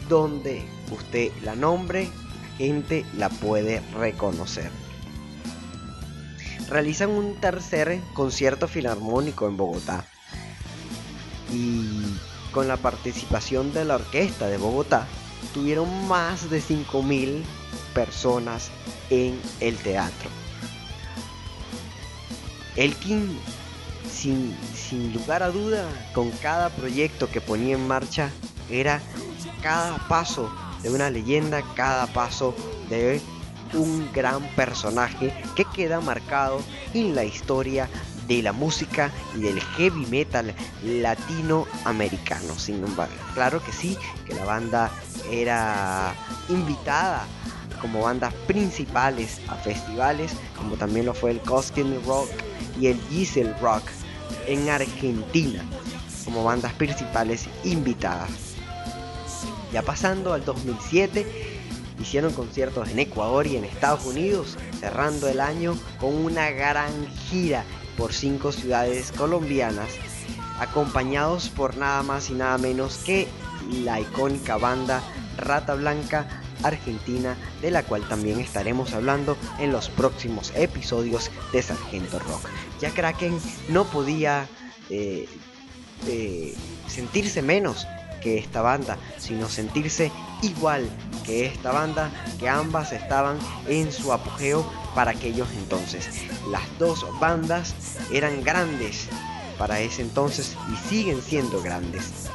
donde 0.10 0.64
usted 0.92 1.32
la 1.44 1.56
nombre, 1.56 2.06
la 2.06 2.58
gente 2.58 3.06
la 3.18 3.30
puede 3.30 3.82
reconocer. 3.98 4.85
Realizan 6.70 7.10
un 7.10 7.36
tercer 7.36 8.02
concierto 8.14 8.68
filarmónico 8.68 9.48
en 9.48 9.58
Bogotá 9.58 10.06
y 11.52 12.04
con 12.52 12.68
la 12.68 12.78
participación 12.78 13.74
de 13.74 13.86
la 13.86 13.96
orquesta 13.96 14.48
de 14.48 14.58
Bogotá 14.58 15.08
tuvieron 15.54 16.08
más 16.08 16.50
de 16.50 16.62
5.000 16.62 17.44
personas 17.94 18.72
en 19.10 19.40
el 19.60 19.78
teatro. 19.78 20.30
Elkin, 22.76 23.38
sin, 24.12 24.56
sin 24.76 25.14
lugar 25.14 25.44
a 25.44 25.50
duda, 25.50 25.88
con 26.14 26.32
cada 26.32 26.70
proyecto 26.70 27.30
que 27.30 27.42
ponía 27.42 27.76
en 27.76 27.88
marcha, 27.88 28.32
era 28.70 29.02
cada 29.62 29.98
paso 30.08 30.54
de 30.84 30.90
una 30.90 31.10
leyenda, 31.10 31.62
cada 31.76 32.08
paso 32.08 32.54
de 32.90 33.22
un 33.74 34.12
gran 34.14 34.44
personaje 34.56 35.34
que 35.56 35.66
queda 35.66 36.00
marcado 36.02 36.62
en 36.94 37.16
la 37.16 37.24
historia 37.24 37.90
de 38.28 38.42
la 38.42 38.54
música 38.54 39.12
y 39.36 39.42
del 39.42 39.60
heavy 39.62 40.06
metal 40.08 40.54
latinoamericano. 40.84 42.58
Sin 42.58 42.84
embargo, 42.84 43.14
claro 43.34 43.64
que 43.64 43.72
sí, 43.72 43.98
que 44.26 44.34
la 44.34 44.46
banda 44.46 44.92
era 45.32 46.14
invitada 46.50 47.26
como 47.82 48.02
bandas 48.02 48.34
principales 48.48 49.40
a 49.48 49.56
festivales, 49.56 50.32
como 50.58 50.76
también 50.76 51.06
lo 51.06 51.14
fue 51.14 51.32
el 51.32 51.40
Coskin 51.42 52.04
Rock 52.06 52.30
y 52.80 52.88
el 52.88 53.10
Diesel 53.10 53.54
Rock 53.60 53.84
en 54.48 54.70
Argentina, 54.70 55.64
como 56.24 56.44
bandas 56.44 56.74
principales 56.74 57.48
invitadas. 57.64 58.30
Ya 59.72 59.82
pasando 59.82 60.34
al 60.34 60.44
2007, 60.46 61.55
hicieron 62.00 62.34
conciertos 62.34 62.90
en 62.90 63.00
Ecuador 63.00 63.48
y 63.48 63.58
en 63.58 63.66
Estados 63.66 64.06
Unidos, 64.06 64.58
cerrando 64.80 65.28
el 65.28 65.40
año 65.40 65.78
con 66.00 66.14
una 66.16 66.52
gran 66.52 66.92
gira 67.30 67.64
por 67.98 68.14
cinco 68.14 68.52
ciudades 68.52 69.12
colombianas, 69.12 69.90
acompañados 70.60 71.50
por 71.50 71.78
nada 71.78 72.04
más 72.04 72.30
y 72.30 72.34
nada 72.34 72.58
menos 72.58 72.98
que 72.98 73.28
la 73.84 74.00
icónica 74.00 74.58
banda 74.58 75.02
Rata 75.38 75.76
Blanca 75.76 76.28
Argentina, 76.64 77.36
de 77.62 77.72
la 77.72 77.84
cual 77.84 78.08
también 78.08 78.40
estaremos 78.40 78.94
hablando 78.94 79.38
en 79.60 79.72
los 79.72 79.90
próximos 79.90 80.52
episodios 80.56 81.30
de 81.52 81.62
Sargento 81.62 82.20
Rock. 82.20 82.50
Ya 82.80 82.92
Kraken 82.92 83.38
no 83.70 83.86
podía 83.86 84.48
eh, 84.90 85.28
eh, 86.08 86.56
sentirse 86.88 87.42
menos 87.42 87.88
esta 88.38 88.62
banda, 88.62 88.98
sino 89.18 89.48
sentirse 89.50 90.12
igual 90.42 90.90
que 91.26 91.46
esta 91.46 91.72
banda, 91.72 92.12
que 92.40 92.50
ambas 92.50 92.92
estaban 92.92 93.38
en 93.68 93.92
su 93.92 94.14
apogeo 94.14 94.66
para 94.94 95.12
aquellos 95.12 95.48
entonces. 95.58 96.08
Las 96.50 96.64
dos 96.80 97.06
bandas 97.20 97.74
eran 98.12 98.44
grandes 98.44 99.08
para 99.58 99.80
ese 99.80 100.02
entonces 100.02 100.56
y 100.72 100.90
siguen 100.90 101.22
siendo 101.22 101.62
grandes. 101.62 102.30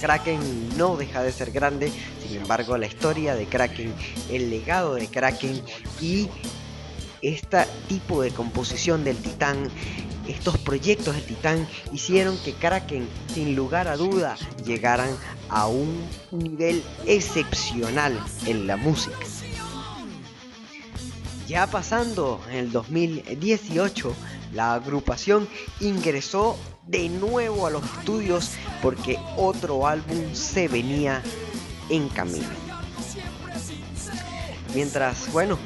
Kraken 0.00 0.76
no 0.76 0.96
deja 0.96 1.22
de 1.22 1.32
ser 1.32 1.50
grande, 1.50 1.90
sin 2.22 2.38
embargo 2.38 2.76
la 2.76 2.86
historia 2.86 3.34
de 3.34 3.46
Kraken, 3.46 3.94
el 4.30 4.50
legado 4.50 4.94
de 4.94 5.08
Kraken 5.08 5.62
y 6.00 6.28
este 7.22 7.64
tipo 7.88 8.22
de 8.22 8.30
composición 8.30 9.04
del 9.04 9.16
Titán, 9.16 9.68
estos 10.28 10.58
proyectos 10.58 11.14
del 11.14 11.24
Titán 11.24 11.68
hicieron 11.92 12.38
que 12.38 12.54
Kraken 12.54 13.08
sin 13.32 13.56
lugar 13.56 13.88
a 13.88 13.96
duda 13.96 14.36
llegaran 14.64 15.10
a 15.48 15.66
un 15.66 16.06
nivel 16.30 16.82
excepcional 17.06 18.18
en 18.46 18.66
la 18.66 18.76
música. 18.76 19.16
Ya 21.46 21.66
pasando 21.68 22.40
en 22.50 22.56
el 22.56 22.72
2018, 22.72 24.12
la 24.52 24.74
agrupación 24.74 25.48
ingresó 25.80 26.58
de 26.86 27.08
nuevo 27.08 27.66
a 27.66 27.70
los 27.70 27.84
estudios 27.84 28.52
porque 28.82 29.18
otro 29.36 29.86
álbum 29.86 30.34
se 30.34 30.66
venía 30.66 31.22
en 31.88 32.08
camino. 32.08 32.48
Mientras, 34.74 35.32
bueno, 35.32 35.58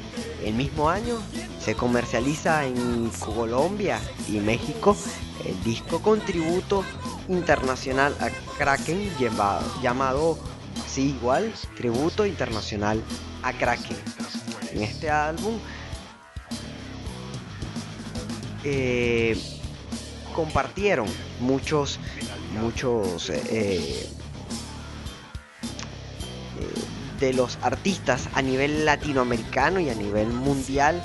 el 0.43 0.53
mismo 0.53 0.89
año 0.89 1.17
se 1.59 1.75
comercializa 1.75 2.65
en 2.65 3.09
Colombia 3.09 3.99
y 4.27 4.39
México 4.39 4.95
el 5.45 5.63
disco 5.63 6.01
con 6.01 6.19
tributo 6.21 6.83
internacional 7.27 8.15
a 8.19 8.29
Kraken 8.57 9.09
llamado 9.81 10.37
así 10.85 11.11
igual, 11.11 11.53
tributo 11.77 12.25
internacional 12.25 13.01
a 13.43 13.53
Kraken. 13.53 13.97
En 14.73 14.83
este 14.83 15.09
álbum 15.09 15.57
eh, 18.63 19.37
compartieron 20.35 21.07
muchos, 21.39 21.99
muchos 22.59 23.29
eh, 23.29 23.39
eh, 23.49 24.09
de 27.21 27.33
los 27.33 27.57
artistas 27.61 28.27
a 28.33 28.41
nivel 28.41 28.83
latinoamericano 28.85 29.79
y 29.79 29.89
a 29.89 29.95
nivel 29.95 30.27
mundial. 30.27 31.01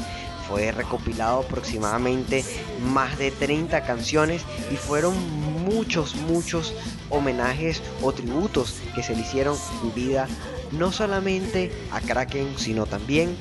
Fue 0.48 0.72
recopilado 0.72 1.40
aproximadamente 1.40 2.44
más 2.92 3.18
de 3.18 3.30
30 3.30 3.84
canciones 3.84 4.42
y 4.72 4.76
fueron 4.76 5.14
muchos, 5.64 6.14
muchos 6.16 6.72
homenajes 7.10 7.82
o 8.02 8.12
tributos 8.12 8.74
que 8.94 9.02
se 9.02 9.14
le 9.14 9.22
hicieron 9.22 9.56
en 9.82 9.94
vida 9.94 10.28
no 10.72 10.92
solamente 10.92 11.72
a 11.92 12.00
Kraken, 12.00 12.58
sino 12.58 12.86
también 12.86 13.36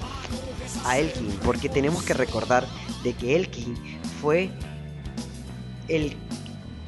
a 0.85 0.97
Elkin, 0.97 1.31
porque 1.43 1.69
tenemos 1.69 2.03
que 2.03 2.13
recordar 2.13 2.67
de 3.03 3.13
que 3.13 3.35
Elkin 3.35 3.75
fue 4.21 4.49
el 5.87 6.15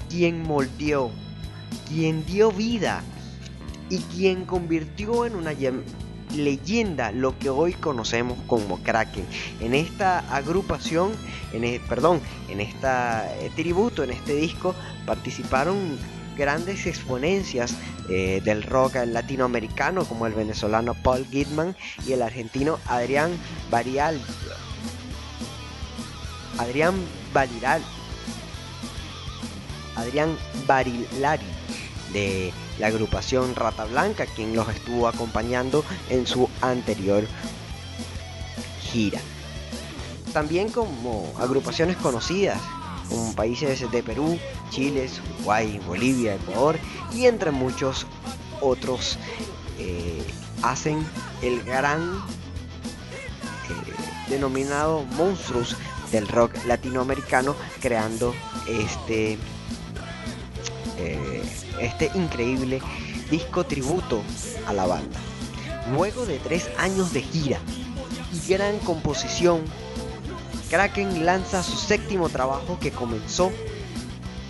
quien 0.09 0.43
moldeó, 0.43 1.11
quien 1.87 2.25
dio 2.25 2.51
vida 2.51 3.03
y 3.89 3.99
quien 3.99 4.45
convirtió 4.45 5.25
en 5.25 5.35
una 5.35 5.53
leyenda 6.35 7.11
lo 7.11 7.37
que 7.37 7.49
hoy 7.49 7.73
conocemos 7.73 8.37
como 8.47 8.77
Kraken. 8.83 9.25
En 9.61 9.73
esta 9.73 10.19
agrupación, 10.33 11.11
en 11.53 11.63
e- 11.63 11.81
perdón, 11.87 12.21
en 12.49 12.59
esta 12.59 13.25
eh, 13.39 13.51
tributo, 13.55 14.03
en 14.03 14.11
este 14.11 14.35
disco, 14.35 14.75
participaron 15.05 15.97
grandes 16.37 16.85
exponencias 16.85 17.75
eh, 18.09 18.41
del 18.43 18.63
rock 18.63 18.95
latinoamericano 19.07 20.05
como 20.05 20.27
el 20.27 20.33
venezolano 20.33 20.93
Paul 20.93 21.25
Gitman 21.25 21.75
y 22.05 22.13
el 22.13 22.21
argentino 22.21 22.79
Adrián 22.87 23.31
Barial. 23.71 24.21
Adrián 26.57 26.95
Baliral. 27.33 27.81
Adrián 29.95 30.37
Barilari 30.67 31.45
de 32.13 32.53
la 32.79 32.87
agrupación 32.87 33.55
Rata 33.55 33.85
Blanca, 33.85 34.25
quien 34.25 34.55
los 34.55 34.69
estuvo 34.69 35.07
acompañando 35.07 35.83
en 36.09 36.27
su 36.27 36.49
anterior 36.61 37.25
gira. 38.81 39.19
También 40.33 40.69
como 40.69 41.33
agrupaciones 41.39 41.97
conocidas, 41.97 42.59
como 43.09 43.33
países 43.35 43.89
de 43.89 44.03
Perú, 44.03 44.37
Chile, 44.69 45.09
Uruguay, 45.35 45.79
Bolivia, 45.85 46.35
Ecuador 46.35 46.77
y 47.13 47.25
entre 47.25 47.51
muchos 47.51 48.05
otros 48.61 49.17
eh, 49.79 50.23
hacen 50.61 51.05
el 51.41 51.63
gran 51.63 52.01
eh, 53.69 54.29
denominado 54.29 55.03
monstruos 55.03 55.75
del 56.11 56.27
rock 56.27 56.53
latinoamericano 56.65 57.55
creando 57.81 58.33
este 58.67 59.37
eh, 60.97 61.43
este 61.79 62.11
increíble 62.15 62.81
disco 63.29 63.65
tributo 63.65 64.21
a 64.67 64.73
la 64.73 64.85
banda. 64.85 65.19
Luego 65.91 66.25
de 66.25 66.39
tres 66.39 66.69
años 66.77 67.13
de 67.13 67.21
gira 67.21 67.59
y 68.33 68.49
gran 68.51 68.77
composición 68.79 69.61
Kraken 70.69 71.25
lanza 71.25 71.63
su 71.63 71.77
séptimo 71.77 72.27
trabajo 72.27 72.77
que 72.79 72.91
comenzó 72.91 73.51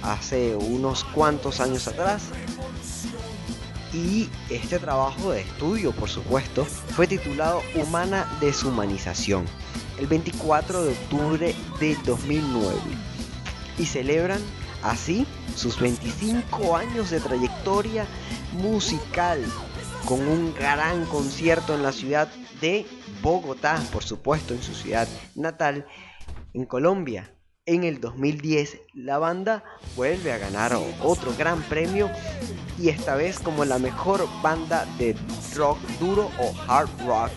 hace 0.01 0.55
unos 0.55 1.03
cuantos 1.03 1.59
años 1.59 1.87
atrás. 1.87 2.23
Y 3.93 4.29
este 4.49 4.79
trabajo 4.79 5.31
de 5.31 5.41
estudio, 5.41 5.91
por 5.91 6.09
supuesto, 6.09 6.65
fue 6.65 7.07
titulado 7.07 7.61
Humana 7.75 8.27
Deshumanización, 8.41 9.45
el 9.99 10.07
24 10.07 10.83
de 10.83 10.91
octubre 10.91 11.55
de 11.79 11.97
2009. 12.05 12.75
Y 13.77 13.85
celebran 13.85 14.41
así 14.89 15.25
sus 15.55 15.79
25 15.79 16.75
años 16.75 17.09
de 17.09 17.19
trayectoria 17.19 18.05
musical 18.53 19.43
con 20.05 20.27
un 20.27 20.53
gran 20.53 21.05
concierto 21.05 21.75
en 21.75 21.83
la 21.83 21.91
ciudad 21.91 22.29
de 22.61 22.85
Bogotá, 23.21 23.81
por 23.91 24.03
supuesto, 24.03 24.53
en 24.53 24.61
su 24.61 24.73
ciudad 24.73 25.07
natal, 25.35 25.85
en 26.53 26.65
Colombia. 26.65 27.33
En 27.65 27.83
el 27.83 27.99
2010 27.99 28.79
la 28.93 29.17
banda 29.17 29.63
vuelve 29.97 30.31
a 30.31 30.37
ganar 30.37 30.77
otro 31.03 31.35
gran 31.37 31.61
premio 31.63 32.09
y 32.79 32.87
esta 32.87 33.15
vez 33.15 33.39
como 33.39 33.65
la 33.65 33.77
mejor 33.77 34.25
banda 34.41 34.85
de 34.97 35.17
rock 35.53 35.77
duro 35.99 36.31
o 36.39 36.53
hard 36.71 36.89
rock 37.05 37.31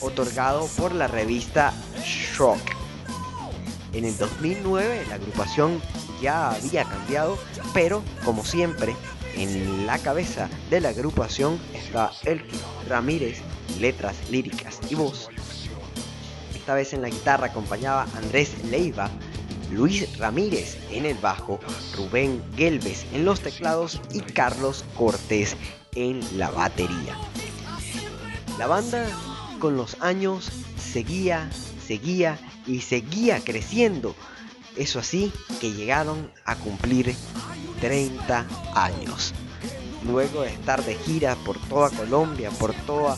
otorgado 0.00 0.68
por 0.76 0.94
la 0.94 1.08
revista 1.08 1.74
Shock. 2.04 2.60
En 3.92 4.04
el 4.04 4.16
2009 4.16 5.06
la 5.08 5.16
agrupación 5.16 5.80
ya 6.24 6.52
había 6.52 6.84
cambiado, 6.84 7.36
pero 7.74 8.02
como 8.24 8.46
siempre 8.46 8.96
en 9.36 9.86
la 9.86 9.98
cabeza 9.98 10.48
de 10.70 10.80
la 10.80 10.88
agrupación 10.88 11.60
está 11.74 12.12
Elkin 12.24 12.60
Ramírez, 12.88 13.42
letras, 13.78 14.16
líricas 14.30 14.80
y 14.88 14.94
voz. 14.94 15.28
Esta 16.54 16.72
vez 16.74 16.94
en 16.94 17.02
la 17.02 17.10
guitarra 17.10 17.48
acompañaba 17.48 18.06
Andrés 18.16 18.54
Leiva, 18.70 19.10
Luis 19.70 20.16
Ramírez 20.16 20.78
en 20.90 21.04
el 21.04 21.18
bajo, 21.18 21.60
Rubén 21.94 22.42
Gelbes 22.56 23.04
en 23.12 23.26
los 23.26 23.40
teclados 23.40 24.00
y 24.14 24.20
Carlos 24.20 24.82
Cortés 24.96 25.56
en 25.94 26.22
la 26.38 26.50
batería. 26.50 27.18
La 28.58 28.66
banda 28.66 29.06
con 29.58 29.76
los 29.76 30.00
años 30.00 30.50
seguía, 30.78 31.50
seguía 31.86 32.38
y 32.66 32.80
seguía 32.80 33.40
creciendo. 33.44 34.14
Eso 34.76 34.98
así 34.98 35.32
que 35.60 35.72
llegaron 35.72 36.30
a 36.44 36.56
cumplir 36.56 37.14
30 37.80 38.46
años. 38.74 39.32
Luego 40.04 40.42
de 40.42 40.50
estar 40.50 40.84
de 40.84 40.94
gira 40.94 41.34
por 41.36 41.58
toda 41.68 41.90
Colombia, 41.90 42.50
por 42.50 42.74
toda 42.74 43.16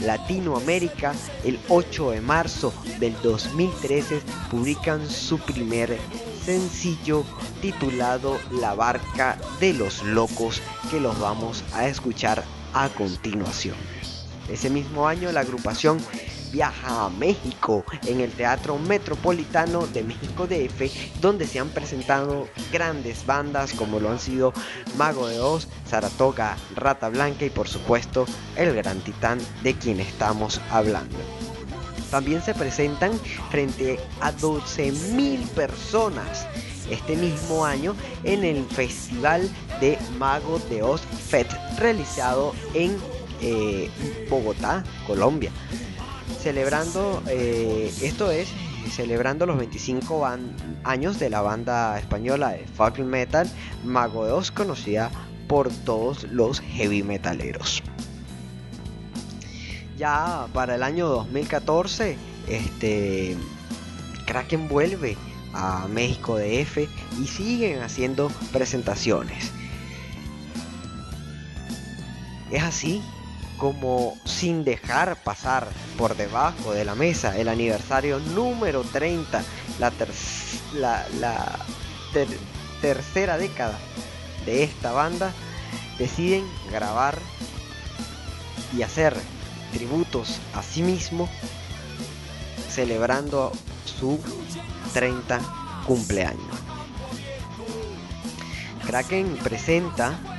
Latinoamérica, 0.00 1.14
el 1.44 1.58
8 1.68 2.10
de 2.12 2.20
marzo 2.20 2.72
del 3.00 3.14
2013 3.22 4.20
publican 4.50 5.08
su 5.08 5.38
primer 5.38 5.98
sencillo 6.44 7.24
titulado 7.60 8.38
La 8.50 8.74
Barca 8.74 9.38
de 9.58 9.72
los 9.74 10.02
Locos 10.04 10.62
que 10.90 11.00
los 11.00 11.18
vamos 11.18 11.64
a 11.74 11.88
escuchar 11.88 12.44
a 12.74 12.88
continuación. 12.90 13.76
Ese 14.48 14.70
mismo 14.70 15.08
año 15.08 15.32
la 15.32 15.40
agrupación 15.40 15.98
viaja 16.52 17.06
a 17.06 17.10
México 17.10 17.84
en 18.06 18.20
el 18.20 18.30
Teatro 18.32 18.78
Metropolitano 18.78 19.86
de 19.86 20.02
México 20.02 20.46
DF, 20.46 21.20
donde 21.20 21.46
se 21.46 21.58
han 21.58 21.68
presentado 21.68 22.48
grandes 22.72 23.26
bandas 23.26 23.72
como 23.72 24.00
lo 24.00 24.10
han 24.10 24.18
sido 24.18 24.52
Mago 24.96 25.28
de 25.28 25.40
Oz, 25.40 25.68
Saratoga, 25.86 26.56
Rata 26.74 27.08
Blanca 27.08 27.44
y 27.44 27.50
por 27.50 27.68
supuesto 27.68 28.26
el 28.56 28.74
Gran 28.74 29.00
Titán 29.00 29.38
de 29.62 29.74
quien 29.74 30.00
estamos 30.00 30.60
hablando. 30.70 31.16
También 32.10 32.40
se 32.40 32.54
presentan 32.54 33.12
frente 33.50 34.00
a 34.20 34.32
12.000 34.32 35.46
personas 35.48 36.46
este 36.90 37.16
mismo 37.16 37.66
año 37.66 37.94
en 38.24 38.44
el 38.44 38.64
Festival 38.64 39.48
de 39.78 39.98
Mago 40.18 40.58
de 40.70 40.82
Oz 40.82 41.02
Fest 41.02 41.52
realizado 41.78 42.54
en 42.72 42.96
eh, 43.42 43.90
Bogotá, 44.30 44.82
Colombia 45.06 45.52
celebrando, 46.42 47.22
eh, 47.28 47.92
esto 48.02 48.30
es, 48.30 48.48
celebrando 48.90 49.46
los 49.46 49.58
25 49.58 50.26
años 50.84 51.18
de 51.18 51.30
la 51.30 51.42
banda 51.42 51.98
española 51.98 52.50
de 52.50 52.66
folk 52.66 52.98
metal 53.00 53.50
Mago 53.84 54.24
de 54.24 54.50
conocida 54.50 55.10
por 55.46 55.70
todos 55.70 56.24
los 56.24 56.60
heavy 56.60 57.02
metaleros. 57.02 57.82
Ya 59.96 60.46
para 60.52 60.76
el 60.76 60.82
año 60.82 61.08
2014, 61.08 62.16
este 62.48 63.36
Kraken 64.26 64.68
vuelve 64.68 65.16
a 65.52 65.88
México 65.88 66.38
DF 66.38 66.78
y 67.20 67.26
siguen 67.26 67.82
haciendo 67.82 68.30
presentaciones. 68.52 69.50
Es 72.52 72.62
así 72.62 73.02
como 73.58 74.16
sin 74.24 74.64
dejar 74.64 75.22
pasar 75.22 75.68
por 75.98 76.16
debajo 76.16 76.72
de 76.72 76.84
la 76.84 76.94
mesa 76.94 77.36
el 77.36 77.48
aniversario 77.48 78.20
número 78.20 78.82
30, 78.82 79.42
la, 79.78 79.92
tercera 82.80 83.36
década 83.36 83.76
de 84.46 84.62
esta 84.62 84.92
banda, 84.92 85.32
deciden 85.98 86.46
grabar 86.70 87.18
y 88.76 88.82
hacer 88.82 89.16
tributos 89.72 90.38
a 90.54 90.62
sí 90.62 90.82
mismo 90.82 91.28
celebrando 92.70 93.52
su 93.84 94.20
30 94.94 95.40
cumpleaños. 95.86 96.38
Kraken 98.86 99.36
presenta 99.42 100.37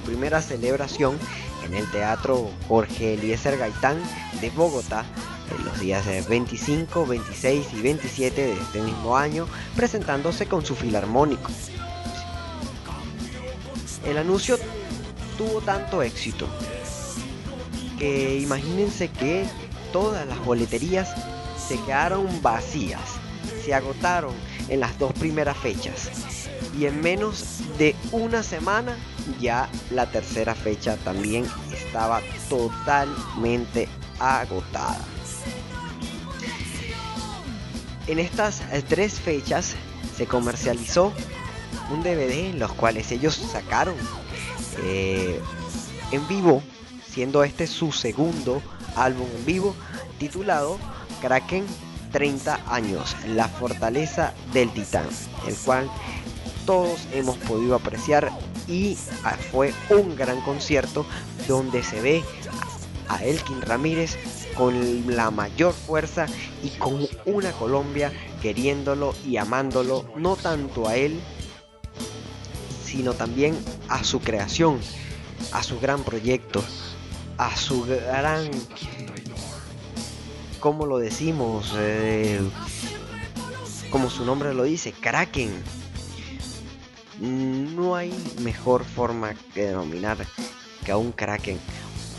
primera 0.00 0.42
celebración 0.42 1.18
en 1.64 1.74
el 1.74 1.90
Teatro 1.90 2.50
Jorge 2.68 3.14
Eliezer 3.14 3.58
Gaitán 3.58 4.00
de 4.40 4.50
Bogotá 4.50 5.04
en 5.56 5.64
los 5.64 5.80
días 5.80 6.06
25, 6.28 7.06
26 7.06 7.66
y 7.72 7.80
27 7.80 8.46
de 8.46 8.52
este 8.52 8.82
mismo 8.82 9.16
año, 9.16 9.46
presentándose 9.74 10.46
con 10.46 10.64
su 10.64 10.74
filarmónico. 10.74 11.50
El 14.06 14.18
anuncio 14.18 14.58
tuvo 15.36 15.60
tanto 15.60 16.02
éxito 16.02 16.46
que 17.98 18.38
imagínense 18.38 19.08
que 19.08 19.46
todas 19.92 20.26
las 20.26 20.38
boleterías 20.44 21.14
se 21.68 21.80
quedaron 21.82 22.26
vacías, 22.42 23.00
se 23.64 23.74
agotaron 23.74 24.34
en 24.68 24.80
las 24.80 24.98
dos 24.98 25.12
primeras 25.12 25.56
fechas 25.56 26.10
y 26.78 26.86
en 26.86 27.00
menos 27.00 27.60
de 27.78 27.94
una 28.12 28.42
semana 28.42 28.96
ya 29.40 29.68
la 29.90 30.06
tercera 30.06 30.54
fecha 30.54 30.96
también 30.98 31.46
estaba 31.72 32.20
totalmente 32.48 33.88
agotada. 34.18 35.00
En 38.06 38.18
estas 38.18 38.62
tres 38.88 39.20
fechas 39.20 39.74
se 40.16 40.26
comercializó 40.26 41.12
un 41.90 42.02
DVD 42.02 42.50
en 42.50 42.58
los 42.58 42.72
cuales 42.72 43.10
ellos 43.12 43.34
sacaron 43.34 43.94
eh, 44.84 45.40
en 46.12 46.26
vivo, 46.28 46.62
siendo 47.06 47.44
este 47.44 47.66
su 47.66 47.92
segundo 47.92 48.62
álbum 48.96 49.26
en 49.36 49.44
vivo, 49.44 49.74
titulado 50.18 50.78
Kraken 51.20 51.66
30 52.12 52.60
años, 52.68 53.16
la 53.26 53.48
fortaleza 53.48 54.32
del 54.52 54.70
titán, 54.70 55.06
el 55.46 55.54
cual 55.56 55.90
todos 56.64 57.06
hemos 57.12 57.36
podido 57.38 57.74
apreciar 57.74 58.30
y 58.68 58.96
ah, 59.24 59.36
fue 59.50 59.72
un 59.90 60.14
gran 60.14 60.40
concierto 60.42 61.06
donde 61.48 61.82
se 61.82 62.00
ve 62.00 62.22
a 63.08 63.24
Elkin 63.24 63.62
Ramírez 63.62 64.16
con 64.54 65.16
la 65.16 65.30
mayor 65.30 65.72
fuerza 65.72 66.26
y 66.62 66.68
con 66.70 67.08
una 67.24 67.52
Colombia 67.52 68.12
queriéndolo 68.42 69.14
y 69.26 69.38
amándolo 69.38 70.04
no 70.16 70.36
tanto 70.36 70.86
a 70.86 70.96
él 70.96 71.20
sino 72.84 73.12
también 73.12 73.56
a 73.88 74.02
su 74.02 74.20
creación, 74.20 74.80
a 75.52 75.62
su 75.62 75.78
gran 75.78 76.04
proyecto, 76.04 76.64
a 77.36 77.54
su 77.54 77.84
gran, 77.84 78.50
como 80.58 80.86
lo 80.86 80.98
decimos, 80.98 81.74
eh, 81.76 82.40
como 83.90 84.08
su 84.08 84.24
nombre 84.24 84.54
lo 84.54 84.64
dice, 84.64 84.92
Kraken 84.92 85.52
no 87.20 87.96
hay 87.96 88.12
mejor 88.40 88.84
forma 88.84 89.34
que 89.54 89.66
denominar 89.66 90.18
que 90.84 90.92
a 90.92 90.96
un 90.96 91.12
Kraken 91.12 91.58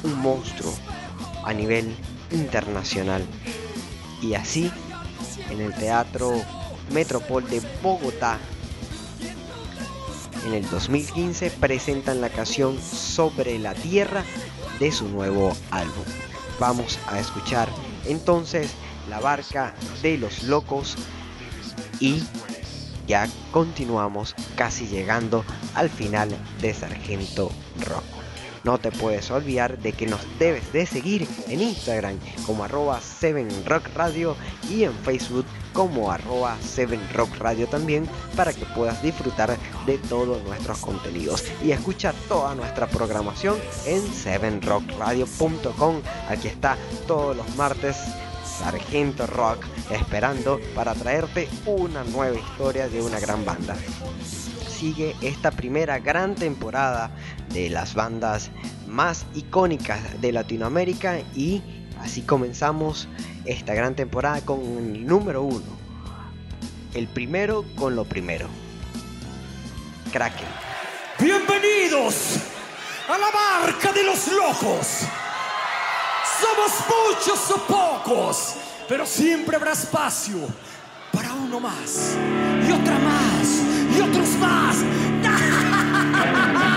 un 0.03 0.21
monstruo 0.21 0.73
a 1.43 1.53
nivel 1.53 1.95
internacional. 2.31 3.25
Y 4.21 4.33
así, 4.33 4.71
en 5.49 5.61
el 5.61 5.73
Teatro 5.73 6.33
Metropol 6.91 7.47
de 7.49 7.61
Bogotá, 7.81 8.37
en 10.45 10.53
el 10.53 10.69
2015 10.69 11.51
presentan 11.51 12.21
la 12.21 12.29
canción 12.29 12.79
Sobre 12.81 13.59
la 13.59 13.73
Tierra 13.73 14.23
de 14.79 14.91
su 14.91 15.07
nuevo 15.09 15.55
álbum. 15.71 16.05
Vamos 16.59 16.99
a 17.07 17.19
escuchar 17.19 17.69
entonces 18.05 18.71
La 19.09 19.19
Barca 19.19 19.73
de 20.01 20.17
los 20.17 20.43
Locos 20.43 20.95
y 21.99 22.23
ya 23.09 23.27
continuamos 23.51 24.35
casi 24.55 24.87
llegando 24.87 25.43
al 25.73 25.89
final 25.89 26.29
de 26.61 26.73
Sargento 26.75 27.51
Rock. 27.87 28.03
No 28.63 28.77
te 28.77 28.91
puedes 28.91 29.31
olvidar 29.31 29.79
de 29.79 29.93
que 29.93 30.05
nos 30.05 30.21
debes 30.37 30.71
de 30.71 30.85
seguir 30.85 31.27
en 31.47 31.61
Instagram 31.61 32.19
como 32.45 32.63
arroba 32.63 32.99
7rock 32.99 33.91
radio 33.95 34.35
y 34.69 34.83
en 34.83 34.93
Facebook 34.93 35.45
como 35.73 36.11
arroba 36.11 36.55
7rock 36.61 37.35
radio 37.37 37.67
también 37.67 38.07
para 38.35 38.53
que 38.53 38.65
puedas 38.67 39.01
disfrutar 39.01 39.57
de 39.87 39.97
todos 39.97 40.43
nuestros 40.43 40.77
contenidos 40.79 41.45
y 41.63 41.71
escuchar 41.71 42.13
toda 42.27 42.53
nuestra 42.53 42.85
programación 42.87 43.57
en 43.87 44.03
7rockradio.com. 44.03 46.01
Aquí 46.29 46.47
está 46.47 46.77
todos 47.07 47.35
los 47.35 47.55
martes 47.55 47.97
Sargento 48.59 49.25
Rock 49.25 49.65
esperando 49.89 50.59
para 50.75 50.93
traerte 50.93 51.47
una 51.65 52.03
nueva 52.03 52.37
historia 52.37 52.89
de 52.89 53.01
una 53.01 53.19
gran 53.19 53.45
banda. 53.45 53.75
Sigue 54.67 55.15
esta 55.21 55.51
primera 55.51 55.99
gran 55.99 56.35
temporada 56.35 57.11
de 57.53 57.69
las 57.69 57.93
bandas 57.93 58.51
más 58.87 59.25
icónicas 59.33 60.21
de 60.21 60.31
Latinoamérica 60.31 61.19
y 61.33 61.61
así 62.01 62.21
comenzamos 62.21 63.07
esta 63.45 63.73
gran 63.73 63.95
temporada 63.95 64.41
con 64.41 64.59
el 64.59 65.05
número 65.05 65.43
uno. 65.43 65.79
El 66.93 67.07
primero 67.07 67.63
con 67.75 67.95
lo 67.95 68.03
primero. 68.03 68.47
Kraken. 70.11 70.47
Bienvenidos 71.19 72.37
a 73.07 73.17
la 73.17 73.27
barca 73.31 73.93
de 73.93 74.03
los 74.03 74.27
locos. 74.27 75.05
Somos 76.39 76.71
muchos 76.87 77.51
o 77.51 77.57
pocos, 77.67 78.55
pero 78.87 79.05
siempre 79.05 79.55
habrá 79.55 79.71
espacio 79.71 80.37
para 81.11 81.33
uno 81.33 81.59
más 81.59 82.15
y 82.67 82.71
otra 82.71 82.97
más 82.99 83.47
y 83.95 84.01
otros 84.01 84.29
más. 84.39 84.77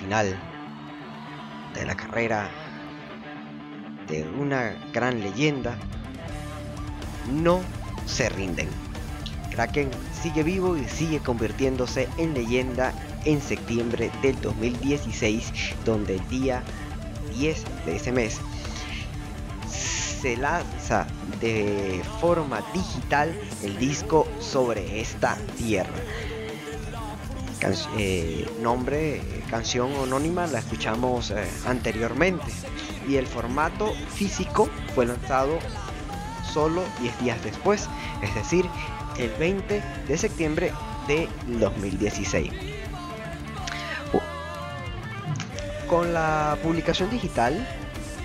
final 0.00 0.34
de 1.74 1.84
la 1.84 1.94
carrera 1.94 2.50
de 4.08 4.24
una 4.38 4.74
gran 4.92 5.20
leyenda, 5.20 5.76
no 7.30 7.60
se 8.06 8.28
rinden. 8.30 8.68
Kraken 9.50 9.90
sigue 10.20 10.42
vivo 10.42 10.76
y 10.76 10.84
sigue 10.84 11.20
convirtiéndose 11.20 12.08
en 12.16 12.34
leyenda 12.34 12.92
en 13.24 13.40
septiembre 13.40 14.10
del 14.22 14.40
2016, 14.40 15.52
donde 15.84 16.16
el 16.16 16.28
día 16.28 16.62
10 17.38 17.64
de 17.84 17.96
ese 17.96 18.12
mes 18.12 18.40
se 19.68 20.36
lanza 20.36 21.06
de 21.40 22.02
forma 22.20 22.62
digital 22.72 23.38
el 23.62 23.78
disco 23.78 24.26
sobre 24.40 25.00
esta 25.00 25.36
tierra. 25.56 25.94
Can- 27.60 27.74
eh, 27.98 28.48
nombre, 28.62 29.20
canción 29.50 29.92
anónima 30.02 30.46
la 30.46 30.60
escuchamos 30.60 31.30
eh, 31.30 31.46
anteriormente 31.66 32.50
y 33.06 33.16
el 33.16 33.26
formato 33.26 33.92
físico 34.14 34.68
fue 34.94 35.04
lanzado 35.06 35.58
solo 36.52 36.82
10 37.00 37.20
días 37.20 37.44
después, 37.44 37.88
es 38.22 38.34
decir, 38.34 38.64
el 39.18 39.30
20 39.38 39.82
de 40.08 40.18
septiembre 40.18 40.72
de 41.06 41.28
2016. 41.46 42.50
U- 44.14 44.20
Con 45.88 46.14
la 46.14 46.56
publicación 46.62 47.10
digital 47.10 47.66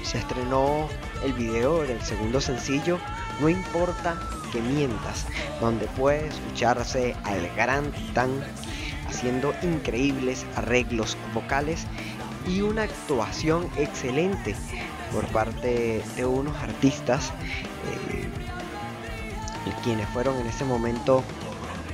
se 0.03 0.18
estrenó 0.20 0.88
el 1.24 1.34
video 1.34 1.82
del 1.82 2.02
segundo 2.03 2.40
sencillo 2.40 2.99
No 3.41 3.49
importa 3.49 4.18
que 4.53 4.62
mientas, 4.62 5.26
donde 5.60 5.88
puede 5.88 6.28
escucharse 6.28 7.16
al 7.26 7.49
gran 7.56 7.91
titán 7.91 8.30
haciendo 9.15 9.53
increíbles 9.63 10.45
arreglos 10.55 11.17
vocales 11.33 11.87
y 12.47 12.61
una 12.61 12.83
actuación 12.83 13.67
excelente 13.77 14.55
por 15.11 15.25
parte 15.27 16.03
de 16.15 16.25
unos 16.25 16.55
artistas 16.61 17.31
eh, 18.11 18.27
quienes 19.83 20.07
fueron 20.09 20.37
en 20.39 20.47
ese 20.47 20.65
momento 20.65 21.23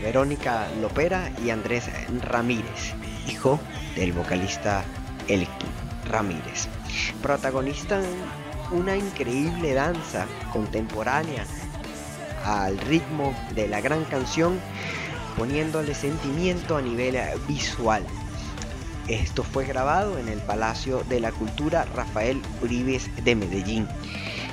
Verónica 0.02 0.68
Lopera 0.82 1.30
y 1.44 1.50
Andrés 1.50 1.90
Ramírez, 2.22 2.94
hijo 3.28 3.60
del 3.96 4.14
vocalista 4.14 4.84
Elkin 5.28 5.70
Ramírez. 6.10 6.68
Protagonistan 7.22 8.04
una 8.72 8.96
increíble 8.96 9.74
danza 9.74 10.26
contemporánea 10.54 11.46
al 12.46 12.78
ritmo 12.80 13.36
de 13.54 13.68
la 13.68 13.82
gran 13.82 14.06
canción, 14.06 14.60
poniéndole 15.38 15.94
sentimiento 15.94 16.78
a 16.78 16.82
nivel 16.82 17.16
eh, 17.16 17.34
visual. 17.48 18.06
Esto 19.08 19.44
fue 19.44 19.66
grabado 19.66 20.18
en 20.18 20.30
el 20.30 20.40
Palacio 20.40 21.04
de 21.10 21.20
la 21.20 21.32
Cultura 21.32 21.86
Rafael 21.96 22.42
Uribes 22.62 23.10
de 23.24 23.36
Medellín. 23.36 23.88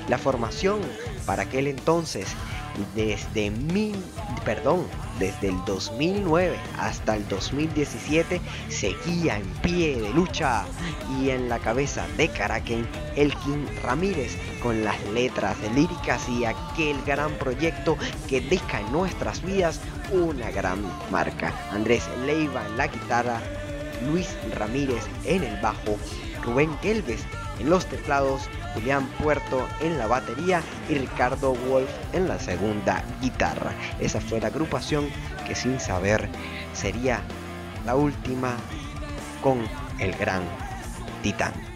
La 0.08 0.18
formación 0.18 0.80
para 1.26 1.42
aquel 1.42 1.66
entonces, 1.66 2.28
desde 2.94 3.50
mil, 3.50 3.96
perdón, 4.44 4.86
desde 5.18 5.48
el 5.48 5.64
2009 5.64 6.56
hasta 6.78 7.16
el 7.16 7.26
2017, 7.28 8.40
seguía 8.68 9.38
en 9.38 9.46
pie 9.62 10.00
de 10.00 10.10
lucha 10.10 10.64
y 11.20 11.30
en 11.30 11.48
la 11.48 11.58
cabeza 11.58 12.06
de 12.16 12.28
Caraquén, 12.28 12.86
Elkin 13.16 13.66
Ramírez, 13.82 14.36
con 14.62 14.84
las 14.84 15.02
letras 15.08 15.56
líricas 15.74 16.28
y 16.28 16.44
aquel 16.44 17.00
gran 17.04 17.32
proyecto 17.34 17.96
que 18.28 18.40
deja 18.40 18.80
en 18.80 18.92
nuestras 18.92 19.42
vidas 19.42 19.80
una 20.12 20.50
gran 20.50 20.80
marca. 21.10 21.52
Andrés 21.72 22.08
Leiva 22.24 22.66
en 22.66 22.76
la 22.76 22.86
guitarra, 22.86 23.40
Luis 24.10 24.28
Ramírez 24.54 25.04
en 25.24 25.42
el 25.44 25.60
bajo, 25.60 25.98
Rubén 26.42 26.74
Kelves 26.80 27.24
en 27.58 27.70
los 27.70 27.86
teclados, 27.86 28.48
Julián 28.74 29.06
Puerto 29.22 29.66
en 29.80 29.98
la 29.98 30.06
batería 30.06 30.62
y 30.88 30.94
Ricardo 30.94 31.54
Wolf 31.54 31.90
en 32.12 32.28
la 32.28 32.38
segunda 32.38 33.04
guitarra. 33.20 33.72
Esa 34.00 34.20
fue 34.20 34.40
la 34.40 34.48
agrupación 34.48 35.08
que 35.46 35.54
sin 35.54 35.80
saber 35.80 36.28
sería 36.72 37.20
la 37.84 37.96
última 37.96 38.56
con 39.42 39.66
el 39.98 40.14
gran 40.16 40.42
Titán. 41.22 41.67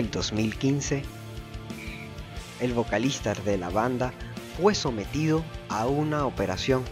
Del 0.00 0.10
2015, 0.10 1.02
el 2.60 2.72
vocalista 2.72 3.34
de 3.34 3.58
la 3.58 3.68
banda 3.68 4.14
fue 4.56 4.74
sometido 4.74 5.44
a 5.68 5.86
una 5.86 6.24
operación 6.24 6.84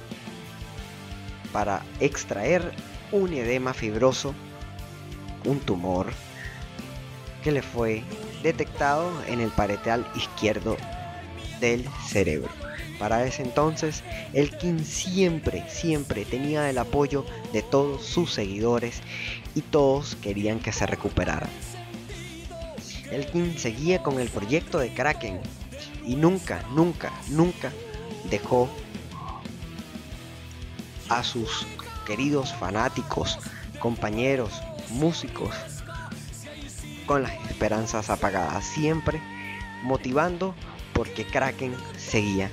para 1.50 1.82
extraer 2.00 2.70
un 3.10 3.32
edema 3.32 3.72
fibroso, 3.72 4.34
un 5.46 5.58
tumor 5.60 6.08
que 7.42 7.50
le 7.50 7.62
fue 7.62 8.02
detectado 8.42 9.10
en 9.26 9.40
el 9.40 9.48
paretal 9.52 10.06
izquierdo 10.14 10.76
del 11.60 11.88
cerebro. 12.08 12.50
Para 12.98 13.24
ese 13.24 13.42
entonces, 13.42 14.02
el 14.34 14.54
King 14.58 14.80
siempre, 14.84 15.64
siempre 15.70 16.26
tenía 16.26 16.68
el 16.68 16.76
apoyo 16.76 17.24
de 17.54 17.62
todos 17.62 18.04
sus 18.04 18.34
seguidores 18.34 19.00
y 19.54 19.62
todos 19.62 20.14
querían 20.16 20.58
que 20.60 20.72
se 20.72 20.84
recuperara. 20.84 21.48
El 23.18 23.26
King 23.26 23.56
seguía 23.56 24.00
con 24.00 24.20
el 24.20 24.28
proyecto 24.28 24.78
de 24.78 24.94
Kraken 24.94 25.40
y 26.06 26.14
nunca, 26.14 26.62
nunca, 26.70 27.10
nunca 27.30 27.72
dejó 28.30 28.68
a 31.08 31.24
sus 31.24 31.66
queridos 32.06 32.54
fanáticos, 32.54 33.40
compañeros, 33.80 34.52
músicos, 34.90 35.52
con 37.06 37.24
las 37.24 37.32
esperanzas 37.50 38.08
apagadas, 38.08 38.64
siempre 38.64 39.20
motivando 39.82 40.54
porque 40.92 41.26
Kraken 41.26 41.74
seguía. 41.96 42.52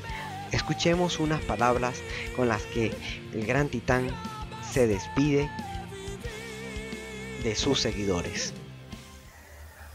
Escuchemos 0.52 1.20
unas 1.20 1.44
palabras 1.44 2.02
con 2.36 2.48
las 2.48 2.64
que 2.64 2.92
el 3.34 3.46
gran 3.46 3.70
titán 3.70 4.08
se 4.74 4.88
despide 4.88 5.48
de 7.44 7.56
sus 7.56 7.80
seguidores. 7.80 8.55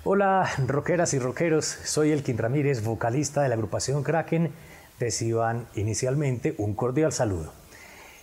Hola, 0.03 0.49
rockeras 0.67 1.13
y 1.13 1.19
rockeros. 1.19 1.67
Soy 1.67 2.11
Elkin 2.11 2.39
Ramírez, 2.39 2.83
vocalista 2.83 3.43
de 3.43 3.51
la 3.51 3.55
agrupación 3.55 4.03
Kraken. 4.03 4.51
Reciban 4.99 5.67
inicialmente 5.75 6.55
un 6.57 6.73
cordial 6.73 7.13
saludo. 7.13 7.53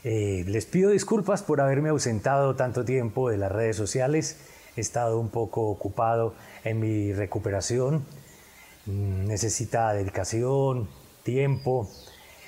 Eh, 0.04 0.44
les 0.48 0.66
pido 0.66 0.90
disculpas 0.90 1.44
por 1.44 1.62
haberme 1.62 1.90
ausentado 1.90 2.56
tanto 2.56 2.84
tiempo 2.84 3.30
de 3.30 3.38
las 3.38 3.52
redes 3.52 3.76
sociales. 3.76 4.40
He 4.76 4.82
estado 4.82 5.20
un 5.20 5.30
poco 5.30 5.70
ocupado 5.70 6.34
en 6.64 6.80
mi 6.80 7.14
recuperación. 7.14 8.04
Mm, 8.88 9.28
necesita 9.28 9.94
dedicación, 9.94 10.90
tiempo 11.22 11.92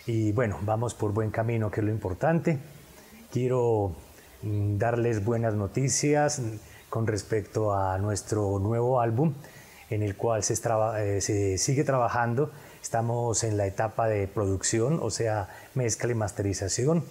y 0.08 0.32
bueno, 0.32 0.58
vamos 0.64 0.96
por 0.96 1.14
buen 1.14 1.30
camino, 1.30 1.70
que 1.70 1.82
es 1.82 1.86
lo 1.86 1.92
importante. 1.92 2.58
Quiero 3.32 3.96
mm, 4.42 4.80
darles 4.80 5.24
buenas 5.24 5.54
noticias 5.54 6.42
con 6.90 7.08
respecto 7.08 7.74
a 7.74 7.98
nuestro 7.98 8.60
nuevo 8.60 9.00
álbum 9.02 9.34
en 9.90 10.04
el 10.04 10.16
cual 10.16 10.44
se, 10.44 10.54
eh, 10.54 11.22
se, 11.22 11.58
sigue 11.58 11.84
trabajando. 11.84 12.52
Estamos 12.82 13.44
en 13.44 13.58
la 13.58 13.66
etapa 13.66 14.08
de 14.08 14.28
producción, 14.28 15.00
o 15.02 15.10
sea, 15.10 15.50
mezcla 15.74 16.12
y 16.12 16.16
masterización. 16.16 17.04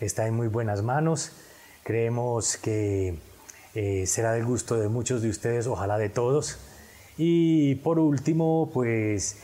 Está 0.00 0.26
en 0.26 0.34
muy 0.34 0.48
buenas 0.48 0.82
manos. 0.82 1.32
Creemos 1.82 2.56
que 2.56 3.18
eh, 3.74 4.06
será 4.06 4.32
del 4.32 4.44
gusto 4.44 4.76
de 4.76 4.88
muchos 4.88 5.22
de 5.22 5.28
ustedes, 5.28 5.66
ojalá 5.66 5.98
de 5.98 6.08
todos. 6.08 6.58
Y 7.16 7.76
por 7.76 7.98
último, 7.98 8.70
pues 8.72 9.36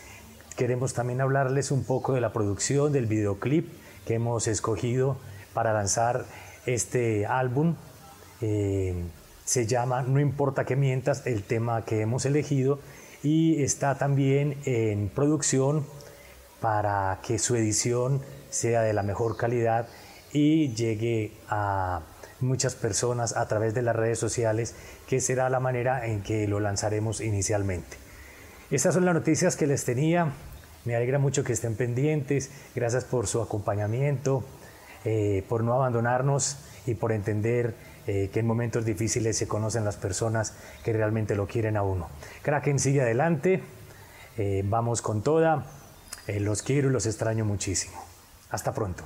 queremos 0.56 0.94
también 0.94 1.20
hablarles 1.20 1.70
un 1.70 1.84
poco 1.84 2.14
de 2.14 2.20
la 2.20 2.32
producción 2.32 2.92
del 2.92 3.06
videoclip 3.06 3.68
que 4.06 4.14
hemos 4.14 4.46
escogido 4.46 5.18
para 5.52 5.72
lanzar 5.72 6.24
este 6.64 7.26
álbum. 7.26 7.74
Eh, 8.40 8.94
se 9.46 9.66
llama 9.66 10.02
No 10.02 10.20
importa 10.20 10.66
que 10.66 10.76
mientas, 10.76 11.26
el 11.26 11.44
tema 11.44 11.84
que 11.86 12.02
hemos 12.02 12.26
elegido, 12.26 12.80
y 13.22 13.62
está 13.62 13.96
también 13.96 14.58
en 14.66 15.08
producción 15.08 15.86
para 16.60 17.20
que 17.26 17.38
su 17.38 17.56
edición 17.56 18.20
sea 18.50 18.82
de 18.82 18.92
la 18.92 19.02
mejor 19.02 19.36
calidad 19.36 19.88
y 20.32 20.74
llegue 20.74 21.32
a 21.48 22.02
muchas 22.40 22.74
personas 22.74 23.36
a 23.36 23.46
través 23.48 23.72
de 23.72 23.82
las 23.82 23.96
redes 23.96 24.18
sociales, 24.18 24.74
que 25.08 25.20
será 25.20 25.48
la 25.48 25.60
manera 25.60 26.06
en 26.06 26.22
que 26.22 26.46
lo 26.46 26.60
lanzaremos 26.60 27.20
inicialmente. 27.20 27.96
Estas 28.70 28.94
son 28.94 29.04
las 29.04 29.14
noticias 29.14 29.56
que 29.56 29.66
les 29.66 29.84
tenía. 29.84 30.32
Me 30.84 30.96
alegra 30.96 31.18
mucho 31.18 31.44
que 31.44 31.52
estén 31.52 31.76
pendientes. 31.76 32.50
Gracias 32.74 33.04
por 33.04 33.28
su 33.28 33.40
acompañamiento, 33.40 34.44
eh, 35.04 35.44
por 35.48 35.62
no 35.62 35.74
abandonarnos 35.74 36.58
y 36.84 36.94
por 36.94 37.12
entender 37.12 37.74
eh, 38.06 38.30
que 38.32 38.40
en 38.40 38.46
momentos 38.46 38.84
difíciles 38.84 39.36
se 39.36 39.48
conocen 39.48 39.84
las 39.84 39.96
personas 39.96 40.54
que 40.84 40.92
realmente 40.92 41.34
lo 41.34 41.46
quieren 41.46 41.76
a 41.76 41.82
uno. 41.82 42.08
Kraken 42.42 42.78
sigue 42.78 43.02
adelante, 43.02 43.62
eh, 44.38 44.62
vamos 44.64 45.02
con 45.02 45.22
toda, 45.22 45.66
eh, 46.26 46.40
los 46.40 46.62
quiero 46.62 46.88
y 46.88 46.92
los 46.92 47.06
extraño 47.06 47.44
muchísimo. 47.44 47.96
Hasta 48.50 48.72
pronto. 48.72 49.04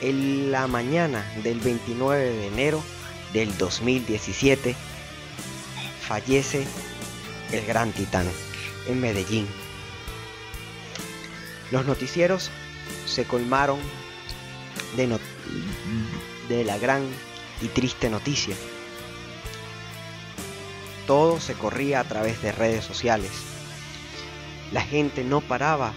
En 0.00 0.50
la 0.50 0.66
mañana 0.66 1.24
del 1.44 1.60
29 1.60 2.24
de 2.24 2.46
enero 2.48 2.82
del 3.32 3.56
2017, 3.58 4.74
fallece 6.00 6.66
el 7.52 7.64
gran 7.64 7.92
titán 7.92 8.26
en 8.88 9.00
Medellín. 9.00 9.46
Los 11.70 11.86
noticieros 11.86 12.50
se 13.06 13.24
colmaron 13.24 13.78
de 14.96 16.64
la 16.64 16.78
gran 16.78 17.06
y 17.62 17.68
triste 17.68 18.10
noticia. 18.10 18.56
Todo 21.06 21.38
se 21.38 21.54
corría 21.54 22.00
a 22.00 22.04
través 22.04 22.42
de 22.42 22.50
redes 22.50 22.84
sociales. 22.84 23.30
La 24.72 24.82
gente 24.82 25.22
no 25.22 25.40
paraba 25.40 25.92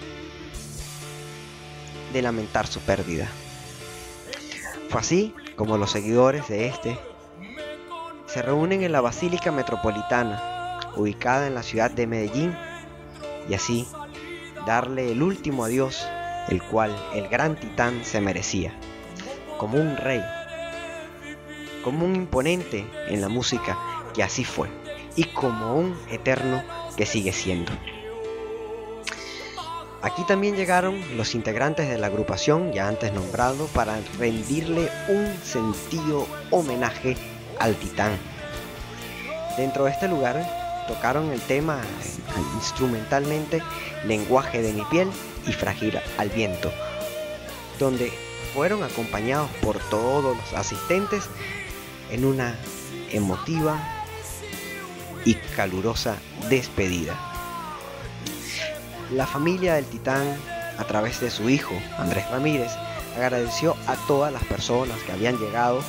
de 2.13 2.21
lamentar 2.21 2.67
su 2.67 2.79
pérdida. 2.79 3.27
Fue 4.89 5.01
así 5.01 5.35
como 5.55 5.77
los 5.77 5.91
seguidores 5.91 6.47
de 6.47 6.67
este 6.67 6.97
se 8.29 8.43
reúnen 8.43 8.83
en 8.83 8.91
la 8.91 9.01
Basílica 9.01 9.51
Metropolitana, 9.51 10.79
ubicada 10.95 11.47
en 11.47 11.55
la 11.55 11.63
ciudad 11.63 11.89
de 11.89 12.05
Medellín, 12.05 12.55
y 13.49 13.55
así 13.55 13.87
darle 14.67 15.11
el 15.11 15.23
último 15.23 15.63
adiós, 15.63 16.05
el 16.47 16.61
cual 16.61 16.95
el 17.15 17.27
gran 17.27 17.55
titán 17.55 18.05
se 18.05 18.21
merecía, 18.21 18.71
como 19.57 19.79
un 19.79 19.97
rey, 19.97 20.23
como 21.83 22.05
un 22.05 22.15
imponente 22.15 22.85
en 23.07 23.19
la 23.19 23.29
música 23.29 23.79
que 24.13 24.21
así 24.21 24.43
fue, 24.43 24.69
y 25.15 25.23
como 25.23 25.75
un 25.75 25.99
eterno 26.11 26.63
que 26.95 27.07
sigue 27.07 27.33
siendo. 27.33 27.71
Aquí 30.01 30.23
también 30.23 30.55
llegaron 30.55 31.17
los 31.17 31.35
integrantes 31.35 31.89
de 31.89 31.97
la 31.97 32.07
agrupación 32.07 32.71
ya 32.71 32.87
antes 32.87 33.11
nombrado 33.11 33.67
para 33.67 33.99
rendirle 34.17 34.89
un 35.09 35.27
sentido 35.43 36.25
homenaje 36.51 37.17
al 37.59 37.75
titán. 37.75 38.17
Dentro 39.57 39.83
de 39.85 39.91
este 39.91 40.07
lugar 40.07 40.41
tocaron 40.87 41.31
el 41.31 41.41
tema 41.41 41.81
eh, 41.81 42.41
instrumentalmente 42.55 43.61
Lenguaje 44.05 44.61
de 44.61 44.71
mi 44.71 44.83
piel 44.85 45.09
y 45.45 45.51
Frágil 45.51 45.99
al 46.17 46.29
viento, 46.29 46.71
donde 47.77 48.13
fueron 48.53 48.83
acompañados 48.83 49.49
por 49.61 49.77
todos 49.89 50.37
los 50.37 50.53
asistentes 50.53 51.25
en 52.09 52.23
una 52.23 52.55
emotiva 53.11 53.77
y 55.25 55.33
calurosa 55.55 56.15
despedida. 56.49 57.28
La 59.11 59.25
familia 59.25 59.75
del 59.75 59.85
titán, 59.85 60.37
a 60.77 60.83
través 60.83 61.19
de 61.19 61.31
su 61.31 61.49
hijo, 61.49 61.73
Andrés 61.97 62.29
Ramírez, 62.29 62.71
agradeció 63.15 63.75
a 63.87 63.95
todas 64.07 64.31
las 64.31 64.43
personas 64.43 65.01
que 65.03 65.11
habían 65.11 65.37
llegado 65.37 65.81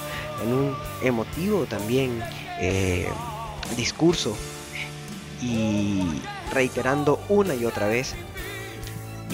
en 0.42 0.52
un 0.52 0.76
emotivo 1.02 1.66
también 1.66 2.22
eh, 2.60 3.08
discurso 3.76 4.34
y 5.42 6.22
reiterando 6.52 7.20
una 7.28 7.54
y 7.54 7.66
otra 7.66 7.88
vez 7.88 8.14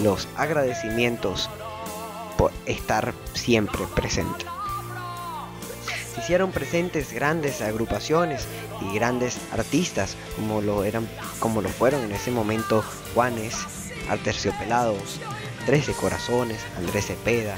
los 0.03 0.27
agradecimientos 0.35 1.49
por 2.37 2.51
estar 2.65 3.13
siempre 3.33 3.81
presente. 3.95 4.45
Hicieron 6.17 6.51
presentes 6.51 7.13
grandes 7.13 7.61
agrupaciones 7.61 8.47
y 8.81 8.93
grandes 8.95 9.37
artistas 9.53 10.15
como 10.35 10.61
lo 10.61 10.83
eran 10.83 11.07
como 11.39 11.61
lo 11.61 11.69
fueron 11.69 12.01
en 12.01 12.11
ese 12.11 12.31
momento 12.31 12.83
Juanes, 13.13 13.55
Arterciopelados, 14.09 15.19
Trece 15.65 15.93
Corazones, 15.93 16.59
Andrés 16.77 17.07
Cepeda, 17.07 17.55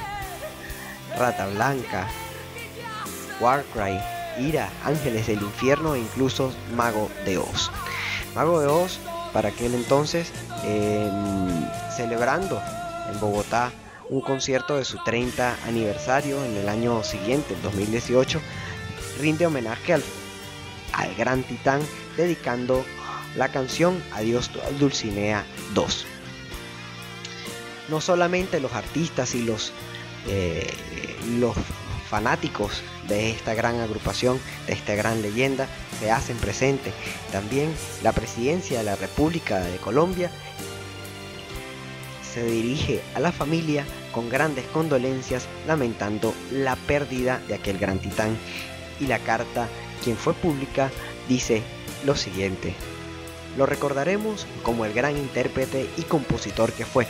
Rata 1.18 1.48
Blanca, 1.48 2.08
Warcry, 3.40 4.00
Ira, 4.40 4.70
Ángeles 4.84 5.28
del 5.28 5.42
Infierno 5.42 5.96
e 5.96 6.00
incluso 6.00 6.52
Mago 6.76 7.10
de 7.26 7.38
Oz. 7.38 7.72
Mago 8.36 8.60
de 8.60 8.68
Oz 8.68 9.00
para 9.34 9.50
aquel 9.50 9.74
entonces 9.76 10.32
em, 10.64 11.68
celebrando 11.96 12.62
en 13.12 13.20
Bogotá 13.20 13.72
un 14.10 14.22
concierto 14.22 14.76
de 14.78 14.86
su 14.86 14.98
30 15.04 15.58
aniversario 15.66 16.44
en 16.44 16.58
el 16.58 16.68
año 16.68 17.04
siguiente, 17.04 17.54
el 17.54 17.62
2018, 17.62 18.42
rinde 19.20 19.46
homenaje 19.46 19.94
al, 19.94 20.04
al 20.94 21.16
gran 21.16 21.44
titán 21.44 21.82
dedicando 22.18 22.84
la 23.36 23.50
canción 23.50 24.04
Adiós 24.14 24.50
Dulcinea 24.80 25.46
2. 25.74 26.06
No 27.90 28.02
solamente 28.02 28.60
los 28.60 28.74
artistas 28.74 29.36
y 29.36 29.44
los, 29.44 29.72
eh, 30.28 30.68
los 31.40 31.56
fanáticos 32.10 32.82
de 33.08 33.32
esta 33.32 33.54
gran 33.54 33.80
agrupación, 33.80 34.40
de 34.68 34.74
esta 34.74 34.96
gran 34.96 35.22
leyenda, 35.22 35.68
se 36.00 36.12
hacen 36.12 36.38
presente. 36.38 36.92
También 37.32 37.74
la 38.04 38.12
presidencia 38.12 38.80
de 38.80 38.84
la 38.84 38.96
República 38.96 39.60
de 39.60 39.78
Colombia 39.78 40.32
se 42.34 42.44
dirige 42.44 43.02
a 43.16 43.20
la 43.20 43.32
familia 43.32 43.86
con 44.12 44.30
grandes 44.30 44.66
condolencias, 44.68 45.48
lamentando 45.68 46.34
la 46.52 46.76
pérdida 46.76 47.40
de 47.48 47.56
aquel 47.56 47.78
gran 47.78 48.00
titán. 48.00 48.38
Y 49.00 49.08
la 49.08 49.20
carta, 49.20 49.68
quien 50.04 50.18
fue 50.18 50.34
pública, 50.34 50.92
dice 51.28 51.62
lo 52.06 52.16
siguiente. 52.16 52.74
Lo 53.58 53.66
recordaremos 53.66 54.46
como 54.64 54.86
el 54.86 54.94
gran 54.94 55.18
intérprete 55.18 55.90
y 55.98 56.04
compositor 56.04 56.72
que 56.74 56.86
fue, 56.86 57.08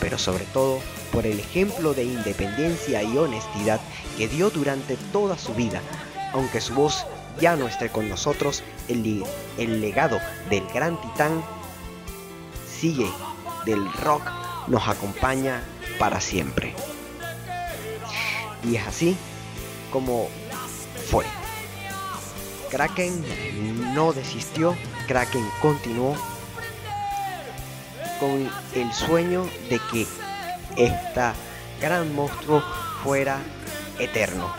pero 0.00 0.18
sobre 0.18 0.44
todo 0.44 0.80
por 1.12 1.26
el 1.26 1.38
ejemplo 1.38 1.94
de 1.94 2.04
independencia 2.04 3.02
y 3.02 3.16
honestidad 3.16 3.80
que 4.18 4.28
dio 4.28 4.50
durante 4.50 4.96
toda 5.12 5.38
su 5.38 5.54
vida. 5.54 5.80
Aunque 6.32 6.60
su 6.60 6.74
voz 6.74 7.06
ya 7.40 7.56
no 7.56 7.66
esté 7.66 7.88
con 7.88 8.08
nosotros, 8.08 8.62
el, 8.88 9.24
legado 9.80 10.18
del 10.50 10.66
gran 10.68 11.00
titán 11.00 11.42
sigue 12.68 13.08
del 13.64 13.90
rock, 13.94 14.22
nos 14.66 14.88
acompaña 14.88 15.62
para 15.98 16.20
siempre. 16.20 16.74
Y 18.64 18.76
es 18.76 18.86
así 18.86 19.16
como 19.92 20.28
fue. 21.10 21.24
Kraken 22.70 23.24
no 23.94 24.12
desistió, 24.12 24.76
Kraken 25.06 25.48
continuó 25.62 26.16
con 28.18 28.50
el 28.74 28.92
sueño 28.92 29.46
de 29.70 29.80
que 29.90 30.06
esta 30.76 31.34
gran 31.80 32.14
monstruo 32.14 32.62
fuera 33.02 33.38
eterno, 33.98 34.52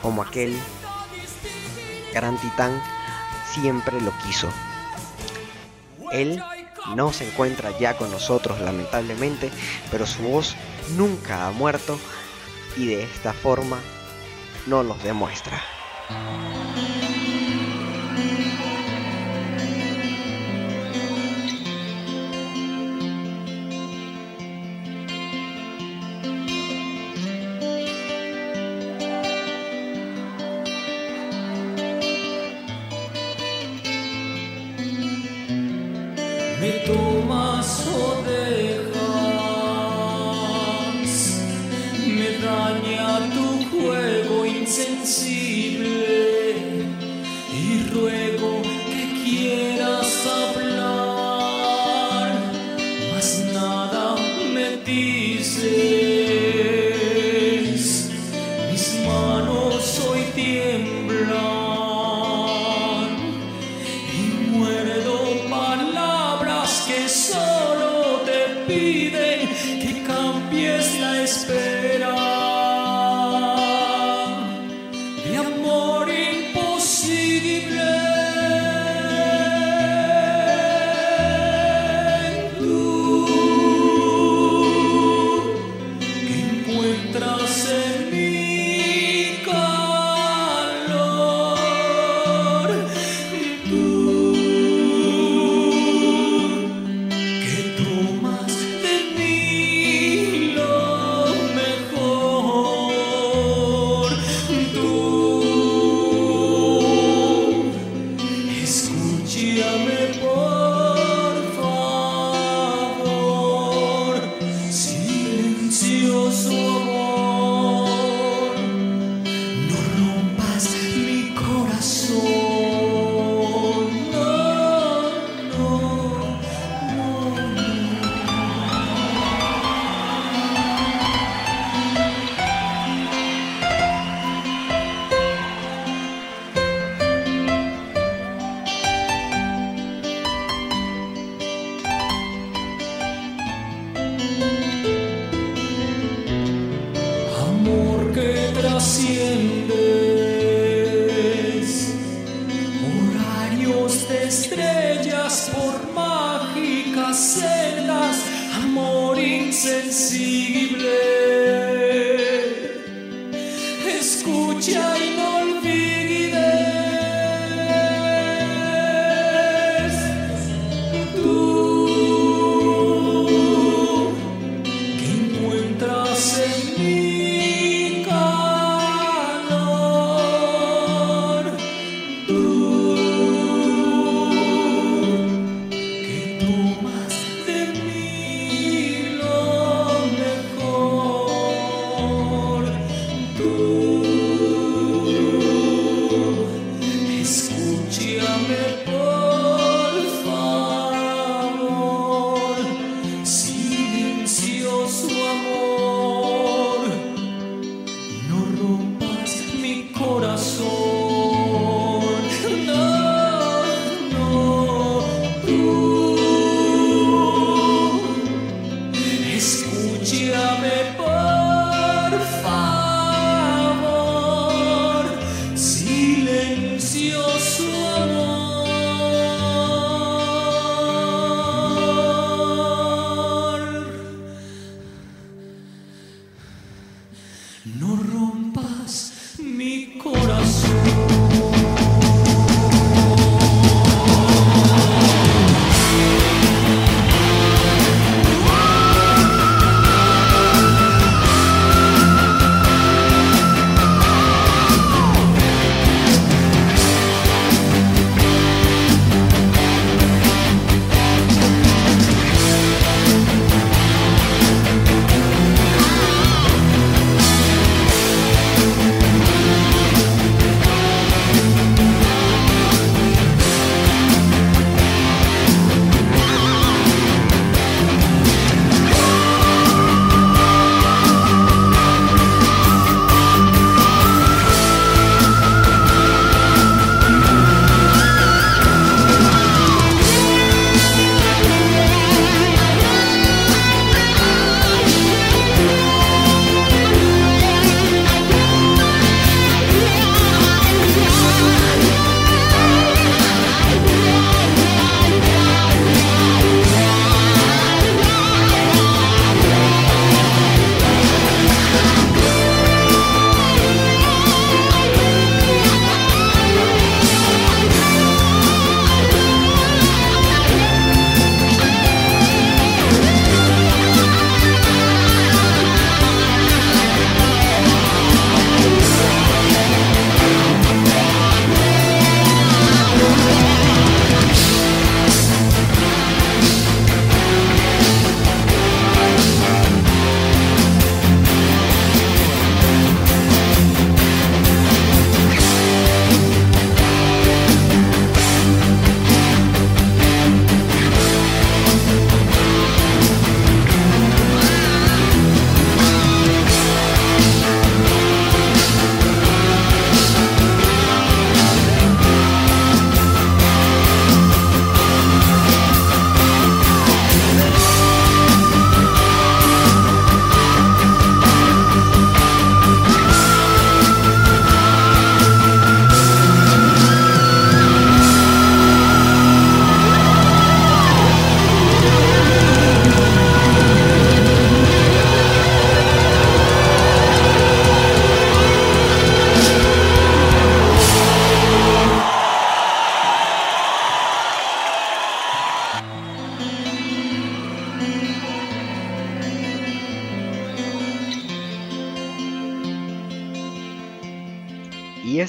como 0.00 0.22
aquel 0.22 0.58
gran 2.14 2.38
titán 2.38 2.80
siempre 3.52 4.00
lo 4.00 4.12
quiso. 4.24 4.48
Él 6.12 6.42
no 6.94 7.12
se 7.12 7.28
encuentra 7.28 7.76
ya 7.78 7.96
con 7.96 8.10
nosotros 8.10 8.60
lamentablemente, 8.60 9.50
pero 9.90 10.06
su 10.06 10.22
voz 10.22 10.56
nunca 10.96 11.46
ha 11.46 11.52
muerto 11.52 11.98
y 12.76 12.86
de 12.86 13.02
esta 13.02 13.32
forma 13.32 13.78
nos 14.66 14.84
los 14.84 15.02
demuestra. 15.02 15.60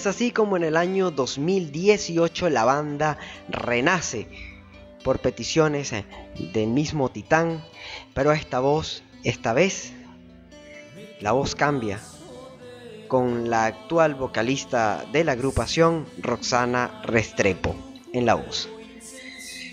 Es 0.01 0.07
así 0.07 0.31
como 0.31 0.57
en 0.57 0.63
el 0.63 0.77
año 0.77 1.11
2018 1.11 2.49
la 2.49 2.63
banda 2.63 3.19
renace 3.49 4.27
por 5.03 5.19
peticiones 5.19 5.93
eh, 5.93 6.05
del 6.53 6.69
mismo 6.69 7.09
Titán, 7.09 7.63
pero 8.15 8.31
esta 8.31 8.59
voz, 8.59 9.03
esta 9.23 9.53
vez, 9.53 9.93
la 11.19 11.33
voz 11.33 11.53
cambia 11.53 11.99
con 13.07 13.51
la 13.51 13.65
actual 13.65 14.15
vocalista 14.15 15.05
de 15.11 15.23
la 15.23 15.33
agrupación, 15.33 16.07
Roxana 16.17 17.03
Restrepo, 17.03 17.75
en 18.11 18.25
la 18.25 18.33
voz. 18.33 18.69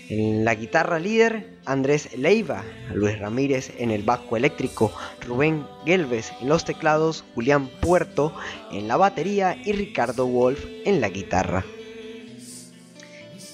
En 0.09 0.45
la 0.45 0.53
guitarra 0.53 0.99
líder, 0.99 1.58
Andrés 1.69 2.17
Leiva, 2.17 2.63
Luis 2.95 3.19
Ramírez 3.19 3.71
en 3.77 3.91
el 3.91 4.01
bajo 4.01 4.35
eléctrico, 4.35 4.91
Rubén 5.21 5.67
Gelves 5.85 6.33
en 6.41 6.49
los 6.49 6.65
teclados, 6.65 7.23
Julián 7.35 7.67
Puerto 7.79 8.33
en 8.71 8.87
la 8.87 8.97
batería 8.97 9.55
y 9.63 9.73
Ricardo 9.73 10.25
Wolf 10.25 10.65
en 10.85 10.99
la 10.99 11.09
guitarra. 11.09 11.63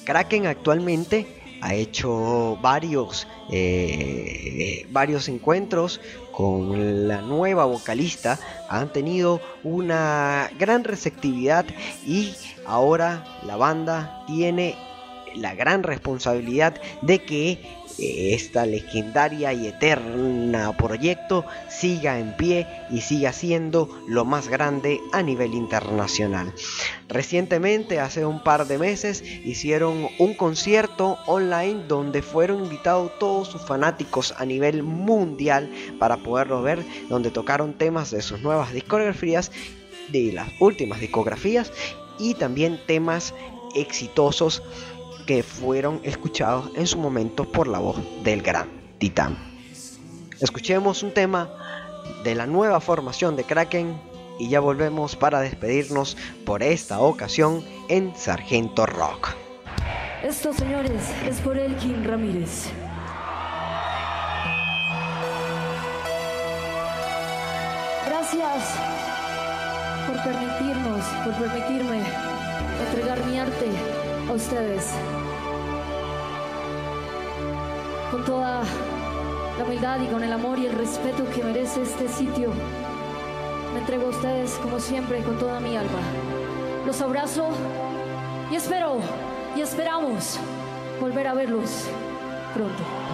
Kraken 0.06 0.48
actualmente 0.48 1.27
ha 1.61 1.74
hecho 1.74 2.58
varios, 2.61 3.27
eh, 3.52 4.85
varios 4.92 5.27
encuentros 5.27 6.00
con 6.32 7.10
la 7.10 7.22
nueva 7.22 7.66
vocalista, 7.66 8.40
han 8.69 8.94
tenido 8.94 9.42
una 9.64 10.50
gran 10.58 10.85
receptividad 10.85 11.66
y 12.06 12.34
ahora 12.66 13.26
la 13.45 13.58
banda 13.58 14.24
tiene 14.26 14.76
la 15.35 15.53
gran 15.53 15.84
responsabilidad 15.84 16.80
de 17.02 17.19
que 17.19 17.60
esta 17.98 18.65
legendaria 18.65 19.53
y 19.53 19.67
eterna 19.67 20.75
proyecto 20.77 21.45
siga 21.69 22.19
en 22.19 22.35
pie 22.35 22.67
y 22.90 23.01
siga 23.01 23.33
siendo 23.33 23.90
lo 24.07 24.25
más 24.25 24.48
grande 24.48 24.99
a 25.14 25.22
nivel 25.22 25.53
internacional. 25.53 26.53
Recientemente, 27.07 27.99
hace 27.99 28.25
un 28.25 28.43
par 28.43 28.67
de 28.67 28.77
meses, 28.77 29.24
hicieron 29.24 30.09
un 30.19 30.33
concierto 30.33 31.17
online 31.25 31.83
donde 31.88 32.22
fueron 32.22 32.64
invitados 32.64 33.11
todos 33.19 33.48
sus 33.48 33.61
fanáticos 33.61 34.33
a 34.38 34.45
nivel 34.45 34.83
mundial 34.83 35.72
para 35.99 36.17
poderlo 36.17 36.61
ver, 36.61 36.85
donde 37.09 37.32
tocaron 37.32 37.74
temas 37.74 38.11
de 38.11 38.22
sus 38.22 38.41
nuevas 38.41 38.74
discografías, 38.74 39.51
de 40.09 40.32
las 40.33 40.49
últimas 40.59 40.99
discografías 40.99 41.72
y 42.19 42.35
también 42.35 42.80
temas 42.85 43.33
exitosos 43.75 44.64
que 45.25 45.43
fueron 45.43 45.99
escuchados 46.03 46.71
en 46.75 46.87
su 46.87 46.97
momento 46.97 47.45
por 47.51 47.67
la 47.67 47.79
voz 47.79 47.97
del 48.23 48.41
gran 48.41 48.67
titán. 48.97 49.37
Escuchemos 50.39 51.03
un 51.03 51.13
tema 51.13 51.49
de 52.23 52.35
la 52.35 52.45
nueva 52.45 52.79
formación 52.79 53.35
de 53.35 53.43
Kraken 53.43 53.99
y 54.39 54.49
ya 54.49 54.59
volvemos 54.59 55.15
para 55.15 55.39
despedirnos 55.39 56.17
por 56.45 56.61
esta 56.61 56.99
ocasión 56.99 57.63
en 57.87 58.15
Sargento 58.15 58.85
Rock. 58.85 59.29
Esto, 60.23 60.53
señores, 60.53 61.01
es 61.27 61.39
por 61.39 61.57
Elkin 61.57 62.03
Ramírez. 62.03 62.69
Gracias 68.07 68.75
por 70.07 70.23
permitirnos, 70.23 71.05
por 71.23 71.33
permitirme 71.35 72.01
entregar 72.87 73.25
mi 73.25 73.39
arte 73.39 73.94
ustedes. 74.35 74.91
Con 78.11 78.25
toda 78.25 78.64
la 79.57 79.64
humildad 79.64 79.99
y 80.01 80.07
con 80.07 80.23
el 80.23 80.31
amor 80.31 80.59
y 80.59 80.67
el 80.67 80.73
respeto 80.73 81.23
que 81.33 81.43
merece 81.43 81.81
este 81.81 82.07
sitio, 82.07 82.51
me 83.73 83.80
entrego 83.80 84.07
a 84.07 84.09
ustedes 84.09 84.51
como 84.61 84.80
siempre 84.80 85.23
con 85.23 85.38
toda 85.38 85.59
mi 85.59 85.75
alma. 85.75 85.99
Los 86.85 87.01
abrazo 87.01 87.49
y 88.51 88.55
espero 88.55 88.99
y 89.55 89.61
esperamos 89.61 90.39
volver 90.99 91.27
a 91.27 91.33
verlos 91.33 91.88
pronto. 92.53 93.05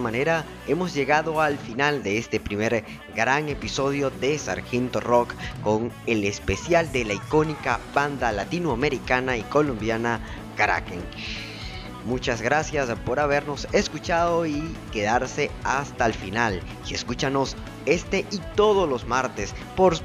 Manera 0.00 0.44
hemos 0.66 0.94
llegado 0.94 1.40
al 1.40 1.58
final 1.58 2.02
de 2.02 2.18
este 2.18 2.40
primer 2.40 2.84
gran 3.14 3.48
episodio 3.48 4.10
de 4.10 4.38
Sargento 4.38 5.00
Rock 5.00 5.34
con 5.62 5.92
el 6.06 6.24
especial 6.24 6.90
de 6.90 7.04
la 7.04 7.14
icónica 7.14 7.78
banda 7.94 8.32
latinoamericana 8.32 9.36
y 9.36 9.42
colombiana 9.42 10.20
Kraken. 10.56 11.00
Muchas 12.04 12.40
gracias 12.40 12.88
por 13.04 13.20
habernos 13.20 13.68
escuchado 13.72 14.46
y 14.46 14.74
quedarse 14.90 15.50
hasta 15.64 16.06
el 16.06 16.14
final. 16.14 16.60
Y 16.88 16.94
escúchanos 16.94 17.56
este 17.84 18.24
y 18.30 18.38
todos 18.56 18.88
los 18.88 19.06
martes 19.06 19.54
por 19.76 19.96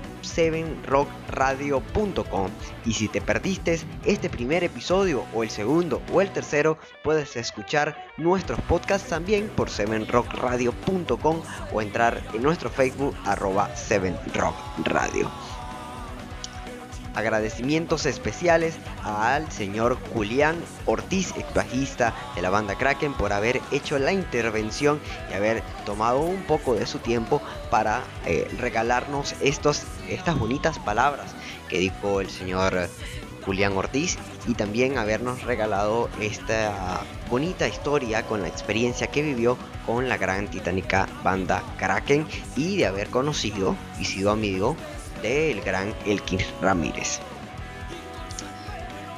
7rockradio.com. 1.36 2.50
Y 2.86 2.94
si 2.94 3.08
te 3.08 3.22
perdiste 3.22 3.80
este 4.06 4.30
primer 4.30 4.64
episodio 4.64 5.26
o 5.34 5.44
el 5.44 5.50
segundo 5.50 6.02
o 6.12 6.22
el 6.22 6.32
tercero, 6.32 6.78
puedes 7.04 7.36
escuchar 7.36 7.96
nuestros 8.18 8.60
podcasts 8.62 9.10
también 9.10 9.50
por 9.56 9.70
7rockradio.com 9.70 11.42
o 11.74 11.82
entrar 11.82 12.22
en 12.34 12.42
nuestro 12.42 12.70
Facebook 12.70 13.16
arroba 13.26 13.70
7rockradio. 13.76 15.30
Agradecimientos 17.16 18.06
especiales 18.06 18.76
al 19.04 19.50
señor 19.52 19.98
Julián 20.14 20.58
Ortiz, 20.86 21.34
bajista 21.56 22.14
de 22.36 22.42
la 22.42 22.50
banda 22.50 22.78
Kraken, 22.78 23.14
por 23.14 23.32
haber 23.32 23.62
hecho 23.72 23.98
la 23.98 24.12
intervención 24.12 25.00
y 25.32 25.34
haber 25.34 25.64
tomado 25.86 26.20
un 26.20 26.44
poco 26.44 26.76
de 26.76 26.86
su 26.86 27.00
tiempo 27.00 27.42
para 27.72 28.04
eh, 28.26 28.48
regalarnos 28.60 29.34
estos, 29.42 29.84
estas 30.10 30.38
bonitas 30.38 30.78
palabras 30.80 31.34
que 31.70 31.80
dijo 31.80 32.20
el 32.20 32.30
señor 32.30 32.90
Julián 33.46 33.78
Ortiz 33.78 34.18
y 34.48 34.56
también 34.56 34.98
habernos 34.98 35.44
regalado 35.44 36.10
esta 36.20 37.02
bonita 37.30 37.68
historia 37.68 38.24
con 38.24 38.42
la 38.42 38.48
experiencia 38.48 39.08
que 39.08 39.22
vivió 39.22 39.58
con 39.86 40.10
la 40.10 40.18
gran 40.18 40.48
titánica 40.48 41.08
banda 41.24 41.64
Kraken 41.78 42.28
y 42.56 42.78
de 42.78 42.88
haber 42.88 43.10
conocido 43.10 43.76
y 44.00 44.06
sido 44.06 44.32
amigo 44.32 44.76
del 45.22 45.62
gran 45.62 45.94
Elkin 46.06 46.40
Ramírez. 46.62 47.20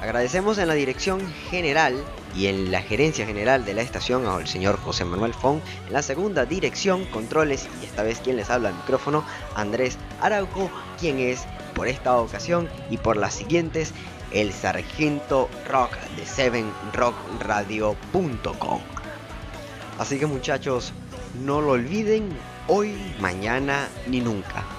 Agradecemos 0.01 0.57
en 0.59 0.67
la 0.67 0.73
dirección 0.75 1.19
general 1.49 1.95
y 2.35 2.47
en 2.47 2.71
la 2.71 2.81
gerencia 2.81 3.25
general 3.25 3.63
de 3.65 3.73
la 3.73 3.81
estación 3.81 4.27
al 4.27 4.47
señor 4.47 4.79
José 4.79 5.03
Manuel 5.05 5.33
Fon, 5.33 5.59
en 5.87 5.93
la 5.93 6.03
segunda 6.03 6.45
dirección, 6.45 7.05
controles 7.05 7.67
y 7.81 7.85
esta 7.85 8.03
vez 8.03 8.19
quien 8.19 8.37
les 8.37 8.51
habla 8.51 8.69
al 8.69 8.75
micrófono, 8.75 9.25
Andrés 9.55 9.97
Araujo, 10.21 10.69
quien 10.99 11.17
es 11.17 11.45
por 11.73 11.87
esta 11.87 12.15
ocasión 12.17 12.69
y 12.91 12.97
por 12.97 13.17
las 13.17 13.33
siguientes 13.33 13.91
el 14.31 14.53
sargento 14.53 15.49
rock 15.67 15.93
de 16.15 16.25
7rockradio.com. 16.25 18.81
Así 19.97 20.19
que 20.19 20.27
muchachos, 20.27 20.93
no 21.43 21.59
lo 21.59 21.71
olviden 21.71 22.29
hoy, 22.67 22.93
mañana 23.19 23.89
ni 24.05 24.21
nunca 24.21 24.76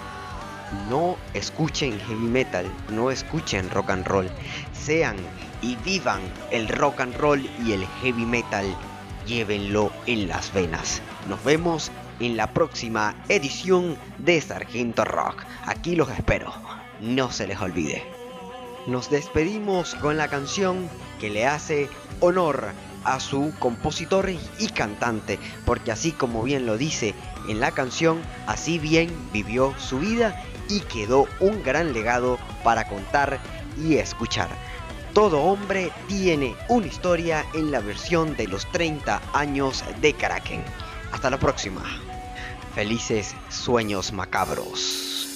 no 0.88 1.16
escuchen 1.34 1.98
heavy 2.00 2.26
metal, 2.26 2.70
no 2.90 3.10
escuchen 3.10 3.70
rock 3.70 3.90
and 3.90 4.06
roll, 4.06 4.28
sean 4.72 5.16
y 5.62 5.76
vivan 5.76 6.20
el 6.50 6.68
rock 6.68 7.00
and 7.00 7.16
roll 7.16 7.48
y 7.64 7.72
el 7.72 7.86
heavy 8.00 8.24
metal, 8.24 8.66
llévenlo 9.26 9.90
en 10.06 10.28
las 10.28 10.52
venas. 10.52 11.02
Nos 11.28 11.42
vemos 11.44 11.90
en 12.20 12.36
la 12.36 12.52
próxima 12.52 13.14
edición 13.28 13.96
de 14.18 14.40
Sargento 14.40 15.04
Rock. 15.04 15.44
Aquí 15.66 15.96
los 15.96 16.10
espero, 16.10 16.52
no 17.00 17.30
se 17.30 17.46
les 17.46 17.60
olvide. 17.60 18.02
Nos 18.86 19.10
despedimos 19.10 19.94
con 19.96 20.16
la 20.16 20.28
canción 20.28 20.88
que 21.20 21.30
le 21.30 21.46
hace 21.46 21.88
honor 22.20 22.72
a 23.04 23.20
su 23.20 23.52
compositor 23.58 24.30
y 24.58 24.68
cantante, 24.68 25.38
porque 25.64 25.92
así 25.92 26.12
como 26.12 26.42
bien 26.42 26.66
lo 26.66 26.76
dice 26.76 27.14
en 27.48 27.60
la 27.60 27.72
canción, 27.72 28.20
así 28.46 28.78
bien 28.78 29.10
vivió 29.32 29.74
su 29.78 29.98
vida 29.98 30.40
y 30.68 30.80
quedó 30.80 31.26
un 31.40 31.62
gran 31.62 31.92
legado 31.92 32.38
para 32.62 32.86
contar 32.88 33.40
y 33.76 33.96
escuchar. 33.96 34.48
Todo 35.14 35.42
hombre 35.42 35.90
tiene 36.06 36.54
una 36.68 36.86
historia 36.86 37.44
en 37.54 37.70
la 37.70 37.80
versión 37.80 38.36
de 38.36 38.46
los 38.46 38.70
30 38.72 39.20
años 39.32 39.82
de 40.00 40.14
Kraken. 40.14 40.62
Hasta 41.12 41.30
la 41.30 41.38
próxima. 41.38 41.82
Felices 42.74 43.34
sueños 43.48 44.12
macabros. 44.12 45.27